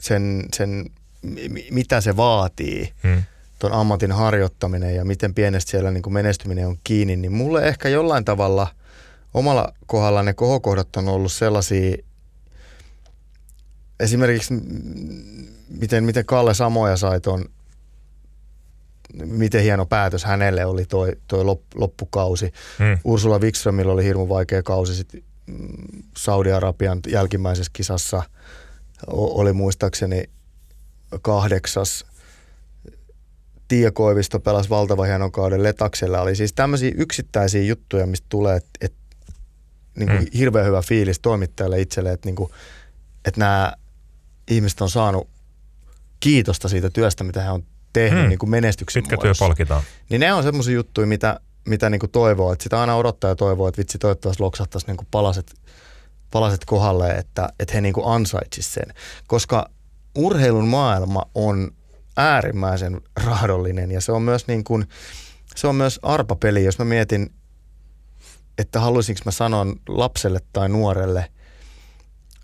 sen, 0.00 0.44
sen 0.54 0.90
mi- 1.22 1.68
mitä 1.70 2.00
se 2.00 2.16
vaatii, 2.16 2.92
Mm. 3.02 3.22
Tuon 3.58 3.72
ammatin 3.72 4.12
harjoittaminen 4.12 4.94
ja 4.94 5.04
miten 5.04 5.34
pienestä 5.34 5.70
siellä 5.70 5.90
niin 5.90 6.02
kuin 6.02 6.14
menestyminen 6.14 6.66
on 6.66 6.76
kiinni, 6.84 7.16
niin 7.16 7.32
mulle 7.32 7.68
ehkä 7.68 7.88
jollain 7.88 8.24
tavalla 8.24 8.66
omalla 9.34 9.72
kohdalla 9.86 10.22
ne 10.22 10.34
kohokohdat 10.34 10.96
on 10.96 11.08
ollut 11.08 11.32
sellaisia, 11.32 11.96
esimerkiksi 14.00 14.54
miten, 15.68 16.04
miten 16.04 16.26
Kalle 16.26 16.54
Samoja 16.54 16.96
sai 16.96 17.20
ton, 17.20 17.44
miten 19.24 19.62
hieno 19.62 19.86
päätös 19.86 20.24
hänelle 20.24 20.64
oli 20.64 20.84
toi, 20.84 21.12
toi 21.28 21.44
lop, 21.44 21.60
loppukausi. 21.74 22.52
Mm. 22.78 22.98
Ursula 23.04 23.38
Wikströmillä 23.38 23.92
oli 23.92 24.04
hirmu 24.04 24.28
vaikea 24.28 24.62
kausi 24.62 24.94
sit 24.94 25.24
mm, 25.46 26.02
Saudi-Arabian 26.16 27.00
jälkimmäisessä 27.08 27.70
kisassa 27.72 28.22
oli 29.06 29.52
muistaakseni 29.52 30.24
kahdeksas. 31.22 32.06
Tiia 33.74 33.92
Koivisto 33.92 34.40
pelasi 34.40 34.70
valtavan 34.70 35.06
hienon 35.06 35.32
kauden 35.32 35.62
Letaksella. 35.62 36.20
Oli 36.20 36.36
siis 36.36 36.52
tämmöisiä 36.52 36.92
yksittäisiä 36.96 37.62
juttuja, 37.62 38.06
mistä 38.06 38.26
tulee, 38.28 38.56
että 38.56 38.70
et, 38.80 38.94
niin 39.96 40.08
Mm. 40.12 40.26
hirveän 40.38 40.66
hyvä 40.66 40.82
fiilis 40.82 41.20
toimittajalle 41.20 41.80
itselle, 41.80 42.12
että 42.12 42.28
niin 42.28 42.36
kuin, 42.36 42.50
et 43.24 43.36
nämä 43.36 43.72
ihmiset 44.50 44.80
on 44.80 44.90
saanut 44.90 45.28
kiitosta 46.20 46.68
siitä 46.68 46.90
työstä, 46.90 47.24
mitä 47.24 47.42
he 47.42 47.50
on 47.50 47.62
tehnyt 47.92 48.22
Mm. 48.22 48.28
niin 48.28 48.38
kuin 48.38 48.50
menestyksen 48.50 49.02
Pitkä 49.02 49.16
työ 49.16 49.18
muodossa. 49.18 49.44
palkitaan. 49.44 49.82
Niin 50.10 50.20
ne 50.20 50.32
on 50.32 50.42
semmoisia 50.42 50.74
juttuja, 50.74 51.06
mitä, 51.06 51.40
mitä 51.68 51.90
niin 51.90 52.00
kuin 52.00 52.10
toivoo. 52.10 52.52
Että 52.52 52.62
sitä 52.62 52.80
aina 52.80 52.96
odottaa 52.96 53.30
ja 53.30 53.36
toivoo, 53.36 53.68
että 53.68 53.78
vitsi 53.78 53.98
toivottavasti 53.98 54.42
loksahtaisi 54.42 54.86
niin 54.86 54.96
kuin 54.96 55.08
palaset, 55.10 55.54
palaset 56.30 56.64
kohdalle, 56.64 57.10
että, 57.10 57.48
että 57.60 57.74
he 57.74 57.80
niin 57.80 57.94
kuin 57.94 58.06
ansaitsisivat 58.06 58.74
sen. 58.74 58.94
Koska 59.26 59.70
urheilun 60.14 60.68
maailma 60.68 61.22
on 61.34 61.70
äärimmäisen 62.16 63.00
raadollinen 63.24 63.90
ja 63.90 64.00
se 64.00 64.12
on 64.12 64.22
myös 64.22 64.46
niin 64.46 64.64
kuin, 64.64 64.88
se 65.56 65.66
on 65.66 65.74
myös 65.74 66.00
arpapeli, 66.02 66.64
jos 66.64 66.78
mä 66.78 66.84
mietin, 66.84 67.30
että 68.58 68.80
haluaisinko 68.80 69.20
mä 69.24 69.30
sanoa 69.30 69.66
lapselle 69.88 70.40
tai 70.52 70.68
nuorelle, 70.68 71.30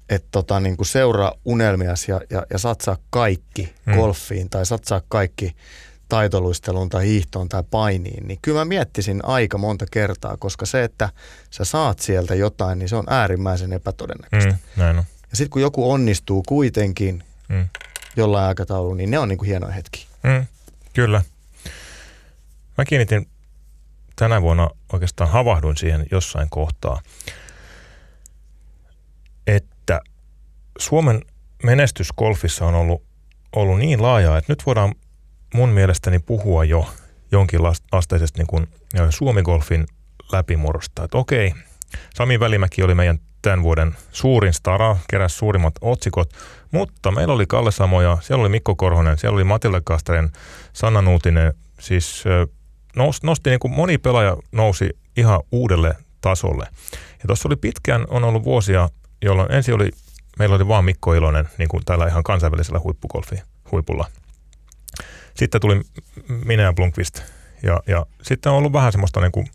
että 0.09 0.29
tota, 0.31 0.61
niin 0.61 0.77
kuin 0.77 0.87
seuraa 0.87 1.33
unelmias 1.45 2.09
ja, 2.09 2.21
ja, 2.31 2.47
ja 2.53 2.59
satsaa 2.59 2.97
kaikki 3.11 3.75
hmm. 3.87 3.95
golfiin 3.95 4.51
tai 4.51 4.67
satsaa 4.67 5.03
kaikki 5.09 5.57
taitoluisteluun 6.09 6.89
tai 6.89 7.07
hiihtoon 7.07 7.49
tai 7.49 7.65
painiin, 7.71 8.29
niin 8.29 8.39
kyllä 8.43 8.59
mä 8.59 8.65
miettisin 8.65 9.25
aika 9.25 9.59
monta 9.59 9.87
kertaa, 9.91 10.37
koska 10.37 10.67
se, 10.67 10.85
että 10.85 11.09
sä 11.51 11.65
saat 11.65 11.99
sieltä 11.99 12.35
jotain, 12.35 12.79
niin 12.79 12.89
se 12.89 12.97
on 12.97 13.05
äärimmäisen 13.09 13.73
epätodennäköistä. 13.73 14.51
Mm, 14.51 14.59
näin 14.77 14.99
on. 14.99 15.05
Ja 15.31 15.37
sitten 15.37 15.51
kun 15.51 15.63
joku 15.63 15.91
onnistuu 15.91 16.43
kuitenkin 16.49 17.25
mm. 17.49 17.69
Jollain 18.17 18.49
aikataululla, 18.49 18.97
niin 18.97 19.11
ne 19.11 19.19
on 19.19 19.29
niin 19.29 19.39
kuin 19.39 19.49
hienoja 19.49 19.73
hetki. 19.73 20.07
Mm, 20.23 20.47
kyllä. 20.93 21.23
Mä 22.79 22.85
kiinnitin 22.85 23.29
tänä 24.17 24.43
vuonna 24.43 24.71
oikeastaan 24.93 25.31
havahduin 25.31 25.77
siihen 25.77 26.07
jossain 26.11 26.51
kohtaa, 26.51 27.01
että 29.47 30.01
Suomen 30.79 31.23
menestys 31.63 32.13
golfissa 32.13 32.67
on 32.67 32.75
ollut, 32.75 33.03
ollut 33.57 33.79
niin 33.79 34.03
laajaa, 34.03 34.39
että 34.39 34.53
nyt 34.53 34.67
voidaan 34.67 34.95
mun 35.55 35.69
mielestäni 35.69 36.19
puhua 36.19 36.65
jo 36.65 36.95
jonkinlaista 37.33 38.17
niin 38.37 38.47
kuin 38.47 38.67
Suomi-golfin 39.11 39.87
läpimurrosta. 40.33 41.05
Että 41.05 41.19
okei, 41.19 41.55
Sami 42.15 42.41
Välimäki 42.41 42.83
oli 42.83 42.95
meidän 42.95 43.19
tämän 43.43 43.63
vuoden 43.63 43.97
suurin 44.13 44.53
stara, 44.53 44.97
keräsi 45.11 45.37
suurimmat 45.37 45.75
otsikot, 45.81 46.33
mutta 46.71 47.11
meillä 47.11 47.35
oli 47.35 47.47
Kalle 47.47 47.73
Samoja, 47.73 48.19
siellä 48.21 48.41
oli 48.41 48.49
Mikko 48.49 48.77
Korhonen, 48.77 49.19
siellä 49.19 49.35
oli 49.35 49.45
Matilda 49.45 49.81
Kasteren, 49.85 50.31
Sanna 50.73 51.03
Nuutinen, 51.03 51.53
siis 51.81 52.25
nosti, 52.97 53.27
nosti 53.27 53.51
niin 53.51 53.61
kuin 53.61 53.75
moni 53.75 53.99
pelaaja 53.99 54.37
nousi 54.53 54.91
ihan 55.17 55.41
uudelle 55.53 55.97
tasolle. 56.21 56.67
Ja 56.93 57.27
tuossa 57.27 57.49
oli 57.49 57.57
pitkään, 57.57 58.07
on 58.09 58.25
ollut 58.25 58.45
vuosia, 58.45 58.89
jolloin 59.23 59.53
ensin 59.53 59.75
oli, 59.75 59.91
meillä 60.39 60.57
oli 60.57 60.69
vaan 60.69 60.85
Mikko 60.85 61.15
Ilonen, 61.15 61.49
niin 61.59 61.69
kuin 61.69 61.85
täällä 61.85 62.07
ihan 62.07 62.23
kansainvälisellä 62.23 62.81
huippukolfi 62.85 63.43
huipulla. 63.73 64.07
Sitten 65.35 65.61
tuli 65.61 65.81
minä 66.45 66.63
ja 66.63 66.73
Blunkvist. 66.73 67.23
Ja, 67.63 67.81
ja 67.87 68.07
sitten 68.23 68.53
on 68.53 68.59
ollut 68.59 68.73
vähän 68.73 68.93
semmoista 68.93 69.21
niin 69.21 69.33
kuin 69.33 69.47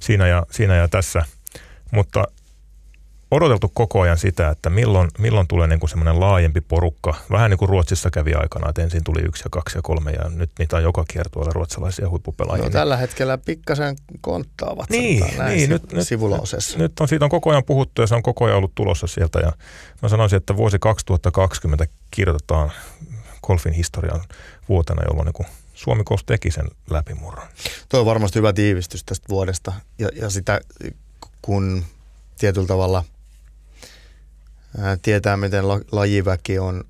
siinä, 0.00 0.26
ja, 0.26 0.46
siinä 0.50 0.74
ja 0.74 0.88
tässä. 0.88 1.22
Mutta 1.90 2.24
odoteltu 3.30 3.70
koko 3.74 4.00
ajan 4.00 4.18
sitä, 4.18 4.48
että 4.48 4.70
milloin, 4.70 5.10
milloin 5.18 5.48
tulee 5.48 5.66
niin 5.66 5.80
kuin 5.80 5.90
semmoinen 5.90 6.20
laajempi 6.20 6.60
porukka. 6.60 7.14
Vähän 7.30 7.50
niin 7.50 7.58
kuin 7.58 7.68
Ruotsissa 7.68 8.10
kävi 8.10 8.34
aikana, 8.34 8.68
että 8.68 8.82
ensin 8.82 9.04
tuli 9.04 9.20
yksi 9.20 9.42
ja 9.44 9.50
kaksi 9.50 9.78
ja 9.78 9.82
kolme 9.82 10.10
ja 10.10 10.28
nyt 10.28 10.50
niitä 10.58 10.76
on 10.76 10.82
joka 10.82 11.04
kiertueella 11.08 11.52
ruotsalaisia 11.52 12.08
huippupelaajia. 12.08 12.64
No, 12.64 12.70
tällä 12.70 12.96
hetkellä 12.96 13.38
pikkasen 13.38 13.96
konttaavat 14.20 14.90
niin, 14.90 15.24
niin, 15.48 15.70
nyt, 15.70 15.82
sivulausessa. 16.00 16.78
Nyt, 16.78 16.90
nyt 16.90 17.00
on 17.00 17.08
siitä 17.08 17.24
on 17.24 17.30
koko 17.30 17.50
ajan 17.50 17.64
puhuttu 17.64 18.02
ja 18.02 18.06
se 18.06 18.14
on 18.14 18.22
koko 18.22 18.44
ajan 18.44 18.56
ollut 18.56 18.74
tulossa 18.74 19.06
sieltä 19.06 19.38
ja 19.38 19.52
mä 20.02 20.08
sanoisin, 20.08 20.36
että 20.36 20.56
vuosi 20.56 20.78
2020 20.78 21.86
kirjoitetaan 22.10 22.72
golfin 23.42 23.72
historian 23.72 24.20
vuotena, 24.68 25.02
jolloin 25.08 25.26
niin 25.26 25.32
kuin 25.32 25.46
Suomi 25.74 26.04
Golf 26.04 26.20
teki 26.26 26.50
sen 26.50 26.68
läpimurron. 26.90 27.46
Tuo 27.88 28.00
on 28.00 28.06
varmasti 28.06 28.38
hyvä 28.38 28.52
tiivistys 28.52 29.04
tästä 29.04 29.26
vuodesta 29.28 29.72
ja, 29.98 30.08
ja 30.14 30.30
sitä 30.30 30.60
kun 31.42 31.84
tietyllä 32.38 32.66
tavalla 32.66 33.04
tietää, 35.02 35.36
miten 35.36 35.68
la, 35.68 35.80
lajiväki 35.92 36.58
on 36.58 36.84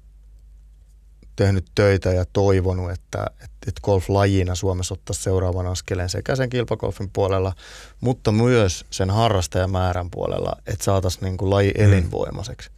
tehnyt 1.36 1.64
töitä 1.74 2.12
ja 2.12 2.24
toivonut, 2.32 2.90
että, 2.90 3.26
että 3.42 3.80
golf-lajina 3.82 4.54
Suomessa 4.54 4.94
ottaisi 4.94 5.22
seuraavan 5.22 5.66
askeleen 5.66 6.08
sekä 6.08 6.36
sen 6.36 6.50
kilpagolfin 6.50 7.10
puolella, 7.12 7.52
mutta 8.00 8.32
myös 8.32 8.86
sen 8.90 9.10
harrastajamäärän 9.10 10.10
puolella, 10.10 10.52
että 10.66 10.84
saataisiin 10.84 11.24
niin 11.24 11.36
kuin 11.36 11.50
laji 11.50 11.74
mm. 11.78 11.84
elinvoimaiseksi. 11.84 12.70
Mm. 12.70 12.74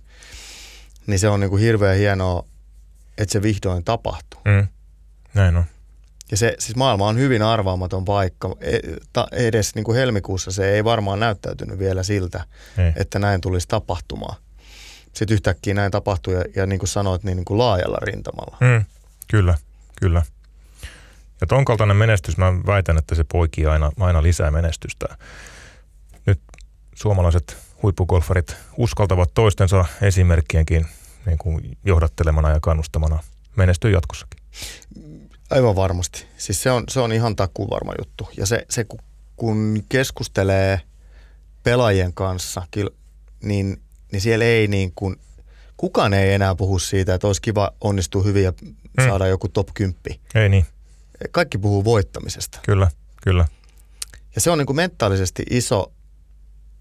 Niin 1.07 1.19
se 1.19 1.29
on 1.29 1.41
niin 1.41 1.51
kuin 1.51 1.63
hirveän 1.63 1.99
hienoa 1.99 2.45
että 3.21 3.33
se 3.33 3.43
vihdoin 3.43 3.85
tapahtuu. 3.85 4.41
Mm. 4.45 4.67
Näin 5.35 5.57
on. 5.57 5.65
Ja 6.31 6.37
se, 6.37 6.55
siis 6.59 6.77
maailma 6.77 7.09
on 7.09 7.19
hyvin 7.19 7.43
arvaamaton 7.43 8.05
paikka. 8.05 8.57
E, 8.61 8.79
edes 9.33 9.75
niin 9.75 9.85
kuin 9.85 9.97
helmikuussa 9.97 10.51
se 10.51 10.71
ei 10.71 10.85
varmaan 10.85 11.21
näyttäytynyt 11.21 11.79
vielä 11.79 12.03
siltä, 12.03 12.45
ei. 12.79 12.93
että 12.97 13.19
näin 13.19 13.41
tulisi 13.41 13.69
tapahtumaan. 13.69 14.37
Sitten 15.13 15.35
yhtäkkiä 15.35 15.75
näin 15.75 15.91
tapahtui 15.91 16.35
ja, 16.35 16.45
ja 16.57 16.67
niin 16.67 16.79
kuin 16.79 16.89
sanoit, 16.89 17.25
niin, 17.25 17.37
niin 17.37 17.45
kuin 17.45 17.59
laajalla 17.59 17.99
rintamalla. 18.03 18.57
Mm. 18.61 18.85
Kyllä, 19.31 19.55
kyllä. 20.01 20.23
Ja 21.41 21.47
ton 21.47 21.65
kaltainen 21.65 21.97
menestys, 21.97 22.37
mä 22.37 22.53
väitän, 22.67 22.99
että 22.99 23.15
se 23.15 23.25
poikii 23.25 23.67
aina, 23.67 23.93
aina 24.01 24.23
lisää 24.23 24.51
menestystä. 24.51 25.17
Nyt 26.27 26.41
suomalaiset 26.95 27.57
huippugolfarit 27.83 28.57
uskaltavat 28.77 29.35
toistensa 29.35 29.85
esimerkkienkin 30.03 30.87
niin 31.27 31.39
kuin 31.39 31.79
johdattelemana 31.85 32.51
ja 32.51 32.61
kannustamana 32.61 33.19
menestyy 33.57 33.91
jatkossakin. 33.91 34.41
Aivan 35.51 35.77
varmasti. 35.77 36.27
Siis 36.37 36.63
se 36.63 36.71
on, 36.71 36.85
se 36.89 37.01
on 37.01 37.13
ihan 37.13 37.37
varma 37.71 37.93
juttu. 37.99 38.29
Ja 38.37 38.47
se, 38.47 38.67
se 38.71 38.87
kun 39.37 39.83
keskustelee 39.89 40.81
pelaajien 41.63 42.15
kanssa, 42.15 42.63
niin, 43.43 43.83
niin 44.13 44.21
siellä 44.21 44.45
ei 44.45 44.69
niin 44.69 44.93
kuin, 44.95 45.17
kukaan 45.77 46.15
ei 46.15 46.33
enää 46.33 46.55
puhu 46.55 46.79
siitä, 46.79 47.15
että 47.15 47.27
olisi 47.27 47.43
kiva 47.43 47.71
onnistua 47.81 48.23
hyvin 48.23 48.45
ja 48.45 48.53
hmm. 48.61 48.75
saada 49.09 49.27
joku 49.27 49.49
top 49.49 49.69
10. 49.75 49.97
Ei 50.35 50.49
niin. 50.49 50.67
Kaikki 51.31 51.59
puhuu 51.59 51.85
voittamisesta. 51.85 52.59
Kyllä, 52.63 52.91
kyllä. 53.23 53.47
Ja 54.35 54.41
se 54.41 54.51
on 54.51 54.59
niin 54.59 54.67
kuin 54.67 54.77
mentaalisesti 54.77 55.43
iso, 55.51 55.93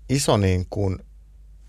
iso 0.10 0.38
niin 0.38 0.66
kuin 0.70 1.00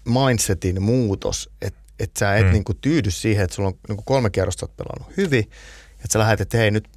mindsetin 0.05 0.83
muutos, 0.83 1.51
että 1.63 1.81
että 2.01 2.19
sä 2.19 2.37
et 2.37 2.47
mm. 2.47 2.53
niinku 2.53 2.75
tyydy 2.75 3.11
siihen, 3.11 3.45
että 3.45 3.57
sulla 3.57 3.69
on 3.69 3.75
niinku 3.89 4.03
kolme 4.07 4.31
kierrosta 4.31 4.67
oot 4.67 4.77
pelannut 4.77 5.17
hyvin, 5.17 5.51
että 5.95 6.13
sä 6.13 6.19
lähdet, 6.19 6.41
että 6.41 6.59
hei 6.59 6.71
nyt 6.71 6.89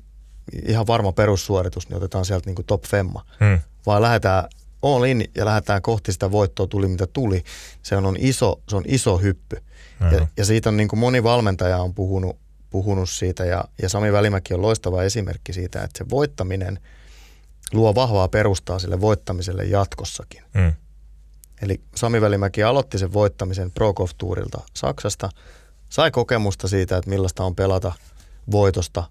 ihan 0.66 0.88
varma 0.88 1.12
perussuoritus, 1.12 1.90
niin 1.90 1.98
otetaan 1.98 2.26
sieltä 2.26 2.50
niinku 2.50 2.64
top 2.64 2.84
femma. 2.84 3.26
Mm. 3.40 3.60
Vaan 3.86 4.02
lähdetään 4.02 4.44
all 4.84 5.04
in 5.04 5.26
ja 5.36 5.46
lähdetään 5.46 5.82
kohti 5.82 6.14
sitä 6.14 6.32
voittoa, 6.32 6.68
tuli 6.68 6.88
mitä 6.88 7.08
tuli. 7.08 7.44
Se 7.84 7.96
on 7.96 8.16
iso, 8.20 8.62
se 8.70 8.76
on 8.76 8.84
iso 8.88 9.18
hyppy. 9.18 9.58
Ja, 10.12 10.28
ja 10.38 10.46
siitä 10.46 10.70
on 10.70 10.78
niin 10.78 10.88
kuin 10.88 11.00
moni 11.00 11.24
valmentaja 11.24 11.78
on 11.78 11.94
puhunut, 11.94 12.38
puhunut 12.70 13.10
siitä 13.10 13.46
ja, 13.46 13.64
ja 13.82 13.90
Sami 13.90 14.14
Välimäki 14.14 14.54
on 14.54 14.62
loistava 14.62 15.04
esimerkki 15.04 15.54
siitä, 15.54 15.84
että 15.84 15.98
se 15.98 16.10
voittaminen 16.10 16.80
luo 17.74 17.96
vahvaa 17.96 18.28
perustaa 18.28 18.80
sille 18.80 19.02
voittamiselle 19.02 19.66
jatkossakin. 19.66 20.44
Mm. 20.54 20.74
Eli 21.62 21.82
Sami 21.96 22.22
Välimäki 22.22 22.64
aloitti 22.64 22.98
sen 22.98 23.14
voittamisen 23.14 23.72
Pro 23.72 23.94
Golf 23.94 24.12
Tourilta 24.18 24.62
Saksasta, 24.74 25.30
sai 25.90 26.12
kokemusta 26.12 26.68
siitä, 26.68 26.98
että 26.98 27.10
millaista 27.10 27.44
on 27.44 27.56
pelata 27.56 27.94
voitosta 28.52 29.04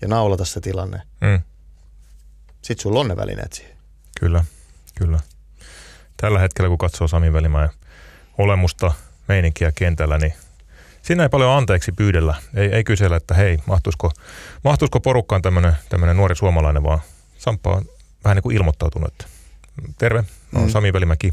ja 0.00 0.08
naulata 0.08 0.44
se 0.44 0.60
tilanne. 0.60 1.02
Mm. 1.20 1.40
Sitten 2.62 2.82
sulla 2.82 3.00
on 3.00 3.08
ne 3.08 3.16
välineet 3.16 3.52
siihen. 3.52 3.76
Kyllä, 4.20 4.44
kyllä. 4.94 5.20
Tällä 6.16 6.38
hetkellä, 6.38 6.68
kun 6.68 6.78
katsoo 6.78 7.08
Sami 7.08 7.32
Välimäen 7.32 7.68
olemusta, 8.38 8.92
meininkiä 9.28 9.72
kentällä, 9.72 10.18
niin 10.18 10.34
siinä 11.02 11.22
ei 11.22 11.28
paljon 11.28 11.50
anteeksi 11.50 11.92
pyydellä. 11.92 12.34
Ei, 12.54 12.68
ei 12.74 12.84
kysellä, 12.84 13.16
että 13.16 13.34
hei, 13.34 13.58
mahtuisiko, 13.66 14.10
mahtuisiko 14.64 15.00
porukkaan 15.00 15.42
tämmöinen 15.42 16.16
nuori 16.16 16.36
suomalainen, 16.36 16.82
vaan 16.82 17.00
Samppa 17.38 17.70
on 17.70 17.84
vähän 18.24 18.36
niin 18.36 18.42
kuin 18.42 18.56
ilmoittautunut, 18.56 19.08
että 19.08 19.24
terve, 19.98 20.24
mä 20.50 20.58
oon 20.58 20.68
mm. 20.68 20.72
Sami 20.72 20.92
Välimäki, 20.92 21.30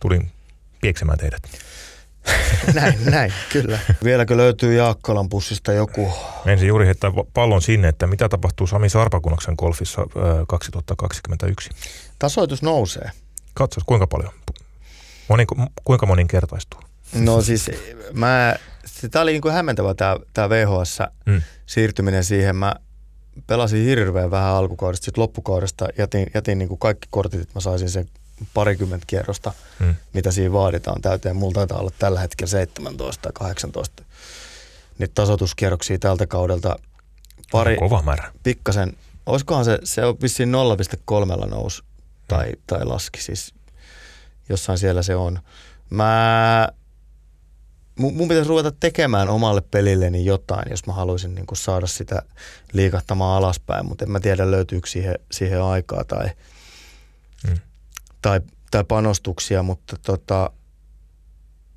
tulin 0.00 0.30
pieksemään 0.80 1.18
teidät. 1.18 1.42
näin, 2.74 2.98
näin, 3.04 3.32
kyllä. 3.52 3.78
Vieläkö 4.04 4.36
löytyy 4.36 4.74
Jaakkolan 4.74 5.28
pussista 5.28 5.72
joku? 5.72 6.12
Ensin 6.46 6.68
juuri 6.68 6.86
heittää 6.86 7.10
pallon 7.34 7.62
sinne, 7.62 7.88
että 7.88 8.06
mitä 8.06 8.28
tapahtuu 8.28 8.66
Sami 8.66 8.88
Sarpakunaksen 8.88 9.54
golfissa 9.58 10.06
2021? 10.48 11.70
Tasoitus 12.18 12.62
nousee. 12.62 13.10
Katsos, 13.54 13.84
kuinka 13.84 14.06
paljon? 14.06 14.32
Moni, 15.28 15.46
kuinka 15.84 16.06
moninkertaistuu? 16.06 16.80
No 17.14 17.42
siis 17.42 17.70
mä, 18.12 18.56
tämä 19.10 19.22
oli 19.22 19.32
niin 19.32 19.42
kuin 19.42 19.54
hämmentävä 19.54 19.94
tämä, 20.32 20.48
VHS 20.48 20.98
mm. 21.26 21.42
siirtyminen 21.66 22.24
siihen. 22.24 22.56
Mä 22.56 22.74
pelasin 23.46 23.84
hirveän 23.84 24.30
vähän 24.30 24.54
alkukaudesta, 24.54 25.04
sitten 25.04 25.22
loppukaudesta 25.22 25.88
jätin, 25.98 26.26
jätin 26.34 26.58
niin 26.58 26.68
kuin 26.68 26.78
kaikki 26.78 27.08
kortit, 27.10 27.40
että 27.40 27.54
mä 27.54 27.60
saisin 27.60 27.90
sen 27.90 28.06
parikymmentä 28.54 29.06
kierrosta, 29.06 29.52
hmm. 29.78 29.94
mitä 30.12 30.30
siinä 30.30 30.52
vaaditaan 30.52 31.02
täyteen. 31.02 31.36
Mulla 31.36 31.54
taitaa 31.54 31.78
olla 31.78 31.92
tällä 31.98 32.20
hetkellä 32.20 32.50
17 32.50 33.22
tai 33.22 33.32
18 33.34 34.02
niitä 34.98 35.14
tasoituskierroksia 35.14 35.98
tältä 35.98 36.26
kaudelta. 36.26 36.76
Pari, 37.52 37.76
kova 37.76 38.02
määrä. 38.02 38.32
Pikkasen, 38.42 38.92
olisikohan 39.26 39.64
se, 39.64 39.78
se 39.84 40.04
on 40.04 40.16
vissiin 40.22 40.52
0,3 41.40 41.48
nousi 41.50 41.82
tai, 42.28 42.52
tai 42.66 42.84
laski. 42.84 43.22
Siis 43.22 43.54
jossain 44.48 44.78
siellä 44.78 45.02
se 45.02 45.16
on. 45.16 45.38
Mä, 45.90 46.68
mun, 47.98 48.14
mun 48.14 48.28
pitäisi 48.28 48.48
ruveta 48.48 48.72
tekemään 48.72 49.28
omalle 49.28 49.60
pelilleni 49.60 50.24
jotain, 50.24 50.70
jos 50.70 50.86
mä 50.86 50.92
haluaisin 50.92 51.34
niin 51.34 51.46
kuin 51.46 51.58
saada 51.58 51.86
sitä 51.86 52.22
liikahtamaan 52.72 53.36
alaspäin, 53.38 53.86
mutta 53.86 54.04
en 54.04 54.10
mä 54.10 54.20
tiedä 54.20 54.50
löytyykö 54.50 54.88
siihen, 54.88 55.14
siihen 55.32 55.62
aikaa 55.62 56.04
tai, 56.04 56.30
mm. 57.46 57.58
Tai, 58.22 58.40
tai 58.70 58.84
panostuksia, 58.84 59.62
mutta 59.62 59.96
tota, 60.02 60.50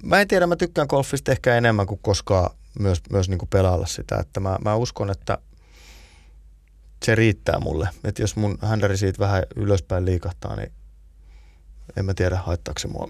mä 0.03 0.21
en 0.21 0.27
tiedä, 0.27 0.47
mä 0.47 0.55
tykkään 0.55 0.87
golfista 0.89 1.31
ehkä 1.31 1.55
enemmän 1.55 1.87
kuin 1.87 1.99
koskaan 2.03 2.49
myös, 2.79 3.01
myös 3.11 3.29
niin 3.29 3.37
kuin 3.37 3.49
pelailla 3.49 3.85
sitä, 3.85 4.17
että 4.19 4.39
mä, 4.39 4.57
mä 4.63 4.75
uskon, 4.75 5.09
että 5.09 5.37
se 7.05 7.15
riittää 7.15 7.59
mulle. 7.59 7.89
Että 8.03 8.21
jos 8.21 8.35
mun 8.35 8.57
händäri 8.61 8.97
siitä 8.97 9.19
vähän 9.19 9.43
ylöspäin 9.55 10.05
liikahtaa, 10.05 10.55
niin 10.55 10.71
en 11.97 12.05
mä 12.05 12.13
tiedä, 12.13 12.37
haittaako 12.37 12.79
se 12.79 12.87
mua 12.87 13.07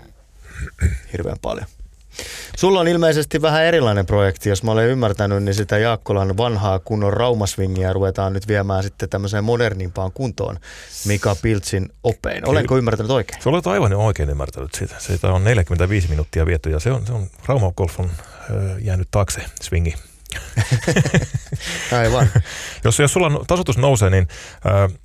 hirveän 1.13 1.37
paljon. 1.41 1.67
Sulla 2.57 2.79
on 2.79 2.87
ilmeisesti 2.87 3.41
vähän 3.41 3.63
erilainen 3.63 4.05
projekti, 4.05 4.49
jos 4.49 4.63
mä 4.63 4.71
olen 4.71 4.87
ymmärtänyt, 4.87 5.43
niin 5.43 5.55
sitä 5.55 5.77
Jaakkolan 5.77 6.37
vanhaa 6.37 6.79
kunnon 6.79 7.13
raumasvingiä 7.13 7.93
ruvetaan 7.93 8.33
nyt 8.33 8.47
viemään 8.47 8.83
sitten 8.83 9.09
tämmöiseen 9.09 9.43
modernimpaan 9.43 10.11
kuntoon 10.11 10.59
Mika 11.05 11.35
Piltsin 11.41 11.89
opein. 12.03 12.49
Olenko 12.49 12.77
ymmärtänyt 12.77 13.11
oikein? 13.11 13.41
Se 13.41 13.49
olet 13.49 13.67
aivan 13.67 13.93
oikein 13.93 14.29
ymmärtänyt 14.29 14.75
siitä. 14.75 14.95
Siitä 14.99 15.33
on 15.33 15.43
45 15.43 16.07
minuuttia 16.07 16.45
vietty 16.45 16.69
ja 16.69 16.79
se 16.79 16.91
on, 16.91 17.05
se 17.05 17.13
on 17.13 17.27
Rauma 17.45 17.71
Golf 17.71 17.99
on 17.99 18.11
jäänyt 18.81 19.07
taakse 19.11 19.41
swingi. 19.61 19.95
Aivan. 21.99 22.29
jos, 22.83 22.99
jos 22.99 23.13
sulla 23.13 23.45
tasoitus 23.47 23.77
nousee, 23.77 24.09
niin 24.09 24.27
äh, 24.65 24.99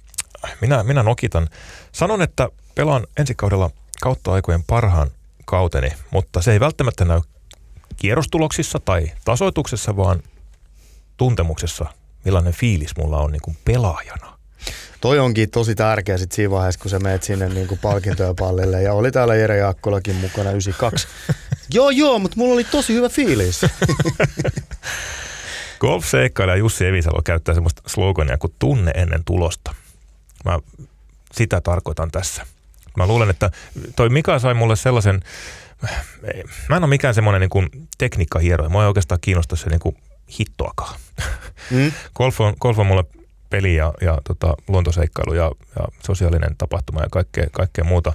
minä, 0.60 0.82
minä 0.82 1.02
nokitan. 1.02 1.48
Sanon, 1.93 2.22
että 2.22 2.48
pelaan 2.74 3.06
ensi 3.16 3.35
kaudella 3.35 3.70
kautta 4.01 4.32
aikojen 4.32 4.62
parhaan 4.62 5.10
kauteni, 5.44 5.92
mutta 6.10 6.42
se 6.42 6.52
ei 6.52 6.60
välttämättä 6.60 7.04
näy 7.04 7.20
kierrostuloksissa 7.96 8.80
tai 8.84 9.12
tasoituksessa, 9.24 9.96
vaan 9.96 10.22
tuntemuksessa, 11.16 11.86
millainen 12.24 12.52
fiilis 12.52 12.96
mulla 12.96 13.18
on 13.18 13.32
niin 13.32 13.42
kuin 13.42 13.56
pelaajana. 13.64 14.38
Toi 15.00 15.18
onkin 15.18 15.50
tosi 15.50 15.74
tärkeä 15.74 16.18
sit 16.18 16.32
siinä 16.32 16.50
vaiheessa, 16.50 16.80
kun 16.80 16.90
sä 16.90 16.98
meet 16.98 17.22
sinne 17.22 17.48
niin 17.48 17.68
kuin 17.68 17.80
palkintoja 17.82 18.34
pallille. 18.38 18.82
Ja 18.82 18.92
oli 18.92 19.12
täällä 19.12 19.34
Jere 19.34 19.56
Jaakkolakin 19.56 20.16
mukana 20.16 20.50
92. 20.50 21.08
joo, 21.74 21.90
joo, 21.90 22.18
mutta 22.18 22.36
mulla 22.36 22.54
oli 22.54 22.64
tosi 22.64 22.94
hyvä 22.94 23.08
fiilis. 23.08 23.60
Golf-seikkailija 25.80 26.56
Jussi 26.56 26.86
Evisalo 26.86 27.22
käyttää 27.22 27.54
semmoista 27.54 27.82
slogania 27.86 28.38
kuin 28.38 28.54
tunne 28.58 28.90
ennen 28.94 29.24
tulosta. 29.24 29.74
Mä 30.44 30.58
sitä 31.32 31.60
tarkoitan 31.60 32.10
tässä. 32.10 32.46
Mä 32.96 33.06
luulen, 33.06 33.30
että 33.30 33.50
toi 33.96 34.08
Mika 34.08 34.38
sai 34.38 34.54
mulle 34.54 34.76
sellaisen, 34.76 35.20
mä 36.68 36.76
en 36.76 36.84
ole 36.84 36.90
mikään 36.90 37.14
semmoinen 37.14 37.40
niin 37.40 37.50
kuin 37.50 37.68
tekniikkahieroja. 37.98 38.70
Mua 38.70 38.82
ei 38.82 38.88
oikeastaan 38.88 39.20
kiinnosta 39.20 39.56
se 39.56 39.70
niin 39.70 39.80
kuin 39.80 39.96
hittoakaan. 40.40 41.00
Mm. 41.70 41.92
golf, 42.16 42.40
on, 42.40 42.54
golf 42.60 42.78
on 42.78 42.86
mulle 42.86 43.04
peli 43.50 43.74
ja, 43.74 43.94
ja 44.00 44.18
tota, 44.24 44.54
luontoseikkailu 44.68 45.34
ja, 45.34 45.50
ja 45.76 45.88
sosiaalinen 46.06 46.56
tapahtuma 46.58 47.00
ja 47.00 47.08
kaikkea, 47.10 47.46
kaikkea 47.52 47.84
muuta. 47.84 48.12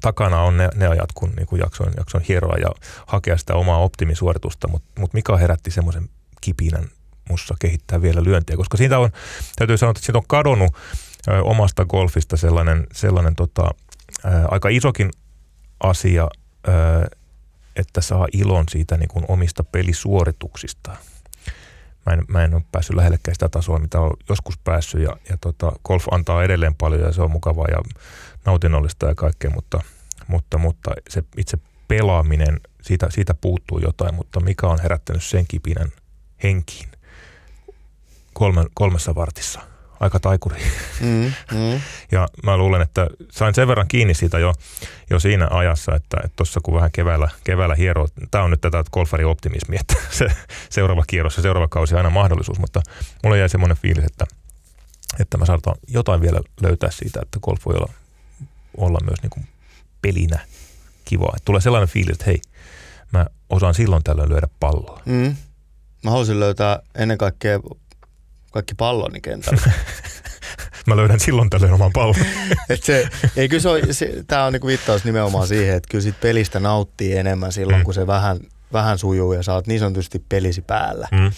Takana 0.00 0.42
on 0.42 0.56
ne, 0.56 0.68
ne 0.74 0.86
ajat, 0.86 1.12
kun 1.14 1.32
niin 1.36 1.46
kuin 1.46 1.60
jaksoin, 1.60 1.92
jaksoin 1.96 2.24
hieroa 2.28 2.56
ja 2.56 2.68
hakea 3.06 3.38
sitä 3.38 3.54
omaa 3.54 3.78
optimisuoritusta, 3.78 4.68
mutta 4.68 5.00
mut 5.00 5.14
Mika 5.14 5.36
herätti 5.36 5.70
semmoisen 5.70 6.08
kipinän 6.40 6.88
mussa 7.28 7.54
kehittää 7.58 8.02
vielä 8.02 8.24
lyöntiä, 8.24 8.56
koska 8.56 8.76
siitä 8.76 8.98
on, 8.98 9.10
täytyy 9.56 9.76
sanoa, 9.76 9.90
että 9.90 10.02
siitä 10.02 10.18
on 10.18 10.24
kadonnut 10.26 10.72
omasta 11.42 11.84
golfista 11.84 12.36
sellainen, 12.36 12.86
sellainen 12.92 13.34
tota, 13.36 13.70
aika 14.48 14.68
isokin 14.68 15.10
asia, 15.80 16.28
että 17.76 18.00
saa 18.00 18.26
ilon 18.32 18.64
siitä 18.68 18.96
niin 18.96 19.08
kuin 19.08 19.24
omista 19.28 19.64
pelisuorituksista. 19.64 20.96
Mä 22.06 22.12
en, 22.12 22.24
mä 22.28 22.44
en 22.44 22.54
ole 22.54 22.62
päässyt 22.72 22.96
lähellekään 22.96 23.34
sitä 23.34 23.48
tasoa, 23.48 23.78
mitä 23.78 24.00
on 24.00 24.10
joskus 24.28 24.58
päässyt 24.58 25.02
ja, 25.02 25.16
ja 25.28 25.36
tota, 25.40 25.72
golf 25.84 26.04
antaa 26.10 26.44
edelleen 26.44 26.74
paljon 26.74 27.02
ja 27.02 27.12
se 27.12 27.22
on 27.22 27.30
mukavaa 27.30 27.66
ja 27.70 27.78
nautinnollista 28.44 29.06
ja 29.06 29.14
kaikkea, 29.14 29.50
mutta, 29.50 29.80
mutta, 30.28 30.58
mutta 30.58 30.90
se 31.08 31.22
itse 31.36 31.58
pelaaminen, 31.88 32.60
siitä, 32.82 33.06
siitä 33.10 33.34
puuttuu 33.34 33.78
jotain, 33.78 34.14
mutta 34.14 34.40
mikä 34.40 34.66
on 34.66 34.80
herättänyt 34.82 35.22
sen 35.22 35.44
kipinän 35.48 35.88
henkiin 36.42 36.88
kolme, 38.32 38.64
kolmessa 38.74 39.14
vartissa– 39.14 39.60
aika 40.00 40.20
taikuri. 40.20 40.62
Mm, 41.00 41.32
mm. 41.52 41.80
ja 42.12 42.28
mä 42.42 42.56
luulen, 42.56 42.82
että 42.82 43.06
sain 43.30 43.54
sen 43.54 43.68
verran 43.68 43.88
kiinni 43.88 44.14
siitä 44.14 44.38
jo, 44.38 44.54
jo 45.10 45.18
siinä 45.18 45.48
ajassa, 45.50 45.94
että 45.94 46.16
tuossa 46.36 46.60
kun 46.62 46.74
vähän 46.74 46.92
keväällä, 46.92 47.28
keväällä 47.44 47.74
hiero, 47.74 48.06
tämä 48.30 48.44
on 48.44 48.50
nyt 48.50 48.60
tätä 48.60 48.84
golfari-optimismi, 48.92 49.76
että 49.80 49.94
se 50.18 50.28
seuraava 50.70 51.04
kierros 51.06 51.36
ja 51.36 51.42
seuraava 51.42 51.68
kausi 51.68 51.94
on 51.94 51.98
aina 51.98 52.10
mahdollisuus, 52.10 52.58
mutta 52.58 52.82
mulle 53.24 53.38
jäi 53.38 53.48
semmoinen 53.48 53.76
fiilis, 53.76 54.04
että, 54.04 54.26
että 55.20 55.38
mä 55.38 55.46
saatan 55.46 55.74
jotain 55.88 56.20
vielä 56.20 56.40
löytää 56.60 56.90
siitä, 56.90 57.20
että 57.22 57.38
golf 57.40 57.66
voi 57.66 57.74
olla, 57.74 57.92
olla 58.76 58.98
myös 59.04 59.22
niin 59.22 59.30
kuin 59.30 59.46
pelinä 60.02 60.38
kivaa. 61.04 61.32
Että 61.36 61.44
tulee 61.44 61.60
sellainen 61.60 61.88
fiilis, 61.88 62.12
että 62.12 62.24
hei, 62.26 62.40
mä 63.12 63.26
osaan 63.50 63.74
silloin 63.74 64.04
tällöin 64.04 64.28
lyödä 64.28 64.48
palloa. 64.60 65.02
Mm. 65.04 65.36
Mä 66.04 66.10
haluaisin 66.10 66.40
löytää 66.40 66.78
ennen 66.94 67.18
kaikkea 67.18 67.60
kaikki 68.50 68.74
palloni 68.74 69.20
kentällä. 69.20 69.60
Mä 70.86 70.96
löydän 70.96 71.20
silloin 71.20 71.50
tällöin 71.50 71.72
oman 71.72 71.92
pallon. 71.92 72.16
Et 72.68 72.84
se, 72.84 73.08
ei, 73.36 73.48
kyllä 73.48 73.62
se 73.62 73.68
on, 73.68 73.80
se, 73.90 74.24
tää 74.26 74.44
on 74.44 74.52
niinku 74.52 74.66
viittaus 74.66 75.04
nimenomaan 75.04 75.48
siihen, 75.48 75.76
että 75.76 75.88
kyllä 75.90 76.02
sit 76.02 76.20
pelistä 76.20 76.60
nauttii 76.60 77.16
enemmän 77.16 77.52
silloin, 77.52 77.78
mm. 77.80 77.84
kun 77.84 77.94
se 77.94 78.06
vähän, 78.06 78.38
vähän 78.72 78.98
sujuu 78.98 79.32
ja 79.32 79.42
sä 79.42 79.54
oot 79.54 79.66
niin 79.66 79.80
sanotusti 79.80 80.24
pelisi 80.28 80.62
päällä. 80.62 81.08
Mm. 81.10 81.32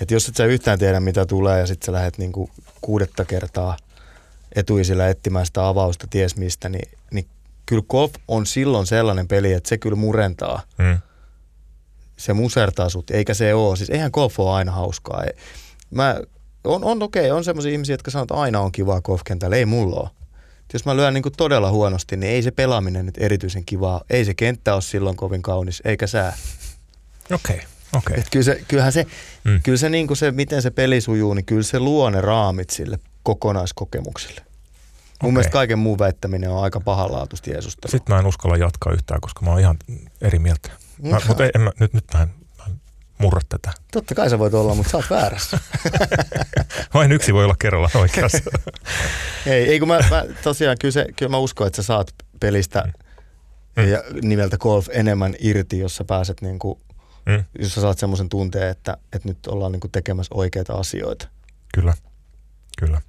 Et 0.00 0.10
jos 0.10 0.28
et 0.28 0.36
sä 0.36 0.44
yhtään 0.44 0.78
tiedä, 0.78 1.00
mitä 1.00 1.26
tulee 1.26 1.60
ja 1.60 1.66
sitten 1.66 1.86
sä 1.86 1.92
lähdet 1.92 2.18
niinku 2.18 2.50
kuudetta 2.80 3.24
kertaa 3.24 3.76
etuisilla 4.54 5.06
etsimään 5.06 5.46
sitä 5.46 5.68
avausta 5.68 6.06
ties 6.10 6.36
mistä, 6.36 6.68
niin, 6.68 6.88
niin 7.10 7.26
kyllä 7.66 7.82
golf 7.88 8.14
on 8.28 8.46
silloin 8.46 8.86
sellainen 8.86 9.28
peli, 9.28 9.52
että 9.52 9.68
se 9.68 9.78
kyllä 9.78 9.96
murentaa. 9.96 10.62
Mm. 10.78 10.98
Se 12.16 12.32
musertaa 12.32 12.88
sut, 12.88 13.10
eikä 13.10 13.34
se 13.34 13.54
ole. 13.54 13.76
Siis 13.76 13.90
eihän 13.90 14.10
golf 14.12 14.40
ole 14.40 14.50
aina 14.50 14.72
hauskaa. 14.72 15.24
Mä 15.90 16.20
on, 16.64 16.84
on 16.84 17.02
okei, 17.02 17.26
okay, 17.26 17.36
on 17.36 17.44
semmoisia 17.44 17.72
ihmisiä, 17.72 17.92
jotka 17.92 18.10
sanoo, 18.10 18.22
että 18.22 18.34
aina 18.34 18.60
on 18.60 18.72
kivaa 18.72 19.00
golfkentällä. 19.00 19.56
Ei 19.56 19.66
mulla 19.66 20.00
ole. 20.00 20.10
Jos 20.72 20.84
mä 20.84 20.96
lyön 20.96 21.14
niin 21.14 21.22
kuin 21.22 21.34
todella 21.36 21.70
huonosti, 21.70 22.16
niin 22.16 22.32
ei 22.32 22.42
se 22.42 22.50
pelaaminen 22.50 23.06
nyt 23.06 23.14
erityisen 23.18 23.64
kivaa. 23.64 24.00
Ei 24.10 24.24
se 24.24 24.34
kenttä 24.34 24.74
ole 24.74 24.82
silloin 24.82 25.16
kovin 25.16 25.42
kaunis, 25.42 25.82
eikä 25.84 26.06
sää. 26.06 26.36
Okei. 27.32 27.56
Okay. 27.56 27.66
Okay. 27.96 28.16
Et 28.18 28.26
kyllä 28.30 28.44
se, 28.44 28.64
kyllähän 28.68 28.92
se, 28.92 29.06
mm. 29.44 29.62
kyllä 29.62 29.78
se, 29.78 29.88
niin 29.88 30.06
kuin 30.06 30.16
se, 30.16 30.30
miten 30.30 30.62
se 30.62 30.70
peli 30.70 31.00
sujuu, 31.00 31.34
niin 31.34 31.44
kyllä 31.44 31.62
se 31.62 31.80
luo 31.80 32.10
ne 32.10 32.20
raamit 32.20 32.70
sille 32.70 32.98
kokonaiskokemukselle. 33.22 34.40
Mun 34.40 34.48
okay. 35.20 35.32
mielestä 35.32 35.52
kaiken 35.52 35.78
muun 35.78 35.98
väittäminen 35.98 36.50
on 36.50 36.62
aika 36.62 36.80
pahanlaatuista 36.80 37.50
Jeesusta. 37.50 37.88
Sitten 37.88 38.14
mä 38.14 38.20
en 38.20 38.26
uskalla 38.26 38.56
jatkaa 38.56 38.92
yhtään, 38.92 39.20
koska 39.20 39.44
mä 39.44 39.50
oon 39.50 39.60
ihan 39.60 39.76
eri 40.20 40.38
mieltä. 40.38 40.70
Mä, 41.02 41.20
mutta 41.28 41.44
en, 41.44 41.60
mä, 41.60 41.70
nyt, 41.80 41.92
nyt 41.92 42.04
mä 42.14 42.22
en 42.22 42.28
murra 43.18 43.40
tätä. 43.48 43.72
Totta 43.92 44.14
kai 44.14 44.30
sä 44.30 44.38
voit 44.38 44.54
olla, 44.54 44.74
mutta 44.74 44.90
sä 44.90 44.96
oot 44.96 45.10
väärässä. 45.10 45.58
Vain 46.94 47.12
yksi 47.12 47.34
voi 47.34 47.44
olla 47.44 47.56
kerralla 47.58 47.90
oikeassa. 47.94 48.38
ei, 49.46 49.68
ei 49.68 49.78
kun 49.78 49.88
mä, 49.88 49.98
mä 50.10 50.24
tosiaan, 50.42 50.76
kyllä, 50.80 50.92
se, 50.92 51.06
kyllä 51.16 51.30
mä 51.30 51.38
uskon, 51.38 51.66
että 51.66 51.76
sä 51.76 51.86
saat 51.86 52.14
pelistä 52.40 52.92
mm. 53.76 53.88
ja 53.88 54.02
nimeltä 54.22 54.58
golf 54.58 54.88
enemmän 54.92 55.34
irti, 55.38 55.78
jos 55.78 55.96
sä 55.96 56.04
pääset 56.04 56.40
niin 56.40 56.58
kuin, 56.58 56.80
mm. 57.26 57.44
jos 57.58 57.74
sä 57.74 57.80
saat 57.80 57.98
semmoisen 57.98 58.28
tunteen, 58.28 58.68
että, 58.68 58.96
että 59.12 59.28
nyt 59.28 59.46
ollaan 59.46 59.72
niin 59.72 59.80
kuin 59.80 59.92
tekemässä 59.92 60.34
oikeita 60.34 60.74
asioita. 60.74 61.28
Kyllä, 61.74 61.94
kyllä. 62.78 63.00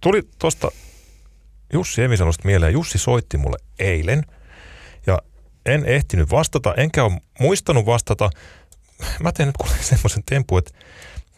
Tuli 0.00 0.22
tuosta 0.38 0.70
Jussi 1.72 2.02
Emisalosta 2.02 2.46
mieleen. 2.46 2.72
Jussi 2.72 2.98
soitti 2.98 3.36
mulle 3.36 3.56
eilen 3.78 4.22
ja 5.06 5.18
en 5.66 5.84
ehtinyt 5.84 6.30
vastata, 6.30 6.74
enkä 6.74 7.04
ole 7.04 7.20
muistanut 7.40 7.86
vastata– 7.86 8.30
mä 9.20 9.32
teen 9.32 9.46
nyt 9.46 9.56
kuule 9.56 9.76
semmoisen 9.80 10.22
tempun, 10.26 10.58
että 10.58 10.70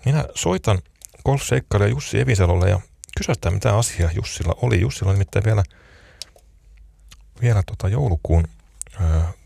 minä 0.04 0.24
soitan 0.34 0.78
golfseikkailija 1.24 1.90
Jussi 1.90 2.20
Evisalolle 2.20 2.70
ja 2.70 2.80
kysytään 3.18 3.54
mitä 3.54 3.76
asiaa 3.76 4.10
Jussilla 4.12 4.54
oli. 4.62 4.80
Jussilla 4.80 5.10
on 5.10 5.14
nimittäin 5.14 5.44
vielä, 5.44 5.62
vielä 7.42 7.62
tota 7.66 7.88
joulukuun 7.88 8.48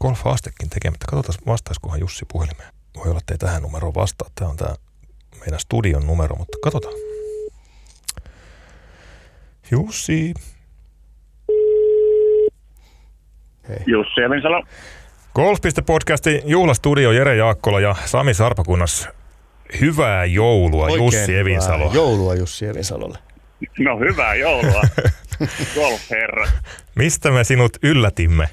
golf-haastekin 0.02 0.70
tekemättä. 0.70 1.06
Katsotaan 1.10 1.47
vastaiskohan 1.47 2.01
Jussi 2.01 2.24
puhelimeen. 2.32 2.72
Voi 2.97 3.05
olla, 3.09 3.18
että 3.18 3.34
ei 3.34 3.38
tähän 3.38 3.62
numeroon 3.62 3.94
vastaa. 3.94 4.30
Tämä 4.34 4.51
on 4.51 4.56
tämä 4.56 4.74
meidän 5.40 5.60
studion 5.60 6.06
numero, 6.06 6.36
mutta 6.36 6.59
katsotaan. 6.62 6.94
Jussi. 9.70 10.34
Hei. 13.68 13.78
Jussi 13.86 14.20
Evisalo. 14.20 14.62
Golf.podcastin 15.36 16.42
juhlastudio 16.44 17.12
Jere 17.12 17.36
Jaakkola 17.36 17.80
ja 17.80 17.94
Sami 18.04 18.34
Sarpakunnas. 18.34 19.08
Hyvää 19.80 20.24
joulua 20.24 20.84
Oikein 20.84 21.04
Jussi 21.04 21.36
Evinsalo. 21.36 21.90
Joulua 21.94 22.34
Jussi 22.34 22.66
Evinsalolle. 22.66 23.18
No 23.78 23.98
hyvää 23.98 24.34
joulua. 24.34 24.82
golfherra. 25.74 26.46
Mistä 26.94 27.30
me 27.30 27.44
sinut 27.44 27.76
yllätimme? 27.82 28.48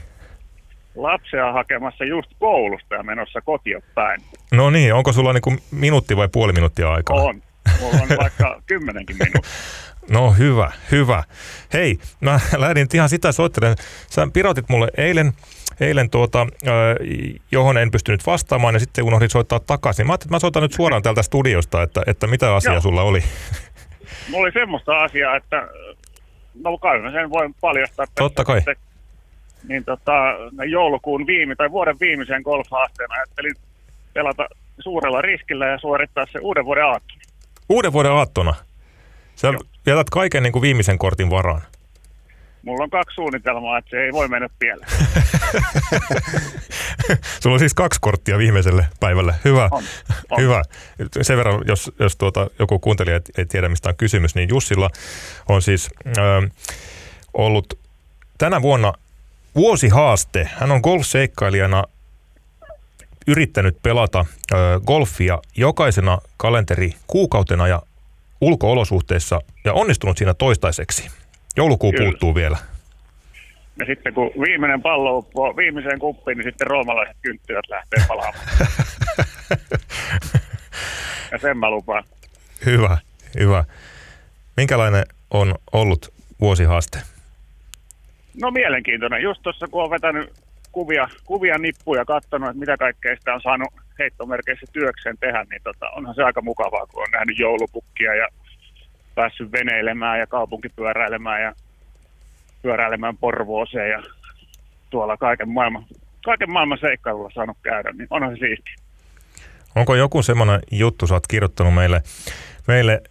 Lapsia 0.96 1.54
hakemassa 1.54 2.04
just 2.06 2.32
koulusta 2.40 2.96
ja 2.96 3.04
menossa 3.04 3.42
kotia 3.42 3.82
päin. 3.96 4.22
No 4.52 4.70
niin, 4.70 4.94
onko 4.94 5.14
sulla 5.14 5.34
niinku 5.34 5.56
minuutti 5.72 6.18
vai 6.18 6.28
puoli 6.28 6.54
minuuttia 6.54 6.92
aikaa? 6.92 7.16
On. 7.16 7.42
Mulla 7.80 8.02
on 8.02 8.18
vaikka 8.18 8.62
kymmenenkin 8.66 9.16
minuuttia. 9.16 9.52
No 10.10 10.32
hyvä, 10.32 10.72
hyvä. 10.92 11.24
Hei, 11.74 12.00
mä 12.22 12.40
lähdin 12.58 12.88
ihan 12.94 13.10
sitä 13.10 13.32
soittelemaan. 13.32 13.78
Sä 14.10 14.28
pirotit 14.34 14.70
mulle 14.70 14.88
eilen, 14.98 15.34
eilen 15.80 16.10
tuota, 16.10 16.48
johon 17.52 17.78
en 17.78 17.92
pystynyt 17.92 18.26
vastaamaan 18.26 18.76
ja 18.76 18.80
sitten 18.80 19.04
unohdin 19.04 19.30
soittaa 19.30 19.60
takaisin. 19.60 20.08
Mä 20.08 20.14
ajattelin, 20.14 20.28
että 20.28 20.36
mä 20.36 20.40
soitan 20.40 20.64
nyt 20.64 20.74
suoraan 20.74 21.04
täältä 21.04 21.24
studiosta, 21.24 21.84
että, 21.84 22.02
että 22.08 22.28
mitä 22.28 22.56
asiaa 22.56 22.74
Joo. 22.74 22.82
sulla 22.82 23.02
oli. 23.02 23.24
Mulla 24.30 24.44
oli 24.44 24.52
semmoista 24.52 25.04
asiaa, 25.04 25.36
että 25.36 25.68
no 26.64 26.78
kai 26.78 27.00
mä 27.00 27.12
sen 27.12 27.30
voin 27.30 27.56
paljastaa. 27.62 28.06
Totta 28.16 28.44
kai. 28.44 28.58
Että, 28.58 28.76
niin 29.68 29.86
tota, 29.86 30.12
joulukuun 30.70 31.28
viime 31.28 31.56
tai 31.56 31.72
vuoden 31.72 32.00
viimeisen 32.00 32.42
golf-haasteen 32.42 33.12
ajattelin 33.12 33.56
pelata 34.14 34.48
suurella 34.80 35.22
riskillä 35.22 35.68
ja 35.68 35.78
suorittaa 35.78 36.26
se 36.32 36.40
uuden 36.40 36.66
vuoden 36.66 36.86
aattona. 36.86 37.22
Uuden 37.70 37.94
vuoden 37.94 38.12
aattona? 38.12 38.54
Sä 39.36 39.48
Joo. 39.48 39.62
jätät 39.88 40.10
kaiken 40.10 40.44
niin 40.44 40.54
kuin 40.54 40.62
viimeisen 40.62 40.98
kortin 40.98 41.30
varaan. 41.30 41.62
Mulla 42.64 42.84
on 42.84 42.90
kaksi 42.90 43.16
suunnitelmaa, 43.16 43.78
että 43.78 43.90
se 43.90 43.98
ei 43.98 44.12
voi 44.12 44.28
mennä 44.28 44.50
pieleen. 44.60 44.90
Sulla 47.42 47.54
on 47.54 47.60
siis 47.60 47.74
kaksi 47.74 48.00
korttia 48.02 48.38
viimeiselle 48.38 48.88
päivälle. 49.00 49.36
Hyvä. 49.46 49.70
On, 49.72 49.84
on. 50.30 50.42
Hyvä. 50.42 50.64
Sen 51.22 51.38
verran, 51.38 51.62
jos, 51.68 51.92
jos 52.00 52.16
tuota, 52.16 52.48
joku 52.60 52.80
kuuntelija 52.80 53.22
ei 53.38 53.46
tiedä, 53.46 53.70
mistä 53.70 53.90
on 53.90 53.96
kysymys, 53.96 54.36
niin 54.36 54.50
Jussilla 54.50 54.90
on 55.50 55.62
siis 55.62 55.90
ö, 56.08 56.50
ollut 57.34 57.80
tänä 58.38 58.62
vuonna 58.62 58.94
vuosihaaste. 59.56 60.50
Hän 60.56 60.72
on 60.72 60.82
golfseikkailijana 60.84 61.84
yrittänyt 63.28 63.78
pelata 63.84 64.26
ö, 64.52 64.56
golfia 64.86 65.40
jokaisena 65.56 66.18
kalenteri 66.38 66.94
kuukautena 67.08 67.68
ja 67.68 67.82
ulkoolosuhteissa 68.42 69.40
ja 69.66 69.74
onnistunut 69.74 70.18
siinä 70.18 70.34
toistaiseksi. 70.34 71.23
Joulukuu 71.58 71.92
Kyllä. 71.92 72.04
puuttuu 72.04 72.36
vielä. 72.36 72.58
Ja 73.80 73.86
sitten 73.86 74.14
kun 74.14 74.32
viimeinen 74.46 74.82
pallo 74.82 75.18
uppoo 75.18 75.58
viimeiseen 75.58 76.00
kuppiin, 76.00 76.38
niin 76.38 76.48
sitten 76.50 76.68
roomalaiset 76.68 77.18
kynttilät 77.22 77.70
lähtee 77.70 78.04
palaamaan. 78.08 78.46
ja 81.32 81.38
sen 81.38 81.58
mä 81.58 81.72
lupaan. 81.72 82.04
Hyvä, 82.66 82.98
hyvä. 83.40 83.64
Minkälainen 84.58 85.04
on 85.32 85.56
ollut 85.74 86.14
vuosihaaste? 86.42 87.00
No 88.42 88.52
mielenkiintoinen. 88.52 89.24
Just 89.24 89.42
tuossa 89.42 89.68
kun 89.68 89.84
on 89.84 89.90
vetänyt 89.90 90.34
kuvia, 90.72 91.08
kuvia 91.26 91.58
nippuja 91.58 92.02
ja 92.02 92.06
katsonut, 92.06 92.50
että 92.50 92.60
mitä 92.60 92.78
kaikkea 92.78 93.16
sitä 93.16 93.34
on 93.34 93.42
saanut 93.42 93.74
heittomerkeissä 94.00 94.66
työkseen 94.74 95.18
tehdä, 95.20 95.46
niin 95.50 95.62
tota, 95.64 95.90
onhan 95.90 96.16
se 96.16 96.24
aika 96.24 96.42
mukavaa, 96.42 96.86
kun 96.86 97.04
on 97.04 97.12
nähnyt 97.12 97.40
joulupukkia 97.40 98.16
ja 98.16 98.28
päässyt 99.16 99.52
veneilemään 99.52 100.20
ja 100.20 100.28
kaupunkipyöräilemään 100.28 101.42
ja 101.42 101.54
pyöräilemään 102.62 103.18
Porvooseen 103.18 103.90
ja 103.90 104.04
tuolla 104.90 105.18
kaiken 105.18 105.50
maailman, 105.50 105.86
kaiken 106.26 106.52
maailman 106.52 106.78
seikkailulla 106.82 107.32
saanut 107.34 107.58
käydä, 107.64 107.92
niin 107.92 108.08
onhan 108.10 108.36
se 108.36 108.40
siisti. 108.40 108.70
Onko 109.76 109.96
joku 109.96 110.24
semmoinen 110.24 110.60
juttu, 110.72 111.08
sä 111.08 111.14
oot 111.14 111.28
kirjoittanut 111.28 111.74
meille, 111.74 112.02
meille 112.68 113.02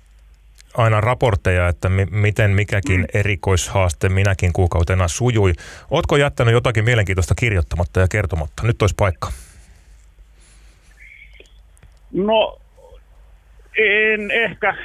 aina 0.74 1.00
raportteja, 1.00 1.68
että 1.68 1.88
mi- 1.88 2.06
miten 2.10 2.50
mikäkin 2.50 3.00
mm. 3.00 3.06
erikoishaaste 3.14 4.08
minäkin 4.08 4.52
kuukautena 4.52 5.08
sujui. 5.08 5.52
Ootko 5.90 6.16
jättänyt 6.16 6.52
jotakin 6.52 6.84
mielenkiintoista 6.84 7.34
kirjoittamatta 7.34 8.00
ja 8.00 8.08
kertomatta? 8.08 8.62
Nyt 8.66 8.82
olisi 8.82 8.94
paikka. 8.98 9.32
No 12.12 12.58
en 13.78 14.30
ehkä. 14.30 14.76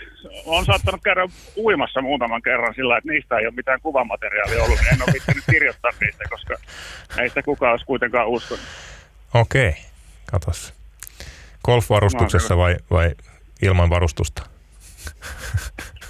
Olen 0.46 0.66
saattanut 0.66 1.02
käydä 1.04 1.28
uimassa 1.58 2.02
muutaman 2.02 2.42
kerran 2.42 2.74
sillä, 2.76 2.98
että 2.98 3.12
niistä 3.12 3.38
ei 3.38 3.46
ole 3.46 3.56
mitään 3.56 3.82
kuvamateriaalia 3.82 4.64
ollut, 4.64 4.80
niin 4.80 4.94
en 4.94 5.02
ole 5.02 5.14
viittinyt 5.14 5.44
kirjoittaa 5.52 5.92
niistä, 6.02 6.24
koska 6.30 6.56
ei 7.22 7.30
sitä 7.30 7.44
kukaan 7.44 7.72
olisi 7.72 7.86
kuitenkaan 7.86 8.28
uskonut. 8.28 8.66
Okei, 9.34 9.70
okay. 9.70 9.82
katos. 10.32 10.74
Golfvarustuksessa 11.66 12.58
vai, 12.58 12.76
vai 12.92 13.12
ilman 13.62 13.90
varustusta? 13.90 14.44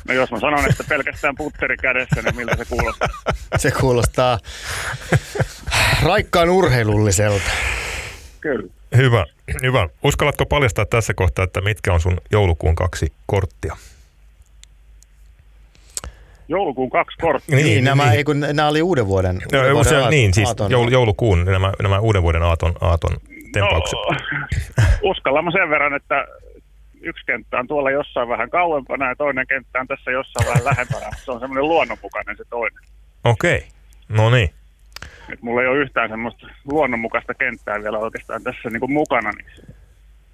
No 0.07 0.13
jos 0.13 0.31
mä 0.31 0.39
sanon, 0.39 0.69
että 0.69 0.83
pelkästään 0.89 1.35
putteri 1.35 1.77
kädessä, 1.77 2.21
niin 2.21 2.35
miltä 2.35 2.55
se 2.55 2.65
kuulostaa? 2.65 3.07
Se 3.57 3.71
kuulostaa 3.71 4.39
raikkaan 6.03 6.49
urheilulliselta. 6.49 7.51
Kyllä. 8.41 8.69
Hyvä, 8.95 9.25
hyvä. 9.63 9.89
Uskallatko 10.03 10.45
paljastaa 10.45 10.85
tässä 10.85 11.13
kohtaa, 11.13 11.43
että 11.43 11.61
mitkä 11.61 11.93
on 11.93 11.99
sun 11.99 12.17
joulukuun 12.31 12.75
kaksi 12.75 13.13
korttia? 13.25 13.77
Joulukuun 16.49 16.89
kaksi 16.89 17.17
korttia. 17.17 17.55
Niin, 17.55 17.65
niin 17.65 17.83
nämä, 17.83 18.03
niin. 18.03 18.13
Ei, 18.13 18.23
kun, 18.23 18.39
nämä 18.39 18.67
oli 18.67 18.81
uuden 18.81 19.07
vuoden, 19.07 19.35
uuden 19.35 19.69
no, 19.69 19.73
vuoden 19.73 19.89
se, 19.89 19.95
aaton, 19.95 20.11
Niin, 20.11 20.33
siis 20.33 20.47
aaton. 20.47 20.91
joulukuun 20.91 21.45
nämä, 21.45 21.73
nämä 21.81 21.99
uuden 21.99 22.21
vuoden 22.21 22.43
aaton, 22.43 22.73
aaton 22.81 23.17
tempaukset. 23.53 23.99
No, 23.99 24.15
uskalla 25.11 25.51
sen 25.51 25.69
verran, 25.69 25.95
että 25.95 26.27
yksi 27.01 27.25
kenttä 27.25 27.59
on 27.59 27.67
tuolla 27.67 27.91
jossain 27.91 28.29
vähän 28.29 28.49
kauempana 28.49 29.09
ja 29.09 29.15
toinen 29.15 29.47
kenttä 29.47 29.79
on 29.79 29.87
tässä 29.87 30.11
jossain 30.11 30.47
vähän 30.47 30.65
lähempänä. 30.65 31.09
Se 31.25 31.31
on 31.31 31.39
semmoinen 31.39 31.67
luonnonmukainen 31.67 32.37
se 32.37 32.43
toinen. 32.49 32.83
Okei, 33.23 33.57
okay. 33.57 33.69
no 34.09 34.29
niin. 34.29 34.49
Et 35.33 35.41
mulla 35.41 35.61
ei 35.61 35.67
ole 35.67 35.77
yhtään 35.77 36.09
semmoista 36.09 36.47
luonnonmukaista 36.65 37.33
kenttää 37.33 37.83
vielä 37.83 37.97
oikeastaan 37.97 38.43
tässä 38.43 38.69
niin 38.69 38.79
kuin 38.79 38.93
mukana, 38.93 39.31
niin 39.31 39.75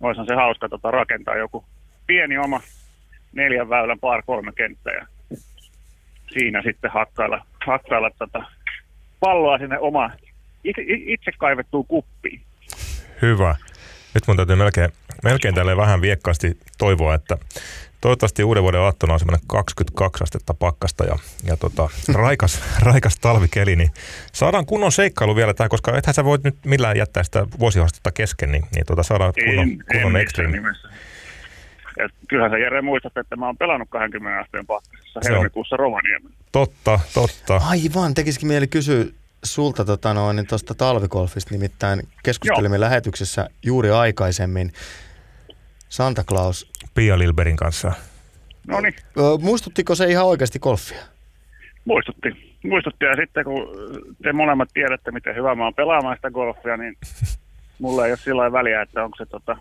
olisi 0.01 0.21
se 0.27 0.35
hauska 0.35 0.69
tota, 0.69 0.91
rakentaa 0.91 1.35
joku 1.35 1.65
pieni 2.07 2.37
oma 2.37 2.61
neljän 3.31 3.69
väylän 3.69 3.99
par 3.99 4.23
kolme 4.25 4.51
kenttä 4.55 4.91
ja 4.91 5.07
siinä 6.33 6.61
sitten 6.61 6.91
hakkailla, 6.91 7.45
hakkailla 7.65 8.11
tota 8.19 8.45
palloa 9.19 9.57
sinne 9.57 9.79
oma 9.79 10.09
itse, 10.63 10.81
itse 10.87 11.31
kaivettuun 11.37 11.87
kuppiin. 11.87 12.41
Hyvä. 13.21 13.55
Nyt 14.13 14.27
mun 14.27 14.37
täytyy 14.37 14.55
melkein, 14.55 14.89
melkein 15.23 15.55
tälle 15.55 15.77
vähän 15.77 16.01
viekkaasti 16.01 16.57
toivoa, 16.77 17.15
että 17.15 17.37
toivottavasti 18.01 18.43
uuden 18.43 18.63
vuoden 18.63 18.81
aattona 18.81 19.13
on 19.13 19.19
semmoinen 19.19 19.47
22 19.47 20.23
astetta 20.23 20.53
pakkasta 20.53 21.03
ja, 21.03 21.15
ja 21.45 21.57
tota, 21.57 21.89
raikas, 22.13 22.63
raikas 22.91 23.19
talvikeli, 23.19 23.75
niin 23.75 23.89
saadaan 24.31 24.65
kunnon 24.65 24.91
seikkailu 24.91 25.35
vielä 25.35 25.53
tähän, 25.53 25.69
koska 25.69 25.97
ethän 25.97 26.13
sä 26.13 26.25
voit 26.25 26.43
nyt 26.43 26.55
millään 26.65 26.97
jättää 26.97 27.23
sitä 27.23 27.47
vuosihaastetta 27.59 28.11
kesken, 28.11 28.51
niin, 28.51 28.65
niin 28.75 28.85
tota, 28.85 29.03
saadaan 29.03 29.33
kunnon, 29.45 29.67
en, 29.69 29.83
kunnon 29.91 30.15
en. 30.15 30.27
Ja 31.97 32.09
kyllähän 32.29 32.51
sä 32.51 32.57
Jere 32.57 32.81
muistat, 32.81 33.17
että 33.17 33.35
mä 33.35 33.45
oon 33.45 33.57
pelannut 33.57 33.89
20 33.89 34.39
asteen 34.39 34.65
pakkasessa 34.65 35.19
helmikuussa 35.29 35.77
Rovaniemellä. 35.77 36.35
Totta, 36.51 36.99
totta. 37.13 37.61
Aivan, 37.69 38.13
tekisikin 38.13 38.47
mieli 38.47 38.67
kysyä 38.67 39.05
sulta 39.43 39.85
tota 39.85 40.13
noin, 40.13 40.35
niin 40.35 40.47
tuosta 40.47 40.75
talvikolfista, 40.75 41.53
nimittäin 41.53 42.01
keskustelimme 42.23 42.75
Joo. 42.75 42.81
lähetyksessä 42.81 43.49
juuri 43.65 43.89
aikaisemmin 43.89 44.71
Santa 45.89 46.23
Claus. 46.23 46.71
Pia 46.95 47.19
Lilberin 47.19 47.55
kanssa. 47.55 47.91
No 48.67 48.79
niin. 48.79 48.93
Muistuttiko 49.41 49.95
se 49.95 50.05
ihan 50.05 50.25
oikeasti 50.25 50.59
golfia? 50.59 51.01
Muistutti. 51.85 52.57
Muistutti 52.63 53.05
ja 53.05 53.15
sitten 53.15 53.43
kun 53.43 53.67
te 54.23 54.33
molemmat 54.33 54.69
tiedätte, 54.73 55.11
miten 55.11 55.35
hyvä 55.35 55.55
mä 55.55 55.63
oon 55.63 55.73
pelaamaan 55.73 56.15
sitä 56.15 56.31
golfia, 56.31 56.77
niin 56.77 56.97
mulla 57.79 58.05
ei 58.05 58.11
ole 58.11 58.17
sillä 58.17 58.51
väliä, 58.51 58.81
että 58.81 59.03
onko 59.03 59.17
se 59.17 59.25
tota, 59.25 59.57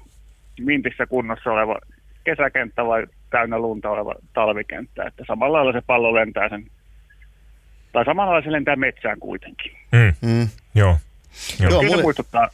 mintissä 0.60 1.06
kunnossa 1.06 1.50
oleva 1.50 1.78
kesäkenttä 2.24 2.86
vai 2.86 3.06
täynnä 3.30 3.58
lunta 3.58 3.90
oleva 3.90 4.14
talvikenttä. 4.34 5.04
Että 5.04 5.24
samalla 5.26 5.56
lailla 5.56 5.72
se 5.72 5.82
pallo 5.86 6.14
lentää 6.14 6.48
sen 6.48 6.66
tai 7.92 8.04
samalla 8.04 8.42
se 8.42 8.52
lentää 8.52 8.76
metsään 8.76 9.18
kuitenkin. 9.20 9.72
Mm. 9.92 10.28
Mm. 10.28 10.48
Joo. 10.74 10.96
Joo. 11.60 11.68
Kyllä 11.68 11.82
mulle... 11.82 12.02
muistuttaa. 12.02 12.48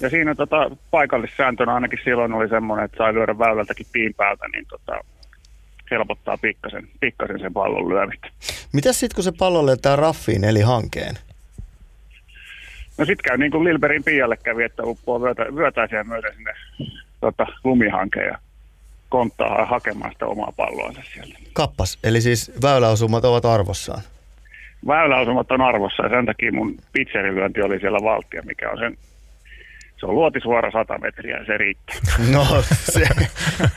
Ja 0.00 0.10
siinä 0.10 0.34
tota, 0.34 0.70
paikallissääntönä 0.90 1.74
ainakin 1.74 1.98
silloin 2.04 2.32
oli 2.32 2.48
semmoinen, 2.48 2.84
että 2.84 2.96
sai 2.98 3.14
lyödä 3.14 3.38
väylältäkin 3.38 3.86
piin 3.92 4.14
päältä, 4.14 4.48
niin 4.48 4.66
tota, 4.68 5.04
helpottaa 5.90 6.36
pikkasen, 6.36 6.88
pikkasen 7.00 7.40
sen 7.40 7.52
pallon 7.52 7.88
lyömistä. 7.88 8.28
Mitäs 8.72 9.00
sitten, 9.00 9.14
kun 9.14 9.24
se 9.24 9.32
pallo 9.38 9.66
lentää 9.66 9.96
raffiin 9.96 10.44
eli 10.44 10.60
hankeen? 10.60 11.14
No 12.98 13.04
sitten 13.04 13.24
käy 13.24 13.36
niin 13.36 13.50
kuin 13.50 13.64
Lilberin 13.64 14.04
Pialle 14.04 14.36
kävi, 14.36 14.64
että 14.64 14.82
uppoo 14.82 15.22
vyötä, 15.22 15.46
vyötäisiä 15.54 16.04
myöten 16.04 16.34
sinne 16.34 16.52
tota, 17.20 17.46
lumihankeen 17.64 18.26
ja 18.26 18.38
konttaa 19.08 19.66
hakemaan 19.66 20.12
sitä 20.12 20.26
omaa 20.26 20.52
palloansa 20.56 21.00
sieltä. 21.14 21.38
Kappas, 21.52 21.98
eli 22.04 22.20
siis 22.20 22.52
väyläosumat 22.62 23.24
ovat 23.24 23.44
arvossaan? 23.44 24.02
väyläosumat 24.86 25.50
on 25.50 25.60
arvossa 25.60 26.02
ja 26.02 26.08
sen 26.08 26.26
takia 26.26 26.52
mun 26.52 26.76
pizzerilyönti 26.92 27.62
oli 27.62 27.80
siellä 27.80 27.98
valtia, 28.02 28.42
mikä 28.42 28.70
on 28.70 28.78
sen 28.78 28.96
se 30.00 30.06
on 30.06 30.14
luotisuora 30.14 30.70
100 30.70 30.98
metriä 30.98 31.36
ja 31.36 31.44
se 31.44 31.56
riittää. 31.58 31.96
No, 32.34 32.62
se, 32.92 33.08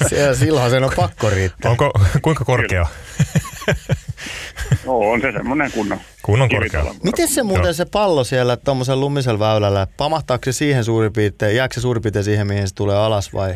se, 0.07 0.35
silloin 0.35 0.71
sen 0.71 0.83
on 0.83 0.91
pakko 0.95 1.29
riittää. 1.29 1.71
Onko, 1.71 1.91
kuinka 2.21 2.45
korkea? 2.45 2.87
No, 4.85 4.97
on 4.97 5.21
se 5.21 5.31
semmoinen 5.31 5.71
kunnon, 5.71 5.99
kunnon 6.21 6.49
korkealla. 6.49 6.95
Miten 7.03 7.27
se 7.27 7.43
muuten 7.43 7.63
Joo. 7.63 7.73
se 7.73 7.85
pallo 7.85 8.23
siellä 8.23 8.57
tuommoisen 8.57 8.99
lumisella 8.99 9.39
väylällä, 9.39 9.87
pamahtaako 9.97 10.43
se 10.45 10.51
siihen 10.51 10.83
suurin 10.83 11.13
piirtein, 11.13 11.55
jääkö 11.55 11.73
se 11.73 11.81
suurin 11.81 12.03
piirtein 12.03 12.25
siihen, 12.25 12.47
mihin 12.47 12.67
se 12.67 12.75
tulee 12.75 12.97
alas 12.97 13.33
vai 13.33 13.55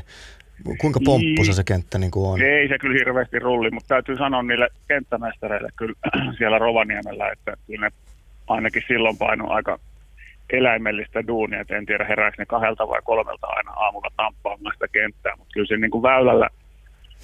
kuinka 0.82 1.00
pomppusa 1.06 1.54
se 1.54 1.64
kenttä 1.64 1.98
niin 1.98 2.12
kuin 2.12 2.28
on? 2.28 2.42
Ei 2.42 2.68
se 2.68 2.78
kyllä 2.78 2.98
hirveästi 3.00 3.40
rulli, 3.40 3.72
mutta 3.72 3.88
täytyy 3.88 4.18
sanoa 4.18 4.44
niille 4.44 4.70
kenttämestareille 4.88 5.70
kyllä 5.76 5.96
siellä 6.38 6.60
Rovaniemellä, 6.60 7.32
että 7.32 7.54
kyllä 7.68 7.86
ne 7.86 7.96
ainakin 8.48 8.84
silloin 8.88 9.18
paino 9.18 9.50
aika 9.50 9.80
eläimellistä 10.54 11.28
duunia, 11.28 11.62
että 11.62 11.78
en 11.78 11.86
tiedä 11.86 12.06
herääkö 12.06 12.36
ne 12.38 12.46
kahdelta 12.46 12.88
vai 12.88 13.02
kolmelta 13.04 13.48
aina 13.48 13.72
aamulla 13.72 14.12
tamppaamaan 14.18 14.76
sitä 14.76 14.88
kenttää, 14.88 15.36
mutta 15.38 15.54
kyllä 15.54 15.68
se 15.68 15.78
niin 15.78 15.92
kuin 15.92 16.04
väylällä, 16.04 16.50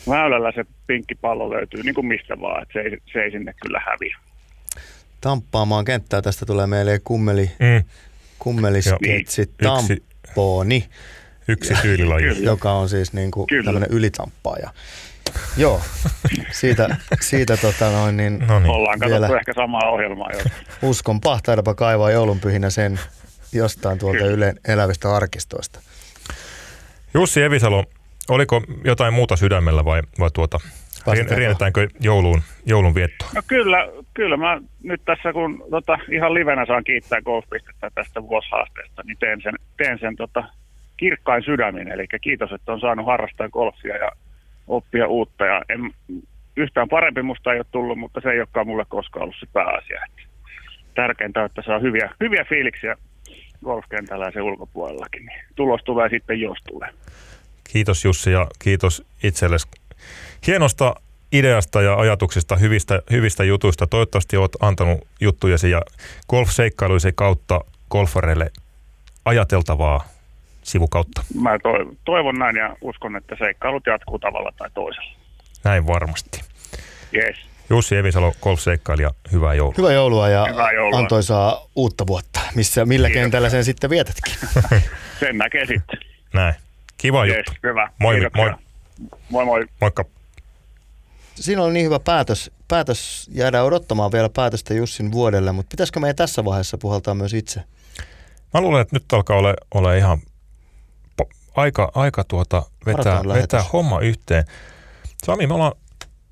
väylällä 0.10 0.52
se 0.56 0.66
pinkki 0.88 1.16
pallo 1.16 1.50
löytyy 1.50 1.84
niin 1.84 1.96
kuin 1.96 2.08
mistä 2.08 2.42
vaan, 2.42 2.62
että 2.62 2.74
se 2.74 2.80
ei, 2.80 2.98
se 3.14 3.20
ei 3.20 3.32
sinne 3.32 3.54
kyllä 3.62 3.82
häviä. 3.86 4.18
Tamppaamaan 5.22 5.86
kenttää, 5.86 6.22
tästä 6.22 6.46
tulee 6.46 6.68
meille 6.68 7.00
kummeli, 7.04 7.52
mm. 7.60 7.84
kummelisketsi 8.40 9.42
niin. 9.42 9.78
Yksi 9.78 10.04
tyylilaji. 11.82 12.44
Joka 12.44 12.72
on 12.72 12.90
siis 12.90 13.14
niin 13.14 13.32
kuin 13.32 13.48
tämmöinen 13.66 13.90
ylitamppaaja. 13.92 14.70
Joo, 15.58 15.82
siitä, 16.52 16.98
siitä 17.22 17.58
tota 17.58 17.90
noin, 17.90 18.18
niin 18.18 18.40
no 18.48 18.60
niin. 18.60 18.70
Ollaan 18.70 19.00
katsottu 19.00 19.34
ehkä 19.36 19.54
samaa 19.56 19.90
ohjelmaa. 19.90 20.30
Jo. 20.34 20.40
Uskon 20.82 21.22
pahtaidapa 21.22 21.74
kaivaa 21.74 22.12
joulunpyhinä 22.12 22.70
sen 22.70 23.00
jostain 23.54 24.00
tuolta 24.00 24.20
Kyllä. 24.20 24.32
Ylen 24.32 24.60
elävistä 24.68 25.16
arkistoista. 25.16 25.80
Jussi 27.14 27.42
Evisalo, 27.42 27.86
oliko 28.30 28.62
jotain 28.84 29.14
muuta 29.14 29.36
sydämellä 29.36 29.86
vai, 29.86 30.02
vai 30.20 30.30
tuota, 30.34 30.60
riennetäänkö 31.36 31.88
jouluun, 32.00 32.42
joulun 32.66 32.96
viettoon? 32.96 33.32
No 33.36 33.42
kyllä, 33.48 33.88
kyllä 34.14 34.38
mä 34.38 34.62
nyt 34.84 35.02
tässä 35.06 35.34
kun 35.34 35.64
tota, 35.72 35.98
ihan 36.12 36.34
livenä 36.34 36.66
saan 36.66 36.84
kiittää 36.84 37.22
golfpistettä 37.22 37.90
tästä 37.96 38.22
vuosihaasteesta, 38.22 39.02
niin 39.06 39.18
teen 39.20 39.42
sen, 39.42 39.54
teen 39.78 40.00
sen 40.00 40.16
tota, 40.16 40.44
kirkkain 41.02 41.44
sydämin. 41.44 41.92
Eli 41.92 42.06
kiitos, 42.22 42.52
että 42.52 42.74
on 42.74 42.80
saanut 42.80 43.06
harrastaa 43.06 43.50
golfia 43.50 43.98
ja 43.98 44.12
oppia 44.68 45.08
uutta. 45.08 45.46
Ja 45.46 45.62
en, 45.70 45.92
yhtään 46.58 46.90
parempi 46.90 47.22
musta 47.22 47.54
ei 47.54 47.60
ole 47.60 47.66
tullut, 47.72 48.00
mutta 48.00 48.22
se 48.22 48.30
ei 48.30 48.40
olekaan 48.40 48.68
mulle 48.68 48.86
koskaan 48.90 49.24
ollut 49.24 49.36
se 49.40 49.48
pääasia. 49.54 50.02
Että 50.06 50.22
tärkeintä 50.96 51.40
on, 51.40 51.46
että 51.46 51.62
saa 51.62 51.80
hyviä, 51.80 52.10
hyviä 52.20 52.46
fiiliksiä 52.50 52.96
golfkentällä 53.66 54.26
ja 54.26 54.32
sen 54.32 54.42
ulkopuolellakin. 54.42 55.26
Niin 55.26 55.40
tulos 55.56 55.82
tulee 55.84 56.10
sitten, 56.10 56.42
jos 56.42 56.58
tulee. 56.68 56.90
Kiitos 57.74 58.06
Jussi 58.06 58.32
ja 58.32 58.48
kiitos 58.60 59.06
itsellesi 59.24 59.68
hienosta 60.48 60.96
ideasta 61.32 61.82
ja 61.82 61.96
ajatuksista, 61.96 62.56
hyvistä, 62.56 63.02
hyvistä 63.12 63.44
jutuista. 63.44 63.88
Toivottavasti 63.88 64.38
olet 64.38 64.58
antanut 64.60 65.08
juttujesi 65.22 65.72
ja 65.72 65.82
golfseikkailuisen 66.30 67.16
kautta 67.16 67.62
golfareille 67.90 68.52
ajateltavaa 69.26 70.04
sivukautta. 70.64 71.24
Mä 71.42 71.50
toivon 72.06 72.36
näin 72.36 72.56
ja 72.56 72.76
uskon, 72.82 73.16
että 73.16 73.36
seikkailut 73.40 73.86
jatkuu 73.88 74.20
tavalla 74.20 74.52
tai 74.58 74.70
toisella. 74.74 75.12
Näin 75.64 75.88
varmasti. 75.88 76.42
Yes. 77.16 77.38
Jussi 77.70 77.96
Evisalo, 77.96 78.34
golfseikkailija, 78.42 79.12
hyvää 79.32 79.54
joulua. 79.54 79.76
Hyvää 79.78 79.94
joulua 79.94 80.30
ja 80.30 80.46
hyvää 80.50 80.72
joulua. 80.72 81.00
antoisaa 81.00 81.68
uutta 81.76 82.08
vuotta. 82.08 82.40
Missä, 82.56 82.86
millä 82.86 83.08
Kiitos. 83.08 83.22
kentällä 83.22 83.50
sen 83.50 83.64
sitten 83.64 83.90
vietätkin? 83.90 84.34
sen 85.20 85.38
näkee 85.38 85.66
sitten. 85.66 86.00
Näin. 86.34 86.54
Kiva 86.98 87.26
yes, 87.26 87.38
juttu. 87.38 87.52
Hyvä. 87.64 87.90
Moi, 88.00 88.30
moi. 88.36 88.52
Moi 89.30 89.46
moi. 89.46 89.66
Moikka. 89.82 90.06
Siinä 91.36 91.64
oli 91.64 91.74
niin 91.74 91.86
hyvä 91.86 92.00
päätös. 92.00 92.52
Päätös 92.68 93.30
jäädä 93.34 93.64
odottamaan 93.64 94.12
vielä 94.12 94.30
päätöstä 94.30 94.74
Jussin 94.74 95.12
vuodelle, 95.12 95.52
mutta 95.52 95.70
pitäisikö 95.72 96.00
meidän 96.00 96.16
tässä 96.16 96.46
vaiheessa 96.46 96.78
puhaltaa 96.78 97.14
myös 97.16 97.34
itse? 97.34 97.62
Mä 98.54 98.62
luulen, 98.62 98.82
että 98.82 98.96
nyt 98.96 99.14
alkaa 99.14 99.38
olla, 99.38 99.54
olla 99.74 99.94
ihan 99.94 100.18
aika, 101.56 101.92
aika 101.96 102.24
tuota 102.24 102.64
vetää, 102.86 103.22
vetää 103.24 103.66
homma 103.74 104.00
yhteen. 104.00 104.46
Sami, 105.26 105.48
me 105.48 105.54
ollaan 105.54 105.74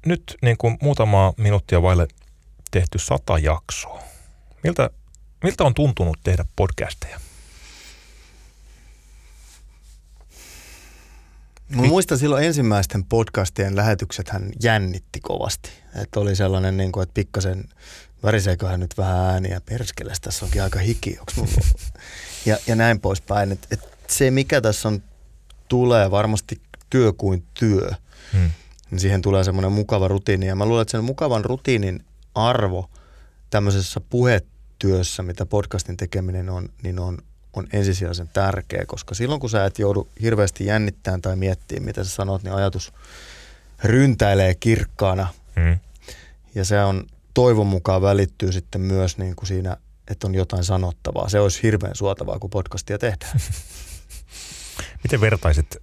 nyt 0.05 0.37
niin 0.41 0.57
kuin 0.57 0.77
muutama 0.81 1.33
minuuttia 1.37 1.81
vaille 1.81 2.07
tehty 2.71 2.99
sata 2.99 3.37
jaksoa. 3.37 4.03
Miltä, 4.63 4.89
miltä 5.43 5.63
on 5.63 5.73
tuntunut 5.73 6.17
tehdä 6.23 6.45
podcasteja? 6.55 7.19
Mä 11.69 11.81
muistan 11.81 12.17
silloin 12.17 12.43
ensimmäisten 12.43 13.03
podcastien 13.03 13.75
lähetykset 13.75 14.29
hän 14.29 14.51
jännitti 14.63 15.19
kovasti. 15.19 15.69
Että 15.95 16.19
oli 16.19 16.35
sellainen, 16.35 16.77
niin 16.77 16.91
kuin, 16.91 17.03
että 17.03 17.13
pikkasen 17.13 17.63
väriseeköhän 18.23 18.79
nyt 18.79 18.97
vähän 18.97 19.19
ääniä 19.19 19.61
perskele, 19.61 20.13
tässä 20.21 20.45
onkin 20.45 20.63
aika 20.63 20.79
hiki, 20.79 21.19
ja, 22.45 22.57
ja 22.67 22.75
näin 22.75 22.99
poispäin. 22.99 23.51
Että 23.51 23.67
et 23.71 23.79
se, 24.07 24.31
mikä 24.31 24.61
tässä 24.61 24.87
on 24.87 25.03
tulee 25.69 26.11
varmasti 26.11 26.61
työ 26.89 27.13
kuin 27.13 27.43
työ. 27.53 27.91
Hmm. 28.33 28.49
Niin 28.91 28.99
siihen 28.99 29.21
tulee 29.21 29.43
semmoinen 29.43 29.71
mukava 29.71 30.07
rutiini. 30.07 30.47
Ja 30.47 30.55
mä 30.55 30.65
luulen, 30.65 30.81
että 30.81 30.91
sen 30.91 31.03
mukavan 31.03 31.45
rutiinin 31.45 32.05
arvo 32.35 32.89
tämmöisessä 33.49 33.99
puhetyössä, 33.99 35.23
mitä 35.23 35.45
podcastin 35.45 35.97
tekeminen 35.97 36.49
on, 36.49 36.69
niin 36.83 36.99
on, 36.99 37.17
on 37.53 37.67
ensisijaisen 37.73 38.29
tärkeä, 38.33 38.83
koska 38.87 39.15
silloin 39.15 39.41
kun 39.41 39.49
sä 39.49 39.65
et 39.65 39.79
joudu 39.79 40.07
hirveästi 40.21 40.65
jännittämään 40.65 41.21
tai 41.21 41.35
miettimään, 41.35 41.85
mitä 41.85 42.03
sä 42.03 42.09
sanot, 42.09 42.43
niin 42.43 42.53
ajatus 42.53 42.93
ryntäilee 43.83 44.55
kirkkaana. 44.55 45.27
Hmm. 45.59 45.79
Ja 46.55 46.65
se 46.65 46.83
on 46.83 47.03
toivon 47.33 47.67
mukaan 47.67 48.01
välittyy 48.01 48.51
sitten 48.51 48.81
myös 48.81 49.17
niin 49.17 49.35
kuin 49.35 49.47
siinä, 49.47 49.77
että 50.07 50.27
on 50.27 50.35
jotain 50.35 50.63
sanottavaa. 50.63 51.29
Se 51.29 51.39
olisi 51.39 51.63
hirveän 51.63 51.95
suotavaa, 51.95 52.39
kun 52.39 52.49
podcastia 52.49 52.97
tehdään. 52.97 53.39
Miten 55.03 55.21
vertaisit 55.21 55.77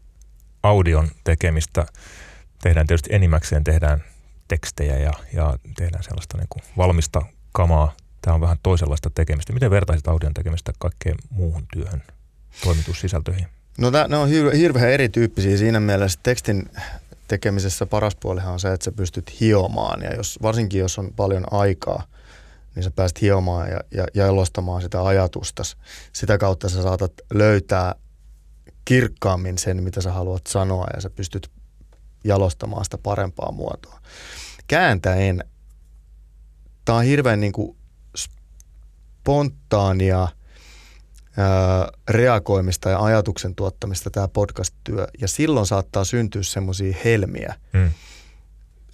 audion 0.62 1.08
tekemistä? 1.24 1.86
Tehdään 2.62 2.86
tietysti 2.86 3.14
enimmäkseen 3.14 3.64
tehdään 3.64 4.04
tekstejä 4.48 4.98
ja, 4.98 5.12
ja 5.32 5.58
tehdään 5.76 6.04
sellaista 6.04 6.38
niin 6.38 6.48
kuin 6.50 6.62
valmista 6.76 7.22
kamaa. 7.52 7.94
Tämä 8.22 8.34
on 8.34 8.40
vähän 8.40 8.58
toisenlaista 8.62 9.10
tekemistä. 9.10 9.52
Miten 9.52 9.70
vertaisit 9.70 10.08
audion 10.08 10.34
tekemistä 10.34 10.72
kaikkeen 10.78 11.16
muuhun 11.30 11.66
työhön, 11.72 12.02
toimitussisältöihin? 12.64 13.46
No 13.78 13.90
tämä, 13.90 14.08
ne 14.08 14.16
on 14.16 14.28
hirveän 14.56 14.90
erityyppisiä 14.90 15.56
siinä 15.56 15.80
mielessä. 15.80 16.20
Tekstin 16.22 16.70
tekemisessä 17.28 17.86
paras 17.86 18.16
puolihan 18.16 18.52
on 18.52 18.60
se, 18.60 18.72
että 18.72 18.84
sä 18.84 18.92
pystyt 18.92 19.40
hiomaan 19.40 20.02
ja 20.02 20.14
jos, 20.14 20.38
varsinkin 20.42 20.80
jos 20.80 20.98
on 20.98 21.12
paljon 21.16 21.44
aikaa, 21.50 22.02
niin 22.74 22.82
sä 22.82 22.90
pääset 22.90 23.20
hiomaan 23.20 23.70
ja, 23.70 23.80
ja 23.94 24.06
jalostamaan 24.14 24.82
sitä 24.82 25.04
ajatusta. 25.04 25.62
Sitä 26.12 26.38
kautta 26.38 26.68
sä 26.68 26.82
saatat 26.82 27.12
löytää 27.32 27.94
kirkkaammin 28.86 29.58
sen, 29.58 29.82
mitä 29.82 30.00
sä 30.00 30.12
haluat 30.12 30.46
sanoa 30.46 30.86
ja 30.94 31.00
sä 31.00 31.10
pystyt 31.10 31.50
jalostamaan 32.24 32.84
sitä 32.84 32.98
parempaa 32.98 33.52
muotoa. 33.52 34.00
Kääntäen, 34.66 35.44
tämä 36.84 36.98
on 36.98 37.04
hirveän 37.04 37.40
niin 37.40 37.52
kuin 37.52 37.76
spontaania 38.16 40.28
ää, 41.36 41.88
reagoimista 42.08 42.90
ja 42.90 43.04
ajatuksen 43.04 43.54
tuottamista 43.54 44.10
tämä 44.10 44.28
podcast-työ 44.28 45.06
ja 45.20 45.28
silloin 45.28 45.66
saattaa 45.66 46.04
syntyä 46.04 46.42
semmoisia 46.42 46.96
helmiä 47.04 47.54
hmm. 47.72 47.90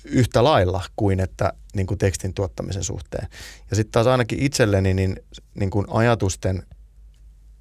yhtä 0.04 0.44
lailla 0.44 0.82
kuin 0.96 1.20
että 1.20 1.52
niin 1.74 1.86
kuin 1.86 1.98
tekstin 1.98 2.34
tuottamisen 2.34 2.84
suhteen. 2.84 3.28
Ja 3.70 3.76
sitten 3.76 3.92
taas 3.92 4.06
ainakin 4.06 4.38
itselleni 4.38 4.94
niin, 4.94 5.16
niin 5.54 5.70
kuin 5.70 5.86
ajatusten 5.88 6.66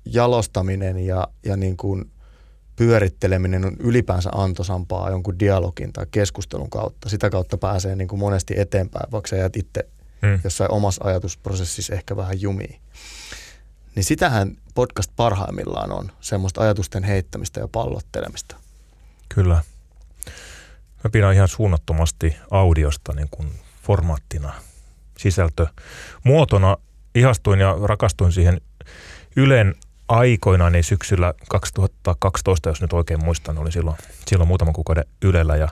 jalostaminen 0.06 0.98
ja, 0.98 1.28
ja 1.46 1.58
niin 1.58 1.78
kuin 1.78 2.12
pyöritteleminen 2.82 3.66
on 3.66 3.76
ylipäänsä 3.80 4.30
antosampaa 4.34 5.10
jonkun 5.10 5.40
dialogin 5.40 5.94
tai 5.94 6.06
keskustelun 6.12 6.70
kautta. 6.70 7.10
Sitä 7.10 7.30
kautta 7.30 7.58
pääsee 7.58 7.96
niin 7.96 8.08
kuin 8.08 8.20
monesti 8.20 8.54
eteenpäin, 8.58 9.12
vaikka 9.12 9.28
sä 9.28 9.36
jäät 9.36 9.56
itse 9.56 9.90
hmm. 10.22 10.40
jossain 10.44 10.72
omassa 10.72 11.04
ajatusprosessissa 11.04 11.94
ehkä 11.94 12.16
vähän 12.16 12.42
jumiin. 12.42 12.80
Niin 13.96 14.04
sitähän 14.04 14.58
podcast 14.76 15.12
parhaimmillaan 15.16 15.92
on, 15.92 16.12
semmoista 16.22 16.62
ajatusten 16.62 17.04
heittämistä 17.04 17.60
ja 17.60 17.68
pallottelemista. 17.68 18.56
Kyllä. 19.30 19.62
Mä 21.04 21.10
pidän 21.12 21.34
ihan 21.34 21.48
suunnattomasti 21.48 22.36
audiosta 22.52 23.14
niin 23.14 23.28
kuin 23.32 23.52
formaattina, 23.84 24.54
sisältö, 25.18 25.68
muotona. 26.24 26.78
Ihastuin 27.16 27.60
ja 27.60 27.76
rakastuin 27.84 28.32
siihen 28.32 28.62
Ylen 29.36 29.76
aikoinaan, 30.12 30.72
niin 30.72 30.84
syksyllä 30.84 31.34
2012, 31.50 32.70
jos 32.70 32.82
nyt 32.82 32.94
oikein 32.94 33.26
muistan, 33.26 33.58
oli 33.58 33.72
silloin, 33.72 33.98
silloin 34.28 34.48
muutaman 34.48 34.74
kuukauden 34.74 35.06
Ylellä 35.22 35.56
ja 35.56 35.68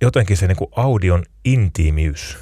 jotenkin 0.00 0.36
se 0.36 0.46
niin 0.46 0.56
kuin 0.56 0.70
audion 0.76 1.24
intiimiys 1.44 2.38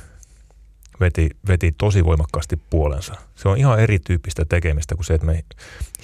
veti, 1.01 1.31
veti 1.49 1.73
tosi 1.79 2.05
voimakkaasti 2.05 2.57
puolensa. 2.71 3.15
Se 3.35 3.49
on 3.49 3.59
ihan 3.59 3.81
erityyppistä 3.81 4.45
tekemistä 4.45 4.95
kuin 4.95 5.05
se, 5.05 5.15
että 5.15 5.27
me 5.27 5.45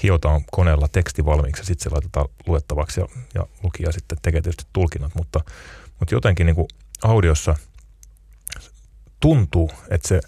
hiotaan 0.03 0.41
koneella 0.51 0.89
teksti 0.89 1.25
valmiiksi 1.25 1.61
ja 1.61 1.67
sitten 1.67 1.85
se 1.85 1.91
laitetaan 1.91 2.29
luettavaksi 2.47 3.01
ja, 3.01 3.07
ja 3.35 3.47
lukija 3.63 3.93
sitten 3.93 4.19
tekee 4.23 4.41
tietysti 4.41 4.65
tulkinnat, 4.73 5.15
mutta, 5.15 5.41
mutta 5.99 6.15
jotenkin 6.15 6.47
niin 6.47 6.57
kuin 6.57 6.69
audiossa 7.03 7.57
tuntuu, 9.21 9.71
että 9.91 10.09
se 10.09 10.21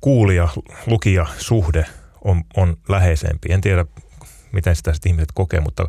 kuulija-lukija-suhde 0.00 1.86
on, 2.24 2.44
on 2.56 2.76
läheisempi. 2.88 3.52
En 3.52 3.60
tiedä, 3.60 3.84
miten 4.52 4.76
sitä 4.76 4.92
sitten 4.92 5.10
ihmiset 5.10 5.32
kokee, 5.34 5.60
mutta, 5.60 5.86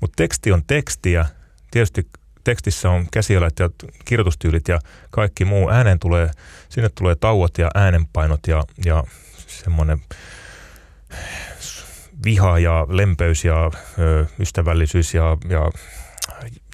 mutta 0.00 0.16
teksti 0.16 0.52
on 0.52 0.62
tekstiä. 0.66 1.26
Tietysti 1.70 2.08
tekstissä 2.44 2.90
on 2.90 3.06
käsialat 3.12 3.58
ja 3.58 3.70
kirjoitustyylit 4.04 4.68
ja 4.68 4.78
kaikki 5.10 5.44
muu. 5.44 5.70
Äänen 5.70 5.98
tulee, 5.98 6.30
sinne 6.68 6.88
tulee 6.88 7.14
tauot 7.14 7.58
ja 7.58 7.70
äänenpainot 7.74 8.40
ja, 8.46 8.62
ja 8.84 9.04
semmoinen 9.46 10.00
viha 12.24 12.58
ja 12.58 12.86
lempeys 12.88 13.44
ja 13.44 13.70
ö, 13.98 14.26
ystävällisyys 14.38 15.14
ja, 15.14 15.36
ja 15.48 15.70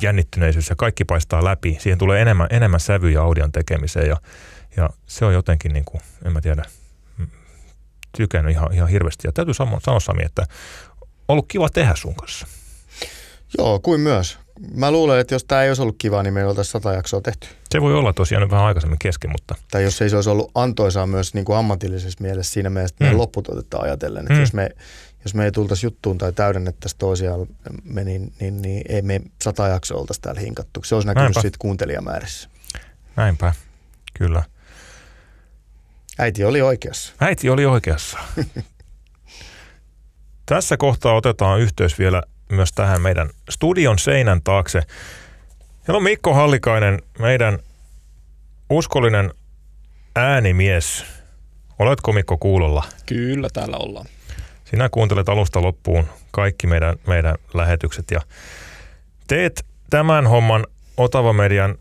jännittyneisyys 0.03 0.69
ja 0.69 0.77
kaikki 0.77 1.05
paistaa 1.05 1.45
läpi. 1.45 1.77
Siihen 1.81 1.99
tulee 1.99 2.23
enemmän, 2.23 2.47
enemmän 2.51 2.81
sävyjä 2.81 3.23
audion 3.23 3.53
tekemiseen 3.53 4.09
ja, 4.09 4.17
ja 4.77 4.91
se 5.07 5.25
on 5.25 5.35
jotenkin, 5.35 5.73
niin 5.73 5.85
kuin, 5.85 6.01
en 6.25 6.33
mä 6.33 6.41
tiedä, 6.41 6.65
tykännyt 8.17 8.53
ihan, 8.53 8.75
ihan 8.75 8.89
hirveästi. 8.89 9.29
Ja 9.29 9.33
täytyy 9.33 9.55
sanoa, 9.55 9.81
sanoa 9.83 10.01
Sami, 10.01 10.25
että 10.25 10.47
ollut 11.29 11.49
kiva 11.49 11.69
tehdä 11.69 11.95
sun 11.97 12.15
kanssa. 12.15 12.47
Joo, 13.59 13.81
kuin 13.81 14.01
myös. 14.01 14.39
Mä 14.75 14.91
luulen, 14.91 15.21
että 15.21 15.35
jos 15.35 15.45
tämä 15.45 15.63
ei 15.63 15.71
olisi 15.71 15.83
ollut 15.83 15.97
kiva, 15.99 16.23
niin 16.23 16.35
me 16.35 16.41
ei 16.41 16.47
oltaisi 16.47 16.71
sata 16.71 16.93
jaksoa 16.93 17.21
tehty. 17.21 17.49
Se 17.71 17.81
voi 17.81 17.95
olla 17.95 18.13
tosiaan 18.13 18.51
vähän 18.51 18.67
aikaisemmin 18.67 18.99
kesken, 18.99 19.31
mutta... 19.31 19.55
Tai 19.71 19.83
jos 19.83 20.03
ei 20.03 20.11
se 20.11 20.17
olisi 20.17 20.31
ollut 20.31 20.51
antoisaa 20.55 21.07
myös 21.07 21.35
niin 21.35 21.45
kuin 21.45 21.59
ammatillisessa 21.59 22.19
mielessä 22.23 22.53
siinä 22.53 22.71
mielessä, 22.71 22.95
että 23.01 23.13
mm. 23.13 23.19
lopputuotetta 23.19 23.79
ajatellen. 23.79 24.23
Että 24.23 24.35
mm. 24.35 24.41
jos, 24.41 24.53
me, 24.53 24.71
jos 25.25 25.35
me 25.35 25.45
ei 25.45 25.53
tultaisi 25.53 25.87
juttuun 25.87 26.19
tai 26.19 26.33
täydennettäisi 26.33 26.97
toisiaan, 26.99 27.47
me, 27.85 28.05
niin, 28.05 28.33
niin, 28.41 28.63
niin 28.63 28.83
ei 28.89 29.03
me 29.03 29.21
sata 29.43 29.69
jaksoa 29.69 30.01
oltaisi 30.01 30.21
täällä 30.21 30.41
hinkattu. 30.41 30.83
Se 30.85 30.95
olisi 30.95 31.09
näkynyt 31.09 31.25
Näinpä. 31.25 31.41
siitä 31.41 31.57
kuuntelijamäärissä. 31.61 32.49
Näinpä, 33.17 33.53
kyllä. 34.19 34.43
Äiti 36.19 36.45
oli 36.45 36.63
oikeassa. 36.63 37.13
Äiti 37.21 37.51
oli 37.51 37.67
oikeassa. 37.67 38.19
Tässä 40.47 40.77
kohtaa 40.77 41.15
otetaan 41.15 41.61
yhteys 41.61 41.99
vielä 41.99 42.23
myös 42.53 42.73
tähän 42.73 43.03
meidän 43.03 43.31
studion 43.51 43.99
seinän 43.99 44.43
taakse. 44.43 44.81
Siellä 45.85 45.97
on 45.97 46.03
Mikko 46.03 46.35
Hallikainen, 46.35 47.03
meidän 47.19 47.59
uskollinen 48.71 49.35
äänimies. 50.17 51.05
Oletko 51.79 52.13
Mikko 52.13 52.39
kuulolla? 52.39 52.85
Kyllä, 53.07 53.49
täällä 53.53 53.77
ollaan. 53.77 54.07
Sinä 54.65 54.89
kuuntelet 54.89 55.29
alusta 55.29 55.63
loppuun 55.63 56.09
kaikki 56.31 56.67
meidän, 56.67 56.97
meidän 57.07 57.35
lähetykset 57.55 58.11
ja 58.11 58.21
teet 59.27 59.67
tämän 59.91 60.27
homman 60.27 60.67
Otava 60.97 61.33
Median 61.33 61.79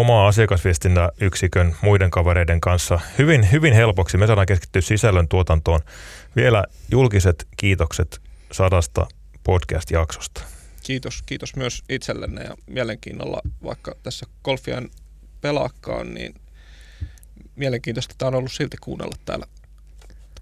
oma 0.00 0.28
asiakasviestintäyksikön 0.28 1.76
muiden 1.82 2.10
kavereiden 2.10 2.60
kanssa 2.60 3.00
hyvin, 3.18 3.52
hyvin 3.52 3.74
helpoksi. 3.74 4.16
Me 4.16 4.26
saadaan 4.26 4.46
keskittyä 4.46 4.82
sisällön 4.82 5.28
tuotantoon. 5.28 5.80
Vielä 6.36 6.64
julkiset 6.90 7.48
kiitokset 7.56 8.20
sadasta 8.52 9.06
podcast-jaksosta. 9.44 10.40
Kiitos, 10.82 11.22
kiitos 11.26 11.56
myös 11.56 11.82
itsellenne 11.88 12.42
ja 12.42 12.54
mielenkiinnolla, 12.66 13.40
vaikka 13.64 13.94
tässä 14.02 14.26
golfian 14.44 14.88
pelaakaan, 15.40 16.14
niin 16.14 16.34
mielenkiintoista 17.56 18.14
tämä 18.18 18.28
on 18.28 18.34
ollut 18.34 18.52
silti 18.52 18.76
kuunnella 18.80 19.16
täällä 19.24 19.46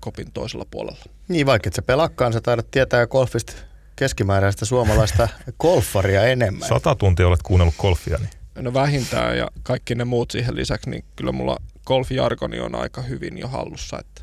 kopin 0.00 0.32
toisella 0.32 0.66
puolella. 0.70 1.04
Niin, 1.28 1.46
vaikka 1.46 1.68
et 1.68 1.74
sä 1.74 1.82
pelakkaan, 1.82 2.32
sä 2.32 2.40
taidat 2.40 2.70
tietää 2.70 3.06
golfista 3.06 3.52
keskimääräistä 3.96 4.64
suomalaista 4.64 5.28
golfaria 5.60 6.24
enemmän. 6.24 6.68
Sata 6.68 6.94
tuntia 6.94 7.28
olet 7.28 7.42
kuunnellut 7.42 7.76
golfia, 7.78 8.18
niin 8.18 8.41
No 8.54 8.74
vähintään 8.74 9.38
ja 9.38 9.48
kaikki 9.62 9.94
ne 9.94 10.04
muut 10.04 10.30
siihen 10.30 10.56
lisäksi, 10.56 10.90
niin 10.90 11.04
kyllä 11.16 11.32
mulla 11.32 11.56
golfijargoni 11.86 12.60
on 12.60 12.74
aika 12.74 13.02
hyvin 13.02 13.38
jo 13.38 13.48
hallussa. 13.48 13.98
Että. 13.98 14.22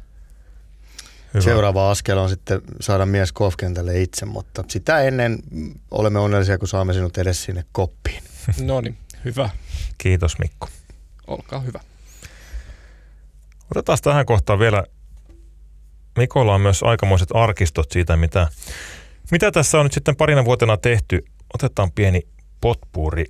Hyvä. 1.33 1.43
Seuraava 1.43 1.91
askel 1.91 2.17
on 2.17 2.29
sitten 2.29 2.61
saada 2.81 3.05
mies 3.05 3.33
golfkentälle 3.33 4.01
itse, 4.01 4.25
mutta 4.25 4.63
sitä 4.67 5.01
ennen 5.01 5.39
olemme 5.91 6.19
onnellisia, 6.19 6.57
kun 6.57 6.67
saamme 6.67 6.93
sinut 6.93 7.17
edes 7.17 7.43
sinne 7.43 7.65
koppiin. 7.71 8.23
No 8.63 8.81
niin, 8.81 8.97
hyvä. 9.25 9.49
Kiitos 9.97 10.39
Mikko. 10.39 10.67
Olkaa 11.27 11.59
hyvä. 11.59 11.79
Otetaan 13.71 13.97
tähän 14.03 14.25
kohtaan 14.25 14.59
vielä, 14.59 14.83
Mikolla 16.17 16.55
on 16.55 16.61
myös 16.61 16.83
aikamoiset 16.83 17.29
arkistot 17.33 17.91
siitä, 17.91 18.17
mitä, 18.17 18.47
mitä 19.31 19.51
tässä 19.51 19.79
on 19.79 19.85
nyt 19.85 19.93
sitten 19.93 20.15
parina 20.15 20.45
vuotena 20.45 20.77
tehty. 20.77 21.25
Otetaan 21.53 21.91
pieni 21.91 22.21
potpuuri 22.61 23.25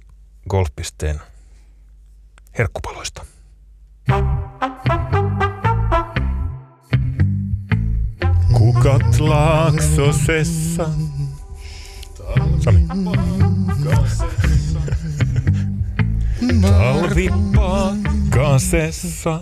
golfpisteen 0.50 1.20
herkkupaloista. 2.58 3.26
Kukat 8.54 9.20
laaksosessa. 9.20 10.90
Sami. 12.60 12.88
Talvi 16.62 17.30
pakkasessa. 17.56 19.42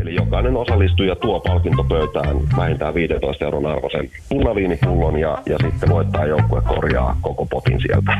Eli 0.00 0.14
jokainen 0.14 0.56
osallistuja 0.56 1.16
tuo 1.16 1.40
palkintopöytään 1.40 2.36
vähintään 2.56 2.94
15 2.94 3.44
euron 3.44 3.66
arvoisen 3.66 4.10
punaviinipullon 4.28 5.18
ja, 5.18 5.38
ja 5.46 5.56
sitten 5.60 5.88
voittaa 5.88 6.26
joukkue 6.26 6.60
korjaa 6.60 7.16
koko 7.20 7.46
potin 7.46 7.80
sieltä. 7.80 8.12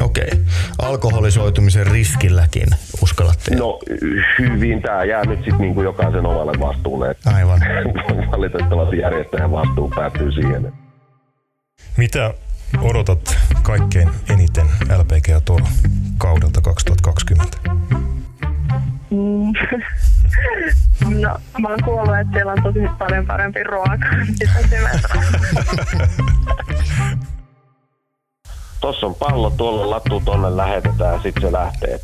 Okei. 0.00 0.24
Okay. 0.32 0.44
Alkoholisoitumisen 0.78 1.86
riskilläkin 1.86 2.68
uskallatte? 3.02 3.56
No 3.56 3.78
hyvin. 4.38 4.82
Tämä 4.82 5.04
jää 5.04 5.24
nyt 5.24 5.38
sitten 5.38 5.58
niinku 5.58 5.82
jokaisen 5.82 6.26
omalle 6.26 6.52
vastuulle. 6.60 7.16
Aivan. 7.34 7.60
Valitettavasti 8.32 8.98
järjestäjän 8.98 9.50
vastuu 9.50 9.92
päättyy 9.96 10.32
siihen. 10.32 10.72
Mitä 11.96 12.34
odotat 12.82 13.38
kaikkein 13.62 14.08
eniten 14.30 14.66
LPG 14.98 15.44
Toro 15.44 15.66
kaudelta 16.18 16.60
2020? 16.60 17.58
Mm. 19.16 19.52
No, 21.20 21.38
mä 21.58 21.68
oon 21.68 21.78
kuullut, 21.84 22.18
että 22.20 22.32
siellä 22.32 22.52
on 22.52 22.62
tosi 22.62 22.78
paljon 22.98 23.26
parempi 23.26 23.62
ruoka. 23.62 24.06
Tuossa 28.80 29.06
on 29.06 29.14
pallo, 29.14 29.50
tuolla 29.50 29.90
lattu, 29.90 30.22
tonne 30.24 30.56
lähetetään 30.56 31.14
ja 31.14 31.22
sitten 31.22 31.42
se 31.42 31.52
lähtee 31.52 31.98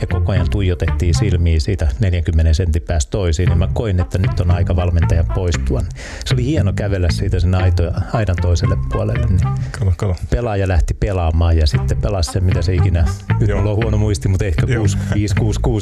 ja 0.00 0.06
koko 0.06 0.32
ajan 0.32 0.50
tuijotettiin 0.50 1.14
silmiä 1.14 1.60
siitä 1.60 1.88
40 2.00 2.54
sentin 2.54 2.82
päästä 2.82 3.10
toisiin, 3.10 3.48
niin 3.48 3.58
mä 3.58 3.68
koin, 3.72 4.00
että 4.00 4.18
nyt 4.18 4.40
on 4.40 4.50
aika 4.50 4.76
valmentajan 4.76 5.26
poistua. 5.34 5.82
Se 6.24 6.34
oli 6.34 6.44
hieno 6.44 6.72
kävellä 6.72 7.08
siitä 7.10 7.40
sen 7.40 7.54
aito, 7.54 7.92
aidan 8.12 8.36
toiselle 8.42 8.76
puolelle. 8.92 9.26
Niin 9.26 9.40
kato, 9.70 9.92
kato. 9.96 10.16
Pelaaja 10.30 10.68
lähti 10.68 10.94
pelaamaan 10.94 11.56
ja 11.56 11.66
sitten 11.66 11.96
pelasi 11.96 12.32
sen, 12.32 12.44
mitä 12.44 12.62
se 12.62 12.74
ikinä, 12.74 13.04
nyt 13.40 13.48
Joo. 13.48 13.58
mulla 13.58 13.70
on 13.70 13.76
huono 13.76 13.98
muisti, 13.98 14.28
mutta 14.28 14.44
ehkä 14.44 14.66
5-6-6 14.66 14.68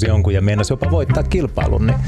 jonkun 0.09 0.35
ja 0.35 0.43
meinasi 0.43 0.73
jopa 0.73 0.91
voittaa 0.91 1.23
kilpailun. 1.23 1.87
Niin 1.87 1.99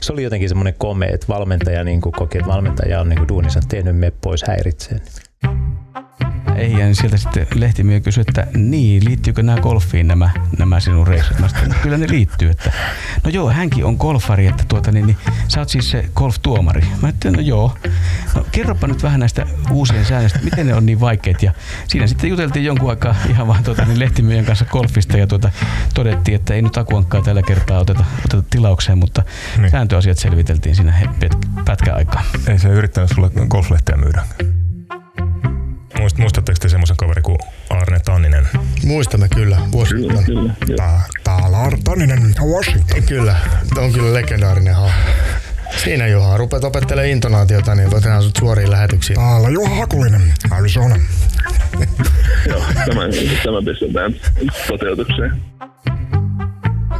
se 0.00 0.12
oli 0.12 0.22
jotenkin 0.22 0.48
semmoinen 0.48 0.74
komea, 0.78 1.10
että 1.14 1.26
valmentaja 1.28 1.84
niin 1.84 2.00
koki, 2.00 2.38
että 2.38 2.50
valmentaja 2.50 3.00
on 3.00 3.08
niin 3.08 3.28
duunissa 3.28 3.60
tehnyt 3.68 3.96
me 3.96 4.12
pois 4.20 4.44
häiritseen 4.46 5.00
ei, 6.56 6.72
ja 6.72 6.78
niin 6.78 6.96
sieltä 6.96 7.16
sitten 7.16 7.46
lehtimie 7.54 8.00
kysyi, 8.00 8.24
että 8.28 8.46
niin, 8.54 9.04
liittyykö 9.04 9.42
nämä 9.42 9.60
golfiin 9.60 10.08
nämä, 10.08 10.30
nämä 10.58 10.80
sinun 10.80 11.06
reissut? 11.06 11.38
Mä 11.38 11.48
sitten, 11.48 11.74
kyllä 11.82 11.96
ne 11.98 12.06
liittyy, 12.10 12.50
että 12.50 12.72
no 13.24 13.30
joo, 13.30 13.50
hänkin 13.50 13.84
on 13.84 13.94
golfari, 13.94 14.46
että 14.46 14.64
tuota, 14.68 14.92
niin, 14.92 15.06
niin, 15.06 15.16
sä 15.48 15.60
oot 15.60 15.68
siis 15.68 15.90
se 15.90 16.04
golf-tuomari. 16.14 16.86
Mä 17.02 17.08
että 17.08 17.30
no 17.30 17.40
joo, 17.40 17.78
no 18.34 18.46
kerropa 18.52 18.86
nyt 18.86 19.02
vähän 19.02 19.20
näistä 19.20 19.46
uusien 19.70 20.04
säännöistä, 20.04 20.38
miten 20.42 20.66
ne 20.66 20.74
on 20.74 20.86
niin 20.86 21.00
vaikeat. 21.00 21.42
Ja 21.42 21.52
siinä 21.88 22.06
sitten 22.06 22.30
juteltiin 22.30 22.64
jonkun 22.64 22.90
aikaa 22.90 23.14
ihan 23.30 23.46
vaan 23.46 23.64
tuota, 23.64 23.84
niin 23.84 23.98
lehtimien 23.98 24.44
kanssa 24.44 24.64
golfista 24.64 25.16
ja 25.16 25.26
tuota, 25.26 25.50
todettiin, 25.94 26.34
että 26.34 26.54
ei 26.54 26.62
nyt 26.62 26.76
akuankkaa 26.76 27.22
tällä 27.22 27.42
kertaa 27.42 27.78
oteta, 27.78 28.04
oteta 28.24 28.48
tilaukseen, 28.50 28.98
mutta 28.98 29.22
niin. 29.58 29.70
sääntöasiat 29.70 30.18
selviteltiin 30.18 30.76
siinä 30.76 31.08
pätkä 31.64 31.94
aikaa. 31.94 32.22
Ei 32.48 32.58
se 32.58 32.68
yrittänyt 32.68 33.10
sulle 33.14 33.30
golflehteä 33.48 33.96
myydä. 33.96 34.22
Muist, 36.06 36.18
muistatteko 36.18 36.58
te 36.60 36.68
semmoisen 36.68 36.96
kaverin 36.96 37.22
kuin 37.22 37.38
Arne 37.70 37.98
Tanninen? 38.04 38.48
Muistamme 38.84 39.28
kyllä, 39.28 39.58
Washington. 39.76 40.24
Kyllä, 40.24 40.54
kyllä. 40.66 40.76
Tää, 40.76 41.02
täällä 41.24 41.58
Arne 41.58 41.78
Tanninen, 41.84 42.34
Washington. 42.40 43.02
Kyllä, 43.02 43.36
on 43.78 43.92
kyllä 43.92 44.14
legendaarinen 44.14 44.74
hahmo. 44.74 45.10
Siinä 45.84 46.06
Juha, 46.06 46.36
rupeat 46.36 46.64
opettelemaan 46.64 47.10
intonaatiota, 47.10 47.74
niin 47.74 47.88
otetaan 47.88 48.22
sut 48.22 48.36
suoriin 48.36 48.70
lähetyksiin. 48.70 49.16
Täällä 49.16 49.48
Juha 49.48 49.74
Hakulinen, 49.74 50.34
Arizona. 50.50 50.96
Joo, 52.48 52.62
tämä, 52.74 53.02
tämä 53.44 53.62
pistetään 53.64 54.14
toteutukseen. 54.66 55.42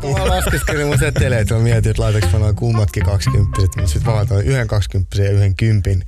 Tuolla 0.06 0.36
laskeskelin 0.36 0.86
mun 0.86 0.98
seteleitä. 0.98 1.54
Mä 1.54 1.60
mietin, 1.60 1.90
että 1.90 2.02
laitaks 2.02 2.32
mä 2.32 2.38
noin 2.38 2.56
kummatkin 2.56 3.04
20 3.04 3.60
mutta 3.60 3.86
sitten 3.86 4.12
mä 4.12 4.16
laitoin 4.16 4.46
yhden 4.46 4.66
20 4.68 5.22
ja 5.22 5.30
yhden 5.30 5.56
kympin. 5.56 6.04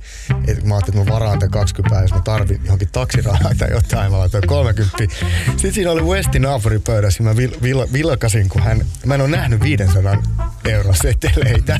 Et 0.47 0.63
mä 0.63 0.75
ajattelin, 0.75 0.99
että 0.99 1.11
mä 1.11 1.15
varaan 1.15 1.39
tämän 1.39 1.51
20 1.51 2.01
jos 2.01 2.13
mä 2.13 2.21
tarvin 2.21 2.61
johonkin 2.63 2.89
taksirahaa 2.91 3.51
tai 3.57 3.71
jotain, 3.71 4.11
mä 4.11 4.19
laitoin 4.19 4.47
30. 4.47 5.15
Sitten 5.45 5.73
siinä 5.73 5.91
oli 5.91 6.01
Westin 6.01 6.41
naapuripöydässä, 6.41 7.23
mä 7.23 7.35
vil, 7.35 7.51
vil, 7.61 7.87
vilkasin, 7.93 8.49
kun 8.49 8.61
hän, 8.61 8.85
mä 9.05 9.15
en 9.15 9.21
ole 9.21 9.29
nähnyt 9.29 9.61
500 9.61 10.23
euron 10.65 10.95
seteleitä. 10.95 11.79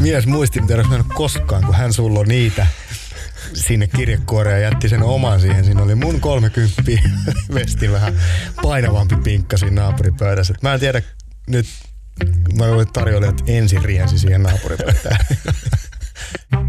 Mies 0.00 0.26
muisti, 0.26 0.60
mitä 0.60 0.76
mä 0.76 0.96
en 0.96 1.04
koskaan, 1.14 1.64
kun 1.64 1.74
hän 1.74 1.92
sulla 1.92 2.24
niitä 2.24 2.66
sinne 3.54 3.86
kirjekuoreen 3.86 4.62
ja 4.62 4.68
jätti 4.68 4.88
sen 4.88 5.02
oman 5.02 5.40
siihen. 5.40 5.64
Siinä 5.64 5.82
oli 5.82 5.94
mun 5.94 6.20
30 6.20 6.82
vesti 7.54 7.92
vähän 7.92 8.14
painavampi 8.62 9.16
pinkka 9.16 9.56
siinä 9.56 9.82
naapuripöydässä. 9.82 10.54
mä 10.62 10.74
en 10.74 10.80
tiedä 10.80 11.02
nyt, 11.46 11.66
mä 12.58 12.64
olin 12.64 12.92
tarjoilijat 12.92 13.42
ensin 13.46 13.84
riensi 13.84 14.18
siihen 14.18 14.42
naapuripöydään. 14.42 15.18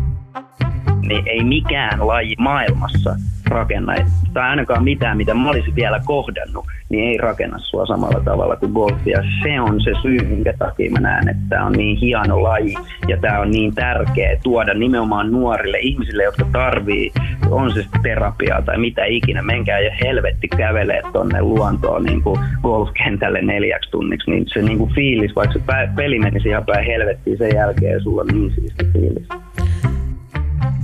niin 1.10 1.27
ei 1.27 1.44
mikään 1.44 2.07
laji 2.07 2.36
maailmassa 2.38 3.15
rakenna, 3.49 3.94
tai 4.34 4.49
ainakaan 4.49 4.84
mitään, 4.84 5.18
mitä 5.18 5.34
mä 5.34 5.49
olisin 5.49 5.76
vielä 5.76 6.02
kohdannut, 6.06 6.65
niin 6.90 7.10
ei 7.10 7.18
rakenna 7.18 7.57
sua 7.60 7.86
samalla 7.86 8.22
tavalla 8.26 8.56
kuin 8.56 8.72
golfi. 8.72 9.10
Ja 9.10 9.23
se 9.44 9.61
on 9.61 9.81
se 9.81 9.91
syy, 10.02 10.19
minkä 10.19 10.53
takia 10.60 10.91
mä 10.91 10.99
näen, 10.99 11.30
että 11.30 11.44
tämä 11.49 11.65
on 11.65 11.73
niin 11.73 11.98
hieno 11.98 12.44
laji 12.44 12.76
ja 13.07 13.18
tämä 13.18 13.40
on 13.40 13.52
niin 13.52 13.76
tärkeä 13.76 14.38
tuoda 14.44 14.73
nimenomaan 14.73 15.31
nuorille 15.31 15.77
ihmisille, 15.77 16.23
jotka 16.23 16.45
tarvii, 16.52 17.11
on 17.52 17.73
se 17.73 17.86
terapiaa 18.03 18.61
tai 18.61 18.77
mitä 18.77 19.06
ikinä, 19.06 19.41
menkää 19.41 19.80
ja 19.80 19.91
helvetti 20.03 20.48
kävelee 20.48 21.02
tonne 21.14 21.41
luontoon 21.41 22.03
niin 22.03 22.23
kuin 22.23 22.40
golfkentälle 22.61 23.41
neljäksi 23.41 23.91
tunniksi, 23.91 24.31
niin 24.31 24.45
se 24.53 24.61
niin 24.61 24.77
kuin 24.77 24.94
fiilis, 24.94 25.36
vaikka 25.36 25.60
se 25.60 25.65
peli 25.95 26.19
menisi 26.19 26.49
ihan 26.49 26.65
päin 26.65 26.86
helvettiin 26.86 27.38
sen 27.38 27.56
jälkeen, 27.56 28.03
sulla 28.03 28.22
on 28.22 28.27
niin 28.27 28.52
siisti 28.56 28.86
fiilis. 28.94 29.49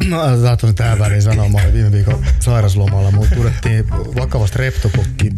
No 0.10 0.38
tahtoisin 0.42 0.76
tähän 0.76 1.00
väliin 1.00 1.22
sanoa, 1.22 1.50
mä 1.50 1.58
olin 1.58 1.74
viime 1.74 1.92
viikon 1.92 2.26
sairaslomalla. 2.40 3.12
Mulla 3.12 3.28
tulettiin 3.36 3.90
vakavasti 3.90 4.54
streptopukki 4.54 5.32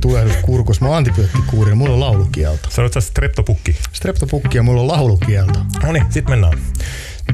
tulehdus 0.00 0.36
kurkus. 0.36 0.80
Mä 0.80 0.88
oon 0.88 0.96
antibioottikuuri 0.96 1.74
mulla 1.74 1.94
on 1.94 2.00
laulukielto. 2.00 2.70
Sanoit 2.70 2.92
sä 2.92 3.00
streptopukki? 3.00 3.76
Streptopukki 3.92 4.58
ja 4.58 4.62
mulla 4.62 4.80
on 4.80 4.88
laulukielto. 4.88 5.58
No 5.82 5.92
niin, 5.92 6.04
sit 6.10 6.28
mennään. 6.28 6.58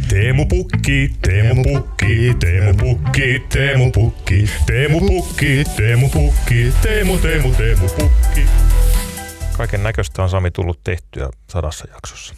Teemu 0.09 0.46
Pukki, 0.46 1.10
Teemu 1.22 1.62
Pukki, 1.64 2.34
Teemu 2.40 2.74
Pukki, 2.74 3.42
Teemu 3.48 3.90
Pukki, 3.90 4.50
Teemu 4.66 5.00
Pukki, 5.00 5.64
Teemu 5.76 6.09
Pukki, 6.09 6.72
Teemu, 6.82 7.18
Teemu, 7.18 7.55
Teemu 7.55 7.88
Pukki. 7.88 8.46
Kaiken 9.56 9.82
näköistä 9.82 10.22
on 10.22 10.30
Sami 10.30 10.50
tullut 10.50 10.80
tehtyä 10.84 11.28
sadassa 11.50 11.84
jaksossa. 11.94 12.34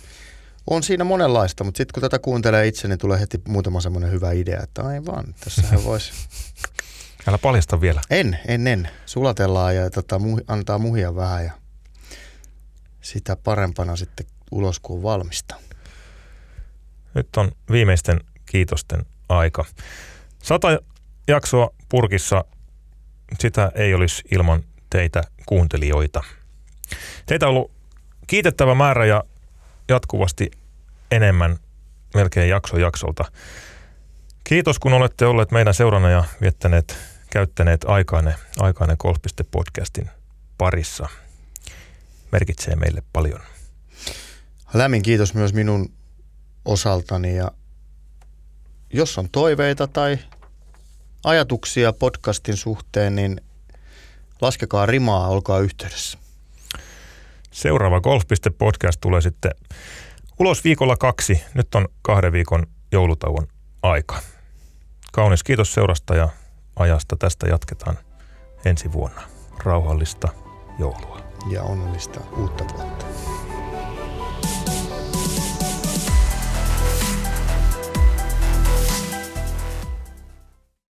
On 0.71 0.83
siinä 0.83 1.05
monenlaista, 1.05 1.65
mutta 1.65 1.79
sitten 1.79 1.95
kun 1.95 2.01
tätä 2.01 2.19
kuuntelee 2.19 2.67
itse, 2.67 2.89
niin 2.89 2.99
tulee 2.99 3.21
heti 3.21 3.41
muutama 3.49 3.81
semmoinen 3.81 4.11
hyvä 4.11 4.33
idea, 4.33 4.61
että 4.63 4.83
aivan, 4.83 5.35
tässähän 5.41 5.85
voisi... 5.85 6.13
Älä 7.29 7.39
paljasta 7.39 7.81
vielä. 7.81 8.01
En, 8.11 8.39
en, 8.49 8.67
en. 8.67 8.89
Sulatellaan 9.07 9.77
ja 9.77 9.91
tota, 9.91 10.19
muh, 10.19 10.41
antaa 10.47 10.79
muhia 10.79 11.15
vähän 11.15 11.45
ja 11.45 11.53
sitä 13.01 13.37
parempana 13.37 13.97
sitten 13.97 14.27
ulos 14.51 14.81
kuin 14.81 15.03
valmista. 15.03 15.55
Nyt 17.15 17.29
on 17.37 17.53
viimeisten 17.71 18.21
kiitosten 18.47 19.07
aika. 19.29 19.65
Sata 20.43 20.69
jaksoa 21.29 21.71
purkissa, 21.89 22.45
sitä 23.39 23.73
ei 23.75 23.95
olisi 23.95 24.23
ilman 24.33 24.63
teitä 24.91 25.23
kuuntelijoita. 25.47 26.23
Teitä 27.27 27.47
on 27.47 27.51
ollut 27.51 27.71
kiitettävä 28.27 28.75
määrä 28.75 29.07
ja 29.07 29.25
jatkuvasti 29.89 30.51
enemmän 31.11 31.59
melkein 32.15 32.49
jakso 32.49 32.79
jaksolta. 32.79 33.25
Kiitos 34.45 34.79
kun 34.79 34.93
olette 34.93 35.27
olleet 35.27 35.51
meidän 35.51 35.75
seurana 35.75 36.11
ja 36.11 36.25
viettäneet, 36.41 36.97
käyttäneet 37.31 37.85
aikainen, 37.85 38.35
aikainen 38.59 38.97
Golf.podcastin 39.01 40.11
parissa. 40.59 41.09
Merkitsee 42.33 42.77
meille 42.77 43.03
paljon. 43.13 43.41
Lämmin 44.75 45.03
kiitos 45.03 45.35
myös 45.35 45.53
minun 45.53 45.93
osaltani 46.65 47.37
ja 47.37 47.51
jos 48.93 49.19
on 49.19 49.31
toiveita 49.31 49.87
tai 49.87 50.19
ajatuksia 51.25 51.93
podcastin 51.93 52.57
suhteen, 52.57 53.17
niin 53.17 53.41
laskekaa 54.41 54.87
rimaa, 54.87 55.29
olkaa 55.29 55.59
yhteydessä. 55.59 56.19
Seuraava 57.51 58.01
Golf.podcast 58.01 59.01
tulee 59.01 59.21
sitten 59.21 59.53
Ulos 60.41 60.65
viikolla 60.65 60.97
kaksi. 60.97 61.43
Nyt 61.55 61.75
on 61.75 61.89
kahden 62.03 62.33
viikon 62.33 62.67
joulutauon 62.93 63.47
aika. 63.83 64.19
Kaunis 65.13 65.43
kiitos 65.43 65.75
seurasta 65.75 66.15
ja 66.15 66.29
ajasta. 66.77 67.17
Tästä 67.17 67.47
jatketaan 67.47 67.99
ensi 68.65 68.93
vuonna. 68.93 69.23
Rauhallista 69.65 70.29
joulua. 70.79 71.21
Ja 71.51 71.63
onnellista 71.63 72.21
uutta 72.37 72.65
vuotta. 72.75 73.07